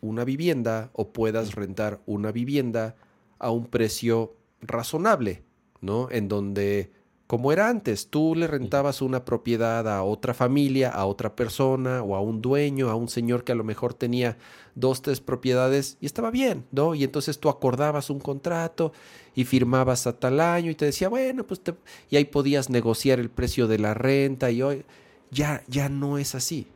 una 0.00 0.24
vivienda 0.24 0.90
o 0.92 1.12
puedas 1.12 1.54
rentar 1.54 2.00
una 2.06 2.32
vivienda 2.32 2.96
a 3.38 3.50
un 3.50 3.66
precio 3.66 4.34
razonable, 4.60 5.42
¿no? 5.80 6.08
En 6.10 6.28
donde, 6.28 6.90
como 7.28 7.52
era 7.52 7.68
antes, 7.68 8.08
tú 8.08 8.34
le 8.34 8.46
rentabas 8.46 9.02
una 9.02 9.26
propiedad 9.26 9.86
a 9.86 10.02
otra 10.02 10.32
familia, 10.32 10.88
a 10.88 11.04
otra 11.04 11.36
persona 11.36 12.02
o 12.02 12.16
a 12.16 12.22
un 12.22 12.40
dueño, 12.40 12.88
a 12.88 12.94
un 12.94 13.08
señor 13.08 13.44
que 13.44 13.52
a 13.52 13.54
lo 13.54 13.64
mejor 13.64 13.92
tenía 13.92 14.38
dos, 14.74 15.02
tres 15.02 15.20
propiedades 15.20 15.98
y 16.00 16.06
estaba 16.06 16.30
bien, 16.30 16.64
¿no? 16.72 16.94
Y 16.94 17.04
entonces 17.04 17.38
tú 17.38 17.50
acordabas 17.50 18.08
un 18.08 18.18
contrato 18.18 18.94
y 19.34 19.44
firmabas 19.44 20.06
a 20.06 20.18
tal 20.18 20.40
año 20.40 20.70
y 20.70 20.74
te 20.74 20.86
decía, 20.86 21.10
bueno, 21.10 21.46
pues 21.46 21.60
te... 21.60 21.74
y 22.08 22.16
ahí 22.16 22.24
podías 22.24 22.70
negociar 22.70 23.20
el 23.20 23.28
precio 23.28 23.66
de 23.66 23.78
la 23.78 23.92
renta 23.92 24.50
y 24.50 24.62
hoy 24.62 24.86
ya, 25.30 25.62
ya 25.68 25.90
no 25.90 26.16
es 26.16 26.34
así. 26.34 26.68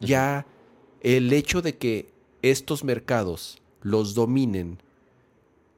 Ya 0.00 0.46
el 1.00 1.32
hecho 1.32 1.62
de 1.62 1.78
que 1.78 2.12
estos 2.42 2.84
mercados 2.84 3.62
los 3.80 4.14
dominen 4.14 4.82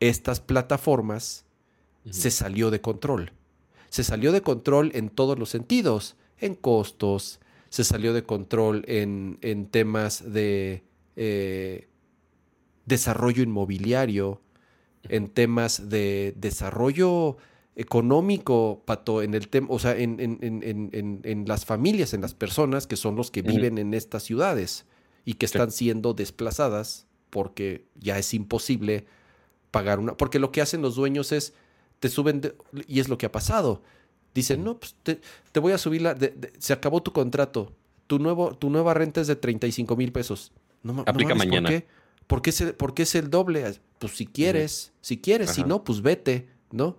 estas 0.01 0.41
plataformas 0.41 1.45
se 2.11 2.33
salió 2.33 2.73
de 2.73 2.81
control. 2.81 3.31
Se 3.89 4.05
salió 4.05 4.33
de 4.33 4.43
control 4.43 4.91
en 4.95 5.09
todos 5.09 5.39
los 5.39 5.51
sentidos, 5.51 6.17
en 6.39 6.55
costos, 6.55 7.41
se 7.69 7.85
salió 7.85 8.13
de 8.13 8.23
control 8.23 8.85
en, 8.87 9.39
en 9.43 9.67
temas 9.67 10.33
de 10.33 10.85
eh, 11.17 11.89
desarrollo 12.85 13.43
inmobiliario, 13.43 14.41
en 15.09 15.29
temas 15.29 15.89
de 15.89 16.35
desarrollo 16.37 17.37
económico, 17.75 18.83
Pato, 18.87 19.23
en 19.23 19.35
el 19.35 19.49
tema, 19.49 19.69
o 19.71 19.79
sea, 19.79 19.97
en, 19.97 20.17
en, 20.21 21.45
las 21.47 21.67
familias, 21.67 22.15
en 22.15 22.23
las 22.23 22.35
personas 22.35 22.87
que 22.87 22.97
son 22.97 23.17
los 23.17 23.31
que 23.31 23.43
viven 23.43 23.79
en 23.79 23.93
estas 23.93 24.23
ciudades 24.23 24.87
y 25.25 25.35
que 25.35 25.47
están 25.47 25.71
siendo 25.71 26.15
desplazadas 26.15 27.07
porque 27.29 27.85
ya 27.95 28.19
es 28.19 28.33
imposible 28.33 29.07
pagar 29.71 29.99
una. 29.99 30.17
Porque 30.17 30.39
lo 30.39 30.53
que 30.53 30.63
hacen 30.63 30.81
los 30.81 30.97
dueños 30.97 31.33
es, 31.33 31.53
te 32.01 32.09
suben, 32.09 32.41
y 32.87 33.01
es 33.01 33.09
lo 33.09 33.19
que 33.19 33.27
ha 33.27 33.33
pasado. 33.33 33.83
Dicen, 34.35 34.63
no, 34.65 34.79
pues 34.79 34.95
te, 35.03 35.61
voy 35.61 35.73
a 35.73 35.79
subir 35.79 36.03
la. 36.03 36.17
se 36.59 36.73
acabó 36.73 37.03
tu 37.03 37.13
contrato. 37.13 37.73
Tu, 38.07 38.19
nuevo, 38.19 38.55
tu 38.55 38.71
nueva 38.71 38.95
renta 38.95 39.21
es 39.21 39.27
de 39.27 39.37
35 39.37 39.97
mil 39.97 40.13
pesos. 40.13 40.53
No, 40.83 41.03
Aplica 41.07 41.35
mañana. 41.35 41.69
¿Por 41.69 41.81
qué? 41.81 41.87
¿Por 42.27 42.43
qué, 42.43 42.51
es 42.51 42.61
el, 42.61 42.75
¿Por 42.75 42.95
qué 42.95 43.03
es 43.05 43.15
el 43.15 43.31
doble? 43.31 43.65
Pues 43.99 44.17
si 44.17 44.27
quieres, 44.27 44.93
si 45.01 45.19
quieres, 45.19 45.51
si 45.51 45.63
no, 45.65 45.85
pues 45.85 46.03
vete, 46.03 46.49
¿no? 46.71 46.97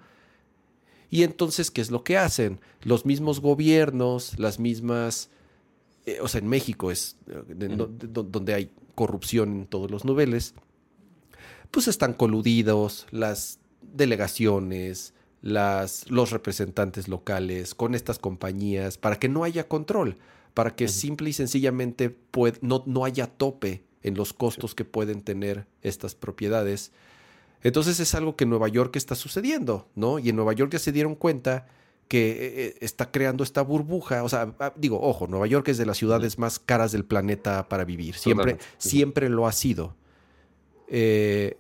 Y 1.10 1.24
entonces, 1.24 1.72
¿qué 1.72 1.82
es 1.82 1.92
lo 1.92 2.04
que 2.04 2.18
hacen? 2.18 2.60
Los 2.82 3.06
mismos 3.06 3.40
gobiernos, 3.40 4.38
las 4.40 4.60
mismas, 4.60 5.30
eh, 6.06 6.20
o 6.22 6.28
sea, 6.28 6.40
en 6.40 6.48
México 6.48 6.92
es 6.92 7.18
eh, 7.28 7.78
donde 8.10 8.54
hay 8.54 8.72
corrupción 8.96 9.52
en 9.52 9.68
todos 9.68 9.92
los 9.92 10.06
niveles, 10.06 10.54
pues 11.72 11.88
están 11.88 12.14
coludidos 12.14 13.06
las 13.12 13.60
delegaciones, 13.82 15.14
las, 15.42 16.10
los 16.10 16.32
representantes 16.32 17.08
locales 17.08 17.76
con 17.76 17.96
estas 17.96 18.20
compañías 18.20 18.98
para 18.98 19.18
que 19.18 19.30
no 19.30 19.44
haya 19.44 19.68
control, 19.68 20.18
para 20.54 20.76
que 20.76 20.88
simple 20.88 21.30
y 21.30 21.34
sencillamente 21.34 22.18
no, 22.62 22.84
no, 22.86 23.06
haya 23.06 23.28
tope 23.28 23.84
en 24.02 24.16
los 24.16 24.34
costos 24.34 24.76
que 24.76 24.86
pueden 24.86 25.22
tener 25.22 25.68
estas 25.82 26.16
propiedades. 26.16 26.92
Entonces 27.64 28.00
es 28.00 28.16
algo 28.16 28.36
que 28.36 28.44
en 28.44 28.50
Nueva 28.50 28.68
York 28.68 28.96
está 28.96 29.16
sucediendo, 29.16 29.88
¿no? 29.96 30.20
Y 30.20 30.30
en 30.30 30.36
Nueva 30.36 30.54
York 30.54 30.72
ya 30.72 30.80
se 30.80 30.92
dieron 30.92 31.16
cuenta 31.16 31.68
que 32.08 32.32
eh, 32.32 32.38
eh, 32.40 32.78
está 32.82 33.12
creando 33.12 33.44
esta 33.44 33.62
burbuja. 33.62 34.24
O 34.24 34.30
sea, 34.30 34.54
ah, 34.60 34.74
digo, 34.76 35.00
ojo, 35.02 35.28
Nueva 35.28 35.48
York 35.48 35.68
es 35.68 35.78
de 35.78 35.86
las 35.86 35.98
ciudades 35.98 36.40
más 36.40 36.60
caras 36.60 36.92
del 36.92 37.06
planeta 37.06 37.68
para 37.68 37.86
vivir. 37.86 38.16
Siempre, 38.16 38.58
siempre 38.78 39.30
lo 39.30 39.48
ha 39.48 39.52
sido. 39.52 39.96
Eh, 40.88 41.58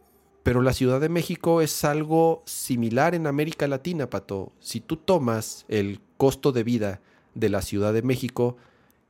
pero 0.47 0.61
la 0.61 0.71
Ciudad 0.71 1.01
de 1.01 1.09
México 1.09 1.61
es 1.61 1.83
algo 1.83 2.41
similar 2.45 3.13
en 3.15 3.27
América 3.27 3.67
Latina, 3.67 4.09
Pato. 4.09 4.53
Si 4.61 4.79
tú 4.79 4.95
tomas 4.95 5.65
el 5.67 5.99
costo 6.15 6.53
de 6.53 6.63
vida 6.63 7.01
de 7.35 7.49
la 7.49 7.61
Ciudad 7.61 7.91
de 7.91 8.01
México, 8.01 8.55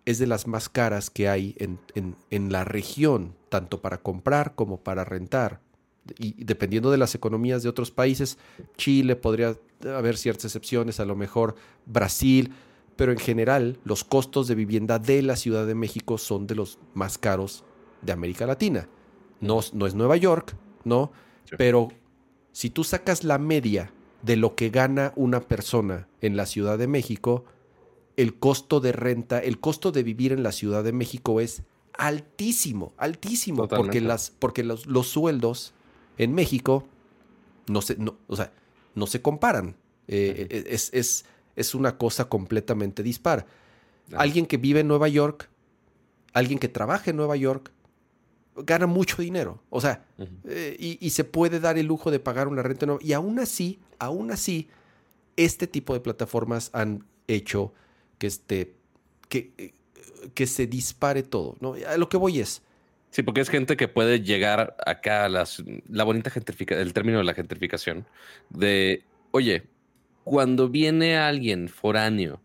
es 0.05 0.17
de 0.17 0.25
las 0.25 0.47
más 0.47 0.67
caras 0.67 1.11
que 1.11 1.29
hay 1.29 1.55
en, 1.59 1.77
en 2.31 2.51
la 2.51 2.63
región, 2.63 3.35
tanto 3.49 3.83
para 3.83 3.99
comprar 3.99 4.55
como 4.55 4.77
para 4.77 5.05
rentar 5.05 5.61
y 6.17 6.43
dependiendo 6.43 6.89
de 6.89 6.97
las 6.97 7.13
economías 7.13 7.61
de 7.61 7.69
otros 7.69 7.91
países, 7.91 8.39
Chile 8.75 9.15
podría 9.15 9.55
haber 9.95 10.17
ciertas 10.17 10.45
excepciones, 10.45 10.99
a 10.99 11.05
lo 11.05 11.15
mejor 11.15 11.53
Brasil, 11.85 12.51
pero 12.95 13.11
en 13.11 13.19
general 13.19 13.77
los 13.83 14.03
costos 14.03 14.47
de 14.47 14.55
vivienda 14.55 14.97
de 14.97 15.21
la 15.21 15.35
Ciudad 15.35 15.67
de 15.67 15.75
México 15.75 16.17
son 16.17 16.47
de 16.47 16.55
los 16.55 16.79
más 16.95 17.19
caros 17.19 17.63
de 18.01 18.11
América 18.11 18.47
Latina. 18.47 18.89
No, 19.39 19.59
no 19.73 19.85
es 19.85 19.93
Nueva 19.93 20.17
York, 20.17 20.55
¿no? 20.83 21.11
Pero 21.57 21.89
si 22.51 22.69
tú 22.69 22.83
sacas 22.83 23.23
la 23.23 23.37
media 23.37 23.91
de 24.23 24.35
lo 24.35 24.55
que 24.55 24.69
gana 24.69 25.13
una 25.15 25.41
persona 25.41 26.07
en 26.21 26.35
la 26.35 26.45
Ciudad 26.45 26.77
de 26.77 26.87
México, 26.87 27.45
el 28.17 28.37
costo 28.39 28.79
de 28.79 28.91
renta, 28.91 29.39
el 29.39 29.59
costo 29.59 29.91
de 29.91 30.03
vivir 30.03 30.31
en 30.31 30.43
la 30.43 30.51
Ciudad 30.51 30.83
de 30.83 30.91
México 30.91 31.39
es 31.39 31.61
altísimo, 31.93 32.93
altísimo, 32.97 33.67
porque, 33.67 34.01
las, 34.01 34.31
porque 34.31 34.63
los, 34.63 34.87
los 34.87 35.07
sueldos 35.07 35.73
en 36.17 36.33
México 36.33 36.87
no 37.67 37.81
se, 37.81 37.95
no, 37.97 38.17
o 38.27 38.35
sea, 38.35 38.51
no 38.95 39.07
se 39.07 39.21
comparan. 39.21 39.75
Eh, 40.07 40.47
eh, 40.49 40.63
es, 40.67 40.89
es, 40.93 41.25
es, 41.55 41.75
una 41.75 41.97
cosa 41.97 42.25
completamente 42.25 43.03
dispar. 43.03 43.45
Alguien 44.13 44.45
que 44.45 44.57
vive 44.57 44.79
en 44.79 44.87
Nueva 44.87 45.09
York, 45.09 45.49
alguien 46.33 46.59
que 46.59 46.69
trabaja 46.69 47.11
en 47.11 47.17
Nueva 47.17 47.35
York, 47.35 47.71
gana 48.65 48.87
mucho 48.87 49.21
dinero. 49.21 49.61
O 49.69 49.81
sea, 49.81 50.05
eh, 50.45 50.75
y, 50.79 51.09
se 51.09 51.23
puede 51.23 51.59
dar 51.59 51.77
el 51.77 51.85
lujo 51.85 52.11
de 52.11 52.19
pagar 52.19 52.47
una 52.47 52.63
renta 52.63 52.85
nueva. 52.85 53.01
Y 53.03 53.13
aún 53.13 53.39
así, 53.39 53.79
aún 53.99 54.31
así, 54.31 54.69
este 55.35 55.67
tipo 55.67 55.93
de 55.93 55.99
plataformas 55.99 56.69
han 56.73 57.05
hecho 57.27 57.73
que, 58.17 58.27
este, 58.27 58.75
que, 59.29 59.73
que 60.33 60.47
se 60.47 60.67
dispare 60.67 61.23
todo. 61.23 61.55
¿no? 61.59 61.75
A 61.87 61.97
lo 61.97 62.09
que 62.09 62.17
voy 62.17 62.39
es, 62.39 62.61
Sí, 63.09 63.23
porque 63.23 63.41
es 63.41 63.49
gente 63.49 63.77
que 63.77 63.87
puede 63.87 64.21
llegar 64.21 64.75
acá 64.85 65.25
a 65.25 65.29
las, 65.29 65.63
la 65.89 66.03
bonita 66.03 66.29
gentrificación, 66.29 66.85
el 66.85 66.93
término 66.93 67.17
de 67.17 67.23
la 67.23 67.33
gentrificación, 67.33 68.05
de, 68.49 69.03
oye, 69.31 69.63
cuando 70.23 70.69
viene 70.69 71.17
alguien 71.17 71.69
foráneo 71.69 72.41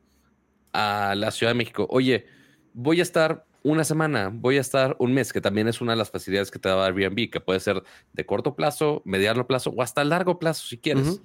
a 0.72 1.14
la 1.16 1.30
Ciudad 1.30 1.50
de 1.50 1.58
México, 1.58 1.86
oye, 1.90 2.26
voy 2.74 3.00
a 3.00 3.02
estar 3.02 3.44
una 3.62 3.84
semana, 3.84 4.30
voy 4.32 4.56
a 4.56 4.60
estar 4.60 4.96
un 4.98 5.12
mes, 5.12 5.32
que 5.32 5.40
también 5.40 5.68
es 5.68 5.80
una 5.80 5.92
de 5.92 5.98
las 5.98 6.10
facilidades 6.10 6.50
que 6.50 6.58
te 6.58 6.68
da 6.68 6.84
Airbnb, 6.84 7.30
que 7.30 7.40
puede 7.40 7.60
ser 7.60 7.82
de 8.12 8.26
corto 8.26 8.54
plazo, 8.56 9.02
mediano 9.04 9.46
plazo 9.46 9.70
o 9.70 9.82
hasta 9.82 10.04
largo 10.04 10.38
plazo 10.38 10.66
si 10.66 10.78
quieres. 10.78 11.20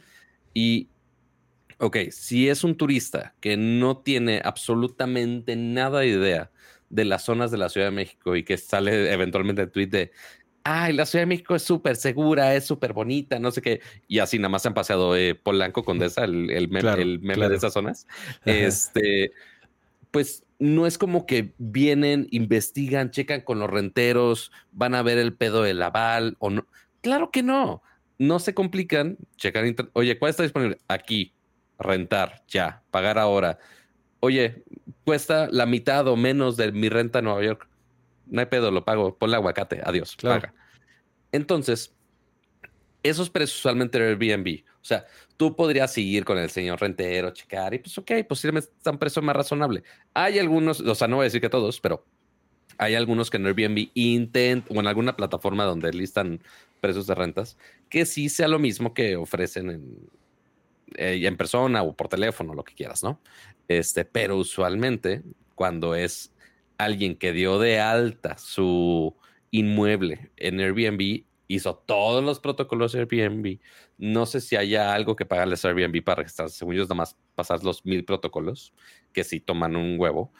Y, 0.54 0.90
ok, 1.80 1.98
si 2.12 2.50
es 2.50 2.64
un 2.64 2.78
turista 2.78 3.36
que 3.40 3.58
no 3.58 3.98
tiene 3.98 4.42
absolutamente 4.44 5.56
nada 5.56 6.00
de 6.02 6.08
idea 6.08 6.52
de 6.90 7.06
las 7.06 7.24
zonas 7.26 7.52
de 7.52 7.58
la 7.58 7.70
Ciudad 7.70 7.88
de 7.88 7.92
México 7.92 8.36
y 8.36 8.44
que 8.44 8.58
sale 8.58 9.12
eventualmente 9.12 9.62
el 9.62 9.72
tweet 9.72 9.88
de, 9.88 10.12
ay, 10.64 10.94
la 10.94 11.06
Ciudad 11.06 11.24
de 11.24 11.28
México 11.28 11.56
es 11.56 11.64
súper 11.64 11.96
segura, 11.96 12.56
es 12.56 12.66
súper 12.66 12.94
bonita, 12.94 13.40
no 13.40 13.52
sé 13.52 13.62
qué. 13.62 13.82
Y 14.08 14.20
así 14.20 14.38
nada 14.38 14.50
más 14.50 14.62
se 14.62 14.68
han 14.68 14.74
paseado 14.74 15.16
eh, 15.16 15.36
Polanco, 15.36 15.84
Condesa, 15.84 16.24
el, 16.24 16.50
el, 16.50 16.70
meme, 16.70 16.94
el 16.94 17.20
meme 17.20 17.50
de 17.50 17.56
esas 17.56 17.74
zonas. 17.74 18.08
Este, 18.46 19.32
pues 20.12 20.44
no 20.60 20.88
es 20.88 20.98
como 20.98 21.26
que 21.26 21.54
vienen, 21.58 22.28
investigan, 22.32 23.12
checan 23.12 23.42
con 23.42 23.60
los 23.60 23.70
renteros, 23.70 24.52
van 24.72 24.96
a 24.96 25.04
ver 25.04 25.18
el 25.18 25.34
pedo 25.34 25.64
del 25.64 25.82
aval 25.82 26.36
o 26.40 26.50
no. 26.50 26.66
Claro 27.02 27.32
que 27.32 27.44
no. 27.44 27.82
No 28.20 28.40
se 28.40 28.54
complican, 28.54 29.18
checar, 29.36 29.66
oye, 29.94 30.18
¿cuál 30.18 30.32
está 30.32 30.44
disponible? 30.44 30.80
Aquí, 30.88 31.34
rentar, 31.78 32.44
ya, 32.48 32.82
pagar 32.90 33.20
ahora 33.20 33.60
oye, 34.20 34.64
cuesta 35.04 35.48
la 35.52 35.66
mitad 35.66 36.08
o 36.08 36.16
menos 36.16 36.58
de 36.58 36.72
mi 36.72 36.90
renta 36.90 37.20
en 37.20 37.26
Nueva 37.26 37.44
York. 37.44 37.68
No 38.26 38.40
hay 38.40 38.48
pedo, 38.48 38.72
lo 38.72 38.84
pago. 38.84 39.18
Ponle 39.18 39.36
aguacate, 39.36 39.82
adiós, 39.84 40.16
paga. 40.22 40.54
Entonces, 41.32 41.94
esos 43.04 43.30
precios 43.30 43.60
usualmente 43.60 43.98
Airbnb. 43.98 44.64
O 44.88 44.90
sea, 44.90 45.06
tú 45.36 45.54
podrías 45.54 45.92
seguir 45.92 46.24
con 46.24 46.38
el 46.38 46.50
señor 46.50 46.80
rentero, 46.80 47.32
checar 47.32 47.74
y 47.74 47.80
pues 47.80 47.98
ok, 47.98 48.10
posiblemente 48.26 48.70
está 48.78 48.92
un 48.92 48.98
precio 48.98 49.22
más 49.22 49.36
razonable. 49.36 49.84
Hay 50.14 50.40
algunos, 50.40 50.80
o 50.80 50.96
sea, 50.96 51.10
no 51.10 51.18
voy 51.18 51.24
a 51.24 51.26
decir 51.26 51.42
que 51.42 51.50
todos, 51.50 51.82
pero 51.82 52.06
hay 52.78 52.96
algunos 52.96 53.30
que 53.30 53.36
en 53.36 53.48
Airbnb 53.48 53.90
intentan, 53.96 54.74
o 54.74 54.80
en 54.80 54.88
alguna 54.88 55.18
plataforma 55.18 55.66
donde 55.66 55.92
listan 55.92 56.42
precios 56.80 57.06
de 57.06 57.16
rentas, 57.16 57.58
que 57.90 58.06
sí 58.06 58.30
sea 58.30 58.48
lo 58.48 58.60
mismo 58.60 58.94
que 58.94 59.18
ofrecen 59.18 59.72
en, 59.72 60.10
eh, 60.96 61.20
en 61.22 61.36
persona 61.36 61.84
o 61.84 61.94
por 61.94 62.08
teléfono, 62.08 62.54
lo 62.54 62.64
que 62.64 62.74
quieras, 62.74 63.04
¿no? 63.04 63.20
Este, 63.68 64.06
pero 64.06 64.38
usualmente 64.38 65.22
cuando 65.54 65.96
es 65.96 66.34
alguien 66.78 67.18
que 67.18 67.34
dio 67.34 67.60
de 67.60 67.82
alta 67.82 68.38
su 68.38 69.14
inmueble 69.52 70.32
en 70.38 70.62
Airbnb, 70.62 71.27
hizo 71.48 71.76
todos 71.76 72.24
los 72.24 72.40
protocolos 72.40 72.92
de 72.92 73.00
Airbnb. 73.00 73.60
No 73.98 74.26
sé 74.26 74.42
si 74.42 74.56
haya 74.56 74.94
algo 74.94 75.16
que 75.16 75.26
pagarles 75.26 75.64
a 75.64 75.70
Airbnb 75.70 76.04
para 76.04 76.18
registrarse. 76.18 76.58
Según 76.58 76.76
ellos, 76.76 76.88
nada 76.88 76.96
más 76.96 77.18
pasar 77.36 77.64
los 77.64 77.86
mil 77.86 78.04
protocolos, 78.06 78.74
que 79.14 79.24
sí 79.24 79.40
toman 79.40 79.76
un 79.76 80.00
huevo. 80.00 80.32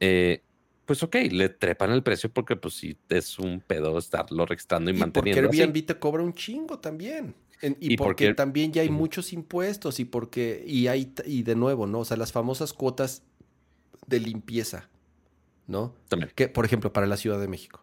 Eh, 0.00 0.42
pues 0.86 1.02
ok, 1.02 1.16
le 1.30 1.48
trepan 1.48 1.90
el 1.92 2.02
precio 2.02 2.30
porque 2.30 2.56
pues 2.56 2.74
sí 2.74 2.96
es 3.08 3.38
un 3.38 3.60
pedo 3.60 3.96
estarlo 3.98 4.44
registrando 4.44 4.90
y, 4.90 4.94
y 4.94 4.98
manteniendo. 4.98 5.48
Porque 5.48 5.62
Airbnb 5.62 5.86
te 5.86 5.98
cobra 5.98 6.22
un 6.22 6.34
chingo 6.34 6.78
también. 6.78 7.34
y, 7.80 7.96
porque, 7.96 8.34
también 8.34 8.72
ya 8.72 8.82
hay 8.82 8.90
muchos 8.90 9.32
impuestos 9.32 10.00
y 10.00 10.04
porque, 10.04 10.62
y 10.66 10.88
hay, 10.88 11.12
y 11.24 11.42
de 11.42 11.54
nuevo, 11.54 11.86
¿no? 11.86 12.00
O 12.00 12.04
sea, 12.04 12.16
las 12.16 12.32
famosas 12.32 12.72
cuotas 12.72 13.22
de 14.06 14.20
limpieza, 14.20 14.90
¿no? 15.66 15.94
También. 16.08 16.30
Que, 16.34 16.48
por 16.48 16.64
ejemplo, 16.66 16.92
para 16.92 17.06
la 17.06 17.16
Ciudad 17.16 17.40
de 17.40 17.48
México. 17.48 17.82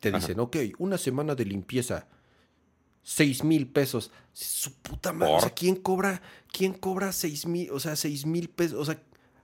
Te 0.00 0.12
dicen, 0.12 0.38
ok, 0.38 0.56
una 0.76 0.98
semana 0.98 1.34
de 1.34 1.46
limpieza, 1.46 2.08
seis 3.04 3.44
mil 3.44 3.68
pesos. 3.68 4.10
Su 4.32 4.72
puta 4.72 5.12
madre. 5.12 5.34
O 5.34 5.40
sea, 5.40 5.50
¿quién 5.50 5.76
cobra, 5.76 6.20
quién 6.50 6.72
cobra 6.72 7.12
seis 7.12 7.46
mil, 7.46 7.70
o 7.70 7.78
sea, 7.78 7.94
seis 7.94 8.26
mil 8.26 8.48
pesos? 8.48 8.80
O 8.80 8.84
sea, 8.84 9.00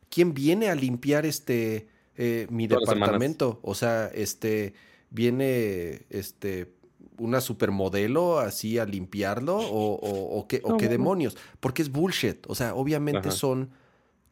¿quién 0.09 0.35
viene 0.35 0.69
a 0.69 0.74
limpiar 0.74 1.24
este 1.24 1.87
eh, 2.16 2.49
mi 2.51 2.66
departamento? 2.66 3.61
O 3.62 3.77
sea, 3.77 4.09
este, 4.09 4.74
viene 5.11 6.07
este 6.11 6.73
una 7.19 7.43
supermodelo 7.43 8.39
así 8.39 8.78
a 8.78 8.87
limpiarlo 8.87 9.59
o, 9.59 10.39
o, 10.39 10.49
qué, 10.49 10.62
o 10.65 10.78
qué 10.78 10.89
demonios. 10.89 11.37
Porque 11.61 11.82
es 11.82 11.93
bullshit. 11.93 12.47
O 12.49 12.55
sea, 12.55 12.74
obviamente 12.74 13.31
son 13.31 13.70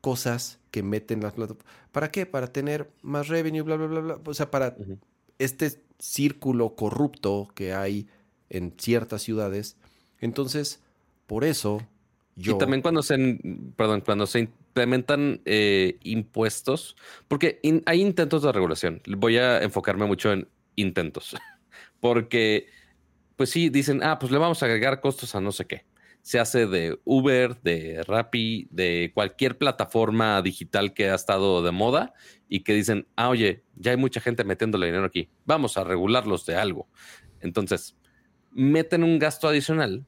cosas 0.00 0.58
que 0.70 0.82
meten 0.82 1.20
las 1.20 1.34
¿Para 1.92 2.10
qué? 2.10 2.24
Para 2.24 2.50
tener 2.50 2.90
más 3.02 3.28
revenue, 3.28 3.60
bla, 3.60 3.76
bla, 3.76 3.86
bla, 3.86 4.00
bla. 4.00 4.20
O 4.24 4.32
sea, 4.32 4.50
para 4.50 4.74
este 5.38 5.82
círculo 5.98 6.74
corrupto 6.76 7.48
que 7.54 7.74
hay 7.74 8.08
en 8.50 8.74
ciertas 8.78 9.22
ciudades. 9.22 9.76
Entonces, 10.20 10.82
por 11.26 11.44
eso 11.44 11.80
yo... 12.38 12.54
Y 12.54 12.58
también 12.58 12.82
cuando 12.82 13.02
se, 13.02 13.38
perdón, 13.76 14.00
cuando 14.00 14.26
se 14.26 14.40
implementan 14.40 15.40
eh, 15.44 15.98
impuestos, 16.04 16.96
porque 17.26 17.60
hay 17.84 18.00
intentos 18.00 18.42
de 18.42 18.52
regulación. 18.52 19.02
Voy 19.16 19.36
a 19.38 19.62
enfocarme 19.62 20.06
mucho 20.06 20.32
en 20.32 20.48
intentos, 20.76 21.36
porque, 22.00 22.68
pues 23.36 23.50
sí, 23.50 23.70
dicen, 23.70 24.02
ah, 24.04 24.18
pues 24.20 24.30
le 24.30 24.38
vamos 24.38 24.62
a 24.62 24.66
agregar 24.66 25.00
costos 25.00 25.34
a 25.34 25.40
no 25.40 25.50
sé 25.50 25.66
qué. 25.66 25.84
Se 26.22 26.38
hace 26.38 26.66
de 26.66 26.98
Uber, 27.04 27.60
de 27.62 28.04
Rappi, 28.06 28.68
de 28.70 29.10
cualquier 29.14 29.58
plataforma 29.58 30.40
digital 30.42 30.92
que 30.92 31.10
ha 31.10 31.14
estado 31.14 31.62
de 31.62 31.72
moda 31.72 32.12
y 32.48 32.60
que 32.60 32.74
dicen, 32.74 33.08
ah, 33.16 33.30
oye, 33.30 33.64
ya 33.74 33.90
hay 33.92 33.96
mucha 33.96 34.20
gente 34.20 34.44
metiéndole 34.44 34.86
dinero 34.86 35.06
aquí, 35.06 35.28
vamos 35.44 35.76
a 35.76 35.84
regularlos 35.84 36.46
de 36.46 36.56
algo. 36.56 36.88
Entonces, 37.40 37.96
meten 38.50 39.04
un 39.04 39.18
gasto 39.18 39.48
adicional 39.48 40.06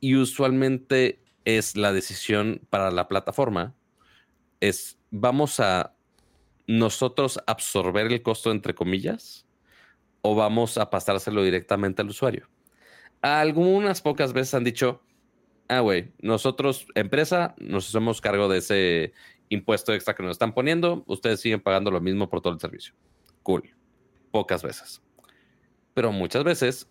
y 0.00 0.16
usualmente 0.16 1.22
es 1.44 1.76
la 1.76 1.92
decisión 1.92 2.60
para 2.70 2.90
la 2.90 3.08
plataforma, 3.08 3.74
es 4.60 4.98
vamos 5.10 5.60
a 5.60 5.94
nosotros 6.66 7.38
absorber 7.46 8.06
el 8.06 8.22
costo 8.22 8.50
entre 8.50 8.74
comillas 8.74 9.46
o 10.22 10.34
vamos 10.34 10.76
a 10.78 10.90
pasárselo 10.90 11.42
directamente 11.44 12.02
al 12.02 12.08
usuario. 12.08 12.48
Algunas 13.22 14.02
pocas 14.02 14.32
veces 14.32 14.54
han 14.54 14.64
dicho, 14.64 15.00
ah, 15.68 15.80
güey, 15.80 16.12
nosotros, 16.20 16.86
empresa, 16.94 17.54
nos 17.58 17.88
hacemos 17.88 18.20
cargo 18.20 18.48
de 18.48 18.58
ese 18.58 19.12
impuesto 19.48 19.94
extra 19.94 20.14
que 20.14 20.22
nos 20.22 20.32
están 20.32 20.52
poniendo, 20.52 21.04
ustedes 21.06 21.40
siguen 21.40 21.60
pagando 21.60 21.90
lo 21.90 22.00
mismo 22.00 22.28
por 22.28 22.40
todo 22.40 22.52
el 22.52 22.60
servicio. 22.60 22.94
Cool. 23.42 23.74
Pocas 24.32 24.62
veces. 24.62 25.00
Pero 25.94 26.10
muchas 26.10 26.42
veces 26.42 26.88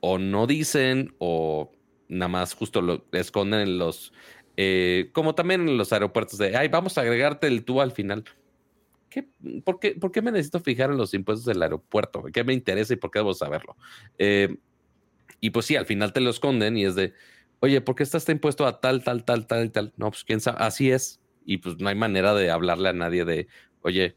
o 0.00 0.18
no 0.18 0.46
dicen 0.46 1.14
o 1.18 1.72
nada 2.08 2.28
más 2.28 2.54
justo 2.54 2.82
lo 2.82 3.06
esconden 3.12 3.60
en 3.60 3.78
los, 3.78 4.12
eh, 4.56 5.10
como 5.12 5.34
también 5.34 5.68
en 5.68 5.76
los 5.76 5.92
aeropuertos 5.92 6.38
de, 6.38 6.56
ay, 6.56 6.68
vamos 6.68 6.98
a 6.98 7.02
agregarte 7.02 7.46
el 7.46 7.64
tú 7.64 7.80
al 7.80 7.92
final. 7.92 8.24
¿Qué, 9.08 9.28
por, 9.64 9.80
qué, 9.80 9.92
por, 9.92 10.12
qué, 10.12 10.22
me 10.22 10.30
necesito 10.30 10.60
fijar 10.60 10.90
en 10.90 10.96
los 10.96 11.14
impuestos 11.14 11.44
del 11.44 11.62
aeropuerto? 11.62 12.24
¿Qué 12.32 12.44
me 12.44 12.52
interesa 12.52 12.92
y 12.92 12.96
por 12.96 13.10
qué 13.10 13.18
debo 13.18 13.34
saberlo? 13.34 13.76
Eh, 14.18 14.56
y 15.40 15.50
pues 15.50 15.66
sí, 15.66 15.76
al 15.76 15.86
final 15.86 16.12
te 16.12 16.20
lo 16.20 16.30
esconden 16.30 16.76
y 16.76 16.84
es 16.84 16.94
de, 16.94 17.14
oye, 17.60 17.80
¿por 17.80 17.94
qué 17.94 18.02
está 18.02 18.18
este 18.18 18.32
impuesto 18.32 18.66
a 18.66 18.80
tal, 18.80 19.02
tal, 19.02 19.24
tal, 19.24 19.46
tal 19.46 19.64
y 19.64 19.68
tal? 19.70 19.92
No, 19.96 20.10
pues 20.10 20.24
quién 20.24 20.40
sabe, 20.40 20.58
así 20.60 20.90
es. 20.90 21.20
Y 21.44 21.58
pues 21.58 21.78
no 21.78 21.88
hay 21.88 21.94
manera 21.94 22.34
de 22.34 22.50
hablarle 22.50 22.90
a 22.90 22.92
nadie 22.92 23.24
de, 23.24 23.48
oye, 23.82 24.16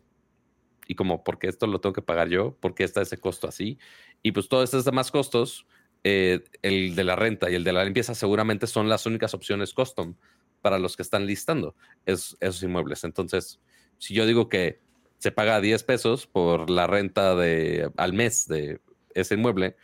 y 0.88 0.96
como, 0.96 1.24
¿por 1.24 1.40
qué 1.40 1.48
esto 1.48 1.68
lo 1.68 1.80
tengo 1.80 1.94
que 1.94 2.02
pagar 2.02 2.30
yo? 2.30 2.56
¿Por 2.60 2.76
qué 2.76 2.84
está 2.84 3.02
ese 3.02 3.18
costo 3.18 3.48
así? 3.48 3.80
Y 4.22 4.32
pues 4.32 4.50
todos 4.50 4.66
estos 4.66 4.86
demás 4.86 5.12
costos, 5.12 5.66
eh, 6.04 6.44
el 6.62 6.96
de 6.96 7.04
la 7.04 7.16
renta 7.16 7.50
y 7.50 7.56
el 7.56 7.64
de 7.64 7.74
la 7.74 7.84
limpieza 7.84 8.16
seguramente 8.16 8.68
son 8.68 8.90
las 8.90 9.06
únicas 9.06 9.34
opciones 9.34 9.74
custom 9.74 10.16
para 10.62 10.80
los 10.80 10.96
que 10.96 11.04
están 11.04 11.26
listando 11.26 11.76
esos 12.06 12.64
inmuebles. 12.64 13.04
Entonces, 13.04 13.60
si 13.98 14.14
yo 14.14 14.26
digo 14.26 14.50
que 14.50 14.80
se 15.20 15.32
paga 15.32 15.62
10 15.62 15.84
pesos 15.84 16.28
por 16.28 16.70
la 16.70 16.88
renta 16.88 17.36
de, 17.36 17.90
al 17.98 18.14
mes 18.14 18.48
de 18.48 18.82
ese 19.14 19.36
inmueble, 19.36 19.76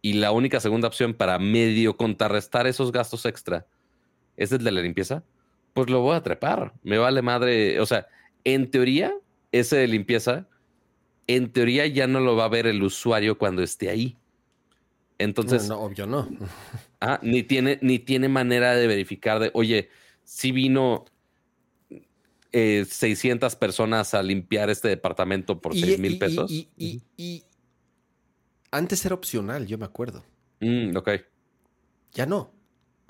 y 0.00 0.14
la 0.14 0.30
única 0.30 0.60
segunda 0.60 0.88
opción 0.88 1.14
para 1.14 1.38
medio 1.38 1.96
contrarrestar 1.96 2.66
esos 2.66 2.92
gastos 2.92 3.26
extra 3.26 3.66
es 4.36 4.52
el 4.52 4.62
de 4.62 4.70
la 4.70 4.80
limpieza, 4.80 5.24
pues 5.74 5.90
lo 5.90 6.00
voy 6.00 6.16
a 6.16 6.22
trepar. 6.22 6.72
Me 6.82 6.98
vale 6.98 7.22
madre. 7.22 7.80
O 7.80 7.86
sea, 7.86 8.06
en 8.44 8.70
teoría, 8.70 9.12
ese 9.50 9.76
de 9.76 9.88
limpieza, 9.88 10.46
en 11.26 11.52
teoría 11.52 11.86
ya 11.86 12.06
no 12.06 12.20
lo 12.20 12.36
va 12.36 12.44
a 12.44 12.48
ver 12.48 12.66
el 12.66 12.82
usuario 12.82 13.38
cuando 13.38 13.62
esté 13.62 13.90
ahí. 13.90 14.16
Entonces. 15.18 15.68
No, 15.68 15.80
obvio 15.80 16.06
no. 16.06 16.28
Ah, 17.00 17.20
ni 17.22 17.44
tiene, 17.44 17.78
ni 17.80 18.00
tiene 18.00 18.28
manera 18.28 18.74
de 18.74 18.88
verificar 18.88 19.38
de, 19.38 19.52
oye, 19.54 19.88
si 20.24 20.50
vino 20.50 21.04
600 22.50 23.52
eh, 23.52 23.56
personas 23.56 24.14
a 24.14 24.22
limpiar 24.24 24.68
este 24.68 24.88
departamento 24.88 25.60
por 25.60 25.74
6 25.74 25.96
mil 26.00 26.18
pesos. 26.18 26.50
Y, 26.50 27.44
antes 28.72 29.06
era 29.06 29.14
opcional, 29.14 29.66
yo 29.68 29.78
me 29.78 29.84
acuerdo. 29.84 30.24
Mm, 30.58 30.96
ok. 30.96 31.10
Ya 32.12 32.26
no. 32.26 32.50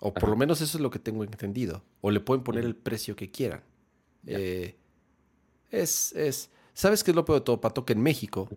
O 0.01 0.13
por 0.13 0.29
lo 0.29 0.37
menos 0.37 0.61
eso 0.61 0.77
es 0.77 0.83
lo 0.83 0.91
que 0.91 0.99
tengo 0.99 1.25
entendido. 1.25 1.83
O 2.03 2.11
le 2.11 2.21
pueden 2.21 2.45
poner 2.45 2.67
el 2.67 2.77
precio 2.77 3.17
que 3.17 3.31
quieran. 3.31 3.63
Eh, 4.27 4.77
es, 5.71 6.13
es. 6.13 6.51
¿Sabes 6.75 7.03
qué 7.03 7.11
es 7.11 7.17
lo 7.17 7.25
peor 7.25 7.41
de 7.41 7.45
todo, 7.45 7.61
Pato? 7.61 7.85
Que 7.85 7.95
en 7.95 8.03
México, 8.03 8.49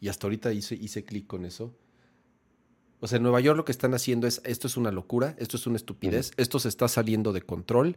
y 0.00 0.08
hasta 0.08 0.26
ahorita 0.26 0.52
hice, 0.52 0.74
hice 0.74 1.04
clic 1.04 1.26
con 1.26 1.44
eso. 1.44 1.74
O 3.00 3.06
sea, 3.06 3.16
en 3.16 3.22
Nueva 3.22 3.40
York 3.40 3.56
lo 3.56 3.64
que 3.64 3.72
están 3.72 3.94
haciendo 3.94 4.26
es, 4.26 4.42
esto 4.44 4.66
es 4.66 4.76
una 4.76 4.90
locura, 4.90 5.34
esto 5.38 5.56
es 5.56 5.66
una 5.66 5.76
estupidez, 5.76 6.32
esto 6.36 6.58
se 6.58 6.68
está 6.68 6.86
saliendo 6.86 7.32
de 7.32 7.42
control 7.42 7.96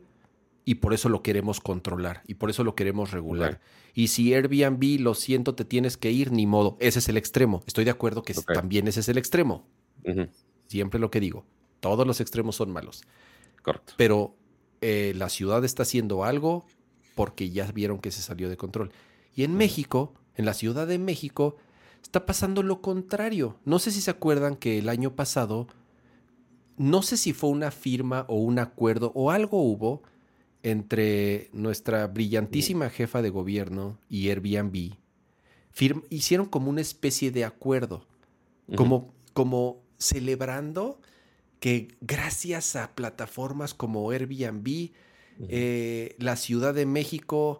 y 0.65 0.75
por 0.75 0.93
eso 0.93 1.09
lo 1.09 1.21
queremos 1.21 1.59
controlar 1.59 2.23
y 2.25 2.35
por 2.35 2.49
eso 2.49 2.63
lo 2.63 2.75
queremos 2.75 3.11
regular. 3.11 3.59
Y 3.93 4.07
si 4.07 4.33
Airbnb, 4.33 5.01
lo 5.01 5.13
siento, 5.13 5.55
te 5.55 5.65
tienes 5.65 5.97
que 5.97 6.11
ir, 6.11 6.31
ni 6.31 6.47
modo. 6.47 6.77
Ese 6.79 6.99
es 6.99 7.09
el 7.09 7.17
extremo. 7.17 7.61
Estoy 7.67 7.83
de 7.83 7.91
acuerdo 7.91 8.23
que 8.23 8.33
también 8.33 8.87
ese 8.87 9.01
es 9.01 9.09
el 9.09 9.17
extremo. 9.17 9.67
Siempre 10.67 10.99
lo 10.99 11.11
que 11.11 11.19
digo. 11.19 11.45
Todos 11.81 12.07
los 12.07 12.21
extremos 12.21 12.55
son 12.55 12.71
malos. 12.71 13.03
Correcto. 13.61 13.93
Pero 13.97 14.37
eh, 14.79 15.13
la 15.15 15.27
ciudad 15.27 15.65
está 15.65 15.83
haciendo 15.83 16.23
algo 16.23 16.65
porque 17.15 17.49
ya 17.49 17.69
vieron 17.71 17.99
que 17.99 18.11
se 18.11 18.21
salió 18.21 18.49
de 18.49 18.55
control. 18.55 18.91
Y 19.35 19.43
en 19.43 19.55
México, 19.55 20.13
en 20.35 20.45
la 20.45 20.53
Ciudad 20.53 20.87
de 20.87 20.97
México, 20.97 21.57
está 22.03 22.25
pasando 22.25 22.61
lo 22.61 22.81
contrario. 22.81 23.57
No 23.65 23.79
sé 23.79 23.91
si 23.91 24.01
se 24.01 24.11
acuerdan 24.11 24.55
que 24.55 24.77
el 24.77 24.89
año 24.89 25.15
pasado, 25.15 25.67
no 26.77 27.01
sé 27.01 27.17
si 27.17 27.33
fue 27.33 27.49
una 27.49 27.71
firma 27.71 28.25
o 28.27 28.35
un 28.35 28.59
acuerdo 28.59 29.11
o 29.15 29.31
algo 29.31 29.61
hubo 29.63 30.03
entre 30.61 31.49
nuestra 31.53 32.07
brillantísima 32.07 32.89
jefa 32.89 33.21
de 33.21 33.29
gobierno 33.29 33.97
y 34.09 34.29
Airbnb. 34.29 34.93
hicieron 36.09 36.45
como 36.45 36.69
una 36.69 36.81
especie 36.81 37.31
de 37.31 37.43
acuerdo, 37.43 38.05
como, 38.75 39.13
como 39.33 39.81
celebrando 39.97 41.01
que 41.59 41.95
gracias 42.01 42.75
a 42.75 42.93
plataformas 42.95 43.73
como 43.73 44.09
Airbnb, 44.11 44.91
eh, 45.49 46.15
la 46.19 46.35
Ciudad 46.35 46.73
de 46.73 46.85
México 46.85 47.59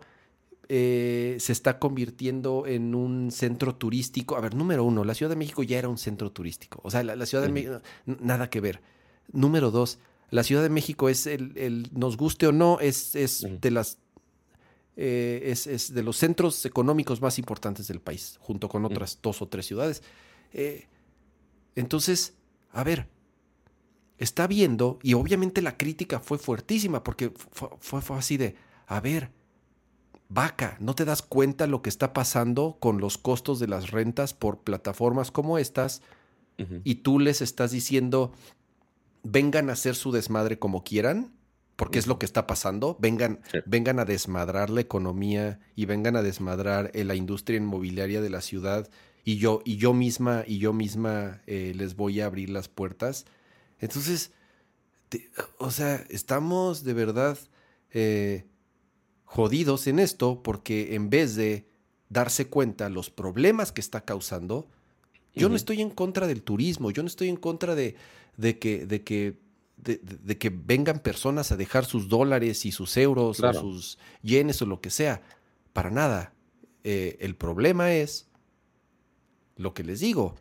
eh, 0.69 1.37
se 1.39 1.51
está 1.51 1.77
convirtiendo 1.77 2.65
en 2.65 2.95
un 2.95 3.31
centro 3.31 3.75
turístico. 3.75 4.35
A 4.37 4.41
ver, 4.41 4.55
número 4.55 4.83
uno, 4.83 5.03
la 5.03 5.13
Ciudad 5.13 5.29
de 5.29 5.35
México 5.35 5.63
ya 5.63 5.77
era 5.77 5.89
un 5.89 5.97
centro 5.97 6.31
turístico. 6.31 6.79
O 6.83 6.91
sea, 6.91 7.03
la, 7.03 7.25
Ciudad 7.25 7.43
de 7.43 7.51
México, 7.51 7.81
nada 8.05 8.49
que 8.49 8.61
ver. 8.61 8.81
Número 9.31 9.71
dos, 9.71 9.99
la 10.29 10.43
Ciudad 10.43 10.63
de 10.63 10.69
México 10.69 11.09
es 11.09 11.27
el, 11.27 11.89
nos 11.93 12.17
guste 12.17 12.47
o 12.47 12.51
no, 12.51 12.79
es, 12.79 13.15
es 13.15 13.45
de 13.61 13.71
las 13.71 13.99
eh, 14.95 15.53
es, 15.65 15.93
de 15.93 16.03
los 16.03 16.17
centros 16.17 16.65
económicos 16.65 17.21
más 17.21 17.39
importantes 17.39 17.87
del 17.87 17.99
país, 17.99 18.37
junto 18.39 18.69
con 18.69 18.85
otras 18.85 19.19
dos 19.21 19.41
o 19.41 19.47
tres 19.47 19.65
ciudades. 19.65 20.01
entonces, 21.75 22.35
a 22.71 22.83
ver, 22.83 23.07
está 24.17 24.47
viendo, 24.47 24.99
y 25.03 25.13
obviamente 25.13 25.61
la 25.61 25.77
crítica 25.77 26.19
fue 26.19 26.37
fuertísima, 26.37 27.03
porque 27.03 27.31
fue, 27.51 27.69
fue, 28.01 28.17
así 28.17 28.37
de, 28.37 28.55
a 28.87 28.99
ver, 28.99 29.31
vaca, 30.33 30.77
¿no 30.79 30.95
te 30.95 31.05
das 31.05 31.21
cuenta 31.21 31.67
lo 31.67 31.81
que 31.81 31.89
está 31.89 32.13
pasando 32.13 32.77
con 32.79 32.99
los 32.99 33.17
costos 33.17 33.59
de 33.59 33.67
las 33.67 33.91
rentas 33.91 34.33
por 34.33 34.59
plataformas 34.59 35.31
como 35.31 35.57
estas? 35.57 36.01
Y 36.83 36.95
tú 36.95 37.19
les 37.19 37.41
estás 37.41 37.71
diciendo, 37.71 38.31
vengan 39.23 39.69
a 39.69 39.73
hacer 39.73 39.95
su 39.95 40.11
desmadre 40.11 40.59
como 40.59 40.83
quieran. 40.83 41.33
porque 41.75 41.97
es 41.97 42.05
lo 42.05 42.19
que 42.19 42.25
está 42.27 42.45
pasando. 42.45 42.95
Vengan, 42.99 43.41
vengan 43.65 43.99
a 43.99 44.05
desmadrar 44.05 44.69
la 44.69 44.81
economía 44.81 45.59
y 45.75 45.85
vengan 45.85 46.15
a 46.15 46.21
desmadrar 46.21 46.91
eh, 46.93 47.03
la 47.03 47.15
industria 47.15 47.57
inmobiliaria 47.57 48.21
de 48.21 48.29
la 48.29 48.41
ciudad 48.41 48.87
y 49.25 49.37
yo, 49.37 49.61
y 49.65 49.77
yo 49.77 49.93
misma, 49.93 50.43
y 50.45 50.59
yo 50.59 50.71
misma 50.71 51.41
eh, 51.47 51.73
les 51.75 51.95
voy 51.95 52.21
a 52.21 52.25
abrir 52.25 52.49
las 52.49 52.67
puertas. 52.67 53.25
Entonces, 53.79 54.31
o 55.57 55.71
sea, 55.71 55.95
estamos 56.09 56.83
de 56.83 56.93
verdad 56.93 57.37
eh, 57.91 58.45
jodidos 59.33 59.87
en 59.87 59.97
esto 59.97 60.43
porque 60.43 60.93
en 60.93 61.09
vez 61.09 61.35
de 61.35 61.65
darse 62.09 62.49
cuenta 62.49 62.87
los 62.89 63.09
problemas 63.09 63.71
que 63.71 63.81
está 63.81 64.01
causando, 64.01 64.67
yo 65.33 65.49
no 65.49 65.55
estoy 65.55 65.81
en 65.81 65.89
contra 65.89 66.27
del 66.27 66.43
turismo, 66.43 66.91
yo 66.91 67.01
no 67.01 67.07
estoy 67.07 67.29
en 67.29 67.37
contra 67.37 67.73
de, 67.73 67.95
de 68.37 68.59
que, 68.59 68.85
de 68.85 69.03
que 69.03 69.41
de, 69.77 70.37
que 70.37 70.51
vengan 70.51 70.99
personas 70.99 71.51
a 71.51 71.57
dejar 71.57 71.83
sus 71.85 72.09
dólares 72.09 72.63
y 72.67 72.71
sus 72.71 72.95
euros 72.95 73.39
o 73.39 73.53
sus 73.53 73.97
yenes 74.21 74.61
o 74.61 74.67
lo 74.67 74.81
que 74.81 74.91
sea. 74.91 75.23
Para 75.73 75.89
nada. 75.89 76.35
Eh, 76.83 77.17
el 77.19 77.35
problema 77.35 77.91
es 77.91 78.27
lo 79.57 79.73
que 79.73 79.83
les 79.83 79.99
digo. 79.99 80.35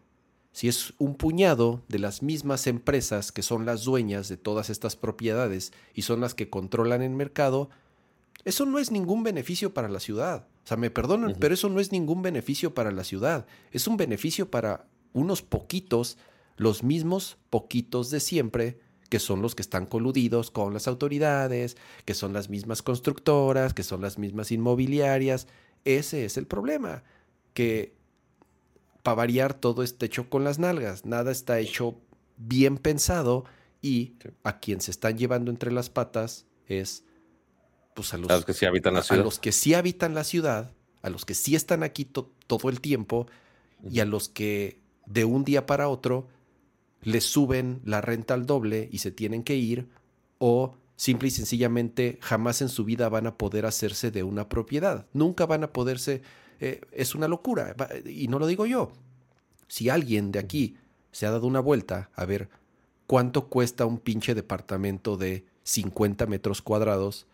Si 0.53 0.69
es 0.69 0.93
un 0.99 1.15
puñado 1.15 1.83
de 1.89 1.99
las 1.99 2.23
mismas 2.23 2.67
empresas 2.67 3.33
que 3.33 3.43
son 3.43 3.65
las 3.65 3.85
dueñas 3.85 4.29
de 4.29 4.37
todas 4.37 4.69
estas 4.69 4.97
propiedades 4.97 5.73
y 5.95 6.03
son 6.03 6.21
las 6.21 6.35
que 6.35 6.51
controlan 6.51 7.01
el 7.01 7.13
mercado, 7.13 7.71
eso 8.45 8.67
no 8.67 8.79
es 8.79 8.91
ningún 8.91 9.23
beneficio 9.23 9.73
para 9.73 9.89
la 9.89 10.01
ciudad. 10.01 10.47
O 10.65 10.67
sea, 10.67 10.77
me 10.77 10.91
perdonan, 10.91 11.37
pero 11.39 11.55
eso 11.55 11.69
no 11.69 11.81
es 11.81 11.93
ningún 11.93 12.23
beneficio 12.23 12.75
para 12.75 12.93
la 12.93 13.05
ciudad. 13.05 13.47
Es 13.71 13.87
un 13.87 13.97
beneficio 13.97 14.51
para 14.51 14.87
unos 15.13 15.43
poquitos, 15.43 16.19
los 16.57 16.83
mismos 16.83 17.39
poquitos 17.51 18.11
de 18.11 18.21
siempre, 18.21 18.81
que 19.09 19.19
son 19.19 19.43
los 19.43 19.55
que 19.55 19.63
están 19.63 19.87
coludidos 19.87 20.51
con 20.51 20.73
las 20.73 20.89
autoridades, 20.89 21.77
que 22.05 22.15
son 22.15 22.33
las 22.33 22.49
mismas 22.49 22.83
constructoras, 22.83 23.75
que 23.75 23.83
son 23.83 24.01
las 24.01 24.19
mismas 24.19 24.51
inmobiliarias. 24.53 25.47
Ese 25.85 26.25
es 26.25 26.37
el 26.37 26.47
problema, 26.47 27.03
que 27.55 27.95
para 29.03 29.17
variar 29.17 29.55
todo 29.55 29.83
está 29.83 30.07
hecho 30.07 30.31
con 30.31 30.45
las 30.45 30.59
nalgas, 30.59 31.05
nada 31.05 31.33
está 31.33 31.59
hecho 31.59 32.01
bien 32.37 32.79
pensado 32.79 33.45
y 33.81 34.15
a 34.45 34.61
quien 34.61 34.81
se 34.81 34.93
están 34.93 35.19
llevando 35.19 35.51
entre 35.51 35.73
las 35.73 35.91
patas 35.91 36.47
es 36.67 37.05
pues 37.95 38.15
a 38.15 38.19
los, 38.19 38.45
que 38.45 38.55
sí 38.55 38.67
habitan 38.67 38.95
la 38.95 39.03
ciudad. 39.03 39.21
A 39.21 39.25
los 39.25 39.39
que 39.39 39.53
sí 39.53 39.75
habitan 39.75 40.15
la 40.15 40.25
ciudad, 40.25 40.73
a 41.03 41.11
los 41.11 41.25
que 41.25 41.35
sí 41.35 41.55
están 41.55 41.83
aquí 41.83 42.05
todo 42.05 42.69
el 42.69 42.81
tiempo 42.81 43.27
y 43.89 44.01
a 44.01 44.05
los 44.05 44.29
que 44.29 44.81
de 45.07 45.25
un 45.25 45.45
día 45.45 45.67
para 45.67 45.89
otro 45.89 46.29
les 47.03 47.25
suben 47.25 47.81
la 47.85 48.01
renta 48.01 48.35
al 48.35 48.47
doble 48.47 48.89
y 48.93 48.99
se 48.99 49.11
tienen 49.11 49.43
que 49.43 49.57
ir, 49.57 49.89
o 50.39 50.77
simple 50.97 51.29
y 51.29 51.31
sencillamente 51.33 52.19
jamás 52.21 52.63
en 52.63 52.69
su 52.69 52.85
vida 52.85 53.09
van 53.09 53.27
a 53.27 53.37
poder 53.37 53.67
hacerse 53.67 54.11
de 54.11 54.23
una 54.23 54.49
propiedad. 54.49 55.07
Nunca 55.13 55.47
van 55.47 55.65
a 55.65 55.73
poderse... 55.73 56.23
Eh, 56.61 56.81
es 56.93 57.17
una 57.17 57.27
locura, 57.27 57.75
y 58.07 58.29
no 58.29 58.39
lo 58.39 58.47
digo 58.47 58.67
yo. 58.67 58.93
Si 59.67 59.89
alguien 59.89 60.31
de 60.31 60.39
aquí 60.39 60.77
se 61.11 61.27
ha 61.27 61.33
dado 61.33 61.49
una 61.49 61.59
vuelta 61.59 62.11
a 62.15 62.25
ver 62.25 62.51
cuánto 63.09 63.49
cuesta 63.49 63.85
un 63.85 63.99
pinche 63.99 64.35
departamento 64.35 65.17
de 65.17 65.45
50 65.65 66.27
metros 66.27 66.63
cuadrados, 66.63 67.27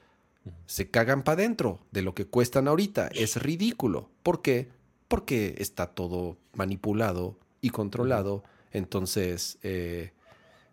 se 0.67 0.91
cagan 0.91 1.23
para 1.23 1.43
adentro 1.43 1.81
de 1.91 2.03
lo 2.03 2.15
que 2.15 2.27
cuestan 2.27 2.69
ahorita. 2.69 3.09
Es 3.09 3.41
ridículo. 3.41 4.11
¿Por 4.23 4.43
qué? 4.43 4.69
Porque 5.09 5.55
está 5.59 5.87
todo 5.89 6.37
manipulado 6.55 7.39
y 7.61 7.71
controlado. 7.71 8.45
Entonces, 8.73 9.59
eh, 9.63 10.13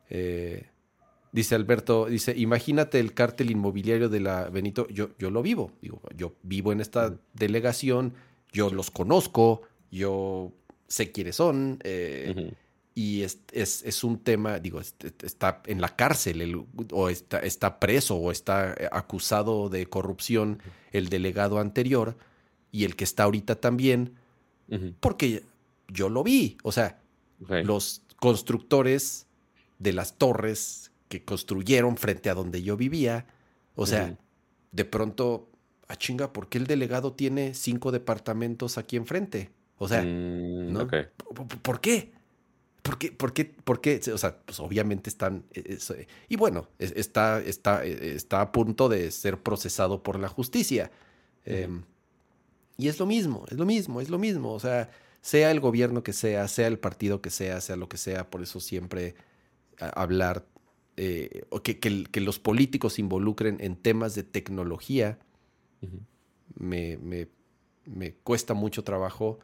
eh, 0.10 0.68
dice 1.32 1.56
Alberto, 1.56 2.06
dice, 2.06 2.34
imagínate 2.38 3.00
el 3.00 3.14
cártel 3.14 3.52
inmobiliario 3.52 4.10
de 4.10 4.20
la 4.20 4.50
Benito, 4.50 4.88
yo, 4.88 5.10
yo 5.18 5.30
lo 5.30 5.42
vivo, 5.42 5.72
digo, 5.82 6.02
yo 6.16 6.34
vivo 6.44 6.72
en 6.72 6.82
esta 6.82 7.16
delegación, 7.34 8.14
yo 8.52 8.70
los 8.70 8.92
conozco, 8.92 9.62
yo 9.92 10.54
sé 10.88 11.12
quiénes 11.12 11.36
son, 11.36 11.80
eh, 11.84 12.54
y 12.96 13.24
es, 13.24 13.40
es, 13.52 14.04
un 14.06 14.20
tema, 14.20 14.60
digo, 14.60 14.80
está 14.80 15.62
en 15.66 15.82
la 15.82 15.96
cárcel 15.98 16.66
o 16.92 17.10
está, 17.10 17.40
está 17.40 17.80
preso 17.80 18.16
o 18.16 18.32
está 18.32 18.74
acusado 18.92 19.68
de 19.68 19.86
corrupción 19.88 20.60
el 20.94 21.10
delegado 21.10 21.60
anterior 21.60 22.16
y 22.72 22.86
el 22.86 22.96
que 22.96 23.04
está 23.04 23.24
ahorita 23.24 23.56
también, 23.56 24.14
porque 25.02 25.44
yo 25.90 26.08
lo 26.08 26.24
vi, 26.24 26.58
o 26.64 26.72
sea, 26.72 27.02
los 27.40 28.02
constructores 28.16 29.28
de 29.80 29.94
las 29.94 30.18
torres 30.18 30.92
que 31.08 31.24
construyeron 31.24 31.98
frente 31.98 32.30
a 32.30 32.34
donde 32.34 32.64
yo 32.64 32.78
vivía. 32.78 33.26
O 33.76 33.86
sea, 33.86 34.18
de 34.72 34.86
pronto, 34.86 35.50
a 35.88 35.94
ah, 35.94 35.96
chinga, 35.96 36.34
¿por 36.34 36.50
qué 36.50 36.58
el 36.58 36.68
delegado 36.68 37.14
tiene 37.14 37.54
cinco 37.54 37.92
departamentos 37.92 38.78
aquí 38.78 38.96
enfrente? 38.96 39.52
O 39.78 39.88
sea, 39.88 40.02
mm, 40.02 40.88
¿por, 41.62 41.82
qué? 41.82 42.14
¿Por 42.86 43.00
qué? 43.00 43.12
¿Por 43.12 43.34
qué? 43.34 43.46
¿Por 43.46 43.82
qué? 43.82 44.00
O 44.14 44.18
sea, 44.20 44.38
pues 44.46 44.60
obviamente 44.60 45.10
están. 45.10 45.44
Eh, 45.56 45.80
eh, 45.90 46.08
y 46.30 46.36
bueno, 46.36 46.68
está, 46.78 47.42
está, 47.42 47.84
eh, 47.84 48.14
está 48.16 48.42
a 48.42 48.52
punto 48.52 48.90
de 48.90 49.10
ser 49.10 49.42
procesado 49.42 50.04
por 50.04 50.20
la 50.20 50.28
justicia. 50.28 50.92
Em, 51.46 51.82
y 52.78 52.88
es 52.88 53.00
lo 53.00 53.08
mismo, 53.08 53.46
es 53.50 53.58
lo 53.58 53.66
mismo, 53.66 54.02
es 54.02 54.10
lo 54.10 54.20
mismo. 54.20 54.54
O 54.54 54.60
sea, 54.60 54.92
sea 55.22 55.50
el 55.50 55.62
gobierno 55.62 56.04
que 56.04 56.14
sea, 56.14 56.48
sea 56.48 56.68
el 56.68 56.78
partido 56.78 57.24
que 57.24 57.32
sea, 57.32 57.60
sea 57.60 57.76
lo 57.76 57.90
que 57.90 57.98
sea, 57.98 58.30
por 58.30 58.44
eso 58.44 58.60
siempre 58.60 59.16
hablar, 59.80 60.46
eh, 60.98 61.46
o 61.50 61.64
que, 61.64 61.80
que, 61.80 62.22
los 62.22 62.38
políticos 62.38 62.94
se 62.94 63.02
involucren 63.02 63.58
en 63.62 63.76
temas 63.76 64.14
de 64.14 64.22
tecnología, 64.22 65.18
me, 66.56 66.98
me, 66.98 68.14
cuesta 68.24 68.54
mucho 68.54 68.84
trabajo, 68.84 69.40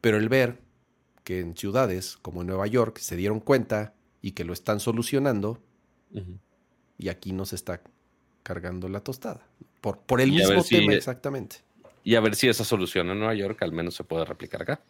pero 0.00 0.18
el 0.18 0.28
ver 0.28 0.65
que 1.26 1.40
en 1.40 1.56
ciudades 1.56 2.16
como 2.22 2.44
Nueva 2.44 2.68
York 2.68 2.98
se 3.00 3.16
dieron 3.16 3.40
cuenta 3.40 3.94
y 4.22 4.30
que 4.30 4.44
lo 4.44 4.52
están 4.52 4.78
solucionando, 4.78 5.60
y 6.96 7.08
aquí 7.08 7.32
no 7.32 7.44
se 7.44 7.56
está 7.56 7.82
cargando 8.44 8.88
la 8.88 9.00
tostada, 9.00 9.44
por, 9.80 9.98
por 9.98 10.20
el 10.20 10.30
mismo 10.30 10.62
tema 10.62 10.94
exactamente 10.94 11.66
y 12.06 12.14
a 12.14 12.20
ver 12.20 12.36
si 12.36 12.48
esa 12.48 12.62
solución 12.62 13.10
en 13.10 13.18
Nueva 13.18 13.34
York 13.34 13.60
al 13.64 13.72
menos 13.72 13.96
se 13.96 14.04
puede 14.04 14.24
replicar 14.24 14.62
acá. 14.62 14.80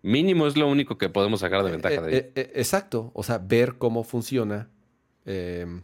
Mínimo 0.00 0.46
es 0.46 0.56
lo 0.56 0.66
único 0.66 0.96
que 0.96 1.10
podemos 1.10 1.40
sacar 1.40 1.62
de 1.62 1.68
eh, 1.68 1.72
ventaja 1.72 2.00
de 2.00 2.16
eh, 2.16 2.32
eh, 2.34 2.52
exacto, 2.54 3.10
o 3.12 3.22
sea, 3.22 3.36
ver 3.36 3.76
cómo 3.76 4.04
funciona. 4.04 4.70
Em, 5.26 5.82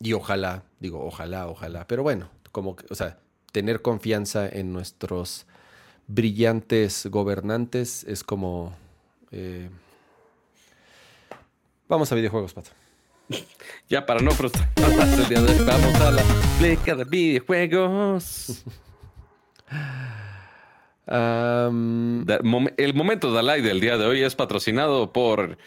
y 0.00 0.14
ojalá, 0.14 0.64
digo, 0.80 1.04
ojalá, 1.04 1.48
ojalá, 1.48 1.86
pero 1.86 2.02
bueno, 2.02 2.30
como, 2.50 2.76
o 2.88 2.94
sea, 2.94 3.18
tener 3.52 3.82
confianza 3.82 4.48
en 4.48 4.72
nuestros 4.72 5.46
brillantes 6.06 7.06
gobernantes 7.06 8.04
es 8.04 8.24
como... 8.24 8.74
vamos 11.88 12.12
a 12.12 12.14
videojuegos, 12.14 12.54
Pato. 12.54 12.70
Ya 13.88 14.04
para 14.06 14.20
no 14.20 14.30
frustrar 14.30 14.68
el 14.76 15.28
día 15.28 15.40
de 15.40 15.52
hoy, 15.52 15.66
vamos 15.66 15.94
a 15.96 16.10
la 16.10 16.22
pleca 16.58 16.94
de 16.94 17.04
videojuegos. 17.04 18.64
el 21.06 22.94
momento 22.94 23.32
de 23.34 23.42
like 23.42 23.66
del 23.66 23.80
día 23.80 23.98
de 23.98 24.06
hoy 24.06 24.22
es 24.22 24.34
patrocinado 24.34 25.12
por 25.12 25.58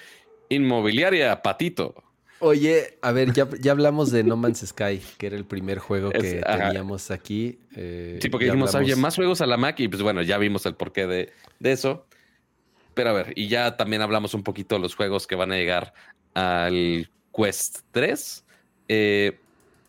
Inmobiliaria 0.49 1.41
Patito. 1.41 2.03
Oye, 2.39 2.97
a 3.01 3.11
ver, 3.11 3.33
ya, 3.33 3.71
hablamos 3.71 4.11
de 4.11 4.23
No 4.23 4.37
Man's 4.37 4.59
Sky, 4.65 5.01
que 5.17 5.27
era 5.27 5.35
el 5.35 5.45
primer 5.45 5.79
juego 5.79 6.11
que 6.11 6.41
teníamos 6.41 7.09
aquí. 7.09 7.59
Eh, 7.75 8.19
sí, 8.21 8.29
porque 8.29 8.45
dijimos, 8.45 8.75
oye, 8.75 8.95
más 8.95 9.15
juegos 9.15 9.41
a 9.41 9.47
la 9.47 9.57
Mac 9.57 9.79
y 9.79 9.87
pues 9.87 10.01
bueno, 10.01 10.21
ya 10.21 10.37
vimos 10.37 10.65
el 10.65 10.75
porqué 10.75 11.07
de, 11.07 11.33
de 11.59 11.71
eso. 11.71 12.05
Pero 12.93 13.11
a 13.11 13.13
ver, 13.13 13.33
y 13.35 13.47
ya 13.47 13.77
también 13.77 14.01
hablamos 14.01 14.33
un 14.33 14.43
poquito 14.43 14.75
de 14.75 14.81
los 14.81 14.95
juegos 14.95 15.27
que 15.27 15.35
van 15.35 15.51
a 15.51 15.55
llegar 15.55 15.93
al 16.33 17.09
Quest 17.35 17.79
3. 17.91 18.45
Eh, 18.87 19.39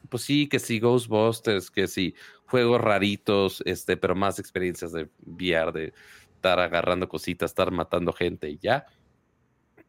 pues 0.09 0.23
sí, 0.23 0.49
que 0.49 0.59
sí, 0.59 0.81
Ghostbusters, 0.81 1.71
que 1.71 1.87
sí, 1.87 2.15
juegos 2.47 2.81
raritos, 2.81 3.63
este, 3.67 3.97
pero 3.97 4.15
más 4.15 4.39
experiencias 4.39 4.93
de 4.93 5.09
VR, 5.27 5.73
de 5.73 5.93
estar 6.35 6.59
agarrando 6.61 7.09
cositas, 7.09 7.51
estar 7.51 7.71
matando 7.71 8.13
gente 8.13 8.49
y 8.49 8.59
ya. 8.59 8.87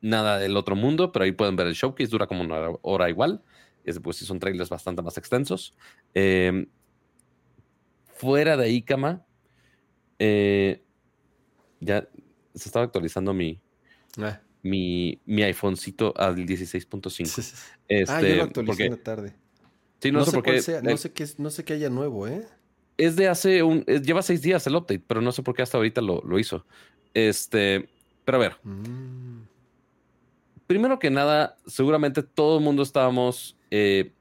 Nada 0.02 0.40
del 0.40 0.56
otro 0.56 0.76
mundo, 0.76 1.12
pero 1.12 1.26
ahí 1.26 1.32
pueden 1.32 1.56
ver 1.56 1.68
el 1.68 1.74
showcase, 1.74 2.10
dura 2.10 2.28
como 2.28 2.42
una 2.42 2.70
hora 2.82 3.10
igual. 3.10 3.42
Es, 3.84 4.00
pues 4.00 4.18
sí, 4.18 4.26
son 4.26 4.40
trailers 4.40 4.70
bastante 4.70 5.02
más 5.02 5.18
extensos. 5.18 5.74
Em, 6.14 6.68
fuera 8.14 8.56
de 8.56 8.66
ahí, 8.66 8.82
Kama, 8.82 9.26
eh, 10.20 10.84
ya 11.80 12.08
se 12.54 12.70
estaba 12.70 12.86
actualizando 12.86 13.34
mi, 13.34 13.62
ah 14.22 14.40
mi, 14.62 15.20
mi 15.26 15.44
iPhonecito 15.44 16.14
al 16.18 16.36
16.5. 16.36 17.66
Este, 17.88 18.12
ah, 18.12 18.22
yo 18.22 18.36
lo 18.36 18.44
actualicé 18.44 18.86
en 18.86 18.92
la 18.92 18.98
tarde. 18.98 19.34
Sí, 20.02 20.12
no, 20.12 20.26
sé, 20.26 20.32
por 20.32 20.44
qué. 20.44 20.62
no, 20.84 20.98
sé 20.98 21.12
qué, 21.12 21.28
no 21.38 21.50
sé 21.50 21.64
qué 21.64 21.74
haya 21.74 21.90
nuevo, 21.90 22.28
¿eh? 22.28 22.48
Es 22.98 23.16
de 23.16 23.28
hace 23.28 23.64
un. 23.64 23.84
lleva 23.84 24.22
seis 24.22 24.42
días 24.42 24.66
el 24.68 24.76
update, 24.76 25.04
pero 25.06 25.22
no 25.22 25.32
sé 25.32 25.44
por 25.44 25.56
qué 25.56 25.62
hasta 25.62 25.78
ahorita 25.78 26.02
lo, 26.02 26.22
lo 26.22 26.40
hizo. 26.40 26.66
Este. 27.14 27.90
Pero 28.26 28.38
a 28.38 28.42
ver. 28.42 28.58
Mm. 28.64 29.42
Primero 30.70 31.00
que 31.00 31.10
nada, 31.10 31.58
seguramente 31.66 32.22
todo 32.22 32.60
el 32.60 32.64
mundo 32.64 32.84
estábamos 32.84 33.58
eh, 33.72 34.12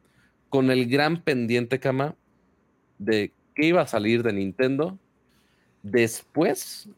con 0.49 0.70
el 0.70 0.89
gran 0.89 1.23
pendiente, 1.23 1.79
Cama, 1.79 2.16
de 2.99 3.35
qué 3.55 3.66
iba 3.66 3.83
a 3.83 3.87
salir 3.87 4.23
de 4.23 4.33
Nintendo 4.33 4.99
después 5.83 6.89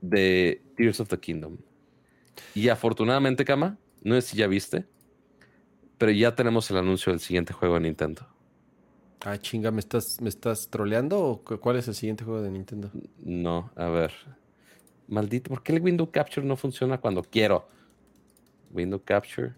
de 0.00 0.62
Tears 0.74 1.00
of 1.00 1.10
the 1.10 1.18
Kingdom. 1.18 1.58
Y 2.54 2.70
afortunadamente, 2.70 3.44
Kama, 3.44 3.76
no 4.02 4.14
sé 4.14 4.22
si 4.22 4.38
ya 4.38 4.46
viste, 4.46 4.86
pero 5.98 6.10
ya 6.10 6.34
tenemos 6.34 6.70
el 6.70 6.78
anuncio 6.78 7.12
del 7.12 7.20
siguiente 7.20 7.52
juego 7.52 7.74
de 7.74 7.80
Nintendo. 7.80 8.26
Ah, 9.20 9.36
chinga, 9.36 9.70
¿me 9.70 9.80
estás, 9.80 10.18
¿me 10.22 10.30
estás 10.30 10.70
troleando 10.70 11.22
o 11.22 11.42
cuál 11.42 11.76
es 11.76 11.88
el 11.88 11.94
siguiente 11.94 12.24
juego 12.24 12.40
de 12.40 12.50
Nintendo? 12.50 12.90
No, 13.18 13.70
a 13.76 13.88
ver. 13.88 14.12
Maldito, 15.08 15.50
¿por 15.50 15.62
qué 15.62 15.74
el 15.74 15.82
Window 15.82 16.10
Capture 16.10 16.46
no 16.46 16.56
funciona 16.56 16.96
cuando 16.96 17.22
quiero? 17.22 17.68
Window 18.70 19.02
Capture, 19.02 19.54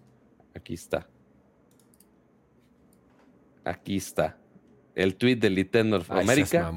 aquí 0.55 0.75
está. 0.75 1.07
Aquí 3.65 3.97
está. 3.97 4.37
El 4.95 5.17
tweet 5.17 5.37
de 5.37 5.51
Nintendo 5.51 5.99
of 5.99 6.11
America. 6.11 6.71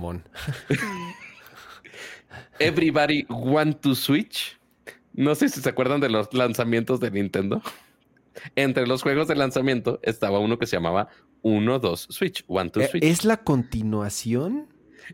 Everybody 2.59 3.25
want 3.29 3.81
to 3.81 3.95
switch. 3.95 4.59
No 5.13 5.35
sé 5.35 5.49
si 5.49 5.61
se 5.61 5.69
acuerdan 5.69 6.01
de 6.01 6.09
los 6.09 6.33
lanzamientos 6.33 6.99
de 6.99 7.11
Nintendo. 7.11 7.61
Entre 8.55 8.87
los 8.87 9.03
juegos 9.03 9.27
de 9.27 9.35
lanzamiento 9.35 9.99
estaba 10.03 10.39
uno 10.39 10.57
que 10.57 10.65
se 10.65 10.75
llamaba 10.75 11.09
1, 11.43 11.79
2, 11.79 12.07
Switch. 12.09 12.43
1, 12.47 12.71
2, 12.73 12.89
Switch. 12.89 13.03
¿Es 13.03 13.25
la 13.25 13.37
continuación? 13.37 14.67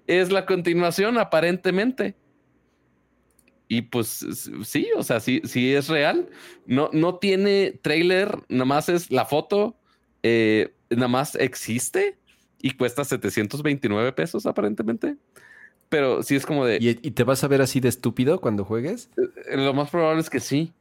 Es 0.07 0.31
la 0.31 0.45
continuación, 0.45 1.17
aparentemente. 1.17 2.15
Y 3.69 3.83
pues 3.83 4.25
sí, 4.65 4.89
o 4.97 5.03
sea, 5.03 5.21
sí, 5.21 5.41
sí 5.45 5.73
es 5.73 5.87
real. 5.87 6.27
No, 6.65 6.89
no 6.91 7.15
tiene 7.15 7.79
trailer, 7.81 8.37
nada 8.49 8.65
más 8.65 8.89
es 8.89 9.11
la 9.11 9.25
foto, 9.25 9.77
eh, 10.23 10.73
nada 10.89 11.07
más 11.07 11.35
existe 11.35 12.17
y 12.61 12.71
cuesta 12.71 13.05
729 13.05 14.11
pesos 14.11 14.45
aparentemente. 14.45 15.15
Pero 15.87 16.21
sí 16.23 16.35
es 16.35 16.45
como 16.45 16.65
de... 16.65 16.77
¿Y, 16.81 16.93
te 17.11 17.23
vas 17.23 17.43
a 17.43 17.47
ver 17.47 17.61
así 17.61 17.79
de 17.79 17.89
estúpido 17.89 18.41
cuando 18.41 18.65
juegues? 18.65 19.09
Eh, 19.17 19.55
lo 19.55 19.73
más 19.73 19.89
probable 19.89 20.21
es 20.21 20.29
que 20.29 20.41
sí. 20.41 20.73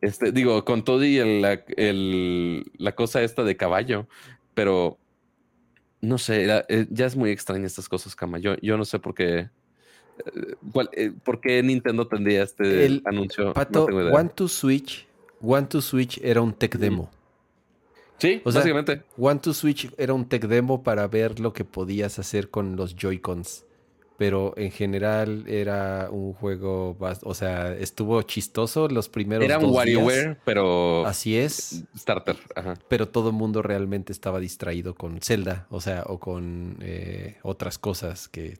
Este, 0.00 0.30
digo, 0.30 0.64
con 0.64 0.84
todo 0.84 1.04
y 1.04 1.18
la 1.18 2.94
cosa 2.94 3.22
esta 3.22 3.42
de 3.42 3.56
caballo 3.56 4.06
pero 4.58 4.98
no 6.00 6.18
sé, 6.18 6.48
eh, 6.68 6.88
ya 6.90 7.06
es 7.06 7.14
muy 7.14 7.30
extraña 7.30 7.64
estas 7.64 7.88
cosas, 7.88 8.16
Kama. 8.16 8.38
Yo, 8.38 8.56
yo 8.60 8.76
no 8.76 8.84
sé 8.84 8.98
por 8.98 9.14
qué. 9.14 9.50
Eh, 10.26 10.86
eh, 10.92 11.12
¿Por 11.24 11.40
qué 11.40 11.62
Nintendo 11.62 12.06
tendría 12.06 12.42
este 12.42 13.00
anuncio? 13.04 13.52
Pato, 13.52 13.84
One 13.84 14.30
to 14.34 14.48
Switch, 14.48 15.06
One 15.40 15.66
to 15.66 15.80
Switch 15.80 16.18
era 16.22 16.40
un 16.40 16.52
tech 16.52 16.76
demo. 16.76 17.10
Sí, 18.18 18.42
básicamente. 18.44 19.02
One 19.16 19.40
to 19.40 19.54
Switch 19.54 19.92
era 19.96 20.12
un 20.12 20.28
tech 20.28 20.46
demo 20.46 20.82
para 20.82 21.06
ver 21.06 21.38
lo 21.38 21.52
que 21.52 21.64
podías 21.64 22.18
hacer 22.18 22.50
con 22.50 22.76
los 22.76 22.96
Joy-Cons 22.96 23.64
pero 24.18 24.52
en 24.56 24.72
general 24.72 25.44
era 25.46 26.08
un 26.10 26.32
juego, 26.34 26.96
o 27.22 27.34
sea, 27.34 27.72
estuvo 27.72 28.20
chistoso 28.22 28.88
los 28.88 29.08
primeros 29.08 29.44
Era 29.44 29.60
un 29.60 29.70
WarioWare, 29.72 30.36
pero... 30.44 31.06
Así 31.06 31.38
es. 31.38 31.84
Starter, 31.96 32.36
Pero 32.88 33.06
todo 33.08 33.28
el 33.28 33.36
mundo 33.36 33.62
realmente 33.62 34.12
estaba 34.12 34.40
distraído 34.40 34.96
con 34.96 35.20
Zelda, 35.20 35.68
o 35.70 35.80
sea, 35.80 36.02
o 36.06 36.18
con 36.18 36.78
eh, 36.80 37.36
otras 37.42 37.78
cosas 37.78 38.28
que... 38.28 38.58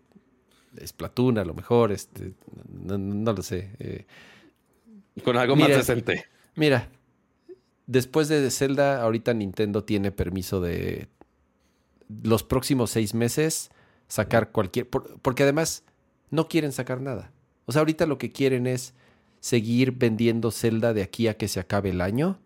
Splatoon 0.85 1.39
a 1.39 1.45
lo 1.45 1.55
mejor, 1.55 1.93
este, 1.93 2.33
no, 2.69 3.33
lo 3.33 3.43
sé. 3.43 3.71
Eh. 3.79 4.07
Con 5.25 5.37
algo 5.37 5.57
más 5.57 5.69
decente. 5.69 6.27
Mira, 6.55 6.89
después 7.87 8.29
de 8.29 8.51
Zelda, 8.51 9.03
ahorita 9.03 9.35
Nintendo 9.35 9.85
tiene 9.85 10.13
permiso 10.13 10.61
de 10.61 11.09
los 12.23 12.43
próximos 12.43 12.91
seis 12.91 13.15
meses 13.15 13.71
sacar 14.07 14.51
cualquier... 14.51 14.89
porque 14.89 15.43
además 15.43 15.85
no 16.31 16.49
quieren 16.49 16.73
sacar 16.73 17.01
nada. 17.01 17.33
O 17.67 17.73
sea, 17.73 17.81
ahorita 17.81 18.07
lo 18.07 18.19
que 18.19 18.33
quieren 18.33 18.67
es 18.67 18.95
seguir 19.41 19.93
vendiendo 19.93 20.51
Zelda 20.51 20.95
de 20.95 21.03
aquí 21.03 21.29
a 21.29 21.37
que 21.37 21.49
se 21.49 21.61
acabe 21.61 21.91
el 21.91 22.01
año. 22.01 22.39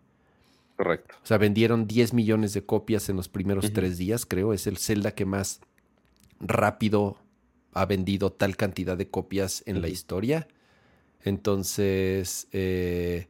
Correcto. 0.75 1.15
O 1.23 1.25
sea, 1.25 1.37
vendieron 1.37 1.87
10 1.87 2.13
millones 2.13 2.53
de 2.53 2.65
copias 2.65 3.07
en 3.09 3.15
los 3.15 3.29
primeros 3.29 3.71
tres 3.73 3.97
días, 3.97 4.25
creo. 4.25 4.53
Es 4.53 4.67
el 4.67 4.77
Zelda 4.77 5.11
que 5.11 5.25
más 5.25 5.61
rápido 6.39 7.17
ha 7.73 7.85
vendido 7.85 8.31
tal 8.31 8.55
cantidad 8.55 8.97
de 8.97 9.09
copias 9.09 9.63
en 9.65 9.81
la 9.81 9.87
historia. 9.87 10.47
Entonces, 11.23 12.47
eh, 12.51 13.27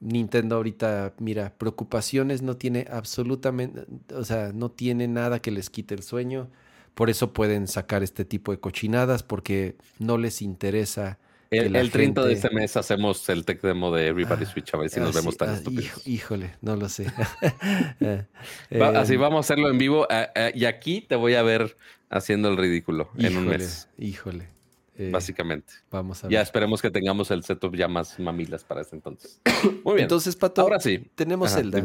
Nintendo 0.00 0.56
ahorita, 0.56 1.14
mira, 1.18 1.54
preocupaciones 1.56 2.42
no 2.42 2.56
tiene 2.56 2.86
absolutamente, 2.90 3.82
o 4.14 4.24
sea, 4.24 4.52
no 4.52 4.70
tiene 4.70 5.08
nada 5.08 5.40
que 5.40 5.50
les 5.50 5.70
quite 5.70 5.94
el 5.94 6.02
sueño. 6.02 6.50
Por 6.94 7.10
eso 7.10 7.32
pueden 7.32 7.66
sacar 7.66 8.02
este 8.02 8.24
tipo 8.24 8.52
de 8.52 8.60
cochinadas 8.60 9.22
porque 9.22 9.76
no 9.98 10.18
les 10.18 10.42
interesa. 10.42 11.18
El, 11.50 11.90
30 11.90 12.24
de 12.24 12.32
este 12.32 12.50
mes 12.50 12.76
hacemos 12.76 13.28
el 13.28 13.44
tech 13.44 13.60
demo 13.60 13.94
de 13.94 14.08
Everybody 14.08 14.44
ah, 14.44 14.46
Switch 14.46 14.74
a 14.74 14.78
ver 14.78 14.90
si 14.90 14.98
nos 14.98 15.14
vemos 15.14 15.36
tan 15.36 15.50
ah, 15.50 15.54
estúpidos. 15.54 16.06
Híjole, 16.06 16.54
no 16.60 16.76
lo 16.76 16.88
sé. 16.88 17.06
así 18.94 19.14
em, 19.14 19.20
vamos 19.20 19.36
a 19.36 19.40
hacerlo 19.40 19.70
en 19.70 19.78
vivo 19.78 20.06
y 20.54 20.64
aquí 20.64 21.00
te 21.00 21.16
voy 21.16 21.34
a 21.34 21.42
ver 21.42 21.76
haciendo 22.14 22.48
el 22.48 22.56
ridículo 22.56 23.10
en 23.18 23.36
un 23.36 23.46
mes. 23.48 23.88
Híjole. 23.98 24.48
Eh, 24.96 25.10
Básicamente. 25.12 25.74
Vamos 25.90 26.22
a 26.22 26.28
ver. 26.28 26.34
Ya 26.34 26.40
esperemos 26.40 26.80
que 26.80 26.90
tengamos 26.90 27.30
el 27.32 27.42
setup 27.42 27.74
ya 27.74 27.88
más 27.88 28.18
mamilas 28.20 28.62
para 28.62 28.82
ese 28.82 28.94
entonces. 28.94 29.40
Muy 29.84 29.94
bien. 29.94 30.04
Entonces, 30.04 30.36
Pato, 30.36 30.62
ahora 30.62 30.78
sí. 30.78 31.10
Tenemos 31.16 31.52
Zelda. 31.52 31.82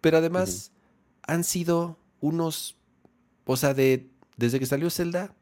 Pero 0.00 0.16
además 0.16 0.72
han 1.22 1.44
sido 1.44 1.98
unos, 2.20 2.76
o 3.44 3.56
sea, 3.56 3.74
de 3.74 4.08
desde 4.36 4.58
que 4.58 4.66
salió 4.66 4.88
Zelda 4.88 5.34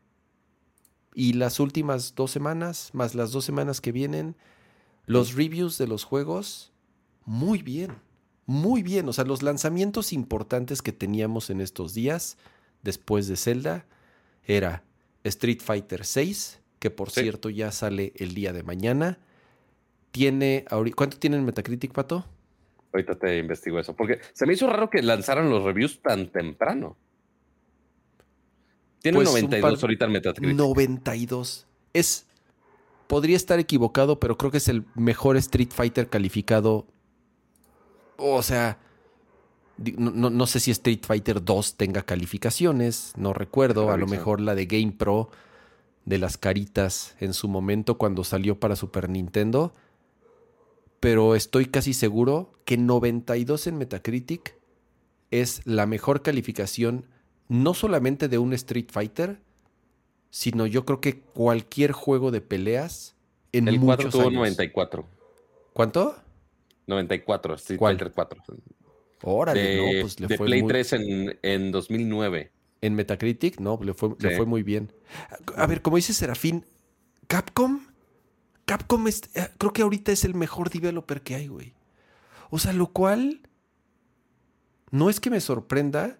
y 1.14 1.34
las 1.34 1.60
últimas 1.60 2.14
dos 2.16 2.32
semanas, 2.32 2.90
más 2.92 3.14
las 3.14 3.30
dos 3.30 3.44
semanas 3.44 3.80
que 3.80 3.92
vienen, 3.92 4.36
los 5.06 5.34
reviews 5.34 5.78
de 5.78 5.86
los 5.86 6.02
juegos, 6.02 6.72
muy 7.24 7.62
bien, 7.62 7.92
muy 8.46 8.82
bien. 8.82 9.08
O 9.08 9.12
sea, 9.12 9.24
los 9.24 9.42
lanzamientos 9.42 10.12
importantes 10.12 10.82
que 10.82 10.92
teníamos 10.92 11.50
en 11.50 11.60
estos 11.60 11.94
días, 11.94 12.38
después 12.82 13.28
de 13.28 13.36
Zelda, 13.36 13.86
era 14.46 14.84
Street 15.24 15.60
Fighter 15.60 16.02
VI, 16.02 16.36
que 16.78 16.90
por 16.90 17.10
cierto 17.10 17.50
ya 17.50 17.72
sale 17.72 18.12
el 18.16 18.34
día 18.34 18.52
de 18.52 18.62
mañana. 18.62 19.18
Tiene, 20.10 20.64
¿cuánto 20.94 21.18
tiene 21.18 21.36
en 21.36 21.44
Metacritic, 21.44 21.92
Pato? 21.92 22.24
Ahorita 22.92 23.18
te 23.18 23.38
investigo 23.38 23.80
eso, 23.80 23.96
porque 23.96 24.20
se 24.32 24.46
me 24.46 24.52
hizo 24.52 24.68
raro 24.68 24.88
que 24.88 25.02
lanzaran 25.02 25.50
los 25.50 25.64
reviews 25.64 26.00
tan 26.00 26.30
temprano. 26.30 26.96
Tiene 29.02 29.22
92 29.22 29.70
pues 29.70 29.82
ahorita 29.82 30.04
en 30.04 30.12
Metacritic. 30.12 30.56
92. 30.56 31.66
Es. 31.92 32.26
Podría 33.06 33.36
estar 33.36 33.58
equivocado, 33.58 34.18
pero 34.18 34.38
creo 34.38 34.50
que 34.50 34.58
es 34.58 34.68
el 34.68 34.84
mejor 34.94 35.36
Street 35.36 35.70
Fighter 35.72 36.08
calificado. 36.08 36.86
O 38.16 38.42
sea. 38.42 38.78
No, 39.76 40.46
sé 40.46 40.60
si 40.60 40.70
Street 40.70 41.00
Fighter 41.02 41.44
2 41.44 41.76
tenga 41.76 42.02
calificaciones, 42.02 43.12
no 43.16 43.32
recuerdo. 43.32 43.90
A 43.90 43.96
lo 43.96 44.06
mejor 44.06 44.40
la 44.40 44.54
de 44.54 44.66
Game 44.66 44.92
Pro 44.92 45.30
de 46.04 46.18
las 46.18 46.36
caritas 46.36 47.16
en 47.20 47.34
su 47.34 47.48
momento 47.48 47.98
cuando 47.98 48.24
salió 48.24 48.60
para 48.60 48.76
Super 48.76 49.08
Nintendo. 49.08 49.72
Pero 51.00 51.34
estoy 51.34 51.66
casi 51.66 51.92
seguro 51.92 52.52
que 52.64 52.78
92 52.78 53.66
en 53.66 53.78
Metacritic 53.78 54.56
es 55.30 55.60
la 55.64 55.86
mejor 55.86 56.22
calificación 56.22 57.06
no 57.48 57.74
solamente 57.74 58.28
de 58.28 58.38
un 58.38 58.52
Street 58.52 58.86
Fighter, 58.90 59.40
sino 60.30 60.66
yo 60.66 60.84
creo 60.84 61.00
que 61.00 61.20
cualquier 61.20 61.92
juego 61.92 62.30
de 62.30 62.40
peleas 62.40 63.16
en 63.52 63.68
El 63.68 63.80
muchos 63.80 64.06
4 64.06 64.10
tuvo 64.10 64.30
94. 64.30 65.04
¿Cuánto? 65.72 66.16
94, 66.86 67.54
Street 67.54 67.80
Fighter 67.80 68.12
4. 68.12 68.42
Órale, 69.26 69.76
no, 69.76 70.00
pues 70.02 70.20
le 70.20 70.26
de 70.26 70.38
Play 70.38 70.66
3 70.66 70.92
en, 70.92 71.38
en, 71.42 71.72
2009. 71.72 72.50
En 72.82 72.94
Metacritic, 72.94 73.58
no, 73.58 73.80
le 73.82 73.94
fue, 73.94 74.10
le 74.18 74.36
fue 74.36 74.44
muy 74.44 74.62
bien. 74.62 74.92
A 75.56 75.66
ver, 75.66 75.80
como 75.80 75.96
dice 75.96 76.12
Serafín, 76.12 76.66
Capcom, 77.26 77.80
Capcom 78.66 79.08
es, 79.08 79.22
eh, 79.34 79.48
creo 79.56 79.72
que 79.72 79.82
ahorita 79.82 80.12
es 80.12 80.24
el 80.24 80.34
mejor 80.34 80.70
developer 80.70 81.22
que 81.22 81.34
hay, 81.34 81.48
güey. 81.48 81.72
O 82.50 82.58
sea, 82.58 82.74
lo 82.74 82.88
cual 82.88 83.40
no 84.90 85.08
es 85.08 85.20
que 85.20 85.30
me 85.30 85.40
sorprenda, 85.40 86.18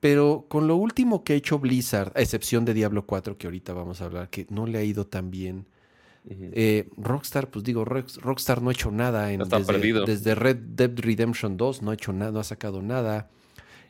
pero 0.00 0.46
con 0.48 0.66
lo 0.68 0.76
último 0.76 1.22
que 1.24 1.34
ha 1.34 1.36
hecho 1.36 1.58
Blizzard, 1.58 2.12
a 2.16 2.20
excepción 2.20 2.64
de 2.64 2.72
Diablo 2.72 3.06
4, 3.06 3.36
que 3.36 3.46
ahorita 3.46 3.72
vamos 3.74 4.00
a 4.00 4.06
hablar, 4.06 4.30
que 4.30 4.46
no 4.48 4.66
le 4.66 4.78
ha 4.78 4.84
ido 4.84 5.06
tan 5.06 5.30
bien. 5.30 5.66
Eh, 6.28 6.88
Rockstar, 6.96 7.50
pues 7.50 7.64
digo, 7.64 7.84
Rockstar 7.84 8.62
no 8.62 8.68
ha 8.70 8.72
hecho 8.72 8.90
nada 8.90 9.32
en, 9.32 9.40
desde, 9.40 10.34
Red 10.34 10.56
Dead 10.56 10.92
Redemption 10.94 11.56
2, 11.56 11.82
no 11.82 11.90
ha 11.90 11.94
hecho 11.94 12.12
nada, 12.12 12.30
no 12.30 12.40
ha 12.40 12.44
sacado 12.44 12.82
nada. 12.82 13.30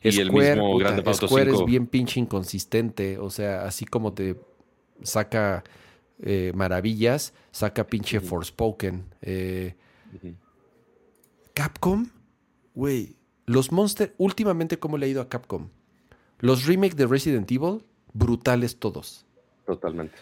Y 0.01 0.11
Square, 0.11 0.53
el 0.53 0.93
mismo 0.93 1.13
Square 1.13 1.51
es 1.51 1.65
bien 1.65 1.87
pinche 1.87 2.19
inconsistente, 2.19 3.19
o 3.19 3.29
sea, 3.29 3.65
así 3.65 3.85
como 3.85 4.13
te 4.13 4.37
saca 5.03 5.63
eh, 6.19 6.51
maravillas, 6.55 7.33
saca 7.51 7.85
pinche 7.85 8.19
Forspoken. 8.19 9.05
Eh, 9.21 9.75
Capcom, 11.53 12.07
güey, 12.73 13.15
los 13.45 13.71
Monster, 13.71 14.15
últimamente, 14.17 14.79
¿cómo 14.79 14.97
le 14.97 15.05
ha 15.05 15.09
ido 15.09 15.21
a 15.21 15.29
Capcom? 15.29 15.69
Los 16.39 16.65
remakes 16.65 16.95
de 16.95 17.05
Resident 17.05 17.51
Evil, 17.51 17.83
brutales 18.13 18.79
todos. 18.79 19.25
Totalmente. 19.65 20.15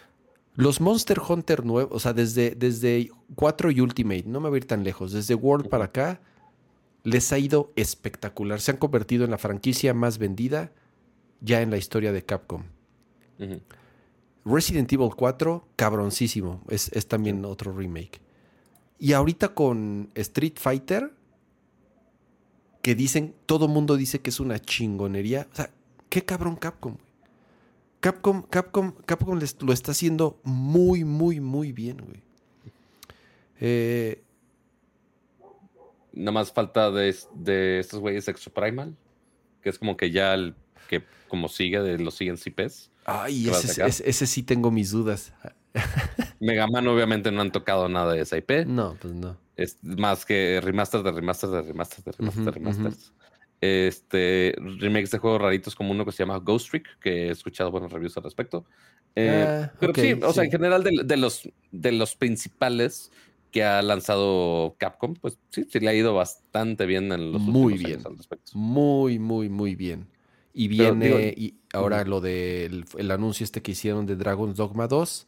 Los 0.59 0.81
Monster 0.81 1.21
Hunter 1.25 1.65
nuevos, 1.65 1.95
o 1.95 1.99
sea, 1.99 2.11
desde, 2.11 2.51
desde 2.51 3.09
4 3.35 3.71
y 3.71 3.79
Ultimate, 3.79 4.25
no 4.25 4.41
me 4.41 4.49
voy 4.49 4.57
a 4.57 4.59
ir 4.59 4.67
tan 4.67 4.83
lejos, 4.83 5.13
desde 5.13 5.33
World 5.33 5.69
para 5.69 5.85
acá, 5.85 6.19
les 7.03 7.31
ha 7.31 7.37
ido 7.37 7.71
espectacular. 7.77 8.59
Se 8.59 8.71
han 8.71 8.77
convertido 8.77 9.23
en 9.23 9.31
la 9.31 9.37
franquicia 9.37 9.93
más 9.93 10.17
vendida 10.17 10.73
ya 11.39 11.61
en 11.61 11.69
la 11.69 11.77
historia 11.77 12.11
de 12.11 12.25
Capcom. 12.25 12.63
Resident 14.43 14.91
Evil 14.91 15.11
4, 15.15 15.65
cabroncísimo. 15.77 16.61
Es, 16.67 16.91
es 16.91 17.07
también 17.07 17.45
otro 17.45 17.71
remake. 17.71 18.19
Y 18.97 19.13
ahorita 19.13 19.53
con 19.53 20.09
Street 20.13 20.57
Fighter, 20.57 21.13
que 22.81 22.95
dicen, 22.95 23.33
todo 23.45 23.69
mundo 23.69 23.95
dice 23.95 24.19
que 24.19 24.29
es 24.29 24.41
una 24.41 24.59
chingonería. 24.59 25.47
O 25.53 25.55
sea, 25.55 25.69
qué 26.09 26.25
cabrón 26.25 26.57
Capcom. 26.57 26.97
Capcom, 27.99 28.43
Capcom, 28.43 28.93
Capcom 29.05 29.39
lo 29.61 29.73
está 29.73 29.91
haciendo 29.91 30.39
muy, 30.43 31.03
muy, 31.03 31.39
muy 31.39 31.71
bien, 31.71 31.97
güey. 31.97 32.23
Eh, 33.59 34.23
Nada 36.13 36.31
más 36.31 36.51
falta 36.51 36.91
de, 36.91 37.15
de 37.35 37.79
estos 37.79 37.99
güeyes 37.99 38.27
Exoprimal, 38.27 38.95
que 39.61 39.69
es 39.69 39.77
como 39.77 39.95
que 39.95 40.11
ya 40.11 40.33
el 40.33 40.55
que 40.89 41.03
como 41.27 41.47
sigue 41.47 41.81
de 41.81 41.99
los 41.99 42.15
siguen 42.15 42.37
CPs. 42.37 42.91
Ay, 43.05 43.47
ese, 43.49 43.85
ese, 43.85 44.27
sí 44.27 44.43
tengo 44.43 44.71
mis 44.71 44.91
dudas. 44.91 45.33
Mega 46.39 46.67
Man 46.67 46.87
obviamente 46.87 47.31
no 47.31 47.41
han 47.41 47.51
tocado 47.51 47.87
nada 47.89 48.13
de 48.13 48.21
esa 48.21 48.37
IP. 48.37 48.65
No, 48.65 48.97
pues 48.99 49.13
no. 49.13 49.37
Es 49.55 49.77
más 49.83 50.25
que 50.25 50.59
remaster 50.63 51.03
de 51.03 51.11
remaster 51.11 51.49
de 51.49 51.61
remaster 51.61 52.03
de 52.03 52.11
remaster 52.11 52.43
de 52.45 52.51
remasters. 52.51 53.13
Este, 53.61 54.55
remakes 54.79 55.11
de 55.11 55.17
juegos 55.17 55.41
raritos 55.41 55.75
como 55.75 55.91
uno 55.91 56.05
que 56.05 56.11
se 56.11 56.23
llama 56.23 56.37
Ghost 56.37 56.69
Trick, 56.69 56.99
que 56.99 57.27
he 57.27 57.29
escuchado 57.31 57.71
buenos 57.71 57.91
reviews 57.91 58.15
al 58.17 58.23
respecto. 58.23 58.65
Eh, 59.15 59.45
ah, 59.47 59.73
pero 59.79 59.93
sí, 59.93 60.13
o 60.13 60.31
sea, 60.31 60.45
en 60.45 60.51
general 60.51 60.83
de, 60.83 61.17
los, 61.17 61.49
de 61.71 61.91
los 61.91 62.15
principales 62.15 63.11
que 63.51 63.63
ha 63.63 63.81
lanzado 63.81 64.75
Capcom, 64.77 65.15
pues 65.15 65.37
sí, 65.49 65.65
sí 65.69 65.79
le 65.79 65.89
ha 65.89 65.93
ido 65.93 66.13
bastante 66.13 66.85
bien 66.85 67.11
en 67.11 67.31
los 67.31 67.41
muy 67.41 67.77
bien. 67.77 68.01
al 68.05 68.15
respecto. 68.15 68.51
Muy, 68.53 69.19
muy, 69.19 69.49
muy 69.49 69.75
bien. 69.75 70.07
Y 70.53 70.67
viene, 70.67 71.33
y 71.35 71.55
ahora 71.73 72.03
lo 72.05 72.21
del 72.21 72.85
el 72.97 73.11
anuncio 73.11 73.43
este 73.43 73.61
que 73.61 73.71
hicieron 73.71 74.05
de 74.05 74.15
Dragon's 74.15 74.55
Dogma 74.55 74.87
2, 74.87 75.27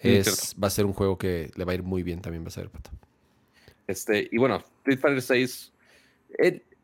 es, 0.00 0.54
va 0.62 0.68
a 0.68 0.70
ser 0.70 0.86
un 0.86 0.92
juego 0.92 1.18
que 1.18 1.50
le 1.56 1.64
va 1.64 1.72
a 1.72 1.74
ir 1.74 1.82
muy 1.82 2.02
bien 2.02 2.20
también, 2.20 2.44
va 2.44 2.48
a 2.48 2.50
ser, 2.50 2.68
Pato. 2.68 2.90
Este, 3.86 4.28
y 4.30 4.38
bueno, 4.38 4.62
Street 4.78 4.98
Fighter 4.98 5.22
6, 5.22 5.72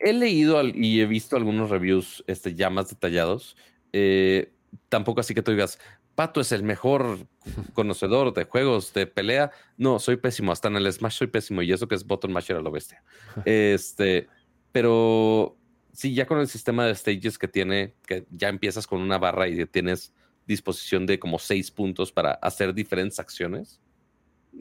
he, 0.00 0.12
leído 0.12 0.62
y 0.66 1.00
he 1.00 1.06
visto 1.06 1.36
algunos 1.36 1.70
reviews 1.70 2.24
este, 2.26 2.54
ya 2.54 2.70
más 2.70 2.88
detallados. 2.88 3.56
Eh, 3.92 4.52
tampoco 4.88 5.20
así 5.20 5.34
que 5.34 5.42
tú 5.42 5.52
digas, 5.52 5.78
Pato 6.14 6.40
es 6.40 6.52
el 6.52 6.62
mejor 6.62 7.18
conocedor 7.72 8.34
de 8.34 8.44
juegos 8.44 8.92
de 8.92 9.06
pelea. 9.06 9.50
No, 9.76 9.98
soy 9.98 10.16
pésimo. 10.16 10.52
Hasta 10.52 10.68
en 10.68 10.76
el 10.76 10.92
Smash 10.92 11.14
soy 11.14 11.28
pésimo. 11.28 11.62
Y 11.62 11.72
eso 11.72 11.88
que 11.88 11.94
es 11.94 12.06
Button 12.06 12.32
Masher 12.32 12.56
a 12.56 12.60
lo 12.60 12.70
bestia. 12.70 13.02
Este, 13.44 14.28
pero 14.72 15.56
sí, 15.92 16.14
ya 16.14 16.26
con 16.26 16.38
el 16.38 16.48
sistema 16.48 16.86
de 16.86 16.94
stages 16.94 17.38
que 17.38 17.48
tiene, 17.48 17.94
que 18.06 18.26
ya 18.30 18.48
empiezas 18.48 18.86
con 18.86 19.00
una 19.00 19.18
barra 19.18 19.48
y 19.48 19.64
tienes 19.66 20.12
disposición 20.46 21.06
de 21.06 21.18
como 21.18 21.38
seis 21.38 21.70
puntos 21.70 22.12
para 22.12 22.32
hacer 22.32 22.74
diferentes 22.74 23.18
acciones. 23.18 23.80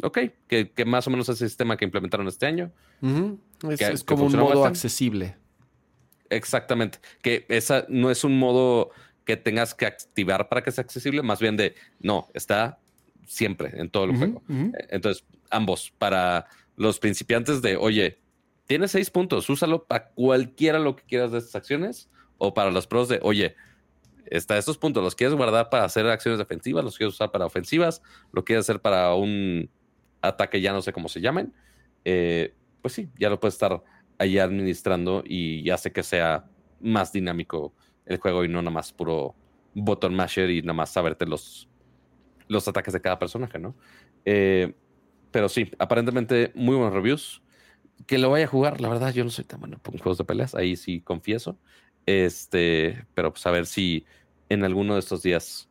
Ok, 0.02 0.20
que, 0.48 0.72
más 0.86 1.08
o 1.08 1.10
menos 1.10 1.28
es 1.30 1.42
el 1.42 1.50
sistema 1.50 1.78
que 1.78 1.86
implementaron 1.86 2.28
este 2.28 2.46
año. 2.46 2.72
es, 3.80 4.04
como 4.04 4.26
un 4.26 4.36
modo 4.36 4.66
accesible. 4.66 5.36
Exactamente. 6.30 7.00
Que 7.22 7.46
esa 7.50 7.86
no 7.90 8.12
es 8.12 8.24
un 8.24 8.38
modo 8.38 8.92
que 9.26 9.38
tengas 9.38 9.74
que 9.74 9.86
activar 9.86 10.50
para 10.50 10.64
que 10.64 10.72
sea 10.72 10.84
accesible, 10.84 11.22
más 11.22 11.40
bien 11.40 11.58
de 11.58 11.76
no, 12.00 12.28
está 12.34 12.80
siempre 13.26 13.80
en 13.80 13.90
todo 13.90 14.06
el 14.06 14.18
juego. 14.18 14.42
Entonces, 14.90 15.24
ambos, 15.50 15.94
para 15.98 16.48
los 16.76 17.00
principiantes 17.00 17.62
de, 17.62 17.76
oye, 17.76 18.20
tienes 18.66 18.92
seis 18.92 19.10
puntos, 19.10 19.50
úsalo 19.50 19.86
para 19.86 20.10
cualquiera 20.10 20.80
lo 20.80 20.96
que 20.96 21.04
quieras 21.04 21.32
de 21.32 21.40
estas 21.40 21.56
acciones. 21.56 22.10
O 22.42 22.54
para 22.54 22.72
los 22.72 22.88
pros 22.88 23.10
de, 23.10 23.20
oye, 23.22 23.56
está 24.26 24.58
estos 24.58 24.78
puntos, 24.78 25.04
los 25.04 25.14
quieres 25.14 25.36
guardar 25.36 25.70
para 25.70 25.84
hacer 25.84 26.08
acciones 26.08 26.40
defensivas, 26.40 26.86
los 26.86 26.98
quieres 26.98 27.16
usar 27.16 27.32
para 27.32 27.46
ofensivas, 27.46 28.02
lo 28.32 28.46
quieres 28.46 28.66
hacer 28.66 28.80
para 28.82 29.14
un 29.14 29.70
ataque, 30.22 30.62
ya 30.62 30.74
no 30.74 30.82
sé 30.82 30.94
cómo 30.94 31.10
se 31.10 31.22
llamen. 31.22 31.54
Eh, 32.06 32.54
pues 32.82 32.94
sí, 32.94 33.10
ya 33.18 33.30
lo 33.30 33.40
puedes 33.40 33.56
estar 33.56 33.84
ahí 34.18 34.38
administrando 34.38 35.24
y 35.26 35.70
hace 35.70 35.92
que 35.92 36.04
sea 36.04 36.50
más 36.82 37.12
dinámico 37.12 37.74
el 38.06 38.18
juego 38.18 38.44
y 38.44 38.48
no 38.48 38.62
nada 38.62 38.72
más 38.72 38.92
puro 38.94 39.36
button 39.74 40.14
masher 40.16 40.50
y 40.50 40.62
nada 40.62 40.74
más 40.74 40.92
saberte 40.92 41.26
los, 41.26 41.70
los 42.48 42.68
ataques 42.68 42.94
de 42.94 43.02
cada 43.02 43.20
personaje, 43.20 43.60
¿no? 43.60 43.76
Eh, 44.26 44.74
pero 45.32 45.48
sí, 45.48 45.72
aparentemente 45.78 46.52
muy 46.56 46.76
buenos 46.76 46.94
reviews 46.94 47.42
que 48.08 48.18
lo 48.18 48.30
vaya 48.30 48.46
a 48.46 48.48
jugar, 48.48 48.82
la 48.82 48.90
verdad, 48.90 49.14
yo 49.14 49.24
no 49.24 49.30
soy 49.30 49.46
tan 49.46 49.60
bueno 49.60 49.80
con 49.84 49.98
juegos 49.98 50.18
de 50.18 50.24
peleas, 50.24 50.56
ahí 50.56 50.76
sí 50.76 51.02
confieso. 51.02 51.60
Este, 52.06 53.06
pero 53.14 53.32
pues 53.32 53.46
a 53.46 53.52
ver 53.52 53.66
si 53.66 54.06
en 54.48 54.64
alguno 54.64 54.94
de 54.94 55.00
estos 55.00 55.22
días 55.22 55.70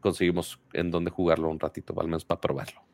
conseguimos 0.00 0.60
en 0.72 0.90
dónde 0.90 1.10
jugarlo 1.10 1.48
un 1.48 1.60
ratito, 1.60 1.94
al 2.00 2.06
menos 2.06 2.24
para 2.24 2.40
probarlo. 2.40 2.89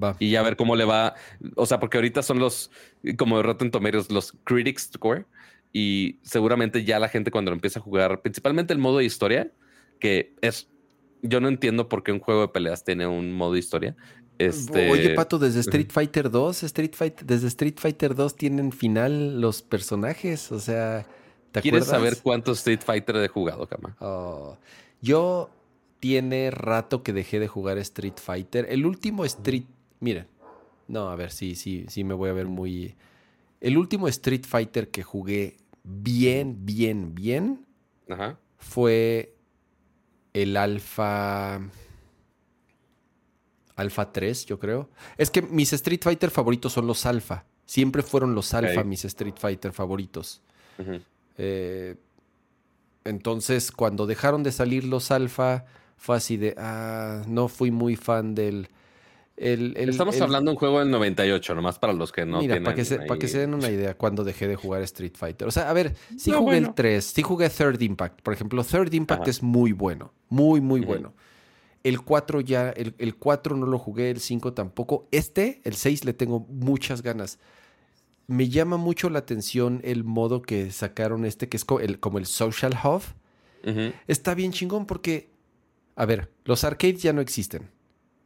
Va. 0.00 0.16
Y 0.18 0.36
a 0.36 0.42
ver 0.42 0.56
cómo 0.56 0.76
le 0.76 0.84
va. 0.84 1.14
O 1.56 1.66
sea, 1.66 1.80
porque 1.80 1.98
ahorita 1.98 2.22
son 2.22 2.38
los, 2.38 2.70
como 3.16 3.36
de 3.38 3.42
Rotten 3.42 3.70
Tomatoes, 3.70 4.10
los 4.10 4.32
Critics 4.44 4.90
Score. 4.94 5.26
Y 5.72 6.18
seguramente 6.22 6.84
ya 6.84 6.98
la 6.98 7.08
gente 7.08 7.30
cuando 7.30 7.50
lo 7.50 7.54
empieza 7.54 7.78
a 7.78 7.82
jugar, 7.82 8.22
principalmente 8.22 8.72
el 8.72 8.78
modo 8.78 8.98
de 8.98 9.04
historia, 9.04 9.50
que 9.98 10.34
es. 10.40 10.68
Yo 11.22 11.40
no 11.40 11.48
entiendo 11.48 11.88
por 11.88 12.02
qué 12.02 12.12
un 12.12 12.20
juego 12.20 12.40
de 12.40 12.48
peleas 12.48 12.82
tiene 12.82 13.06
un 13.06 13.32
modo 13.32 13.52
de 13.52 13.58
historia. 13.58 13.94
Este, 14.40 14.90
Oye, 14.90 15.14
Pato, 15.14 15.38
desde 15.38 15.60
Street 15.60 15.90
Fighter 15.90 16.30
2, 16.30 16.62
Street 16.62 16.94
Fighter, 16.94 17.26
desde 17.26 17.48
Street 17.48 17.74
Fighter 17.76 18.14
2 18.14 18.36
tienen 18.36 18.72
final 18.72 19.38
los 19.38 19.60
personajes. 19.60 20.50
O 20.50 20.58
sea, 20.58 21.06
¿te 21.52 21.60
¿Quieres 21.60 21.84
saber 21.84 22.16
cuántos 22.22 22.58
Street 22.58 22.80
Fighter 22.82 23.16
he 23.16 23.28
jugado, 23.28 23.68
Kama? 23.68 23.94
Oh, 24.00 24.56
yo 25.02 25.50
tiene 26.00 26.50
rato 26.50 27.02
que 27.02 27.12
dejé 27.12 27.38
de 27.38 27.48
jugar 27.48 27.76
Street 27.78 28.14
Fighter. 28.16 28.66
El 28.70 28.86
último 28.86 29.26
Street. 29.26 29.64
Miren. 30.00 30.26
No, 30.88 31.08
a 31.10 31.16
ver, 31.16 31.30
sí, 31.30 31.54
sí, 31.54 31.86
sí 31.88 32.02
me 32.02 32.14
voy 32.14 32.30
a 32.30 32.32
ver 32.32 32.46
muy. 32.46 32.96
El 33.60 33.78
último 33.78 34.08
Street 34.08 34.44
Fighter 34.44 34.90
que 34.90 35.02
jugué 35.02 35.56
bien, 35.84 36.64
bien, 36.64 37.14
bien. 37.14 37.66
Fue 38.58 39.34
el 40.32 40.56
Alpha. 40.56 41.60
Alpha 43.76 44.12
3, 44.12 44.46
yo 44.46 44.58
creo. 44.58 44.90
Es 45.16 45.30
que 45.30 45.42
mis 45.42 45.72
Street 45.72 46.00
Fighter 46.02 46.30
favoritos 46.30 46.72
son 46.72 46.86
los 46.86 47.06
Alpha. 47.06 47.44
Siempre 47.66 48.02
fueron 48.02 48.34
los 48.34 48.52
Alpha 48.52 48.82
mis 48.82 49.04
Street 49.04 49.36
Fighter 49.38 49.72
favoritos. 49.72 50.42
Eh, 51.38 51.94
entonces, 53.04 53.70
cuando 53.70 54.06
dejaron 54.06 54.42
de 54.42 54.52
salir 54.52 54.84
los 54.84 55.10
Alpha, 55.10 55.64
fue 55.96 56.16
así 56.16 56.36
de, 56.36 56.54
ah, 56.58 57.22
no 57.26 57.48
fui 57.48 57.70
muy 57.70 57.96
fan 57.96 58.34
del... 58.34 58.68
Estamos 59.40 60.20
hablando 60.20 60.50
de 60.50 60.54
un 60.54 60.58
juego 60.58 60.80
del 60.80 60.90
98, 60.90 61.54
nomás 61.54 61.78
para 61.78 61.94
los 61.94 62.12
que 62.12 62.26
no 62.26 62.40
Mira, 62.40 62.62
para 62.62 62.76
que, 62.76 62.84
se, 62.84 62.98
para 62.98 63.18
que 63.18 63.26
se 63.26 63.38
den 63.38 63.54
una 63.54 63.70
idea 63.70 63.96
cuando 63.96 64.22
dejé 64.22 64.46
de 64.46 64.54
jugar 64.54 64.82
Street 64.82 65.14
Fighter. 65.16 65.48
O 65.48 65.50
sea, 65.50 65.70
a 65.70 65.72
ver, 65.72 65.94
sí 66.18 66.30
jugué 66.30 66.58
el 66.58 66.74
3, 66.74 67.02
sí 67.02 67.22
jugué 67.22 67.48
Third 67.48 67.80
Impact. 67.80 68.20
Por 68.20 68.34
ejemplo, 68.34 68.62
Third 68.62 68.92
Impact 68.92 69.28
es 69.28 69.42
muy 69.42 69.72
bueno, 69.72 70.12
muy, 70.28 70.60
muy 70.60 70.82
bueno. 70.82 71.14
El 71.82 72.02
4 72.02 72.42
ya, 72.42 72.68
el, 72.68 72.94
el 72.98 73.16
4 73.16 73.56
no 73.56 73.64
lo 73.64 73.78
jugué, 73.78 74.10
el 74.10 74.20
5 74.20 74.52
tampoco. 74.52 75.08
Este, 75.10 75.62
el 75.64 75.74
6, 75.74 76.04
le 76.04 76.12
tengo 76.12 76.40
muchas 76.40 77.00
ganas. 77.00 77.38
Me 78.26 78.50
llama 78.50 78.76
mucho 78.76 79.08
la 79.08 79.20
atención 79.20 79.80
el 79.84 80.04
modo 80.04 80.42
que 80.42 80.70
sacaron 80.70 81.24
este, 81.24 81.48
que 81.48 81.56
es 81.56 81.64
como 81.64 81.80
el, 81.80 81.98
como 81.98 82.18
el 82.18 82.26
Social 82.26 82.78
Hub. 82.84 83.02
Está 84.06 84.34
bien 84.34 84.52
chingón 84.52 84.84
porque, 84.84 85.30
a 85.96 86.04
ver, 86.04 86.30
los 86.44 86.62
arcades 86.64 87.02
ya 87.02 87.14
no 87.14 87.22
existen. 87.22 87.70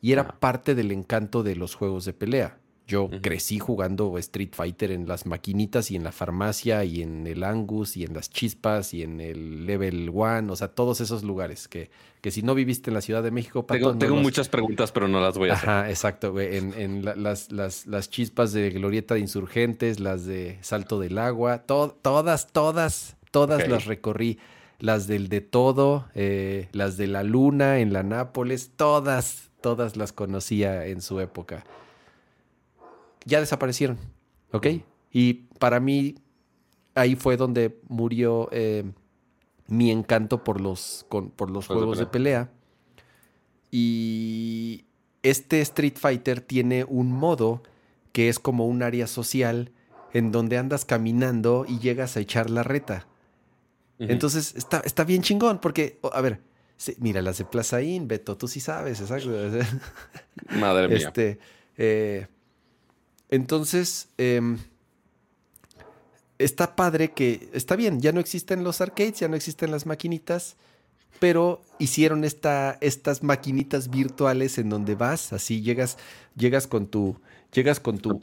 Y 0.05 0.13
era 0.13 0.39
parte 0.39 0.75
del 0.75 0.93
encanto 0.93 1.43
de 1.43 1.57
los 1.57 1.75
juegos 1.75 2.05
de 2.05 2.13
pelea. 2.13 2.59
Yo 2.87 3.09
crecí 3.23 3.59
jugando 3.59 4.19
Street 4.19 4.51
Fighter 4.53 4.91
en 4.91 5.09
las 5.09 5.25
maquinitas 5.25 5.91
y 5.91 5.97
en 5.97 6.05
la 6.05 6.13
farmacia 6.13 6.85
y 6.85 7.01
en 7.01 7.27
el 7.27 7.43
Angus 7.43 7.97
y 7.97 8.05
en 8.05 8.13
las 8.13 8.29
chispas 8.29 8.93
y 8.93 9.03
en 9.03 9.23
el 9.23 9.65
Level 9.65 10.11
One, 10.15 10.53
o 10.53 10.57
sea, 10.57 10.69
todos 10.69 11.01
esos 11.01 11.23
lugares 11.23 11.69
que, 11.69 11.89
que 12.21 12.31
si 12.31 12.43
no 12.43 12.55
viviste 12.55 12.91
en 12.91 12.95
la 12.95 13.01
Ciudad 13.01 13.23
de 13.23 13.31
México... 13.31 13.65
tengo, 13.65 13.95
muchas 14.17 14.51
preguntas, 14.51 14.93
pero 14.93 15.09
no 15.09 15.23
las 15.23 15.39
voy 15.39 15.49
a 15.49 15.55
hacer. 15.55 15.71
Ajá, 15.71 15.89
exacto, 15.89 16.33
güey. 16.33 16.55
En, 16.55 17.03
las, 17.03 17.51
las, 17.51 18.11
chispas 18.11 18.53
de 18.53 18.69
Glorieta 18.69 19.15
de 19.15 19.21
Insurgentes, 19.21 20.01
las 20.01 20.27
de 20.27 20.59
Salto 20.61 21.01
del 21.01 21.17
Agua, 21.17 21.63
todas, 21.63 21.95
todas, 22.53 23.17
todas 23.31 23.67
las 23.67 23.87
recorrí. 23.87 24.39
Las 24.81 25.07
del 25.07 25.31
de 25.31 25.41
todo, 25.41 26.09
eh, 26.15 26.69
las 26.73 26.99
de 26.99 27.07
la 27.07 27.23
Luna 27.23 27.79
en 27.79 27.95
la 27.95 28.03
Nápoles, 28.03 28.73
todas, 28.77 29.51
todas 29.65 29.97
las 29.97 30.13
conocía 30.13 30.85
en 30.85 31.01
su 31.01 31.21
época 31.21 31.65
ya 33.25 33.41
desaparecieron, 33.41 33.99
¿ok? 34.53 34.67
Y 35.13 35.35
para 35.59 35.81
mí, 35.81 36.17
ahí 36.95 37.17
fue 37.17 37.37
donde 37.37 37.79
murió 37.89 38.49
eh, 38.53 38.85
mi 39.67 39.91
encanto 39.91 40.45
por 40.45 40.61
los, 40.61 41.07
con, 41.09 41.31
por 41.31 41.51
los 41.51 41.67
juegos 41.67 41.99
de 41.99 42.07
pelea. 42.07 42.51
Y 43.71 44.85
este 45.23 45.61
Street 45.61 45.97
Fighter 45.97 46.41
tiene 46.41 46.85
un 46.85 47.11
modo 47.11 47.63
que 48.13 48.29
es 48.29 48.39
como 48.39 48.67
un 48.67 48.83
área 48.83 49.07
social 49.07 49.73
en 50.13 50.31
donde 50.31 50.59
andas 50.59 50.85
caminando 50.85 51.65
y 51.67 51.79
llegas 51.79 52.17
a 52.17 52.21
echar 52.21 52.51
la 52.51 52.63
reta. 52.63 53.07
Entonces 53.99 54.55
está, 54.57 54.81
está 54.81 55.05
bien 55.05 55.23
chingón, 55.23 55.61
porque, 55.61 55.99
a 56.13 56.21
ver, 56.21 56.41
mira, 56.99 57.23
las 57.23 57.39
de 57.39 57.45
Plaza 57.45 57.83
Inn, 57.83 58.09
Beto, 58.09 58.37
tú 58.37 58.49
sí 58.49 58.61
sabes, 58.61 59.01
exacto. 59.01 59.31
Madre 60.59 60.89
mía. 60.89 60.97
Este, 60.97 61.39
eh, 61.77 62.27
entonces, 63.31 64.09
em, 64.19 64.59
está 66.39 66.77
padre 66.77 67.13
que, 67.13 67.49
está 67.53 67.77
bien, 67.77 68.01
ya 68.01 68.13
no 68.13 68.21
existen 68.21 68.65
los 68.65 68.81
arcades, 68.81 69.21
ya 69.21 69.29
no 69.29 69.37
existen 69.37 69.71
las 69.71 69.87
maquinitas, 69.87 70.57
pero 71.21 71.63
hicieron 71.79 72.25
esta, 72.25 72.77
estas 72.81 73.23
maquinitas 73.23 73.89
virtuales 73.91 74.59
en 74.59 74.69
donde 74.69 74.95
vas, 74.95 75.33
así 75.33 75.63
llegas, 75.63 75.97
llegas 76.37 76.67
con 76.67 76.87
tu, 76.87 77.17
llegas 77.53 77.81
con 77.81 77.99
tu, 77.99 78.21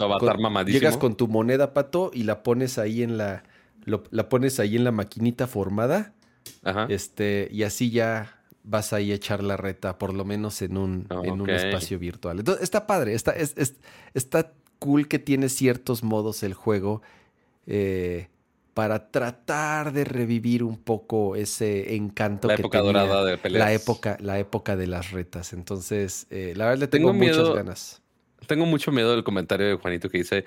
llegas 0.66 0.98
con 0.98 1.16
tu 1.16 1.28
moneda 1.28 1.74
pato 1.74 2.12
y 2.14 2.24
la 2.24 2.44
pones 2.44 2.78
ahí 2.78 3.02
en 3.02 3.18
la, 3.18 3.44
la 3.86 4.30
pones 4.30 4.60
ahí 4.60 4.76
en 4.76 4.84
la 4.84 4.92
maquinita 4.92 5.48
formada, 5.48 6.14
este, 6.90 7.48
y 7.52 7.64
así 7.64 7.92
ya 7.92 8.41
vas 8.64 8.94
ahí 8.94 9.12
a 9.12 9.16
echar 9.16 9.44
la 9.44 9.58
reta, 9.58 9.98
por 9.98 10.14
lo 10.14 10.26
menos 10.26 10.62
en 10.62 10.78
un, 10.78 11.08
en 11.24 11.42
un 11.42 11.50
espacio 11.50 12.00
virtual. 12.00 12.40
Entonces, 12.40 12.64
está 12.64 12.88
padre, 12.88 13.14
está, 13.14 13.32
es, 13.32 13.56
está 14.14 14.54
cool 14.80 15.08
que 15.08 15.20
tiene 15.20 15.50
ciertos 15.50 16.04
modos 16.04 16.44
el 16.44 16.54
juego 16.54 17.02
eh, 17.68 18.28
para 18.74 19.12
tratar 19.12 19.94
de 19.94 20.06
revivir 20.06 20.64
un 20.64 20.78
poco 20.78 21.36
ese 21.36 21.96
encanto 21.96 22.48
la 22.48 22.56
época 22.56 22.80
dorada 22.80 23.24
de 23.26 23.38
peleas. 23.38 23.66
La 23.66 23.74
época, 23.74 24.18
la 24.20 24.40
época 24.40 24.76
de 24.76 24.88
las 24.88 25.12
retas. 25.12 25.54
Entonces, 25.54 26.28
eh, 26.30 26.54
la 26.56 26.66
verdad 26.66 26.80
le 26.80 26.88
tengo, 26.88 27.14
muchas 27.14 27.50
ganas. 27.50 28.02
Tengo 28.48 28.66
mucho 28.66 28.92
miedo 28.92 29.12
del 29.12 29.24
comentario 29.24 29.68
de 29.68 29.76
Juanito 29.76 30.10
que 30.10 30.20
dice, 30.20 30.46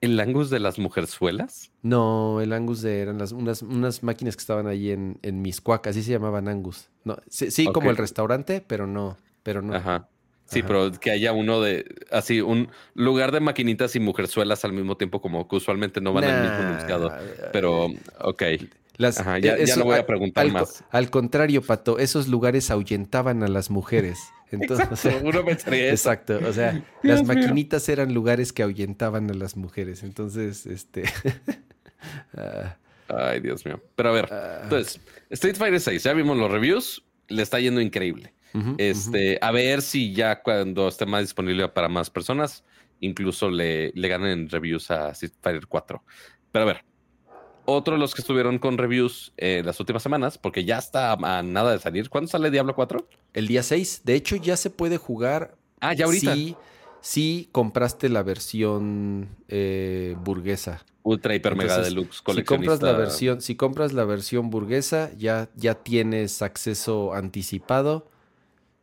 ¿El 0.00 0.18
Angus 0.18 0.48
de 0.48 0.60
las 0.60 0.78
mujerzuelas? 0.78 1.72
No, 1.82 2.40
el 2.40 2.52
Angus 2.52 2.80
de 2.80 3.00
eran 3.00 3.18
las, 3.18 3.32
unas, 3.32 3.62
unas 3.62 4.02
máquinas 4.02 4.34
que 4.34 4.40
estaban 4.40 4.66
ahí 4.66 4.90
en, 4.90 5.18
en 5.22 5.42
Miscuac, 5.42 5.86
así 5.86 6.02
se 6.02 6.12
llamaban 6.12 6.48
Angus. 6.48 6.88
No, 7.04 7.18
sí, 7.28 7.66
como 7.66 7.90
el 7.90 7.96
restaurante, 7.96 8.64
pero 8.66 8.86
no, 8.86 9.18
pero 9.42 9.60
no. 9.60 9.74
Ajá. 9.74 10.08
Sí, 10.46 10.64
pero 10.64 10.90
que 10.90 11.12
haya 11.12 11.32
uno 11.32 11.60
de, 11.60 11.84
así, 12.10 12.40
un 12.40 12.70
lugar 12.94 13.30
de 13.30 13.38
maquinitas 13.38 13.94
y 13.94 14.00
mujerzuelas 14.00 14.64
al 14.64 14.72
mismo 14.72 14.96
tiempo, 14.96 15.20
como 15.20 15.46
que 15.46 15.56
usualmente 15.56 16.00
no 16.00 16.12
van 16.12 16.24
en 16.24 16.30
el 16.30 16.42
mismo 16.42 16.74
buscado. 16.74 17.12
Pero, 17.52 17.86
ok. 18.20 18.42
Ajá, 19.16 19.38
ya, 19.38 19.56
ya, 19.58 19.76
no 19.76 19.84
voy 19.84 19.96
a 19.96 20.06
preguntar 20.06 20.50
más. 20.50 20.84
Al 20.90 21.08
contrario, 21.10 21.62
Pato, 21.62 21.98
esos 21.98 22.26
lugares 22.26 22.70
ahuyentaban 22.70 23.44
a 23.44 23.48
las 23.48 23.70
mujeres. 23.70 24.18
Entonces, 24.50 24.88
exacto, 24.90 25.28
uno 25.28 25.44
Exacto, 25.48 26.40
o 26.46 26.52
sea, 26.52 26.84
las 27.02 27.24
maquinitas 27.24 27.88
eran 27.88 28.12
lugares 28.14 28.52
que 28.52 28.62
ahuyentaban 28.62 29.30
a 29.30 29.34
las 29.34 29.56
mujeres. 29.56 30.02
Entonces, 30.02 30.66
este... 30.66 31.04
Ah. 32.34 32.78
Ay, 33.08 33.40
Dios 33.40 33.66
mío. 33.66 33.82
Pero 33.94 34.08
a 34.08 34.12
ver, 34.12 34.28
ah. 34.32 34.60
entonces, 34.62 34.98
Street 35.28 35.56
Fighter 35.56 35.80
6, 35.80 36.02
ya 36.02 36.14
vimos 36.14 36.38
los 36.38 36.50
reviews, 36.50 37.04
le 37.28 37.42
está 37.42 37.60
yendo 37.60 37.80
increíble. 37.80 38.32
este, 38.78 39.38
A 39.42 39.52
ver 39.52 39.82
si 39.82 40.14
ya 40.14 40.42
cuando 40.42 40.88
esté 40.88 41.04
más 41.04 41.22
disponible 41.22 41.68
para 41.68 41.88
más 41.88 42.08
personas, 42.08 42.64
incluso 43.00 43.50
le, 43.50 43.92
le 43.94 44.08
ganen 44.08 44.48
reviews 44.48 44.90
a 44.90 45.10
Street 45.10 45.34
Fighter 45.42 45.66
4. 45.66 46.02
Pero 46.52 46.62
a 46.62 46.66
ver, 46.66 46.84
otro 47.64 47.94
de 47.94 48.00
los 48.00 48.14
que 48.14 48.22
estuvieron 48.22 48.58
con 48.58 48.78
reviews 48.78 49.32
eh, 49.36 49.62
las 49.64 49.78
últimas 49.80 50.02
semanas, 50.02 50.38
porque 50.38 50.64
ya 50.64 50.78
está 50.78 51.12
a 51.12 51.42
nada 51.42 51.72
de 51.72 51.78
salir. 51.78 52.08
¿Cuándo 52.08 52.28
sale 52.28 52.50
Diablo 52.50 52.74
4? 52.74 53.06
El 53.34 53.46
día 53.46 53.62
6. 53.62 54.02
De 54.04 54.14
hecho, 54.14 54.36
ya 54.36 54.56
se 54.56 54.70
puede 54.70 54.96
jugar. 54.96 55.56
Ah, 55.80 55.94
ya 55.94 56.06
ahorita. 56.06 56.34
Si, 57.02 57.48
compraste 57.52 58.08
la 58.08 58.22
versión 58.22 59.28
eh, 59.48 60.16
burguesa. 60.22 60.84
Ultra, 61.02 61.34
hiper, 61.34 61.56
mega 61.56 61.78
deluxe, 61.80 62.22
Si 62.34 62.44
compras 62.44 62.82
la 62.82 62.92
versión, 62.92 63.40
si 63.40 63.56
compras 63.56 63.94
la 63.94 64.04
versión 64.04 64.50
burguesa, 64.50 65.10
ya, 65.16 65.48
ya 65.56 65.76
tienes 65.76 66.42
acceso 66.42 67.14
anticipado. 67.14 68.10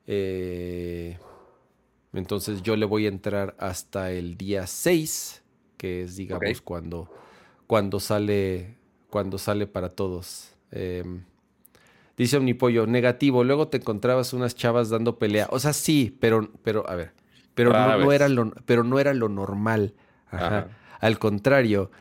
Eh, 0.08 1.20
entonces 2.14 2.64
yo 2.64 2.76
le 2.76 2.86
voy 2.86 3.06
a 3.06 3.10
entrar 3.10 3.56
hasta 3.60 4.12
el 4.12 4.38
día 4.38 4.66
6, 4.66 5.44
que 5.78 6.04
es, 6.04 6.16
digamos, 6.16 6.62
cuando, 6.62 7.12
cuando 7.68 8.00
sale 8.00 8.78
cuando 9.10 9.38
sale 9.38 9.68
para 9.68 9.90
todos. 9.90 10.52
Em, 10.72 11.24
dice 12.18 12.38
Omnipollo, 12.38 12.88
negativo. 12.88 13.44
Luego 13.44 13.68
te 13.68 13.78
encontrabas 13.78 14.34
unas 14.34 14.56
chavas 14.56 14.90
dando 14.90 15.18
pelea. 15.18 15.48
O 15.52 15.60
sea, 15.60 15.74
sí, 15.74 16.16
pero, 16.20 16.52
pero 16.64 16.90
a 16.90 16.96
ver, 16.96 17.14
pero, 17.54 17.72
no, 17.72 18.12
era, 18.12 18.30
lo, 18.30 18.52
pero 18.66 18.84
no 18.84 19.00
era 19.00 19.14
lo 19.14 19.30
normal. 19.30 19.94
Al 21.00 21.20
contrario, 21.20 21.92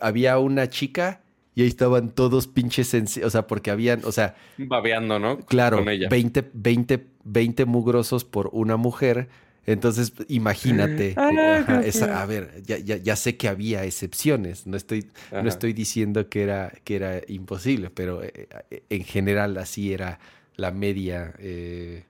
había 0.00 0.38
una 0.38 0.68
chica 0.68 1.22
y 1.54 1.62
ahí 1.62 1.68
estaban 1.68 2.10
todos 2.10 2.46
pinches, 2.46 2.94
o 3.24 3.30
sea, 3.30 3.46
porque 3.46 3.70
habían, 3.70 4.04
o 4.04 4.12
sea... 4.12 4.36
Babeando, 4.58 5.18
¿no? 5.18 5.38
Claro, 5.38 5.78
Con 5.78 5.88
ella. 5.88 6.08
20, 6.10 6.50
20, 6.52 7.06
20 7.24 7.64
mugrosos 7.64 8.24
por 8.24 8.50
una 8.52 8.76
mujer 8.76 9.28
entonces, 9.66 10.12
imagínate. 10.28 11.14
Ah, 11.16 12.20
a 12.22 12.26
ver, 12.26 12.62
ya, 12.64 12.78
ya, 12.78 13.16
sé 13.16 13.36
que 13.36 13.48
había 13.48 13.84
excepciones. 13.84 14.66
No 14.66 14.76
estoy, 14.76 15.08
no 15.32 15.48
estoy 15.48 15.72
diciendo 15.72 16.28
que 16.28 16.42
era, 16.44 16.72
que 16.84 16.96
era 16.96 17.20
imposible, 17.26 17.90
pero 17.90 18.22
eh, 18.22 18.48
eh, 18.70 18.82
en 18.88 19.04
general 19.04 19.56
así 19.58 19.92
era 19.92 20.20
la 20.54 20.70
media 20.70 21.34
eh, 21.38 22.04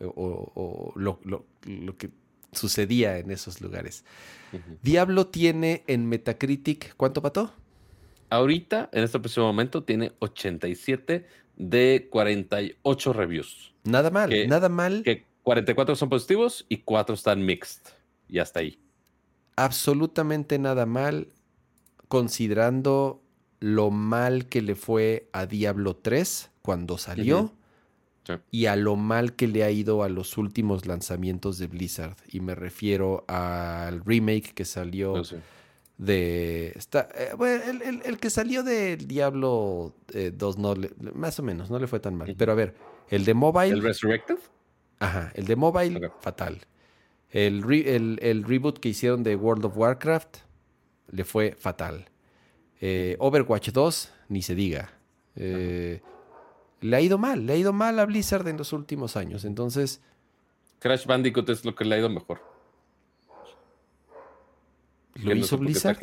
o, 0.00 0.92
lo, 0.96 1.20
que 1.96 2.10
sucedía 2.52 3.18
en 3.18 3.30
esos 3.30 3.60
lugares. 3.60 4.04
Diablo 4.82 5.26
tiene 5.26 5.84
en 5.86 6.06
Metacritic, 6.08 6.94
¿cuánto 6.96 7.22
pató? 7.22 7.52
Ahorita, 8.30 8.90
en 8.92 9.04
este 9.04 9.20
preciso 9.20 9.42
momento, 9.42 9.84
tiene 9.84 10.12
87 10.18 11.26
de 11.56 12.08
48 12.10 13.12
reviews. 13.12 13.74
Nada 13.84 14.10
mal, 14.10 14.32
nada 14.48 14.68
mal. 14.68 15.04
44 15.46 15.94
son 15.94 16.08
positivos 16.08 16.66
y 16.68 16.78
4 16.78 17.14
están 17.14 17.46
mixed. 17.46 17.82
Y 18.28 18.40
hasta 18.40 18.58
ahí. 18.58 18.80
Absolutamente 19.54 20.58
nada 20.58 20.86
mal, 20.86 21.28
considerando 22.08 23.22
lo 23.60 23.92
mal 23.92 24.46
que 24.46 24.60
le 24.60 24.74
fue 24.74 25.28
a 25.32 25.46
Diablo 25.46 25.94
3 25.94 26.50
cuando 26.62 26.98
salió. 26.98 27.54
Y 28.50 28.66
a 28.66 28.74
lo 28.74 28.96
mal 28.96 29.36
que 29.36 29.46
le 29.46 29.62
ha 29.62 29.70
ido 29.70 30.02
a 30.02 30.08
los 30.08 30.36
últimos 30.36 30.84
lanzamientos 30.84 31.58
de 31.58 31.68
Blizzard. 31.68 32.16
Y 32.26 32.40
me 32.40 32.56
refiero 32.56 33.24
al 33.28 34.04
remake 34.04 34.52
que 34.52 34.64
salió 34.64 35.12
oh, 35.12 35.22
de. 35.96 36.72
Está, 36.74 37.08
eh, 37.14 38.00
el, 38.04 38.18
que 38.18 38.30
salió 38.30 38.64
de 38.64 38.96
Diablo 38.96 39.94
2, 40.08 40.56
eh, 40.56 40.90
más 41.14 41.38
o 41.38 41.44
menos, 41.44 41.70
no 41.70 41.78
le 41.78 41.86
fue 41.86 42.00
tan 42.00 42.16
mal. 42.16 42.34
Pero 42.36 42.50
a 42.50 42.56
ver, 42.56 42.74
el 43.10 43.24
de 43.24 43.34
mobile. 43.34 43.72
¿El 43.72 43.82
Resurrected? 43.84 44.38
Ajá, 44.98 45.32
el 45.34 45.46
de 45.46 45.56
mobile, 45.56 46.10
fatal. 46.20 46.62
El, 47.30 47.64
el, 48.20 48.44
reboot 48.44 48.78
que 48.78 48.88
hicieron 48.88 49.22
de 49.22 49.36
World 49.36 49.66
of 49.66 49.76
Warcraft 49.76 50.38
le 51.10 51.24
fue 51.24 51.54
fatal. 51.58 52.08
Eh, 52.80 53.16
Overwatch 53.18 53.70
2, 53.70 54.12
ni 54.28 54.42
se 54.42 54.54
diga. 54.54 54.92
Eh, 55.34 56.00
le 56.80 56.96
ha 56.96 57.00
ido 57.00 57.18
mal, 57.18 57.46
le 57.46 57.54
ha 57.54 57.56
ido 57.56 57.72
mal 57.72 57.98
a 57.98 58.06
Blizzard 58.06 58.46
en 58.48 58.56
los 58.56 58.72
últimos 58.72 59.16
años. 59.16 59.44
Entonces. 59.44 60.00
Crash 60.78 61.06
Bandicoot 61.06 61.48
es 61.50 61.64
lo 61.64 61.74
que 61.74 61.84
le 61.84 61.94
ha 61.94 61.98
ido 61.98 62.08
mejor. 62.08 62.40
¿Lo 65.14 65.34
hizo 65.34 65.58
Blizzard? 65.58 65.98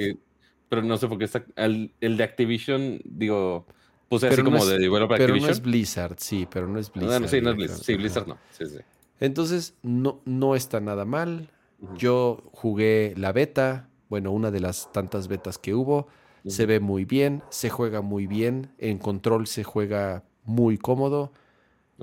pero 0.69 0.81
no 0.81 0.97
sé 0.97 1.07
por 1.07 1.19
qué 1.19 1.25
está. 1.25 1.45
El, 1.55 1.93
de 1.99 2.23
Activision, 2.23 2.99
digo. 3.05 3.67
Puse 4.09 4.27
así 4.27 4.43
como 4.43 4.65
de 4.65 4.77
developer 4.77 5.17
Pero 5.17 5.35
no 5.35 5.47
es 5.47 5.61
Blizzard, 5.61 6.15
sí, 6.19 6.47
pero 6.49 6.67
no 6.67 6.79
es 6.79 6.91
Blizzard. 6.91 7.21
No, 7.21 7.27
sí, 7.27 7.41
no 7.41 7.51
es 7.51 7.55
Blizzard. 7.55 7.83
Sí, 7.83 7.95
Blizzard 7.95 8.27
no. 8.27 8.37
Sí, 8.51 8.65
sí. 8.67 8.77
Entonces, 9.19 9.75
no, 9.81 10.21
no 10.25 10.55
está 10.55 10.79
nada 10.79 11.05
mal. 11.05 11.49
Yo 11.97 12.43
jugué 12.51 13.13
la 13.17 13.31
beta, 13.31 13.89
bueno, 14.09 14.31
una 14.31 14.51
de 14.51 14.59
las 14.59 14.91
tantas 14.91 15.27
betas 15.27 15.57
que 15.57 15.73
hubo. 15.73 16.07
Se 16.45 16.65
ve 16.65 16.81
muy 16.81 17.05
bien, 17.05 17.41
se 17.49 17.69
juega 17.69 18.01
muy 18.01 18.27
bien. 18.27 18.69
En 18.77 18.97
control 18.97 19.47
se 19.47 19.63
juega 19.63 20.23
muy 20.43 20.77
cómodo. 20.77 21.31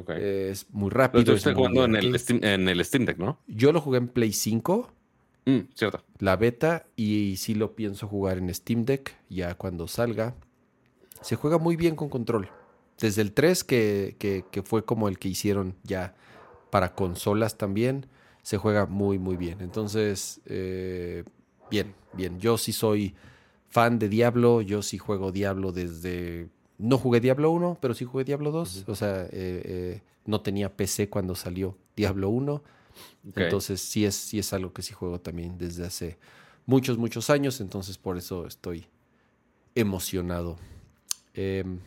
es 0.08 0.66
muy 0.70 0.90
rápido. 0.90 1.24
Pero 1.24 1.32
tú 1.32 1.36
estás 1.36 1.54
jugando 1.54 1.84
en 1.84 1.96
el, 1.96 2.18
Steam, 2.18 2.40
en 2.42 2.68
el, 2.68 2.82
Steam, 2.84 3.04
Deck, 3.04 3.18
¿no? 3.18 3.38
Yo 3.46 3.72
lo 3.72 3.80
jugué 3.80 3.98
en 3.98 4.08
Play 4.08 4.32
5. 4.32 4.90
Mm, 5.44 5.58
cierto. 5.74 6.02
La 6.18 6.36
beta 6.36 6.86
y 6.96 7.36
sí 7.36 7.54
lo 7.54 7.74
pienso 7.74 8.08
jugar 8.08 8.38
en 8.38 8.52
Steam 8.54 8.84
Deck 8.84 9.14
ya 9.28 9.54
cuando 9.54 9.86
salga. 9.88 10.34
Se 11.20 11.36
juega 11.36 11.58
muy 11.58 11.76
bien 11.76 11.96
con 11.96 12.08
control. 12.08 12.50
Desde 12.98 13.22
el 13.22 13.32
3, 13.32 13.64
que, 13.64 14.16
que, 14.50 14.62
fue 14.62 14.84
como 14.84 15.08
el 15.08 15.18
que 15.18 15.28
hicieron 15.28 15.74
ya 15.82 16.14
para 16.70 16.94
consolas 16.94 17.56
también, 17.56 18.06
se 18.42 18.58
juega 18.58 18.86
muy, 18.86 19.18
muy 19.18 19.36
bien. 19.36 19.60
Entonces, 19.60 20.40
eh, 20.46 21.24
bien, 21.70 21.94
bien. 22.12 22.38
Yo 22.38 22.58
sí 22.58 22.72
soy 22.72 23.14
fan 23.68 23.98
de 23.98 24.08
Diablo. 24.08 24.60
Yo 24.60 24.82
sí 24.82 24.98
juego 24.98 25.32
Diablo 25.32 25.72
desde. 25.72 26.48
No 26.78 26.98
jugué 26.98 27.20
Diablo 27.20 27.50
1, 27.50 27.78
pero 27.80 27.94
sí 27.94 28.04
jugué 28.04 28.24
Diablo 28.24 28.50
2. 28.50 28.84
O 28.86 28.94
sea, 28.94 29.24
eh, 29.24 29.30
eh, 29.32 30.02
no 30.26 30.40
tenía 30.40 30.74
PC 30.74 31.08
cuando 31.08 31.34
salió 31.34 31.76
Diablo 31.96 32.28
1. 32.30 32.62
Entonces 33.36 33.80
sí 33.80 34.04
es, 34.04 34.14
sí 34.14 34.38
es 34.38 34.52
algo 34.52 34.72
que 34.72 34.82
sí 34.82 34.92
juego 34.92 35.20
también 35.20 35.56
desde 35.58 35.86
hace 35.86 36.18
muchos, 36.66 36.98
muchos 36.98 37.30
años. 37.30 37.60
Entonces 37.60 37.98
por 37.98 38.16
eso 38.16 38.46
estoy 38.46 38.86
emocionado. 39.74 40.56
Em, 41.34 41.78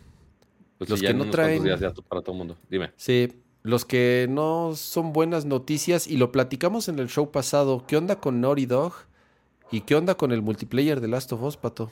pues 0.77 0.89
los 0.89 1.01
que 1.01 1.13
no 1.13 1.29
traen. 1.29 1.63
para 2.07 2.21
todo 2.21 2.35
mundo. 2.35 2.57
Dime. 2.69 2.91
Sí, 2.95 3.29
los 3.61 3.85
que 3.85 4.27
no 4.29 4.73
son 4.75 5.13
buenas 5.13 5.45
noticias, 5.45 6.07
y 6.07 6.17
lo 6.17 6.31
platicamos 6.31 6.89
en 6.89 6.99
el 6.99 7.07
show 7.07 7.31
pasado. 7.31 7.85
¿Qué 7.87 7.97
onda 7.97 8.19
con 8.19 8.41
Naughty 8.41 8.65
Dog? 8.65 8.93
¿Y 9.71 9.81
qué 9.81 9.95
onda 9.95 10.15
con 10.15 10.31
el 10.31 10.41
multiplayer 10.41 11.01
de 11.01 11.07
Last 11.07 11.31
of 11.31 11.41
Us, 11.41 11.57
Pato? 11.57 11.91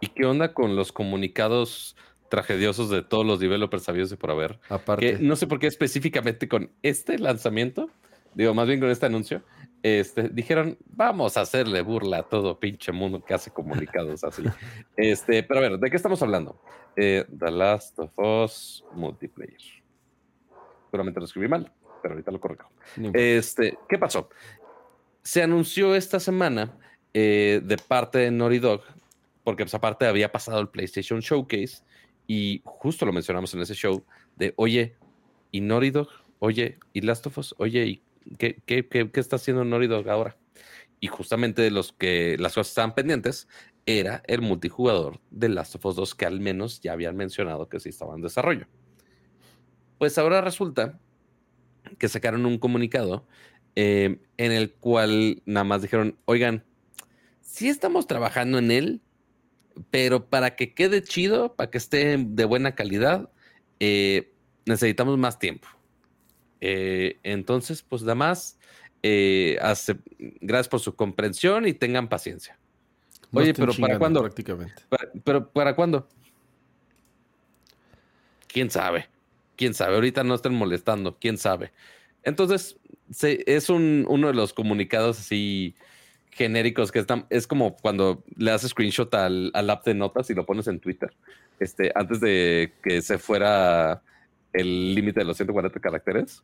¿Y 0.00 0.08
qué 0.08 0.24
onda 0.24 0.54
con 0.54 0.76
los 0.76 0.92
comunicados 0.92 1.96
tragediosos 2.28 2.90
de 2.90 3.02
todos 3.02 3.26
los 3.26 3.40
developers 3.40 3.82
sabidos 3.82 4.10
de 4.10 4.16
por 4.16 4.30
haber? 4.30 4.60
Aparte. 4.68 5.18
no 5.20 5.36
sé 5.36 5.46
por 5.46 5.58
qué 5.58 5.66
específicamente 5.66 6.48
con 6.48 6.70
este 6.82 7.18
lanzamiento, 7.18 7.90
digo, 8.34 8.54
más 8.54 8.68
bien 8.68 8.80
con 8.80 8.90
este 8.90 9.06
anuncio, 9.06 9.42
este, 9.82 10.28
dijeron, 10.28 10.76
vamos 10.86 11.36
a 11.36 11.42
hacerle 11.42 11.82
burla 11.82 12.18
a 12.18 12.22
todo 12.22 12.58
pinche 12.58 12.92
mundo 12.92 13.24
que 13.24 13.34
hace 13.34 13.50
comunicados 13.50 14.24
así. 14.24 14.42
este, 14.96 15.42
pero 15.42 15.60
a 15.60 15.68
ver, 15.68 15.78
¿de 15.78 15.90
qué 15.90 15.96
estamos 15.96 16.20
hablando? 16.22 16.60
Eh, 16.96 17.24
The 17.36 17.50
Last 17.50 17.98
of 17.98 18.18
Us 18.18 18.84
Multiplayer. 18.92 19.56
Seguramente 20.86 21.20
lo 21.20 21.26
escribí 21.26 21.48
mal, 21.48 21.72
pero 22.02 22.14
ahorita 22.14 22.30
lo 22.30 22.40
corrijo. 22.40 22.70
Este, 23.12 23.78
¿qué 23.88 23.98
pasó? 23.98 24.28
Se 25.22 25.42
anunció 25.42 25.94
esta 25.94 26.18
semana 26.18 26.76
eh, 27.14 27.60
de 27.62 27.76
parte 27.76 28.18
de 28.18 28.30
Naughty 28.30 28.58
Dog, 28.58 28.82
porque 29.44 29.64
pues 29.64 29.74
aparte 29.74 30.06
había 30.06 30.32
pasado 30.32 30.60
el 30.60 30.68
PlayStation 30.68 31.20
Showcase 31.20 31.82
y 32.26 32.62
justo 32.64 33.06
lo 33.06 33.12
mencionamos 33.12 33.54
en 33.54 33.60
ese 33.60 33.74
show 33.74 34.04
de, 34.36 34.54
oye, 34.56 34.96
¿y 35.52 35.60
Naughty 35.60 35.90
Dog? 35.90 36.08
Oye, 36.40 36.78
¿y 36.92 37.00
Last 37.00 37.26
of 37.26 37.38
Us? 37.38 37.54
Oye, 37.58 37.86
¿y 37.86 38.02
¿Qué, 38.36 38.62
está 39.14 39.36
haciendo 39.36 39.64
Naughty 39.64 39.86
Dog 39.86 40.08
ahora? 40.08 40.36
Y 41.00 41.06
justamente 41.06 41.70
los 41.70 41.92
que 41.92 42.36
las 42.38 42.54
cosas 42.54 42.68
estaban 42.68 42.94
pendientes 42.94 43.48
era 43.86 44.22
el 44.26 44.42
multijugador 44.42 45.20
de 45.30 45.48
Last 45.48 45.76
of 45.76 45.86
Us 45.86 45.96
2 45.96 46.14
que 46.14 46.26
al 46.26 46.40
menos 46.40 46.80
ya 46.80 46.92
habían 46.92 47.16
mencionado 47.16 47.68
que 47.68 47.80
sí 47.80 47.88
estaba 47.88 48.14
en 48.14 48.22
desarrollo. 48.22 48.66
Pues 49.98 50.18
ahora 50.18 50.40
resulta 50.40 51.00
que 51.98 52.08
sacaron 52.08 52.44
un 52.44 52.58
comunicado 52.58 53.26
eh, 53.76 54.20
en 54.36 54.52
el 54.52 54.74
cual 54.74 55.42
nada 55.46 55.64
más 55.64 55.82
dijeron, 55.82 56.18
oigan, 56.24 56.64
sí 57.40 57.68
estamos 57.68 58.06
trabajando 58.06 58.58
en 58.58 58.70
él, 58.70 59.00
pero 59.90 60.28
para 60.28 60.56
que 60.56 60.74
quede 60.74 61.02
chido, 61.02 61.54
para 61.54 61.70
que 61.70 61.78
esté 61.78 62.16
de 62.18 62.44
buena 62.44 62.74
calidad, 62.74 63.30
eh, 63.80 64.32
necesitamos 64.66 65.16
más 65.16 65.38
tiempo. 65.38 65.68
Eh, 66.60 67.18
entonces, 67.22 67.82
pues 67.82 68.02
nada 68.02 68.14
más, 68.14 68.58
eh, 69.02 69.58
gracias 70.40 70.68
por 70.68 70.80
su 70.80 70.94
comprensión 70.94 71.66
y 71.66 71.72
tengan 71.72 72.08
paciencia. 72.08 72.58
Oye, 73.32 73.54
pero 73.54 73.72
¿para 73.74 73.98
cuándo? 73.98 74.20
Prácticamente. 74.20 74.82
pero 75.24 75.50
¿para 75.50 75.74
cuándo? 75.74 76.08
¿Quién 78.46 78.70
sabe? 78.70 79.06
¿Quién 79.56 79.74
sabe? 79.74 79.96
Ahorita 79.96 80.24
no 80.24 80.34
estén 80.34 80.54
molestando, 80.54 81.18
¿quién 81.18 81.36
sabe? 81.36 81.72
Entonces, 82.22 82.76
es 83.22 83.70
uno 83.70 84.28
de 84.28 84.34
los 84.34 84.52
comunicados 84.52 85.18
así 85.18 85.74
genéricos 86.30 86.92
que 86.92 87.00
están, 87.00 87.26
es 87.30 87.46
como 87.46 87.76
cuando 87.76 88.24
le 88.36 88.52
haces 88.52 88.70
screenshot 88.70 89.12
al, 89.14 89.50
al, 89.54 89.70
app 89.70 89.84
de 89.84 89.94
notas 89.94 90.30
y 90.30 90.34
lo 90.34 90.46
pones 90.46 90.68
en 90.68 90.78
Twitter, 90.78 91.10
este, 91.58 91.90
antes 91.94 92.20
de 92.20 92.72
que 92.82 93.02
se 93.02 93.18
fuera 93.18 94.02
el 94.52 94.94
límite 94.94 95.20
de 95.20 95.26
los 95.26 95.36
140 95.36 95.80
caracteres. 95.80 96.42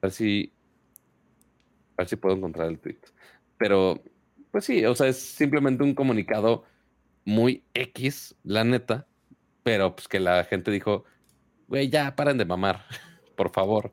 A 0.00 0.06
ver 0.06 0.12
si. 0.12 0.52
A 1.96 2.02
ver 2.02 2.08
si 2.08 2.16
puedo 2.16 2.36
encontrar 2.36 2.68
el 2.68 2.78
tweet. 2.78 2.98
Pero, 3.56 4.02
pues 4.50 4.64
sí, 4.64 4.84
o 4.84 4.94
sea, 4.94 5.08
es 5.08 5.18
simplemente 5.18 5.84
un 5.84 5.94
comunicado 5.94 6.64
muy 7.24 7.64
X, 7.74 8.34
la 8.42 8.64
neta. 8.64 9.06
Pero 9.62 9.94
pues 9.94 10.08
que 10.08 10.20
la 10.20 10.44
gente 10.44 10.70
dijo, 10.70 11.04
güey, 11.68 11.88
ya 11.88 12.14
paren 12.16 12.38
de 12.38 12.44
mamar, 12.44 12.84
por 13.36 13.50
favor. 13.50 13.92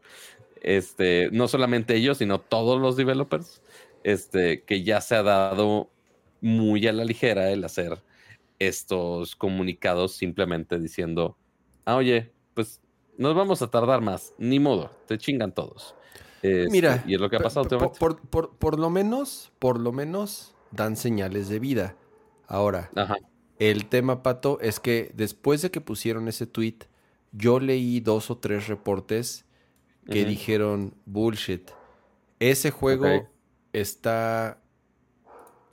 Este, 0.61 1.29
no 1.31 1.47
solamente 1.47 1.95
ellos, 1.95 2.19
sino 2.19 2.39
todos 2.39 2.79
los 2.79 2.95
developers, 2.95 3.61
este, 4.03 4.63
que 4.63 4.83
ya 4.83 5.01
se 5.01 5.15
ha 5.15 5.23
dado 5.23 5.89
muy 6.41 6.87
a 6.87 6.93
la 6.93 7.05
ligera 7.05 7.51
el 7.51 7.63
hacer 7.63 8.03
estos 8.59 9.35
comunicados 9.35 10.13
simplemente 10.15 10.79
diciendo, 10.79 11.37
ah, 11.85 11.95
oye, 11.95 12.31
pues 12.61 12.79
nos 13.17 13.35
vamos 13.35 13.61
a 13.61 13.67
tardar 13.67 14.01
más, 14.01 14.33
ni 14.37 14.59
modo, 14.59 14.91
te 15.07 15.17
chingan 15.17 15.51
todos. 15.51 15.95
Este, 16.43 16.69
Mira, 16.69 17.03
y 17.07 17.15
es 17.15 17.19
lo 17.21 17.29
que 17.29 17.37
ha 17.37 17.39
pasado. 17.39 17.67
Por, 17.67 18.19
por, 18.29 18.55
por, 18.55 18.79
lo 18.79 18.89
menos, 18.89 19.51
por 19.59 19.79
lo 19.79 19.91
menos 19.91 20.53
dan 20.71 20.95
señales 20.95 21.49
de 21.49 21.59
vida. 21.59 21.95
Ahora, 22.47 22.91
el 23.59 23.87
tema, 23.87 24.23
Pato, 24.23 24.59
es 24.61 24.79
que 24.79 25.11
después 25.15 25.61
de 25.61 25.71
que 25.71 25.81
pusieron 25.81 26.27
ese 26.27 26.45
tweet, 26.45 26.77
yo 27.31 27.59
leí 27.59 27.99
dos 27.99 28.29
o 28.29 28.37
tres 28.37 28.67
reportes 28.67 29.45
que 30.09 30.25
dijeron 30.25 30.93
bullshit. 31.05 31.71
Ese 32.39 32.71
juego 32.71 33.29
está 33.73 34.59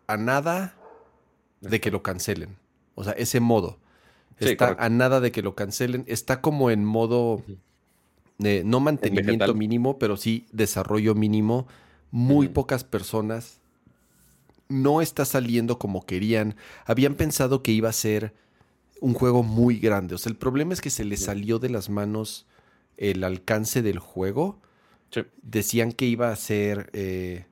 a 0.07 0.17
nada 0.17 0.77
de 1.61 1.81
que 1.81 1.91
lo 1.91 2.03
cancelen. 2.03 2.57
O 2.95 3.05
sea, 3.05 3.13
ese 3.15 3.41
modo. 3.41 3.79
Está 4.41 4.77
a 4.79 4.89
nada 4.89 5.21
de 5.21 5.33
que 5.33 5.43
lo 5.43 5.55
cancelen. 5.55 6.05
Está 6.07 6.41
como 6.41 6.71
en 6.71 6.85
modo, 6.85 7.43
de 8.39 8.63
no 8.65 8.81
mantenimiento 8.81 9.55
mínimo, 9.55 9.99
pero 9.99 10.17
sí 10.17 10.47
desarrollo 10.53 11.15
mínimo. 11.15 11.67
Muy 12.11 12.49
pocas 12.49 12.85
personas. 12.85 13.61
No 14.69 15.01
está 15.01 15.25
saliendo 15.25 15.79
como 15.79 16.05
querían. 16.05 16.57
Habían 16.85 17.15
pensado 17.15 17.63
que 17.63 17.73
iba 17.73 17.89
a 17.89 17.93
ser 17.93 18.35
un 19.01 19.15
juego 19.15 19.43
muy 19.43 19.79
grande. 19.79 20.15
O 20.15 20.19
sea, 20.19 20.31
el 20.31 20.37
problema 20.37 20.73
es 20.73 20.81
que 20.81 20.91
se 20.91 21.05
le 21.05 21.17
salió 21.17 21.59
de 21.59 21.71
las 21.71 21.89
manos 21.89 22.47
el 22.97 23.25
alcance 23.25 23.83
del 23.83 23.99
juego. 23.99 24.61
Decían 25.43 25.93
que 25.93 26.07
iba 26.07 26.31
a 26.31 26.37
ser 26.37 26.91
eh, 26.93 27.47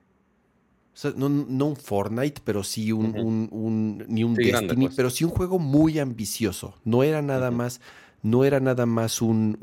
no, 1.15 1.27
un 1.65 1.75
Fortnite, 1.75 2.41
pero 2.43 2.63
sí 2.63 2.91
un, 2.91 4.05
ni 4.07 4.23
un 4.23 4.33
Destiny, 4.33 4.85
pues. 4.85 4.95
pero 4.95 5.09
sí 5.09 5.23
un 5.23 5.31
juego 5.31 5.59
muy 5.59 5.99
ambicioso. 5.99 6.75
No 6.83 7.03
era 7.03 7.21
nada 7.21 7.51
más, 7.51 7.81
no 8.23 8.43
era 8.43 8.59
nada 8.59 8.85
más 8.85 9.21
un, 9.21 9.57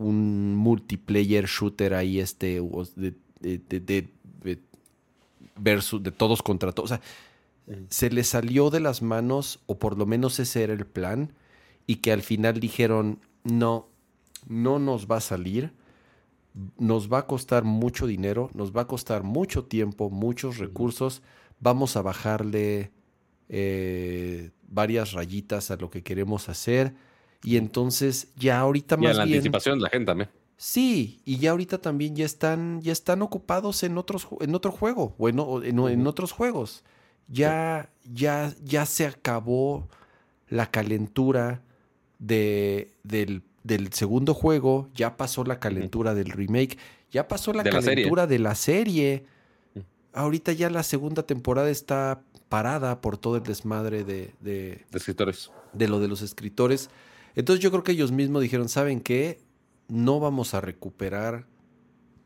multiplayer 0.57 1.47
shooter 1.47 1.95
ahí, 1.95 2.21
este, 2.21 2.61
de, 3.41 4.09
versus, 5.57 6.03
de 6.03 6.13
todos 6.13 6.43
contra 6.43 6.73
todos. 6.73 6.93
O 6.93 6.95
sea, 6.95 7.01
se 7.89 8.11
le 8.11 8.23
salió 8.25 8.71
de 8.71 8.81
las 8.81 9.03
manos, 9.03 9.61
o 9.67 9.79
por 9.79 9.99
lo 9.99 10.07
menos 10.07 10.39
ese 10.39 10.63
era 10.63 10.73
el 10.73 10.87
plan, 10.87 11.33
y 11.87 11.97
que 11.97 12.13
al 12.13 12.23
final 12.23 12.61
dijeron, 12.61 13.19
no, 13.43 13.89
no 14.47 14.79
nos 14.79 15.07
va 15.07 15.17
a 15.17 15.21
salir 15.21 15.73
nos 16.79 17.13
va 17.13 17.19
a 17.19 17.27
costar 17.27 17.65
mucho 17.65 18.07
dinero, 18.07 18.51
nos 18.55 18.75
va 18.75 18.83
a 18.83 18.87
costar 18.87 19.23
mucho 19.23 19.65
tiempo, 19.65 20.11
muchos 20.11 20.59
recursos. 20.59 21.23
Vamos 21.61 21.97
a 21.97 22.03
bajarle 22.03 22.93
eh, 23.49 24.51
varias 24.69 25.13
rayitas 25.13 25.71
a 25.71 25.77
lo 25.77 25.91
que 25.91 26.03
queremos 26.03 26.49
hacer. 26.49 26.95
Y 27.43 27.57
entonces 27.57 28.29
ya 28.37 28.61
ahorita 28.61 28.97
más. 28.97 29.15
Y 29.15 29.17
la 29.17 29.23
anticipación 29.25 29.79
de 29.79 29.83
la 29.83 29.91
gente 29.91 30.07
también. 30.07 30.31
Sí, 30.57 31.21
y 31.25 31.39
ya 31.39 31.51
ahorita 31.51 31.79
también 31.79 32.15
ya 32.15 32.25
están, 32.25 32.81
ya 32.81 32.93
están 32.93 33.23
ocupados 33.23 33.83
en 33.83 33.99
otros, 33.99 34.29
en 34.41 34.55
otro 34.55 34.71
juego, 34.71 35.15
bueno, 35.19 35.63
en, 35.63 35.79
en 35.81 36.07
otros 36.07 36.33
juegos. 36.33 36.85
Ya, 37.27 37.91
ya, 38.05 38.55
ya 38.63 38.87
se 38.87 39.07
acabó 39.07 39.89
la 40.49 40.71
calentura 40.71 41.63
de, 42.19 42.93
del 43.03 43.43
del 43.65 43.93
segundo 43.93 44.35
juego, 44.35 44.89
ya 44.95 45.17
pasó 45.17 45.43
la 45.43 45.59
calentura 45.59 46.15
del 46.15 46.31
remake, 46.31 46.79
ya 47.11 47.27
pasó 47.27 47.53
la 47.53 47.65
calentura 47.65 48.27
de 48.27 48.39
la 48.39 48.55
serie. 48.55 49.25
Mm. 49.75 49.81
Ahorita 50.13 50.53
ya 50.53 50.71
la 50.71 50.83
segunda 50.83 51.25
temporada 51.25 51.71
está 51.71 52.23
parada 52.49 53.01
por 53.01 53.19
todo 53.19 53.37
el 53.37 53.43
desmadre 53.43 54.05
de, 54.05 54.33
de, 54.41 54.85
escritores. 54.93 55.51
De 55.73 55.89
lo 55.89 55.99
de 55.99 56.07
los 56.07 56.23
escritores. 56.23 56.91
Entonces 57.35 57.63
yo 57.63 57.71
creo 57.73 57.83
que 57.83 57.93
ellos 57.93 58.13
mismos 58.13 58.43
dijeron, 58.43 58.69
¿saben 58.69 59.01
qué? 59.01 59.41
No 59.89 60.21
vamos 60.21 60.55
a 60.55 60.61
recuperar 60.61 61.47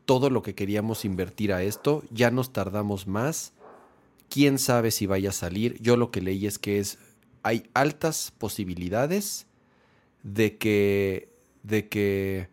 todo 0.05 0.29
lo 0.29 0.41
que 0.41 0.55
queríamos 0.55 1.05
invertir 1.05 1.53
a 1.53 1.63
esto, 1.63 2.03
ya 2.11 2.31
nos 2.31 2.51
tardamos 2.51 3.07
más. 3.07 3.53
¿Quién 4.27 4.59
sabe 4.59 4.91
si 4.91 5.05
vaya 5.05 5.29
a 5.29 5.33
salir? 5.33 5.79
Yo 5.81 5.97
lo 5.97 6.11
que 6.11 6.21
leí 6.21 6.45
es 6.45 6.59
que 6.59 6.79
es 6.79 6.99
hay 7.43 7.69
altas 7.73 8.33
posibilidades 8.37 9.47
de 10.23 10.57
que, 10.57 11.28
de 11.69 11.87
que, 11.87 12.49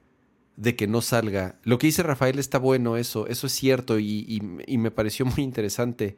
de 0.56 0.76
que 0.76 0.86
no 0.86 1.00
salga. 1.00 1.58
Lo 1.64 1.78
que 1.78 1.86
dice 1.86 2.02
Rafael 2.02 2.38
está 2.38 2.58
bueno, 2.58 2.96
eso, 2.96 3.26
eso 3.26 3.46
es 3.46 3.52
cierto 3.52 3.98
y, 3.98 4.40
me 4.40 4.90
pareció 4.90 5.26
muy 5.26 5.42
interesante. 5.42 6.16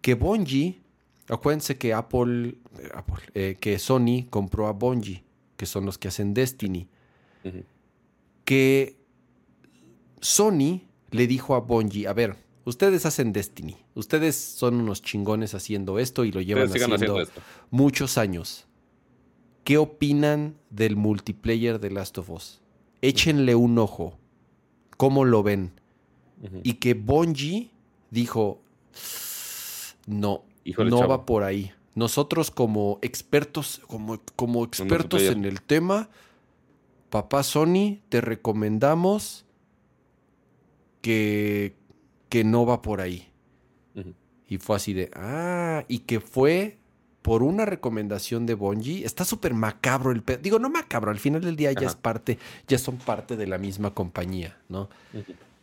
Que 0.00 0.14
Bungie 0.14 0.80
acuérdense 1.28 1.76
que 1.78 1.92
Apple, 1.92 2.58
eh, 2.78 2.90
Apple, 2.94 3.24
eh, 3.34 3.56
que 3.60 3.78
Sony 3.78 4.26
compró 4.30 4.68
a 4.68 4.72
Bungie, 4.72 5.24
que 5.56 5.66
son 5.66 5.86
los 5.86 5.98
que 5.98 6.08
hacen 6.08 6.34
Destiny. 6.34 6.88
Que 8.44 8.96
Sony 10.20 10.82
le 11.10 11.26
dijo 11.26 11.54
a 11.54 11.60
Bungie, 11.60 12.06
a 12.08 12.12
ver, 12.12 12.36
ustedes 12.64 13.06
hacen 13.06 13.32
Destiny, 13.32 13.76
ustedes 13.94 14.36
son 14.36 14.76
unos 14.76 15.02
chingones 15.02 15.54
haciendo 15.54 15.98
esto 15.98 16.24
y 16.24 16.32
lo 16.32 16.40
llevan 16.40 16.68
haciendo, 16.68 17.24
muchos 17.70 18.18
años. 18.18 18.65
¿Qué 19.66 19.78
opinan 19.78 20.56
del 20.70 20.94
multiplayer 20.94 21.80
de 21.80 21.90
Last 21.90 22.18
of 22.18 22.30
Us? 22.30 22.60
Échenle 23.02 23.56
un 23.56 23.80
ojo. 23.80 24.16
¿Cómo 24.96 25.24
lo 25.24 25.42
ven? 25.42 25.72
Y 26.62 26.74
que 26.74 26.94
Bungie 26.94 27.72
dijo, 28.12 28.62
no, 30.06 30.44
no 30.78 31.08
va 31.08 31.26
por 31.26 31.42
ahí. 31.42 31.72
Nosotros 31.96 32.52
como 32.52 33.00
expertos, 33.02 33.80
como, 33.88 34.20
como 34.36 34.62
expertos 34.62 35.22
en 35.22 35.44
el 35.44 35.60
tema, 35.60 36.10
papá 37.10 37.42
Sony, 37.42 37.98
te 38.08 38.20
recomendamos 38.20 39.46
que, 41.00 41.74
que 42.28 42.44
no 42.44 42.66
va 42.66 42.82
por 42.82 43.00
ahí. 43.00 43.26
Y 44.46 44.58
fue 44.58 44.76
así 44.76 44.92
de, 44.92 45.10
ah, 45.16 45.84
y 45.88 45.98
que 45.98 46.20
fue 46.20 46.78
por 47.26 47.42
una 47.42 47.64
recomendación 47.64 48.46
de 48.46 48.54
Bungie. 48.54 49.04
Está 49.04 49.24
súper 49.24 49.52
macabro 49.52 50.12
el 50.12 50.22
pedo. 50.22 50.38
Digo, 50.40 50.60
no 50.60 50.70
macabro, 50.70 51.10
al 51.10 51.18
final 51.18 51.40
del 51.40 51.56
día 51.56 51.72
ya 51.72 51.88
es 51.88 51.96
parte, 51.96 52.38
ya 52.68 52.78
son 52.78 52.98
parte 52.98 53.36
de 53.36 53.48
la 53.48 53.58
misma 53.58 53.92
compañía, 53.94 54.56
¿no? 54.68 54.88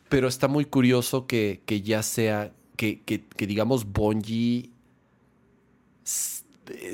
Pero 0.10 0.28
está 0.28 0.50
muy 0.50 0.66
curioso 0.66 1.26
que, 1.26 1.62
que 1.66 1.82
ya 1.82 2.04
sea, 2.04 2.52
que, 2.76 3.00
que, 3.04 3.24
que 3.24 3.48
digamos, 3.48 3.86
Bungie 3.86 4.72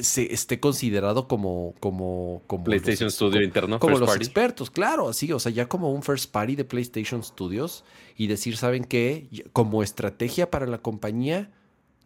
se 0.01 0.31
esté 0.31 0.59
considerado 0.59 1.27
como 1.27 1.73
como, 1.79 2.43
como 2.45 2.65
PlayStation 2.65 3.09
Studio 3.09 3.41
interno 3.41 3.79
como 3.79 3.99
los 3.99 4.15
expertos 4.15 4.71
claro 4.71 5.09
así 5.09 5.31
o 5.31 5.39
sea 5.39 5.51
ya 5.51 5.67
como 5.67 5.93
un 5.93 6.01
first 6.01 6.31
party 6.31 6.55
de 6.55 6.65
PlayStation 6.65 7.23
Studios 7.23 7.83
y 8.17 8.25
decir 8.25 8.57
saben 8.57 8.83
qué 8.83 9.27
como 9.53 9.83
estrategia 9.83 10.49
para 10.49 10.65
la 10.65 10.79
compañía 10.79 11.51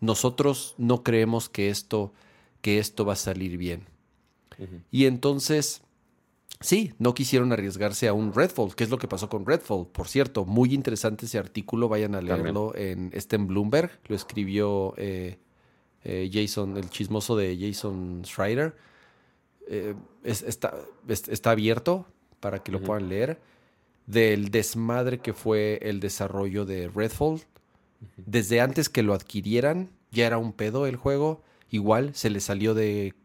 nosotros 0.01 0.75
no 0.77 1.03
creemos 1.03 1.47
que 1.47 1.69
esto 1.69 2.11
que 2.63 2.79
esto 2.79 3.05
va 3.05 3.13
a 3.13 3.17
salir 3.17 3.57
bien 3.57 3.85
y 4.89 5.05
entonces 5.05 5.83
sí 6.61 6.93
no 6.97 7.13
quisieron 7.13 7.51
arriesgarse 7.51 8.07
a 8.07 8.13
un 8.13 8.33
Redfall 8.33 8.75
que 8.75 8.83
es 8.83 8.89
lo 8.89 8.97
que 8.97 9.07
pasó 9.07 9.29
con 9.29 9.45
Redfall 9.45 9.85
por 9.85 10.07
cierto 10.07 10.45
muy 10.45 10.73
interesante 10.73 11.27
ese 11.27 11.37
artículo 11.37 11.89
vayan 11.89 12.15
a 12.15 12.21
leerlo 12.21 12.75
en 12.75 13.11
este 13.13 13.35
en 13.35 13.45
Bloomberg 13.45 13.99
lo 14.07 14.15
escribió 14.15 14.95
eh, 14.97 15.37
eh, 16.05 16.29
Jason, 16.31 16.77
el 16.77 16.89
chismoso 16.89 17.35
de 17.37 17.57
Jason 17.57 18.23
Schreider. 18.25 18.75
Eh, 19.67 19.95
está, 20.23 20.75
está, 21.07 21.51
abierto 21.51 22.05
para 22.39 22.61
que 22.61 22.71
lo 22.71 22.81
puedan 22.81 23.09
leer. 23.09 23.39
Del 24.05 24.51
desmadre 24.51 25.19
que 25.19 25.33
fue 25.33 25.79
el 25.81 26.01
desarrollo 26.01 26.65
de 26.65 26.89
Redfall. 26.89 27.41
Desde 28.17 28.59
antes 28.59 28.89
que 28.89 29.01
lo 29.01 29.13
adquirieran, 29.13 29.89
ya 30.11 30.27
era 30.27 30.37
un 30.37 30.51
pedo 30.51 30.87
el 30.87 30.97
juego. 30.97 31.41
Igual 31.73 32.13
se 32.13 32.29
le 32.29 32.39
salió 32.39 32.73
de 32.73 33.15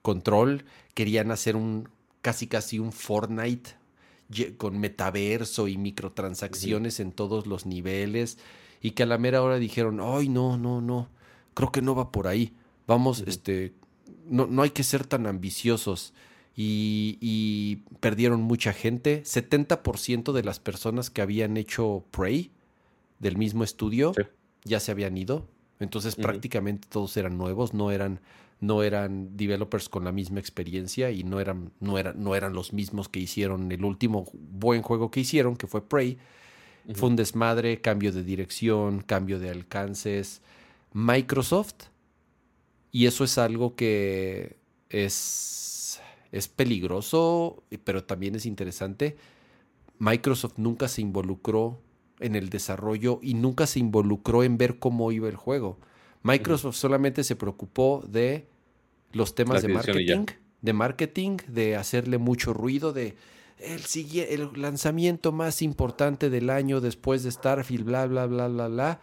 control. 0.00 0.64
Querían 0.94 1.30
hacer 1.32 1.56
un 1.56 1.88
casi 2.22 2.46
casi 2.46 2.78
un 2.78 2.92
Fortnite 2.92 3.70
con 4.56 4.78
metaverso 4.78 5.68
y 5.68 5.76
microtransacciones 5.76 7.00
en 7.00 7.10
todos 7.12 7.46
los 7.46 7.66
niveles. 7.66 8.38
Y 8.80 8.92
que 8.92 9.02
a 9.02 9.06
la 9.06 9.18
mera 9.18 9.42
hora 9.42 9.58
dijeron, 9.58 9.98
ay, 10.00 10.28
no, 10.28 10.56
no, 10.56 10.80
no 10.80 11.08
creo 11.56 11.72
que 11.72 11.82
no 11.82 11.96
va 11.96 12.12
por 12.12 12.28
ahí. 12.28 12.54
Vamos, 12.86 13.24
este, 13.26 13.72
no, 14.26 14.46
no, 14.46 14.62
hay 14.62 14.70
que 14.70 14.84
ser 14.84 15.06
tan 15.06 15.26
ambiciosos. 15.26 16.12
Y, 16.54 17.82
perdieron 18.00 18.42
mucha 18.42 18.72
gente. 18.72 19.24
70% 19.24 20.32
de 20.32 20.44
las 20.44 20.60
personas 20.60 21.10
que 21.10 21.22
habían 21.22 21.56
hecho 21.56 22.04
Prey 22.12 22.52
del 23.18 23.36
mismo 23.36 23.64
estudio 23.64 24.12
ya 24.64 24.78
se 24.78 24.92
habían 24.92 25.16
ido. 25.16 25.48
Entonces 25.80 26.16
prácticamente 26.16 26.88
todos 26.90 27.16
eran 27.16 27.36
nuevos, 27.36 27.74
no 27.74 27.90
eran, 27.90 28.20
no 28.60 28.82
eran 28.82 29.36
developers 29.36 29.88
con 29.88 30.04
la 30.04 30.12
misma 30.12 30.40
experiencia 30.40 31.10
y 31.10 31.22
no 31.22 31.38
eran, 31.40 31.72
no, 31.80 31.98
eran, 31.98 32.22
no 32.22 32.34
eran 32.34 32.54
los 32.54 32.72
mismos 32.72 33.08
que 33.08 33.20
hicieron 33.20 33.70
el 33.70 33.84
último 33.84 34.26
buen 34.32 34.82
juego 34.82 35.10
que 35.10 35.20
hicieron, 35.20 35.56
que 35.56 35.66
fue 35.66 35.86
Prey. 35.86 36.18
Fue 36.94 37.08
un 37.08 37.16
desmadre, 37.16 37.80
cambio 37.80 38.12
de 38.12 38.22
dirección, 38.22 39.00
cambio 39.00 39.40
de 39.40 39.50
alcances. 39.50 40.40
Microsoft. 40.92 41.88
Y 42.92 43.06
eso 43.06 43.24
es 43.24 43.38
algo 43.38 43.74
que 43.74 44.56
es, 44.88 46.00
es 46.30 46.48
peligroso, 46.48 47.64
pero 47.82 48.04
también 48.04 48.36
es 48.36 48.46
interesante. 48.46 49.16
Microsoft 49.98 50.54
nunca 50.58 50.86
se 50.88 51.02
involucró 51.02 51.80
en 52.20 52.34
el 52.34 52.48
desarrollo 52.48 53.20
y 53.22 53.34
nunca 53.34 53.66
se 53.66 53.78
involucró 53.78 54.42
en 54.42 54.58
ver 54.58 54.78
cómo 54.78 55.12
iba 55.12 55.28
el 55.28 55.36
juego. 55.36 55.78
Microsoft 56.22 56.76
solamente 56.76 57.24
se 57.24 57.36
preocupó 57.36 58.04
de 58.08 58.48
los 59.12 59.34
temas 59.34 59.62
de 59.62 59.68
marketing, 59.68 60.26
de 60.60 60.72
marketing, 60.72 61.36
de 61.46 61.76
hacerle 61.76 62.18
mucho 62.18 62.52
ruido, 62.52 62.92
de 62.92 63.14
el, 63.58 63.82
el 64.28 64.50
lanzamiento 64.60 65.32
más 65.32 65.62
importante 65.62 66.30
del 66.30 66.50
año 66.50 66.80
después 66.80 67.22
de 67.22 67.30
Starfield, 67.30 67.84
bla, 67.84 68.06
bla, 68.06 68.26
bla, 68.26 68.48
bla, 68.48 68.68
bla. 68.68 69.00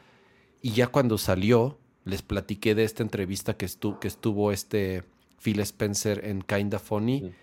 Y 0.61 0.72
ya 0.72 0.88
cuando 0.88 1.18
salió, 1.18 1.77
les 2.06 2.22
platiqué 2.22 2.76
de 2.76 2.84
esta 2.84 3.03
entrevista 3.03 3.56
que, 3.56 3.68
que 3.99 4.07
estuvo 4.07 4.52
este 4.52 5.03
Phil 5.41 5.60
Spencer 5.61 6.26
en 6.26 6.41
Kinda 6.41 6.80
Funny 6.80 7.34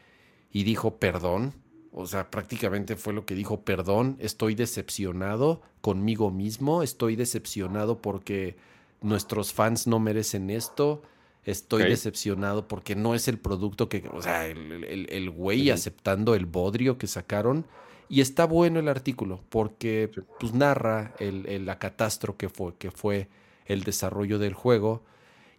y 0.53 0.65
dijo 0.65 0.97
perdón. 0.97 1.55
O 1.93 2.07
sea, 2.07 2.31
prácticamente 2.31 2.97
fue 2.97 3.13
lo 3.13 3.27
que 3.27 3.35
dijo, 3.35 3.63
perdón, 3.63 4.17
estoy 4.21 4.55
decepcionado 4.55 5.61
conmigo 5.81 6.31
mismo, 6.31 6.83
estoy 6.83 7.17
decepcionado 7.17 8.01
porque 8.01 8.57
nuestros 9.01 9.53
fans 9.53 9.87
no 9.87 9.99
merecen 9.99 10.51
esto, 10.51 11.03
estoy 11.45 11.85
decepcionado 11.85 12.69
porque 12.69 12.95
no 12.95 13.15
es 13.15 13.27
el 13.29 13.39
producto 13.39 13.89
que, 13.89 14.09
o 14.13 14.23
sea, 14.23 14.47
el, 14.47 15.31
güey 15.31 15.71
aceptando 15.71 16.35
el 16.35 16.47
bodrio 16.47 16.99
que 16.99 17.07
sacaron. 17.07 17.67
Y 18.09 18.21
está 18.21 18.45
bueno 18.45 18.81
el 18.81 18.89
artículo 18.89 19.41
porque 19.51 20.11
pues, 20.41 20.53
narra 20.53 21.15
el, 21.21 21.65
la 21.65 21.79
catástrofe 21.79 22.39
que 22.39 22.49
fue, 22.49 22.77
que 22.77 22.91
fue 22.91 23.29
el 23.67 23.85
desarrollo 23.85 24.39
del 24.39 24.55
juego 24.55 25.05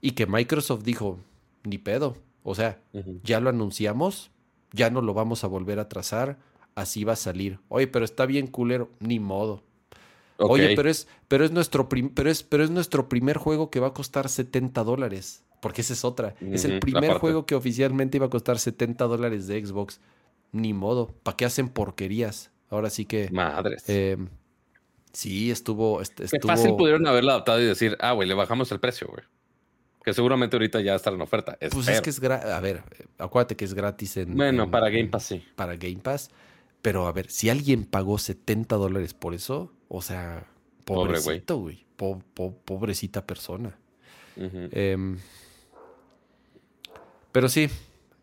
y 0.02 0.12
que 0.12 0.26
Microsoft 0.26 0.84
dijo, 0.84 1.20
ni 1.64 1.78
pedo, 1.78 2.18
o 2.44 2.56
sea, 2.56 2.82
ya 3.24 3.40
lo 3.40 3.49
anunciamos, 3.49 4.32
ya 4.72 4.89
no 4.89 5.02
lo 5.02 5.14
vamos 5.14 5.43
a 5.43 5.48
volver 5.48 5.80
a 5.80 5.89
trazar, 5.89 6.38
así 6.76 7.03
va 7.03 7.14
a 7.14 7.18
salir. 7.18 7.60
Oye, 7.69 7.88
pero 7.88 8.06
está 8.06 8.26
bien 8.26 8.48
culero, 8.48 8.89
ni 8.99 9.19
modo. 9.19 9.64
Oye, 10.38 10.76
pero 10.76 10.89
es, 10.89 11.07
pero 11.27 11.45
es 11.45 11.52
nuestro 11.52 11.88
pero 11.88 12.30
es, 12.30 12.41
pero 12.43 12.64
es 12.64 12.72
nuestro 12.72 13.07
primer 13.10 13.38
juego 13.38 13.69
que 13.69 13.80
va 13.80 13.88
a 13.88 13.93
costar 13.93 14.27
70 14.27 14.84
dólares. 14.84 15.43
Porque 15.61 15.81
esa 15.81 15.93
es 15.93 16.03
otra. 16.03 16.34
Es 16.41 16.65
el 16.65 16.80
primer 16.80 17.14
juego 17.19 17.45
que 17.45 17.53
oficialmente 17.53 18.18
iba 18.18 18.26
a 18.26 18.31
costar 18.31 18.57
70 18.57 19.06
dólares 19.06 19.45
de 19.45 19.64
Xbox. 19.64 19.99
Ni 20.52 20.73
modo. 20.73 21.14
¿Para 21.22 21.38
qué 21.38 21.45
hacen 21.45 21.69
porquerías? 21.69 22.49
Ahora 22.72 22.89
sí 22.89 23.06
que. 23.06 23.30
Madres. 23.30 23.84
Eh, 23.88 24.18
Sí, 25.14 25.52
estuvo. 25.52 26.02
estuvo... 26.02 26.27
Qué 26.30 26.39
fácil 26.39 26.76
pudieron 26.76 27.06
haberlo 27.07 27.31
adaptado 27.31 27.60
y 27.60 27.65
decir, 27.65 27.98
ah, 27.99 28.14
güey, 28.14 28.27
le 28.27 28.34
bajamos 28.34 28.72
el 28.72 28.80
precio, 28.80 29.07
güey. 29.07 29.23
Que 30.03 30.14
seguramente 30.14 30.56
ahorita 30.56 30.82
ya 30.82 30.95
está 30.95 31.11
en 31.11 31.22
oferta. 31.22 31.57
Pues 31.72 31.88
es 31.88 32.02
que 32.02 32.10
es 32.10 32.19
gratis. 32.19 32.49
A 32.49 32.60
ver, 32.60 32.84
acuérdate 33.18 33.56
que 33.56 33.65
es 33.65 33.73
gratis 33.73 34.18
en. 34.18 34.36
Bueno, 34.36 34.72
para 34.72 34.90
Game 34.90 35.07
Pass 35.07 35.23
sí. 35.23 35.44
Para 35.56 35.76
Game 35.76 35.99
Pass. 35.99 36.32
Pero 36.82 37.06
a 37.06 37.11
ver, 37.11 37.30
si 37.30 37.49
alguien 37.49 37.86
pagó 37.86 38.18
70 38.18 38.76
dólares 38.76 39.14
por 39.14 39.36
eso, 39.36 39.72
o 39.88 40.02
sea, 40.02 40.48
pobrecito, 40.86 41.57
güey. 41.57 41.86
pobrecita 41.95 43.28
persona. 43.28 43.78
Em, 44.36 45.19
pero 47.32 47.49
sí, 47.49 47.69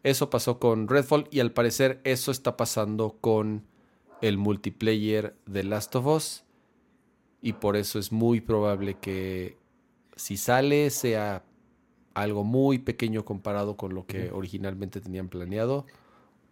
eso 0.03 0.31
pasó 0.31 0.59
con 0.59 0.89
Redfall 0.89 1.29
y 1.31 1.41
al 1.41 1.53
parecer 1.53 2.01
eso 2.03 2.33
está 2.33 2.57
pasando 2.57 3.17
con 3.21 3.65
el 4.21 4.39
multiplayer 4.39 5.37
de 5.47 5.65
Last 5.65 5.95
of 5.95 6.07
Us 6.07 6.45
y 7.41 7.53
por 7.53 7.77
eso 7.77 7.99
es 7.99 8.11
muy 8.11 8.41
probable 8.41 8.95
que 8.95 9.57
si 10.17 10.37
sale 10.37 10.91
sea 10.91 11.45
algo 12.23 12.45
muy 12.45 12.79
pequeño 12.79 13.25
comparado 13.25 13.77
con 13.77 13.95
lo 13.95 14.07
que 14.07 14.31
originalmente 14.31 15.01
tenían 15.01 15.29
planeado 15.29 15.87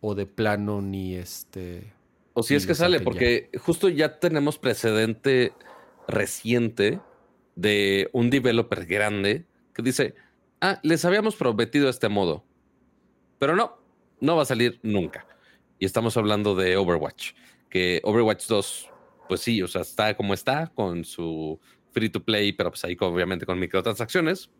o 0.01 0.15
de 0.15 0.27
plano 0.27 0.83
ni 0.83 1.15
este 1.15 1.93
o 2.35 2.43
si 2.43 2.55
es 2.55 2.67
que 2.67 2.75
sale 2.75 3.01
porque 3.01 3.51
justo 3.59 3.89
ya 3.89 4.19
tenemos 4.19 4.59
precedente 4.59 5.53
reciente 6.07 7.01
de 7.55 8.11
un 8.13 8.29
developer 8.29 8.85
grande 8.85 9.47
que 9.75 9.83
dice, 9.83 10.15
"Ah, 10.61 10.79
les 10.83 11.05
habíamos 11.05 11.37
prometido 11.37 11.89
este 11.89 12.11
modo." 12.11 12.45
Pero 13.39 13.57
no, 13.57 13.79
no 14.21 14.37
va 14.37 14.43
a 14.43 14.47
salir 14.47 14.79
nunca. 14.83 15.27
Y 15.79 15.87
estamos 15.87 16.17
hablando 16.17 16.55
de 16.55 16.77
Overwatch, 16.77 17.33
que 17.71 18.01
Overwatch 18.05 18.47
2 18.47 18.91
pues 19.29 19.41
sí, 19.41 19.63
o 19.63 19.69
sea, 19.69 19.83
está 19.83 20.17
como 20.17 20.35
está, 20.35 20.69
con 20.69 21.05
su 21.05 21.59
free 21.93 22.11
to 22.11 22.23
play, 22.23 22.53
pero 22.53 22.71
pues 22.71 22.85
ahí 22.85 22.97
obviamente 23.01 23.47
con 23.47 23.59
microtransacciones. 23.59 24.51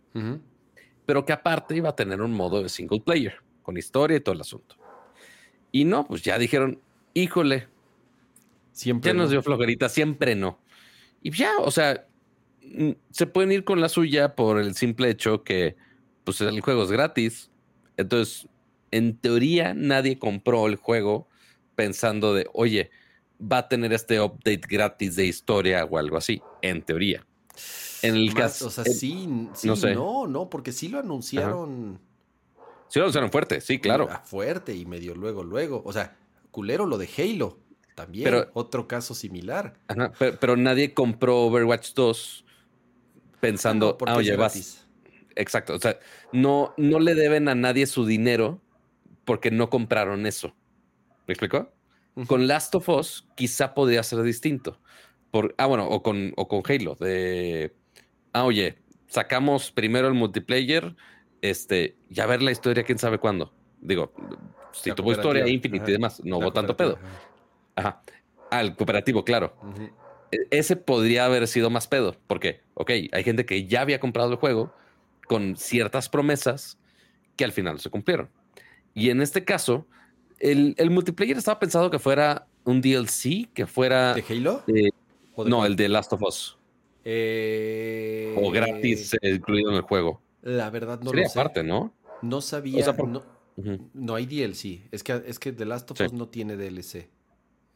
Pero 1.07 1.24
que 1.24 1.33
aparte 1.33 1.77
iba 1.77 1.91
a 1.91 1.97
tener 1.97 2.20
un 2.20 2.33
modo 2.33 2.62
de 2.62 2.69
single 2.69 3.01
player, 3.01 3.37
con 3.62 3.77
historia 3.77 4.16
y 4.16 4.20
todo 4.20 4.35
el 4.35 4.41
asunto. 4.41 4.77
Y 5.73 5.85
no, 5.85 6.07
pues 6.07 6.23
ya 6.23 6.39
dijeron, 6.39 6.81
híjole, 7.15 7.69
siempre 8.73 9.11
ya 9.11 9.15
nos 9.15 9.31
dio 9.31 9.43
flojerita, 9.43 9.89
siempre 9.89 10.35
no. 10.35 10.59
Y 11.23 11.31
ya, 11.31 11.53
o 11.59 11.70
sea, 11.70 12.07
mm, 12.62 12.91
se 13.11 13.27
pueden 13.27 13.53
ir 13.53 13.65
con 13.65 13.81
la 13.81 13.89
suya 13.89 14.35
por 14.35 14.59
el 14.59 14.74
simple 14.74 15.09
hecho 15.09 15.43
que 15.45 15.77
pues 16.24 16.41
el 16.41 16.61
juego 16.61 16.83
es 16.83 16.91
gratis. 16.91 17.51
Entonces, 17.97 18.49
en 18.91 19.16
teoría, 19.16 19.74
nadie 19.74 20.19
compró 20.19 20.66
el 20.66 20.77
juego 20.77 21.28
pensando 21.77 22.35
de, 22.35 22.49
oye, 22.53 22.91
va 23.41 23.59
a 23.59 23.69
tener 23.69 23.93
este 23.93 24.20
update 24.20 24.62
gratis 24.69 25.16
de 25.16 25.27
historia 25.27 25.85
o 25.85 25.99
algo 25.99 26.16
así, 26.16 26.43
en 26.62 26.83
teoría. 26.83 27.24
En 28.03 28.15
el 28.15 28.35
caso. 28.35 28.69
O 28.69 28.70
sea, 28.70 28.85
sí, 28.85 29.27
no, 29.27 29.77
sé. 29.77 29.95
no, 29.95 30.27
no, 30.27 30.51
porque 30.51 30.73
sí 30.73 30.89
lo 30.89 30.99
anunciaron. 30.99 32.01
Sí 32.89 32.99
lo 32.99 33.07
anunciaron 33.07 33.31
fuerte, 33.31 33.61
sí, 33.61 33.78
claro. 33.78 34.09
Fuerte 34.24 34.74
y 34.74 34.87
medio 34.87 35.15
luego, 35.15 35.43
luego. 35.43 35.83
O 35.85 35.93
sea, 35.93 36.16
culero 36.51 36.87
lo 36.87 36.99
de 36.99 37.09
Halo. 37.19 37.59
También, 37.95 38.24
pero, 38.24 38.51
otro 38.53 38.87
caso 38.87 39.15
similar. 39.15 39.78
pero, 40.39 40.57
nadie 40.57 40.93
compró 40.93 41.45
Overwatch 41.45 41.95
2 41.95 42.45
pensando, 43.41 43.97
ah, 44.07 44.16
oye, 44.16 44.37
vas. 44.37 44.87
Exacto. 45.35 45.74
O 45.74 45.78
sea, 45.78 45.99
no, 46.33 46.74
no 46.77 47.01
le 47.01 47.15
deben 47.15 47.49
a 47.49 47.55
nadie 47.55 47.87
su 47.87 48.05
dinero 48.05 48.61
porque 49.24 49.51
no 49.51 49.70
compraron 49.70 50.27
eso. 50.27 50.55
¿Me 51.27 51.33
explicó? 51.33 51.73
Con 52.27 52.47
Last 52.47 52.74
of 52.74 52.89
Us 52.89 53.27
quizá 53.35 53.74
podría 53.74 54.03
ser 54.03 54.23
distinto. 54.23 54.81
Por, 55.36 55.54
ah, 55.58 55.66
bueno, 55.66 55.86
o 55.86 56.02
con, 56.02 56.32
o 56.34 56.48
con 56.48 56.62
Halo. 56.66 56.94
De, 56.94 57.74
ah, 58.32 58.44
oye, 58.44 58.78
sacamos 59.06 59.70
primero 59.70 60.08
el 60.08 60.14
multiplayer, 60.14 60.96
este, 61.42 61.98
ya 62.08 62.24
ver 62.24 62.40
la 62.40 62.52
historia, 62.52 62.84
quién 62.84 62.96
sabe 62.96 63.18
cuándo. 63.18 63.52
Digo, 63.82 64.14
si 64.72 64.92
tuvo 64.92 65.12
historia 65.12 65.46
Infinite 65.46 65.90
y 65.90 65.92
demás, 65.92 66.22
no 66.24 66.38
hubo 66.38 66.54
tanto 66.54 66.74
pedo. 66.74 66.98
Ajá. 67.74 68.00
Al 68.50 68.76
cooperativo, 68.76 69.26
claro. 69.26 69.54
E, 70.32 70.38
ese 70.50 70.74
podría 70.74 71.26
haber 71.26 71.46
sido 71.48 71.68
más 71.68 71.86
pedo, 71.86 72.16
porque, 72.26 72.62
ok, 72.72 72.90
hay 73.12 73.22
gente 73.22 73.44
que 73.44 73.66
ya 73.66 73.82
había 73.82 74.00
comprado 74.00 74.30
el 74.30 74.38
juego 74.38 74.72
con 75.26 75.54
ciertas 75.58 76.08
promesas 76.08 76.78
que 77.36 77.44
al 77.44 77.52
final 77.52 77.78
se 77.78 77.90
cumplieron. 77.90 78.30
Y 78.94 79.10
en 79.10 79.20
este 79.20 79.44
caso, 79.44 79.86
el, 80.38 80.74
multiplayer 80.88 81.36
estaba 81.36 81.58
pensado 81.58 81.90
que 81.90 81.98
fuera 81.98 82.46
un 82.64 82.80
DLC, 82.80 83.52
que 83.52 83.66
fuera... 83.66 84.14
¿De 84.14 84.24
Halo? 84.30 84.64
No, 85.44 85.66
el 85.66 85.76
de 85.76 85.88
Last 85.88 86.12
of 86.12 86.22
Us. 86.22 86.58
Eh, 87.04 88.34
o 88.36 88.50
gratis 88.50 89.14
eh, 89.14 89.30
incluido 89.30 89.70
en 89.70 89.76
el 89.76 89.82
juego. 89.82 90.20
La 90.42 90.70
verdad 90.70 91.00
no 91.00 91.12
lo 91.12 91.28
sé. 91.28 91.38
aparte, 91.38 91.62
¿no? 91.62 91.92
No 92.22 92.40
sabía. 92.40 92.84
no, 93.94 94.14
hay 94.14 94.26
DLC. 94.26 94.88
Es 94.90 95.02
que, 95.02 95.22
es 95.26 95.38
que 95.38 95.52
The 95.52 95.64
Last 95.64 95.90
of 95.90 96.00
Us 96.00 96.12
no 96.12 96.28
tiene 96.28 96.56
DLC. 96.56 97.08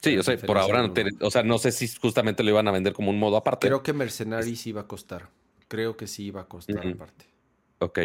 Sí, 0.02 0.16
o 0.16 0.22
sea, 0.22 0.36
por 0.38 0.56
ahora 0.56 0.80
no 0.82 0.92
tiene, 0.92 1.10
o 1.20 1.30
sea, 1.30 1.42
no 1.42 1.58
sé 1.58 1.72
si 1.72 1.86
justamente 1.86 2.42
lo 2.42 2.50
iban 2.50 2.66
a 2.66 2.70
vender 2.70 2.92
como 2.92 3.10
un 3.10 3.18
modo 3.18 3.36
aparte. 3.36 3.66
Creo 3.66 3.82
que 3.82 3.92
Mercenaries 3.92 4.66
iba 4.66 4.80
a 4.80 4.86
costar. 4.86 5.28
Creo 5.68 5.96
que 5.96 6.06
sí 6.06 6.24
iba 6.24 6.40
a 6.40 6.48
costar 6.48 6.86
aparte. 6.86 7.26
Ok. 7.78 8.00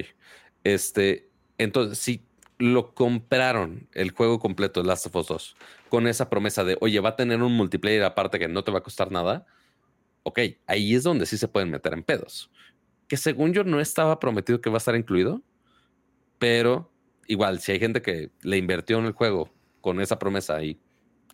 Este, 0.63 1.29
entonces, 1.57 1.97
si 1.97 2.21
lo 2.57 2.93
compraron 2.93 3.89
el 3.93 4.11
juego 4.11 4.39
completo 4.39 4.81
de 4.81 4.87
Last 4.87 5.07
of 5.07 5.15
Us 5.15 5.27
2 5.27 5.55
con 5.89 6.07
esa 6.07 6.29
promesa 6.29 6.63
de, 6.63 6.77
oye, 6.81 6.99
va 6.99 7.09
a 7.09 7.15
tener 7.15 7.41
un 7.41 7.53
multiplayer 7.53 8.03
aparte 8.03 8.39
que 8.39 8.47
no 8.47 8.63
te 8.63 8.71
va 8.71 8.79
a 8.79 8.83
costar 8.83 9.11
nada, 9.11 9.45
ok, 10.23 10.39
ahí 10.67 10.95
es 10.95 11.03
donde 11.03 11.25
sí 11.25 11.37
se 11.37 11.47
pueden 11.47 11.69
meter 11.69 11.93
en 11.93 12.03
pedos. 12.03 12.51
Que 13.07 13.17
según 13.17 13.53
yo 13.53 13.63
no 13.63 13.79
estaba 13.79 14.19
prometido 14.19 14.61
que 14.61 14.69
va 14.69 14.77
a 14.77 14.79
estar 14.79 14.95
incluido, 14.95 15.41
pero 16.39 16.91
igual, 17.27 17.59
si 17.59 17.71
hay 17.71 17.79
gente 17.79 18.01
que 18.01 18.31
le 18.41 18.57
invirtió 18.57 18.97
en 18.97 19.05
el 19.05 19.13
juego 19.13 19.53
con 19.81 20.01
esa 20.01 20.17
promesa 20.17 20.63
y 20.63 20.79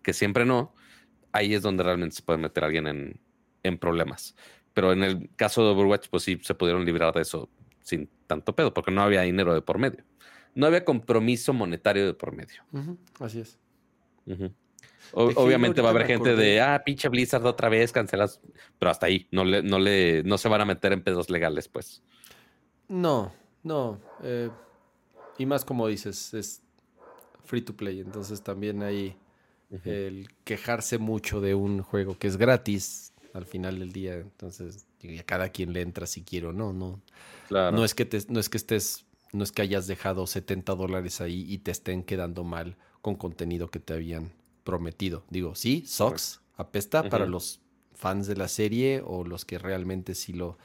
que 0.03 0.13
siempre 0.13 0.45
no, 0.45 0.73
ahí 1.31 1.53
es 1.53 1.61
donde 1.61 1.83
realmente 1.83 2.15
se 2.15 2.23
puede 2.23 2.39
meter 2.39 2.63
alguien 2.63 2.87
en, 2.87 3.19
en 3.63 3.77
problemas. 3.77 4.35
Pero 4.73 4.91
en 4.93 5.03
el 5.03 5.29
caso 5.35 5.63
de 5.63 5.71
Overwatch, 5.71 6.07
pues 6.09 6.23
sí 6.23 6.39
se 6.41 6.55
pudieron 6.55 6.85
librar 6.85 7.13
de 7.13 7.21
eso 7.21 7.49
sin 7.81 8.09
tanto 8.27 8.55
pedo, 8.55 8.73
porque 8.73 8.91
no 8.91 9.01
había 9.01 9.21
dinero 9.21 9.53
de 9.53 9.61
por 9.61 9.77
medio. 9.77 10.03
No 10.55 10.65
había 10.65 10.83
compromiso 10.83 11.53
monetario 11.53 12.05
de 12.05 12.13
por 12.13 12.35
medio. 12.35 12.63
Así 13.19 13.39
es. 13.39 13.57
obviamente 15.13 15.81
va 15.81 15.89
a 15.89 15.91
haber 15.91 16.07
gente 16.07 16.35
de, 16.35 16.61
ah, 16.61 16.81
pinche 16.85 17.09
Blizzard 17.09 17.45
otra 17.45 17.69
vez, 17.69 17.91
cancelas, 17.91 18.41
pero 18.79 18.91
hasta 18.91 19.05
ahí, 19.05 19.27
no, 19.31 19.43
le, 19.43 19.63
no, 19.63 19.79
le, 19.79 20.23
no 20.23 20.37
se 20.37 20.49
van 20.49 20.61
a 20.61 20.65
meter 20.65 20.93
en 20.93 21.03
pedos 21.03 21.29
legales, 21.29 21.67
pues. 21.67 22.03
No, 22.87 23.33
no. 23.63 23.99
Eh, 24.23 24.49
y 25.37 25.45
más 25.45 25.65
como 25.65 25.87
dices, 25.87 26.33
es 26.33 26.61
free 27.45 27.61
to 27.61 27.75
play, 27.75 27.99
entonces 27.99 28.41
también 28.41 28.83
hay 28.83 29.15
el 29.85 30.27
quejarse 30.43 30.97
mucho 30.97 31.39
de 31.39 31.55
un 31.55 31.81
juego 31.81 32.17
que 32.17 32.27
es 32.27 32.35
gratis 32.35 33.13
al 33.33 33.45
final 33.45 33.79
del 33.79 33.93
día, 33.93 34.15
entonces 34.15 34.85
a 35.19 35.23
cada 35.23 35.49
quien 35.49 35.73
le 35.73 35.81
entra 35.81 36.05
si 36.05 36.23
quiere 36.23 36.47
o 36.47 36.53
no, 36.53 36.73
no. 36.73 37.01
No 37.49 37.83
es 37.83 37.95
que 37.95 38.07
no 38.29 38.39
es 38.39 38.49
que 38.49 38.57
estés, 38.57 39.05
no 39.33 39.43
es 39.43 39.51
que 39.51 39.61
hayas 39.61 39.87
dejado 39.87 40.27
70 40.27 40.75
dólares 40.75 41.21
ahí 41.21 41.45
y 41.47 41.59
te 41.59 41.71
estén 41.71 42.03
quedando 42.03 42.43
mal 42.43 42.77
con 43.01 43.15
contenido 43.15 43.69
que 43.69 43.79
te 43.79 43.93
habían 43.93 44.31
prometido. 44.63 45.23
Digo, 45.29 45.55
sí, 45.55 45.83
Sox, 45.87 46.41
apesta 46.55 47.09
para 47.09 47.25
los 47.25 47.61
fans 47.93 48.27
de 48.27 48.35
la 48.35 48.47
serie 48.47 49.01
o 49.05 49.23
los 49.23 49.45
que 49.45 49.57
realmente 49.57 50.15
sí 50.15 50.33
lo, 50.33 50.57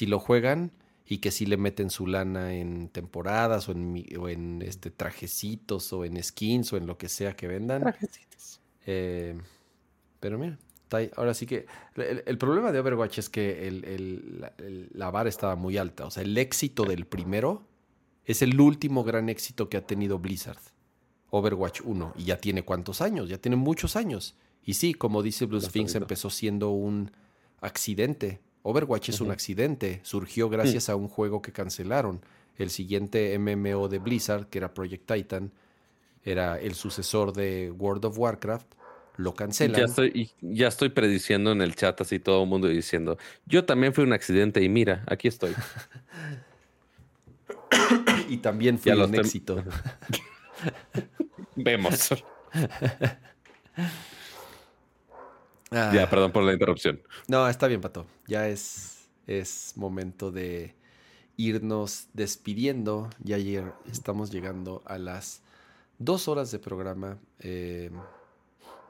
lo 0.00 0.18
juegan 0.18 0.72
y 1.06 1.18
que 1.18 1.30
sí 1.30 1.46
le 1.46 1.56
meten 1.56 1.90
su 1.90 2.06
lana 2.06 2.54
en 2.54 2.88
temporadas 2.88 3.68
o 3.68 3.72
en, 3.72 4.04
o 4.18 4.28
en 4.28 4.62
este 4.62 4.90
trajecitos 4.90 5.92
o 5.92 6.04
en 6.04 6.22
skins 6.22 6.72
o 6.72 6.76
en 6.76 6.86
lo 6.86 6.98
que 6.98 7.08
sea 7.08 7.34
que 7.34 7.46
vendan. 7.46 7.80
Trajecitos. 7.80 8.60
Eh, 8.86 9.38
pero 10.20 10.38
mira, 10.38 10.58
Ahora 11.16 11.34
sí 11.34 11.46
que 11.46 11.66
el, 11.96 12.38
problema 12.38 12.72
de 12.72 12.80
Overwatch 12.80 13.18
es 13.18 13.28
que 13.28 13.70
la, 14.92 15.10
vara 15.10 15.28
estaba 15.28 15.54
muy 15.54 15.76
alta. 15.76 16.06
O 16.06 16.10
sea, 16.10 16.22
el 16.22 16.36
éxito 16.38 16.84
del 16.84 17.06
primero 17.06 17.62
es 18.28 18.42
el 18.42 18.60
último 18.60 19.04
gran 19.04 19.30
éxito 19.30 19.70
que 19.70 19.78
ha 19.78 19.86
tenido 19.86 20.18
Blizzard. 20.18 20.60
Overwatch 21.30 21.80
1. 21.82 22.12
Y 22.18 22.24
ya 22.24 22.36
tiene 22.36 22.62
cuántos 22.62 23.00
años, 23.00 23.30
ya 23.30 23.38
tiene 23.38 23.56
muchos 23.56 23.96
años. 23.96 24.36
Y 24.62 24.74
sí, 24.74 24.92
como 24.92 25.22
dice 25.22 25.46
Blue 25.46 25.62
Sphinx, 25.62 25.94
empezó 25.94 26.28
siendo 26.28 26.68
un 26.68 27.10
accidente. 27.62 28.40
Overwatch 28.62 29.08
es 29.08 29.22
un 29.22 29.30
accidente. 29.30 30.00
Surgió 30.02 30.50
gracias 30.50 30.90
a 30.90 30.96
un 30.96 31.08
juego 31.08 31.40
que 31.40 31.52
cancelaron. 31.52 32.20
El 32.58 32.68
siguiente 32.68 33.38
MMO 33.38 33.88
de 33.88 33.98
Blizzard, 33.98 34.48
que 34.48 34.58
era 34.58 34.74
Project 34.74 35.10
Titan, 35.10 35.50
era 36.22 36.60
el 36.60 36.74
sucesor 36.74 37.32
de 37.32 37.70
World 37.70 38.04
of 38.04 38.18
Warcraft 38.18 38.74
lo 39.16 39.34
cancelan. 39.34 39.80
Ya 39.80 39.86
estoy, 39.86 40.30
ya 40.40 40.68
estoy 40.68 40.90
prediciendo 40.90 41.50
en 41.50 41.60
el 41.60 41.74
chat 41.74 42.00
así 42.00 42.20
todo 42.20 42.44
el 42.44 42.48
mundo 42.48 42.68
diciendo, 42.68 43.18
yo 43.46 43.64
también 43.64 43.92
fui 43.92 44.04
un 44.04 44.12
accidente 44.12 44.62
y 44.62 44.68
mira, 44.68 45.02
aquí 45.06 45.26
estoy. 45.26 45.54
y 48.28 48.38
también 48.38 48.78
fui 48.78 48.92
un 48.92 49.14
éxito. 49.14 49.62
Vemos. 51.56 52.10
Ya, 55.70 56.02
ah. 56.02 56.10
perdón 56.10 56.32
por 56.32 56.42
la 56.44 56.52
interrupción. 56.52 57.00
No, 57.26 57.48
está 57.48 57.66
bien, 57.66 57.80
Pato. 57.80 58.06
Ya 58.26 58.48
es, 58.48 59.08
es 59.26 59.72
momento 59.76 60.30
de 60.30 60.74
irnos 61.36 62.08
despidiendo. 62.14 63.10
Ya 63.22 63.36
ayer 63.36 63.72
estamos 63.90 64.30
llegando 64.30 64.82
a 64.86 64.98
las 64.98 65.42
dos 65.98 66.28
horas 66.28 66.50
de 66.50 66.58
programa. 66.58 67.18
Eh, 67.40 67.90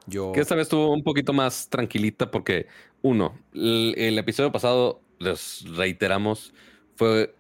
que 0.09 0.41
esta 0.41 0.55
vez 0.55 0.63
estuvo 0.63 0.93
un 0.93 1.03
poquito 1.03 1.33
más 1.33 1.69
tranquilita 1.69 2.31
porque, 2.31 2.67
uno, 3.03 3.39
el, 3.53 4.19
episodio 4.19 4.51
pasado, 4.51 5.01
les 5.19 5.65
reiteramos, 5.77 6.55
fue 6.97 7.35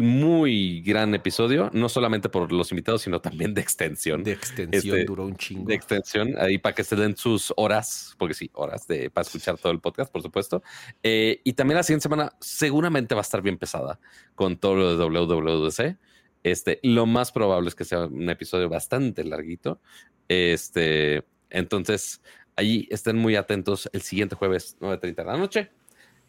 muy 0.00 0.80
gran 0.82 1.14
episodio, 1.14 1.70
no 1.72 1.88
solamente 1.88 2.28
por 2.28 2.52
los 2.52 2.70
invitados, 2.72 3.02
sino 3.02 3.20
también 3.20 3.54
de 3.54 3.60
extensión. 3.60 4.22
De 4.22 4.32
extensión, 4.32 4.96
este, 4.96 5.04
duró 5.04 5.26
un 5.26 5.36
chingo. 5.36 5.66
De 5.66 5.74
extensión, 5.74 6.34
ahí 6.38 6.58
para 6.58 6.74
que 6.74 6.84
se 6.84 6.96
den 6.96 7.16
sus 7.16 7.52
horas, 7.56 8.14
porque 8.18 8.34
sí, 8.34 8.50
horas 8.54 8.86
de, 8.86 9.10
para 9.10 9.26
escuchar 9.26 9.58
todo 9.58 9.72
el 9.72 9.80
podcast, 9.80 10.12
por 10.12 10.22
supuesto. 10.22 10.62
Eh, 11.02 11.40
y 11.44 11.52
también 11.52 11.76
la 11.76 11.82
siguiente 11.82 12.04
semana 12.04 12.32
seguramente 12.40 13.14
va 13.14 13.20
a 13.20 13.22
estar 13.22 13.42
bien 13.42 13.58
pesada 13.58 13.98
con 14.34 14.56
todo 14.56 14.76
lo 14.76 14.96
de 14.96 15.04
WWDC. 15.04 15.98
Este, 16.42 16.80
lo 16.82 17.06
más 17.06 17.30
probable 17.30 17.68
es 17.68 17.74
que 17.74 17.84
sea 17.84 18.06
un 18.06 18.28
episodio 18.30 18.68
bastante 18.68 19.24
larguito. 19.24 19.80
Este, 20.28 21.24
entonces, 21.50 22.22
ahí 22.56 22.88
estén 22.90 23.16
muy 23.16 23.36
atentos 23.36 23.88
el 23.92 24.02
siguiente 24.02 24.36
jueves, 24.36 24.76
9.30 24.80 25.14
de 25.14 25.24
la 25.24 25.36
noche. 25.36 25.70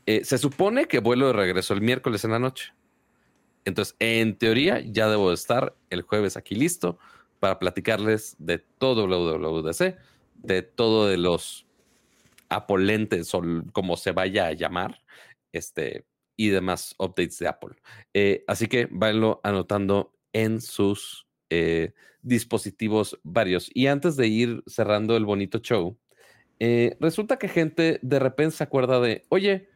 Eh, 0.06 0.26
se 0.26 0.38
supone 0.38 0.88
que 0.88 1.00
vuelo 1.00 1.28
de 1.28 1.34
regreso 1.34 1.74
el 1.74 1.82
miércoles 1.82 2.26
en 2.26 2.32
la 2.32 2.40
noche. 2.40 2.74
Entonces, 3.66 3.96
en 4.00 4.38
teoría, 4.38 4.80
ya 4.82 5.08
debo 5.10 5.32
estar 5.32 5.76
el 5.90 6.02
jueves 6.02 6.38
aquí 6.38 6.56
listo 6.56 7.00
para 7.40 7.60
platicarles 7.60 8.36
de 8.40 8.60
todo 8.60 9.08
WWDC, 9.08 9.98
de 10.36 10.62
todo 10.62 11.08
de 11.08 11.18
los 11.18 11.66
apolentes 12.50 13.34
o 13.34 13.42
como 13.72 13.98
se 13.98 14.12
vaya 14.12 14.48
a 14.48 14.54
llamar, 14.54 15.02
este, 15.52 16.06
y 16.36 16.50
demás 16.50 16.96
updates 16.98 17.40
de 17.40 17.48
Apple. 17.48 17.76
Eh, 18.14 18.44
así 18.48 18.68
que 18.68 18.88
váyanlo 18.92 19.40
anotando 19.44 20.14
en 20.34 20.62
sus 20.62 21.28
eh, 21.50 21.94
dispositivos 22.22 23.20
varios. 23.24 23.70
Y 23.74 23.88
antes 23.88 24.16
de 24.16 24.28
ir 24.28 24.64
cerrando 24.66 25.16
el 25.16 25.26
bonito 25.26 25.60
show, 25.60 25.98
eh, 26.60 26.98
resulta 27.00 27.38
que 27.38 27.48
gente 27.48 28.00
de 28.02 28.20
repente 28.20 28.58
se 28.58 28.64
acuerda 28.64 29.00
de, 29.00 29.26
oye, 29.30 29.70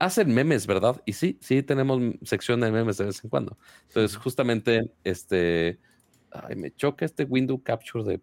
hacen 0.00 0.34
memes, 0.34 0.66
¿verdad? 0.66 1.00
Y 1.04 1.12
sí, 1.12 1.38
sí 1.40 1.62
tenemos 1.62 2.00
sección 2.22 2.60
de 2.60 2.72
memes 2.72 2.96
de 2.96 3.04
vez 3.04 3.22
en 3.22 3.30
cuando. 3.30 3.56
Entonces, 3.86 4.16
justamente, 4.16 4.90
este, 5.04 5.78
ay, 6.32 6.56
me 6.56 6.74
choca 6.74 7.04
este 7.04 7.24
window 7.24 7.62
capture 7.62 8.02
de 8.02 8.20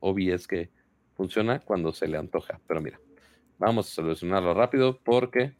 OBS 0.00 0.48
que 0.48 0.70
funciona 1.14 1.60
cuando 1.60 1.92
se 1.92 2.08
le 2.08 2.16
antoja. 2.16 2.58
Pero 2.66 2.80
mira, 2.80 2.98
vamos 3.58 3.88
a 3.88 3.94
solucionarlo 3.94 4.54
rápido 4.54 4.98
porque 5.04 5.54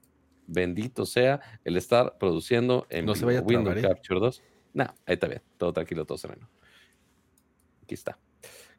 bendito 0.47 1.05
sea 1.05 1.41
el 1.63 1.77
estar 1.77 2.17
produciendo 2.19 2.87
en 2.89 3.05
no 3.05 3.15
se 3.15 3.27
vaya 3.27 3.43
Windows 3.43 3.77
¿eh? 3.77 3.83
Capture 3.83 4.19
2. 4.19 4.43
No, 4.73 4.85
ahí 4.85 5.15
está 5.15 5.29
bien, 5.29 5.43
todo 5.59 5.75
tranquilo, 5.75 6.07
todo 6.07 6.17
sereno. 6.17 6.49
Aquí 7.83 7.95
está. 7.95 8.19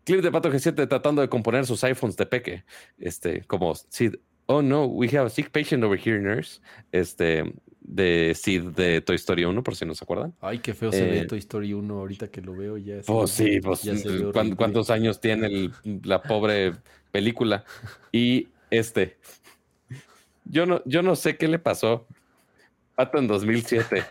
Clip 0.03 0.21
de 0.21 0.31
Pato 0.31 0.51
G7 0.51 0.87
tratando 0.87 1.21
de 1.21 1.29
componer 1.29 1.67
sus 1.67 1.83
iPhones 1.83 2.17
de 2.17 2.25
peque. 2.25 2.65
Este, 2.97 3.43
como 3.43 3.75
Sid. 3.75 4.15
Oh 4.47 4.61
no, 4.61 4.85
we 4.85 5.07
have 5.09 5.25
a 5.25 5.29
sick 5.29 5.51
patient 5.51 5.83
over 5.83 5.97
here, 5.97 6.19
nurse. 6.19 6.59
Este, 6.91 7.43
de 7.81 8.33
Sid 8.35 8.63
de 8.69 9.01
Toy 9.01 9.15
Story 9.15 9.43
1, 9.43 9.63
por 9.63 9.75
si 9.75 9.85
no 9.85 9.93
se 9.93 10.03
acuerdan. 10.03 10.33
Ay, 10.39 10.59
qué 10.59 10.73
feo 10.73 10.91
se 10.91 11.03
ve 11.03 11.19
eh, 11.19 11.25
Toy 11.25 11.39
Story 11.39 11.73
1 11.73 11.93
ahorita 11.93 12.29
que 12.29 12.41
lo 12.41 12.55
veo 12.55 12.77
ya. 12.77 13.01
Pues 13.05 13.31
sí, 13.31 13.59
pues 13.59 13.81
¿cuántos 14.55 14.89
años 14.89 15.19
tiene 15.19 15.71
la 16.03 16.21
pobre 16.21 16.73
película? 17.11 17.65
Y 18.11 18.47
este, 18.69 19.17
yo 20.45 20.65
no, 20.65 20.81
yo 20.85 21.01
no 21.01 21.15
sé 21.15 21.37
qué 21.37 21.47
le 21.47 21.59
pasó. 21.59 22.07
Pato 22.95 23.17
en 23.17 23.27
2007. 23.27 24.03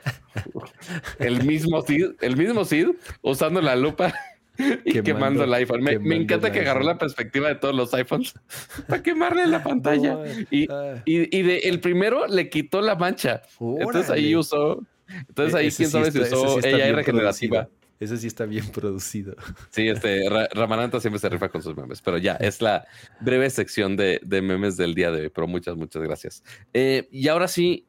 el 1.18 1.44
mismo 1.44 1.80
Sid, 1.82 2.12
el 2.20 2.36
mismo 2.36 2.64
Sid 2.64 2.88
usando 3.22 3.60
la 3.60 3.76
lupa 3.76 4.12
y 4.84 5.00
quemando, 5.02 5.44
el 5.44 5.54
iPhone. 5.54 5.82
Me, 5.82 6.16
encanta 6.16 6.52
que 6.52 6.60
agarró 6.60 6.82
la 6.82 6.98
perspectiva 6.98 7.48
de 7.48 7.54
todos 7.54 7.74
los 7.74 7.92
iPhones 7.94 8.34
para 8.88 9.02
quemarle 9.02 9.46
la 9.46 9.62
pantalla. 9.64 10.18
y, 10.50 10.68
y, 11.04 11.42
de, 11.42 11.58
el 11.64 11.80
primero 11.80 12.26
le 12.26 12.48
quitó 12.48 12.80
la 12.80 12.94
mancha. 12.94 13.42
Entonces 13.60 14.10
ahí 14.10 14.34
usó. 14.36 14.84
Entonces 15.28 15.54
ahí, 15.54 15.70
quién 15.70 15.90
sabe 15.90 16.12
si 16.12 16.20
usó 16.20 16.58
AI 16.62 16.92
regenerativa. 16.92 17.68
Ese 17.98 18.16
sí 18.16 18.28
está 18.28 18.46
bien 18.46 18.66
producido. 18.72 19.36
Sí, 19.68 19.86
este 19.88 20.26
Ramananta 20.54 21.00
siempre 21.00 21.18
se 21.18 21.28
rifa 21.28 21.50
con 21.50 21.62
sus 21.62 21.76
memes, 21.76 22.00
pero 22.00 22.16
ya 22.16 22.32
es 22.36 22.62
la 22.62 22.86
breve 23.20 23.50
sección 23.50 23.94
de, 23.94 24.20
de 24.24 24.40
memes 24.40 24.78
del 24.78 24.94
día 24.94 25.10
de 25.10 25.22
hoy. 25.22 25.28
Pero 25.28 25.46
muchas, 25.46 25.76
muchas 25.76 26.02
gracias. 26.02 26.42
Eh, 26.72 27.08
y 27.10 27.28
ahora 27.28 27.46
sí, 27.46 27.86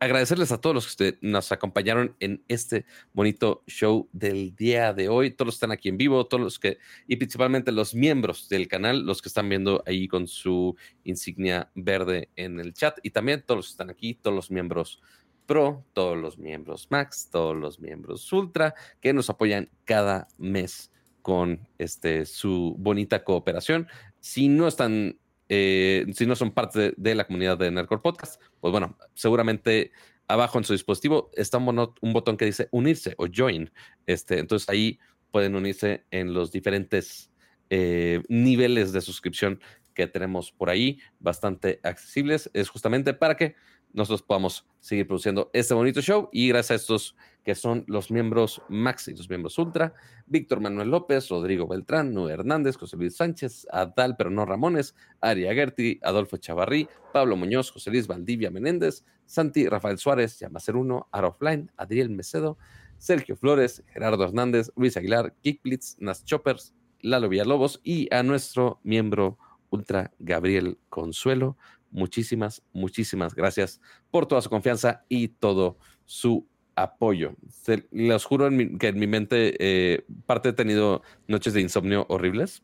agradecerles 0.00 0.50
a 0.50 0.60
todos 0.60 0.74
los 0.74 0.96
que 0.96 1.18
nos 1.20 1.52
acompañaron 1.52 2.16
en 2.20 2.42
este 2.48 2.86
bonito 3.12 3.62
show 3.66 4.08
del 4.12 4.56
día 4.56 4.94
de 4.94 5.10
hoy. 5.10 5.30
Todos 5.30 5.46
los 5.48 5.54
que 5.54 5.56
están 5.58 5.72
aquí 5.72 5.90
en 5.90 5.98
vivo, 5.98 6.26
todos 6.26 6.42
los 6.42 6.58
que, 6.58 6.78
y 7.06 7.16
principalmente 7.16 7.70
los 7.70 7.94
miembros 7.94 8.48
del 8.48 8.66
canal, 8.66 9.04
los 9.04 9.20
que 9.20 9.28
están 9.28 9.48
viendo 9.48 9.82
ahí 9.86 10.08
con 10.08 10.26
su 10.26 10.74
insignia 11.04 11.70
verde 11.74 12.30
en 12.36 12.58
el 12.58 12.72
chat, 12.72 12.98
y 13.02 13.10
también 13.10 13.44
todos 13.46 13.58
los 13.58 13.66
que 13.66 13.72
están 13.72 13.90
aquí, 13.90 14.14
todos 14.14 14.34
los 14.34 14.50
miembros 14.50 15.00
Pro, 15.44 15.84
todos 15.94 16.16
los 16.16 16.38
miembros 16.38 16.86
Max, 16.90 17.28
todos 17.30 17.56
los 17.56 17.80
miembros 17.80 18.32
Ultra, 18.32 18.74
que 19.00 19.12
nos 19.12 19.30
apoyan 19.30 19.68
cada 19.84 20.28
mes 20.38 20.92
con 21.22 21.68
este, 21.76 22.24
su 22.24 22.76
bonita 22.78 23.24
cooperación. 23.24 23.88
Si 24.20 24.48
no 24.48 24.68
están 24.68 25.18
eh, 25.52 26.06
si 26.14 26.26
no 26.26 26.36
son 26.36 26.52
parte 26.52 26.94
de, 26.96 27.14
la 27.16 27.26
comunidad 27.26 27.58
de 27.58 27.72
Nerdcore 27.72 28.00
Podcast, 28.00 28.40
pues 28.60 28.70
bueno, 28.70 28.96
seguramente 29.14 29.90
abajo 30.28 30.58
en 30.58 30.64
su 30.64 30.72
dispositivo 30.72 31.28
está 31.34 31.58
un, 31.58 32.12
botón 32.12 32.36
que 32.36 32.44
dice 32.44 32.68
unirse 32.70 33.16
o 33.18 33.26
join. 33.26 33.68
Este, 34.06 34.38
entonces 34.38 34.68
ahí 34.68 35.00
pueden 35.32 35.56
unirse 35.56 36.04
en 36.12 36.34
los 36.34 36.52
diferentes 36.52 37.32
eh, 37.68 38.22
niveles 38.28 38.92
de 38.92 39.00
suscripción 39.00 39.60
que 39.92 40.06
tenemos 40.06 40.52
por 40.52 40.70
ahí, 40.70 41.00
bastante 41.18 41.80
accesibles. 41.82 42.48
Es 42.54 42.68
justamente 42.68 43.12
para 43.12 43.36
que 43.36 43.56
nosotros 43.92 44.22
podamos 44.22 44.66
seguir 44.80 45.06
produciendo 45.06 45.50
este 45.52 45.74
bonito 45.74 46.00
show 46.00 46.28
y 46.32 46.48
gracias 46.48 46.70
a 46.70 46.74
estos 46.74 47.16
que 47.44 47.54
son 47.54 47.84
los 47.86 48.10
miembros 48.10 48.62
Max 48.68 49.08
y 49.08 49.14
los 49.14 49.28
miembros 49.28 49.58
Ultra, 49.58 49.94
Víctor 50.26 50.60
Manuel 50.60 50.90
López, 50.90 51.28
Rodrigo 51.28 51.66
Beltrán, 51.66 52.12
Noé 52.12 52.32
Hernández, 52.34 52.76
José 52.76 52.96
Luis 52.96 53.16
Sánchez, 53.16 53.66
Adal 53.70 54.16
pero 54.16 54.30
no 54.30 54.44
Ramones, 54.44 54.94
Aria 55.20 55.54
Gerti, 55.54 55.98
Adolfo 56.02 56.36
Chavarrí, 56.36 56.88
Pablo 57.12 57.36
Muñoz, 57.36 57.70
José 57.70 57.90
Luis 57.90 58.06
Valdivia 58.06 58.50
Menéndez, 58.50 59.04
Santi 59.26 59.68
Rafael 59.68 59.98
Suárez, 59.98 60.38
Yamacer 60.38 60.76
Uno, 60.76 61.08
Arofline, 61.12 61.70
Adriel 61.76 62.10
Mecedo, 62.10 62.58
Sergio 62.98 63.36
Flores, 63.36 63.82
Gerardo 63.88 64.24
Hernández, 64.24 64.70
Luis 64.76 64.96
Aguilar, 64.96 65.34
Kickblitz, 65.42 65.96
Nas 65.98 66.24
Choppers, 66.24 66.74
Lalo 67.00 67.28
Villalobos 67.28 67.80
y 67.82 68.12
a 68.14 68.22
nuestro 68.22 68.78
miembro 68.82 69.38
Ultra 69.70 70.12
Gabriel 70.18 70.78
Consuelo. 70.88 71.56
Muchísimas, 71.90 72.62
muchísimas 72.72 73.34
gracias 73.34 73.80
por 74.10 74.26
toda 74.26 74.40
su 74.42 74.50
confianza 74.50 75.04
y 75.08 75.28
todo 75.28 75.78
su 76.04 76.46
apoyo. 76.76 77.34
Se, 77.48 77.88
les 77.90 78.24
juro 78.24 78.48
que 78.78 78.88
en 78.88 78.98
mi 78.98 79.06
mente, 79.06 79.56
eh, 79.58 80.04
parte 80.26 80.50
he 80.50 80.52
tenido 80.52 81.02
noches 81.26 81.54
de 81.54 81.60
insomnio 81.60 82.06
horribles, 82.08 82.62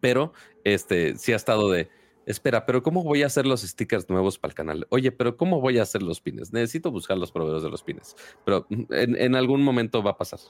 pero 0.00 0.32
este 0.64 1.16
sí 1.16 1.32
ha 1.32 1.36
estado 1.36 1.70
de, 1.70 1.88
espera, 2.26 2.66
pero 2.66 2.82
¿cómo 2.82 3.02
voy 3.02 3.22
a 3.22 3.26
hacer 3.26 3.46
los 3.46 3.62
stickers 3.62 4.08
nuevos 4.08 4.38
para 4.38 4.50
el 4.50 4.54
canal? 4.54 4.86
Oye, 4.90 5.12
pero 5.12 5.36
¿cómo 5.36 5.60
voy 5.60 5.78
a 5.78 5.82
hacer 5.82 6.02
los 6.02 6.20
pines? 6.20 6.52
Necesito 6.52 6.90
buscar 6.90 7.18
los 7.18 7.32
proveedores 7.32 7.62
de 7.62 7.70
los 7.70 7.82
pines, 7.82 8.16
pero 8.44 8.66
en, 8.90 9.34
algún 9.34 9.62
momento 9.62 10.02
va 10.02 10.12
a 10.12 10.18
pasar. 10.18 10.40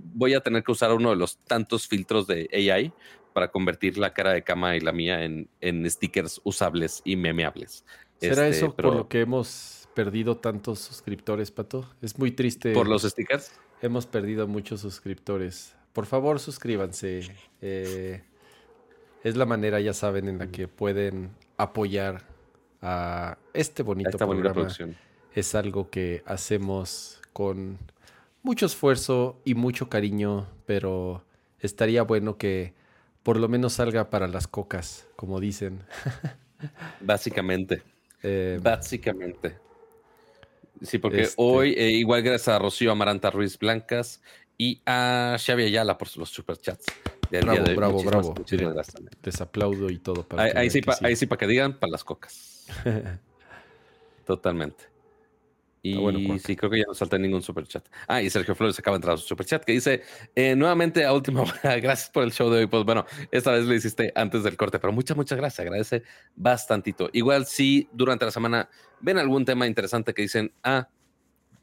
voy 0.00 0.34
a 0.34 0.40
tener 0.40 0.62
que 0.62 0.72
usar 0.72 0.92
uno 0.92 1.10
de 1.10 1.16
los 1.16 1.38
tantos 1.38 1.86
filtros 1.88 2.26
de 2.26 2.48
AI 2.52 2.92
para 3.36 3.48
convertir 3.48 3.98
la 3.98 4.14
cara 4.14 4.32
de 4.32 4.42
cama 4.42 4.76
y 4.76 4.80
la 4.80 4.92
mía 4.92 5.22
en, 5.22 5.50
en 5.60 5.90
stickers 5.90 6.40
usables 6.42 7.02
y 7.04 7.16
memeables. 7.16 7.84
¿Será 8.18 8.48
este, 8.48 8.64
eso 8.64 8.74
por 8.74 8.94
lo 8.94 9.08
que 9.08 9.20
hemos 9.20 9.90
perdido 9.92 10.38
tantos 10.38 10.78
suscriptores, 10.78 11.50
Pato? 11.50 11.86
Es 12.00 12.18
muy 12.18 12.30
triste. 12.30 12.72
¿Por 12.72 12.88
los 12.88 13.02
stickers? 13.02 13.52
Hemos 13.82 14.06
perdido 14.06 14.48
muchos 14.48 14.80
suscriptores. 14.80 15.74
Por 15.92 16.06
favor, 16.06 16.40
suscríbanse. 16.40 17.28
Eh, 17.60 18.22
es 19.22 19.36
la 19.36 19.44
manera, 19.44 19.80
ya 19.80 19.92
saben, 19.92 20.28
en 20.28 20.38
la 20.38 20.46
que 20.46 20.66
pueden 20.66 21.28
apoyar 21.58 22.22
a 22.80 23.36
este 23.52 23.82
bonito 23.82 24.16
programa. 24.16 24.68
Es 25.34 25.54
algo 25.54 25.90
que 25.90 26.22
hacemos 26.24 27.20
con 27.34 27.76
mucho 28.42 28.64
esfuerzo 28.64 29.38
y 29.44 29.54
mucho 29.54 29.90
cariño, 29.90 30.48
pero 30.64 31.22
estaría 31.60 32.02
bueno 32.02 32.38
que 32.38 32.85
por 33.26 33.38
lo 33.38 33.48
menos 33.48 33.72
salga 33.72 34.08
para 34.08 34.28
las 34.28 34.46
cocas, 34.46 35.08
como 35.16 35.40
dicen. 35.40 35.82
Básicamente. 37.00 37.82
Eh, 38.22 38.60
Básicamente. 38.62 39.58
Sí, 40.80 40.98
porque 40.98 41.22
este 41.22 41.34
hoy, 41.36 41.72
eh, 41.76 41.90
igual 41.90 42.22
gracias 42.22 42.54
a 42.54 42.60
Rocío 42.60 42.92
Amaranta 42.92 43.32
Ruiz 43.32 43.58
Blancas 43.58 44.22
y 44.56 44.80
a 44.86 45.38
Xavi 45.44 45.64
Ayala 45.64 45.98
por 45.98 46.16
los 46.16 46.30
superchats. 46.30 46.86
Bravo, 47.28 47.64
bravo, 47.74 48.04
bravo. 48.04 48.34
Les 49.24 49.40
aplaudo 49.40 49.90
y 49.90 49.98
todo. 49.98 50.22
Para 50.22 50.44
ahí, 50.60 50.70
sí, 50.70 50.80
ahí 51.02 51.16
sí, 51.16 51.26
para 51.26 51.40
que 51.40 51.48
digan, 51.48 51.80
para 51.80 51.90
las 51.90 52.04
cocas. 52.04 52.64
Totalmente. 54.24 54.84
Y 55.90 56.38
sí, 56.38 56.56
creo 56.56 56.70
que 56.70 56.78
ya 56.78 56.84
no 56.86 56.94
salta 56.94 57.18
ningún 57.18 57.42
superchat. 57.42 57.86
Ah, 58.08 58.22
y 58.22 58.30
Sergio 58.30 58.54
Flores 58.54 58.78
acaba 58.78 58.94
de 58.94 58.98
entrar 58.98 59.14
a 59.14 59.18
su 59.18 59.26
superchat 59.26 59.64
que 59.64 59.72
dice: 59.72 60.02
eh, 60.34 60.56
Nuevamente 60.56 61.04
a 61.04 61.12
última 61.12 61.42
hora, 61.64 61.78
gracias 61.78 62.10
por 62.10 62.24
el 62.24 62.32
show 62.32 62.50
de 62.50 62.60
hoy. 62.60 62.66
Pues 62.66 62.84
bueno, 62.84 63.04
esta 63.30 63.52
vez 63.52 63.64
lo 63.64 63.74
hiciste 63.74 64.12
antes 64.14 64.42
del 64.42 64.56
corte, 64.56 64.78
pero 64.78 64.92
muchas, 64.92 65.16
muchas 65.16 65.38
gracias. 65.38 65.60
Agradece 65.60 66.02
bastantito. 66.34 67.10
Igual, 67.12 67.46
si 67.46 67.88
durante 67.92 68.24
la 68.24 68.30
semana 68.30 68.68
ven 69.00 69.18
algún 69.18 69.44
tema 69.44 69.66
interesante 69.66 70.14
que 70.14 70.22
dicen, 70.22 70.52
ah, 70.62 70.88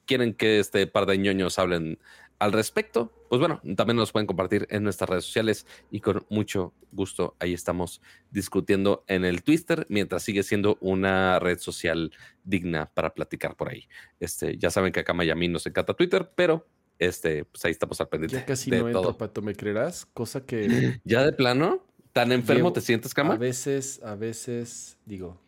quieren 0.05 0.33
que 0.33 0.59
este 0.59 0.87
par 0.87 1.05
de 1.05 1.17
ñoños 1.17 1.59
hablen 1.59 1.99
al 2.43 2.51
respecto, 2.51 3.09
pues 3.29 3.39
bueno, 3.39 3.61
también 3.77 3.95
nos 3.95 4.11
pueden 4.11 4.27
compartir 4.27 4.67
en 4.69 4.83
nuestras 4.83 5.09
redes 5.09 5.23
sociales 5.23 5.65
y 5.89 6.01
con 6.01 6.25
mucho 6.27 6.73
gusto 6.91 7.37
ahí 7.39 7.53
estamos 7.53 8.01
discutiendo 8.31 9.05
en 9.07 9.23
el 9.23 9.43
Twitter 9.43 9.85
mientras 9.87 10.23
sigue 10.23 10.43
siendo 10.43 10.77
una 10.81 11.39
red 11.39 11.57
social 11.59 12.11
digna 12.43 12.91
para 12.93 13.13
platicar 13.13 13.55
por 13.55 13.69
ahí. 13.69 13.87
Este, 14.19 14.57
ya 14.57 14.69
saben 14.71 14.91
que 14.91 14.99
acá 14.99 15.13
Miami 15.13 15.47
nos 15.47 15.65
encanta 15.67 15.93
Twitter, 15.93 16.29
pero 16.35 16.67
este, 16.99 17.45
pues 17.45 17.63
ahí 17.63 17.71
estamos 17.71 18.01
al 18.01 18.09
pendiente. 18.09 18.35
Ya 18.35 18.45
casi 18.45 18.69
no 18.71 18.89
entro, 18.89 19.17
Pato, 19.17 19.41
¿me 19.41 19.55
creerás? 19.55 20.05
Cosa 20.13 20.45
que... 20.45 20.99
¿Ya 21.05 21.23
de 21.23 21.31
plano? 21.31 21.81
¿Tan 22.11 22.33
enfermo 22.33 22.73
te 22.73 22.81
sientes, 22.81 23.13
Cama? 23.13 23.35
A 23.35 23.37
veces, 23.37 24.01
a 24.03 24.15
veces, 24.15 24.97
digo, 25.05 25.39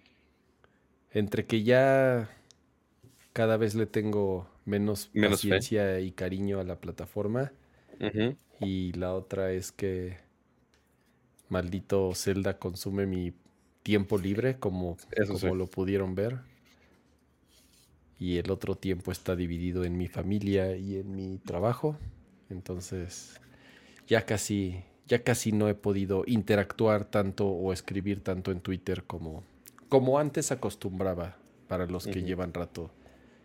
entre 1.12 1.46
que 1.46 1.64
ya 1.64 2.30
cada 3.34 3.58
vez 3.58 3.76
le 3.76 3.86
tengo 3.86 4.48
menos, 4.66 5.12
paciencia 5.20 6.00
y 6.00 6.12
cariño 6.12 6.60
a 6.60 6.64
la 6.64 6.80
plataforma. 6.80 7.54
Y 8.60 8.94
la 8.94 9.14
otra 9.14 9.52
es 9.52 9.72
que 9.72 10.18
maldito 11.50 12.14
Zelda 12.16 12.60
consume 12.60 13.06
mi 13.06 13.34
tiempo 13.84 14.18
libre, 14.18 14.60
como, 14.60 14.98
como 15.28 15.56
lo 15.56 15.68
pudieron 15.68 16.16
ver. 16.16 16.40
y 18.18 18.38
el 18.38 18.50
otro 18.52 18.76
tiempo 18.76 19.12
está 19.12 19.36
dividido 19.36 19.84
en 19.84 19.98
mi 19.98 20.08
familia 20.08 20.76
y 20.78 20.98
en 20.98 21.16
mi 21.16 21.38
trabajo. 21.40 21.98
Entonces, 22.50 23.42
ya 24.08 24.26
casi, 24.26 24.84
ya 25.08 25.24
casi 25.24 25.52
no 25.52 25.68
he 25.70 25.76
podido 25.76 26.24
interactuar 26.28 27.06
tanto 27.06 27.48
o 27.48 27.74
escribir 27.74 28.22
tanto 28.24 28.52
en 28.52 28.62
Twitter 28.62 29.04
como, 29.06 29.44
como 29.90 30.20
antes 30.20 30.52
acostumbraba 30.52 31.38
para 31.68 31.88
los 31.88 32.08
que 32.08 32.24
llevan 32.24 32.54
rato 32.54 32.92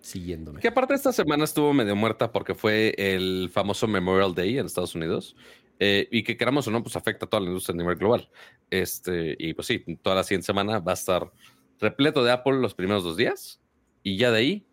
siguiéndome. 0.01 0.61
Que 0.61 0.69
aparte 0.69 0.95
esta 0.95 1.13
semana 1.13 1.45
estuvo 1.45 1.73
medio 1.73 1.97
muerta 1.97 2.33
porque 2.33 2.55
fue 2.55 2.95
el 2.97 3.51
famoso 3.53 3.87
Memorial 3.87 4.35
Day 4.35 4.59
en 4.59 4.67
Estados 4.67 4.95
Unidos. 4.95 5.37
Eh, 5.83 6.09
y 6.11 6.23
que 6.23 6.37
queramos 6.37 6.69
o 6.69 6.71
no, 6.71 6.83
pues 6.83 6.95
afecta 6.95 7.25
a 7.25 7.29
toda 7.29 7.41
la 7.41 7.49
industria 7.49 7.75
a 7.75 7.79
nivel 7.79 7.97
global. 7.97 8.29
Este, 8.69 9.35
y 9.39 9.55
pues 9.55 9.67
sí, 9.67 9.83
toda 10.03 10.17
la 10.17 10.25
siguiente 10.25 10.45
semana 10.45 10.79
va 10.79 10.93
a 10.93 10.95
estar 10.95 11.33
repleto 11.81 12.23
de 12.23 12.31
Apple 12.31 12.59
los 12.59 12.75
primeros 12.75 13.03
dos 13.03 13.17
días. 13.17 13.63
Y 14.03 14.19
ya 14.19 14.31
de 14.31 14.39
ahí, 14.39 14.67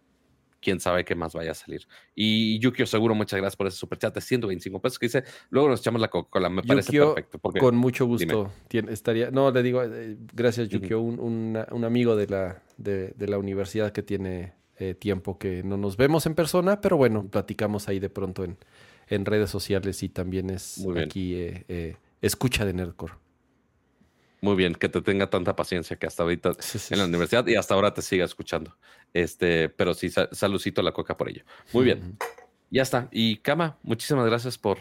quién 0.61 0.81
sabe 0.81 1.05
qué 1.05 1.15
más 1.15 1.33
vaya 1.33 1.51
a 1.51 1.53
salir. 1.53 1.87
Y 2.13 2.59
Yukio, 2.59 2.85
seguro, 2.85 3.15
muchas 3.15 3.39
gracias 3.39 3.55
por 3.55 3.67
ese 3.67 3.77
superchat 3.77 4.13
de 4.13 4.19
125 4.19 4.81
pesos 4.81 4.99
que 4.99 5.05
dice, 5.05 5.23
luego 5.49 5.69
nos 5.69 5.79
echamos 5.79 6.01
la 6.01 6.09
Coca-Cola, 6.09 6.49
me 6.49 6.61
parece 6.61 6.91
perfecto. 6.91 7.39
con 7.39 7.77
mucho 7.77 8.05
gusto. 8.05 8.51
estaría, 8.69 9.31
no, 9.31 9.49
le 9.49 9.63
digo, 9.63 9.81
eh, 9.83 10.17
gracias 10.33 10.67
Yukio, 10.67 10.99
un, 10.99 11.57
un, 11.71 11.83
amigo 11.85 12.17
de 12.17 12.27
la, 12.27 12.63
de, 12.75 13.13
de 13.15 13.27
la 13.27 13.37
universidad 13.37 13.93
que 13.93 14.03
tiene 14.03 14.56
eh, 14.79 14.93
tiempo 14.93 15.37
que 15.37 15.63
no 15.63 15.77
nos 15.77 15.97
vemos 15.97 16.25
en 16.25 16.35
persona, 16.35 16.81
pero 16.81 16.97
bueno, 16.97 17.27
platicamos 17.27 17.87
ahí 17.87 17.99
de 17.99 18.09
pronto 18.09 18.43
en, 18.43 18.57
en 19.07 19.25
redes 19.25 19.49
sociales 19.49 20.03
y 20.03 20.09
también 20.09 20.49
es 20.49 20.85
aquí 21.03 21.35
eh, 21.35 21.65
eh, 21.67 21.95
escucha 22.21 22.65
de 22.65 22.73
Nerdcore. 22.73 23.13
Muy 24.41 24.55
bien, 24.55 24.75
que 24.75 24.87
te 24.87 25.01
tenga 25.01 25.29
tanta 25.29 25.55
paciencia 25.55 25.97
que 25.97 26.05
hasta 26.05 26.23
ahorita 26.23 26.51
en 26.91 26.99
la 26.99 27.05
universidad 27.05 27.47
y 27.47 27.55
hasta 27.55 27.73
ahora 27.73 27.93
te 27.93 28.03
siga 28.03 28.23
escuchando. 28.23 28.77
Este, 29.13 29.69
pero 29.69 29.93
sí, 29.95 30.09
saludcito 30.31 30.81
a 30.81 30.83
la 30.83 30.91
coca 30.91 31.17
por 31.17 31.29
ello. 31.29 31.43
Muy 31.73 31.85
bien. 31.85 32.17
Ya 32.69 32.83
está. 32.83 33.07
Y 33.11 33.37
Cama, 33.37 33.77
muchísimas 33.81 34.25
gracias 34.27 34.57
por 34.57 34.77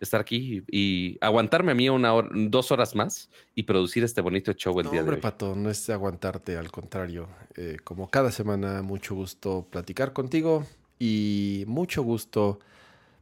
estar 0.00 0.20
aquí 0.20 0.62
y, 0.68 1.18
aguantarme 1.20 1.72
a 1.72 1.74
mí 1.74 1.88
una 1.88 2.12
hora, 2.12 2.28
dos 2.32 2.70
horas 2.72 2.94
más 2.94 3.30
y 3.54 3.64
producir 3.64 4.04
este 4.04 4.20
bonito 4.20 4.52
show 4.52 4.78
el 4.80 4.90
día 4.90 5.02
de 5.02 5.10
hoy. 5.10 5.20
Pato, 5.20 5.54
no 5.54 5.70
es 5.70 5.88
aguantarte, 5.90 6.56
al 6.56 6.70
contrario. 6.70 7.28
Eh, 7.56 7.78
como 7.84 8.08
cada 8.08 8.30
semana, 8.30 8.82
mucho 8.82 9.14
gusto 9.14 9.66
platicar 9.70 10.12
contigo 10.12 10.66
y 10.98 11.64
mucho 11.66 12.02
gusto 12.02 12.58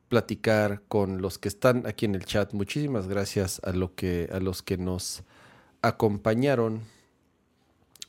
platicar 0.09 0.83
con 0.89 1.23
los 1.23 1.39
que 1.39 1.49
están 1.49 1.87
aquí 1.87 2.05
en 2.05 2.15
el 2.15 2.25
chat. 2.25 2.53
Muchísimas 2.53 3.09
gracias 3.09 3.61
a, 3.65 3.73
lo 3.73 3.95
que, 3.95 4.29
a 4.33 4.41
los 4.41 4.63
que 4.63 4.77
nos 4.77 5.23
acompañaron 5.83 6.83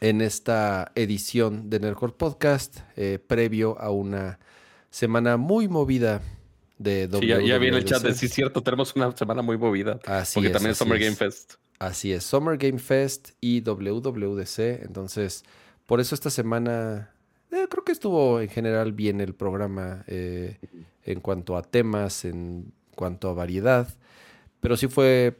en 0.01 0.21
esta 0.21 0.91
edición 0.95 1.69
de 1.69 1.79
Nerdcore 1.79 2.13
Podcast, 2.13 2.79
eh, 2.95 3.19
previo 3.25 3.79
a 3.79 3.91
una 3.91 4.39
semana 4.89 5.37
muy 5.37 5.67
movida 5.67 6.21
de 6.77 7.09
sí, 7.19 7.27
ya, 7.27 7.57
viene 7.57 7.77
el 7.77 7.85
chat 7.85 8.03
de 8.03 8.13
sí, 8.13 8.27
cierto, 8.27 8.61
tenemos 8.61 8.95
una 8.95 9.15
semana 9.15 9.41
muy 9.41 9.57
movida. 9.57 9.99
Así 10.05 10.35
porque 10.35 10.49
también 10.49 10.71
es 10.71 10.77
Summer 10.77 10.99
Game 10.99 11.15
Fest. 11.15 11.53
Así 11.79 12.11
es, 12.11 12.23
Summer 12.23 12.57
Game 12.57 12.79
Fest 12.79 13.31
y 13.41 13.61
WWDC. 13.61 14.83
Entonces, 14.83 15.43
por 15.85 15.99
eso 15.99 16.15
esta 16.15 16.29
semana 16.29 17.11
eh, 17.51 17.67
creo 17.69 17.83
que 17.83 17.91
estuvo 17.93 18.41
en 18.41 18.49
general 18.49 18.91
bien 18.91 19.21
el 19.21 19.33
programa 19.33 20.03
eh, 20.07 20.57
en 21.03 21.21
cuanto 21.21 21.55
a 21.55 21.61
temas, 21.61 22.25
en 22.25 22.73
cuanto 22.95 23.29
a 23.29 23.33
variedad, 23.33 23.87
pero 24.59 24.75
sí 24.75 24.87
fue 24.87 25.37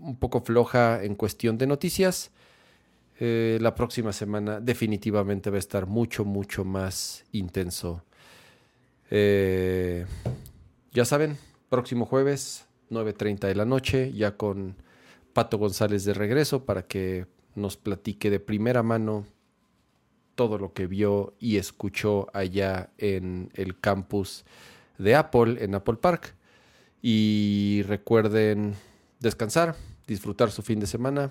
un 0.00 0.16
poco 0.18 0.40
floja 0.40 1.02
en 1.02 1.14
cuestión 1.16 1.58
de 1.58 1.66
noticias. 1.66 2.30
Eh, 3.18 3.58
la 3.60 3.74
próxima 3.74 4.12
semana 4.12 4.60
definitivamente 4.60 5.50
va 5.50 5.56
a 5.56 5.58
estar 5.58 5.86
mucho, 5.86 6.24
mucho 6.24 6.64
más 6.64 7.24
intenso. 7.32 8.05
Ya 9.10 11.04
saben, 11.04 11.38
próximo 11.68 12.06
jueves, 12.06 12.66
9.30 12.90 13.48
de 13.48 13.54
la 13.54 13.64
noche, 13.64 14.12
ya 14.12 14.36
con 14.36 14.76
Pato 15.32 15.58
González 15.58 16.04
de 16.04 16.14
regreso 16.14 16.64
para 16.64 16.86
que 16.86 17.26
nos 17.54 17.76
platique 17.76 18.30
de 18.30 18.40
primera 18.40 18.82
mano 18.82 19.26
todo 20.34 20.58
lo 20.58 20.72
que 20.72 20.86
vio 20.86 21.34
y 21.40 21.56
escuchó 21.56 22.28
allá 22.32 22.90
en 22.98 23.50
el 23.54 23.80
campus 23.80 24.44
de 24.98 25.14
Apple, 25.14 25.64
en 25.64 25.74
Apple 25.74 25.96
Park. 25.96 26.34
Y 27.02 27.82
recuerden 27.86 28.74
descansar, 29.20 29.74
disfrutar 30.06 30.50
su 30.50 30.62
fin 30.62 30.80
de 30.80 30.86
semana, 30.86 31.30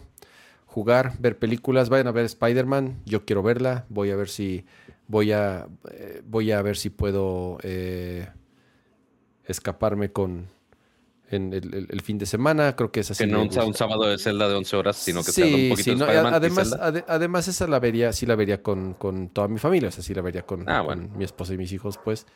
jugar, 0.75 1.13
ver 1.19 1.39
películas. 1.39 1.87
Vayan 1.87 2.07
a 2.07 2.11
ver 2.11 2.25
Spider-Man. 2.25 2.99
Yo 3.05 3.23
quiero 3.23 3.41
verla. 3.41 3.85
Voy 3.87 4.11
a 4.11 4.17
ver 4.17 4.27
si 4.27 4.65
voy 5.07 5.31
a 5.31 5.67
eh, 5.89 6.21
voy 6.25 6.51
a 6.51 6.61
ver 6.61 6.75
si 6.75 6.89
puedo 6.89 7.59
eh, 7.63 8.27
escaparme 9.45 10.11
con 10.11 10.53
en 11.31 11.53
el, 11.53 12.01
fin 12.01 12.19
de 12.19 12.25
semana, 12.25 12.75
creo 12.75 12.91
que 12.91 12.99
es 12.99 13.09
así. 13.09 13.23
Que 13.23 13.31
no 13.31 13.41
un, 13.41 13.73
sábado 13.73 14.03
de 14.03 14.17
celda 14.17 14.47
de 14.47 14.55
11 14.55 14.75
horas, 14.75 14.97
sino 14.97 15.23
que 15.23 15.31
sea 15.31 15.45
un 15.45 15.69
poquito 15.69 15.97
sí, 15.97 16.03
además, 16.03 16.77
además 17.07 17.47
esa 17.47 17.65
la 17.67 17.79
vería, 17.79 18.13
sí 18.13 18.27
la 18.27 18.35
vería 18.35 18.61
con, 18.61 18.93
con, 18.93 19.29
toda 19.29 19.47
mi 19.47 19.57
familia, 19.57 19.89
o 19.89 19.91
sea, 19.91 20.03
sí 20.03 20.13
la 20.13 20.21
vería 20.21 20.43
con, 20.43 20.69
ah, 20.69 20.83
mi 21.17 21.23
esposa 21.23 21.55
y 21.55 21.57
mis 21.57 21.71
hijos, 21.71 21.97
pues 21.97 22.27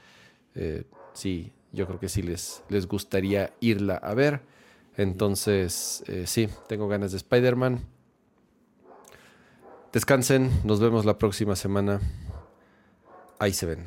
eh, 0.55 0.85
sí, 1.13 1.51
yo 1.71 1.85
creo 1.85 1.99
que 1.99 2.09
sí 2.09 2.23
les, 2.23 2.63
les 2.69 2.87
gustaría 2.87 3.53
irla 3.59 3.95
a 3.95 4.15
ver. 4.15 4.41
Entonces, 4.97 6.03
eh, 6.07 6.23
sí, 6.25 6.49
tengo 6.67 6.87
ganas 6.87 7.11
de 7.11 7.17
Spider-Man. 7.17 7.85
Descansen, 9.91 10.51
nos 10.63 10.79
vemos 10.79 11.05
la 11.05 11.17
próxima 11.17 11.55
semana. 11.55 11.99
Ahí 13.39 13.53
se 13.53 13.65
ven. 13.65 13.85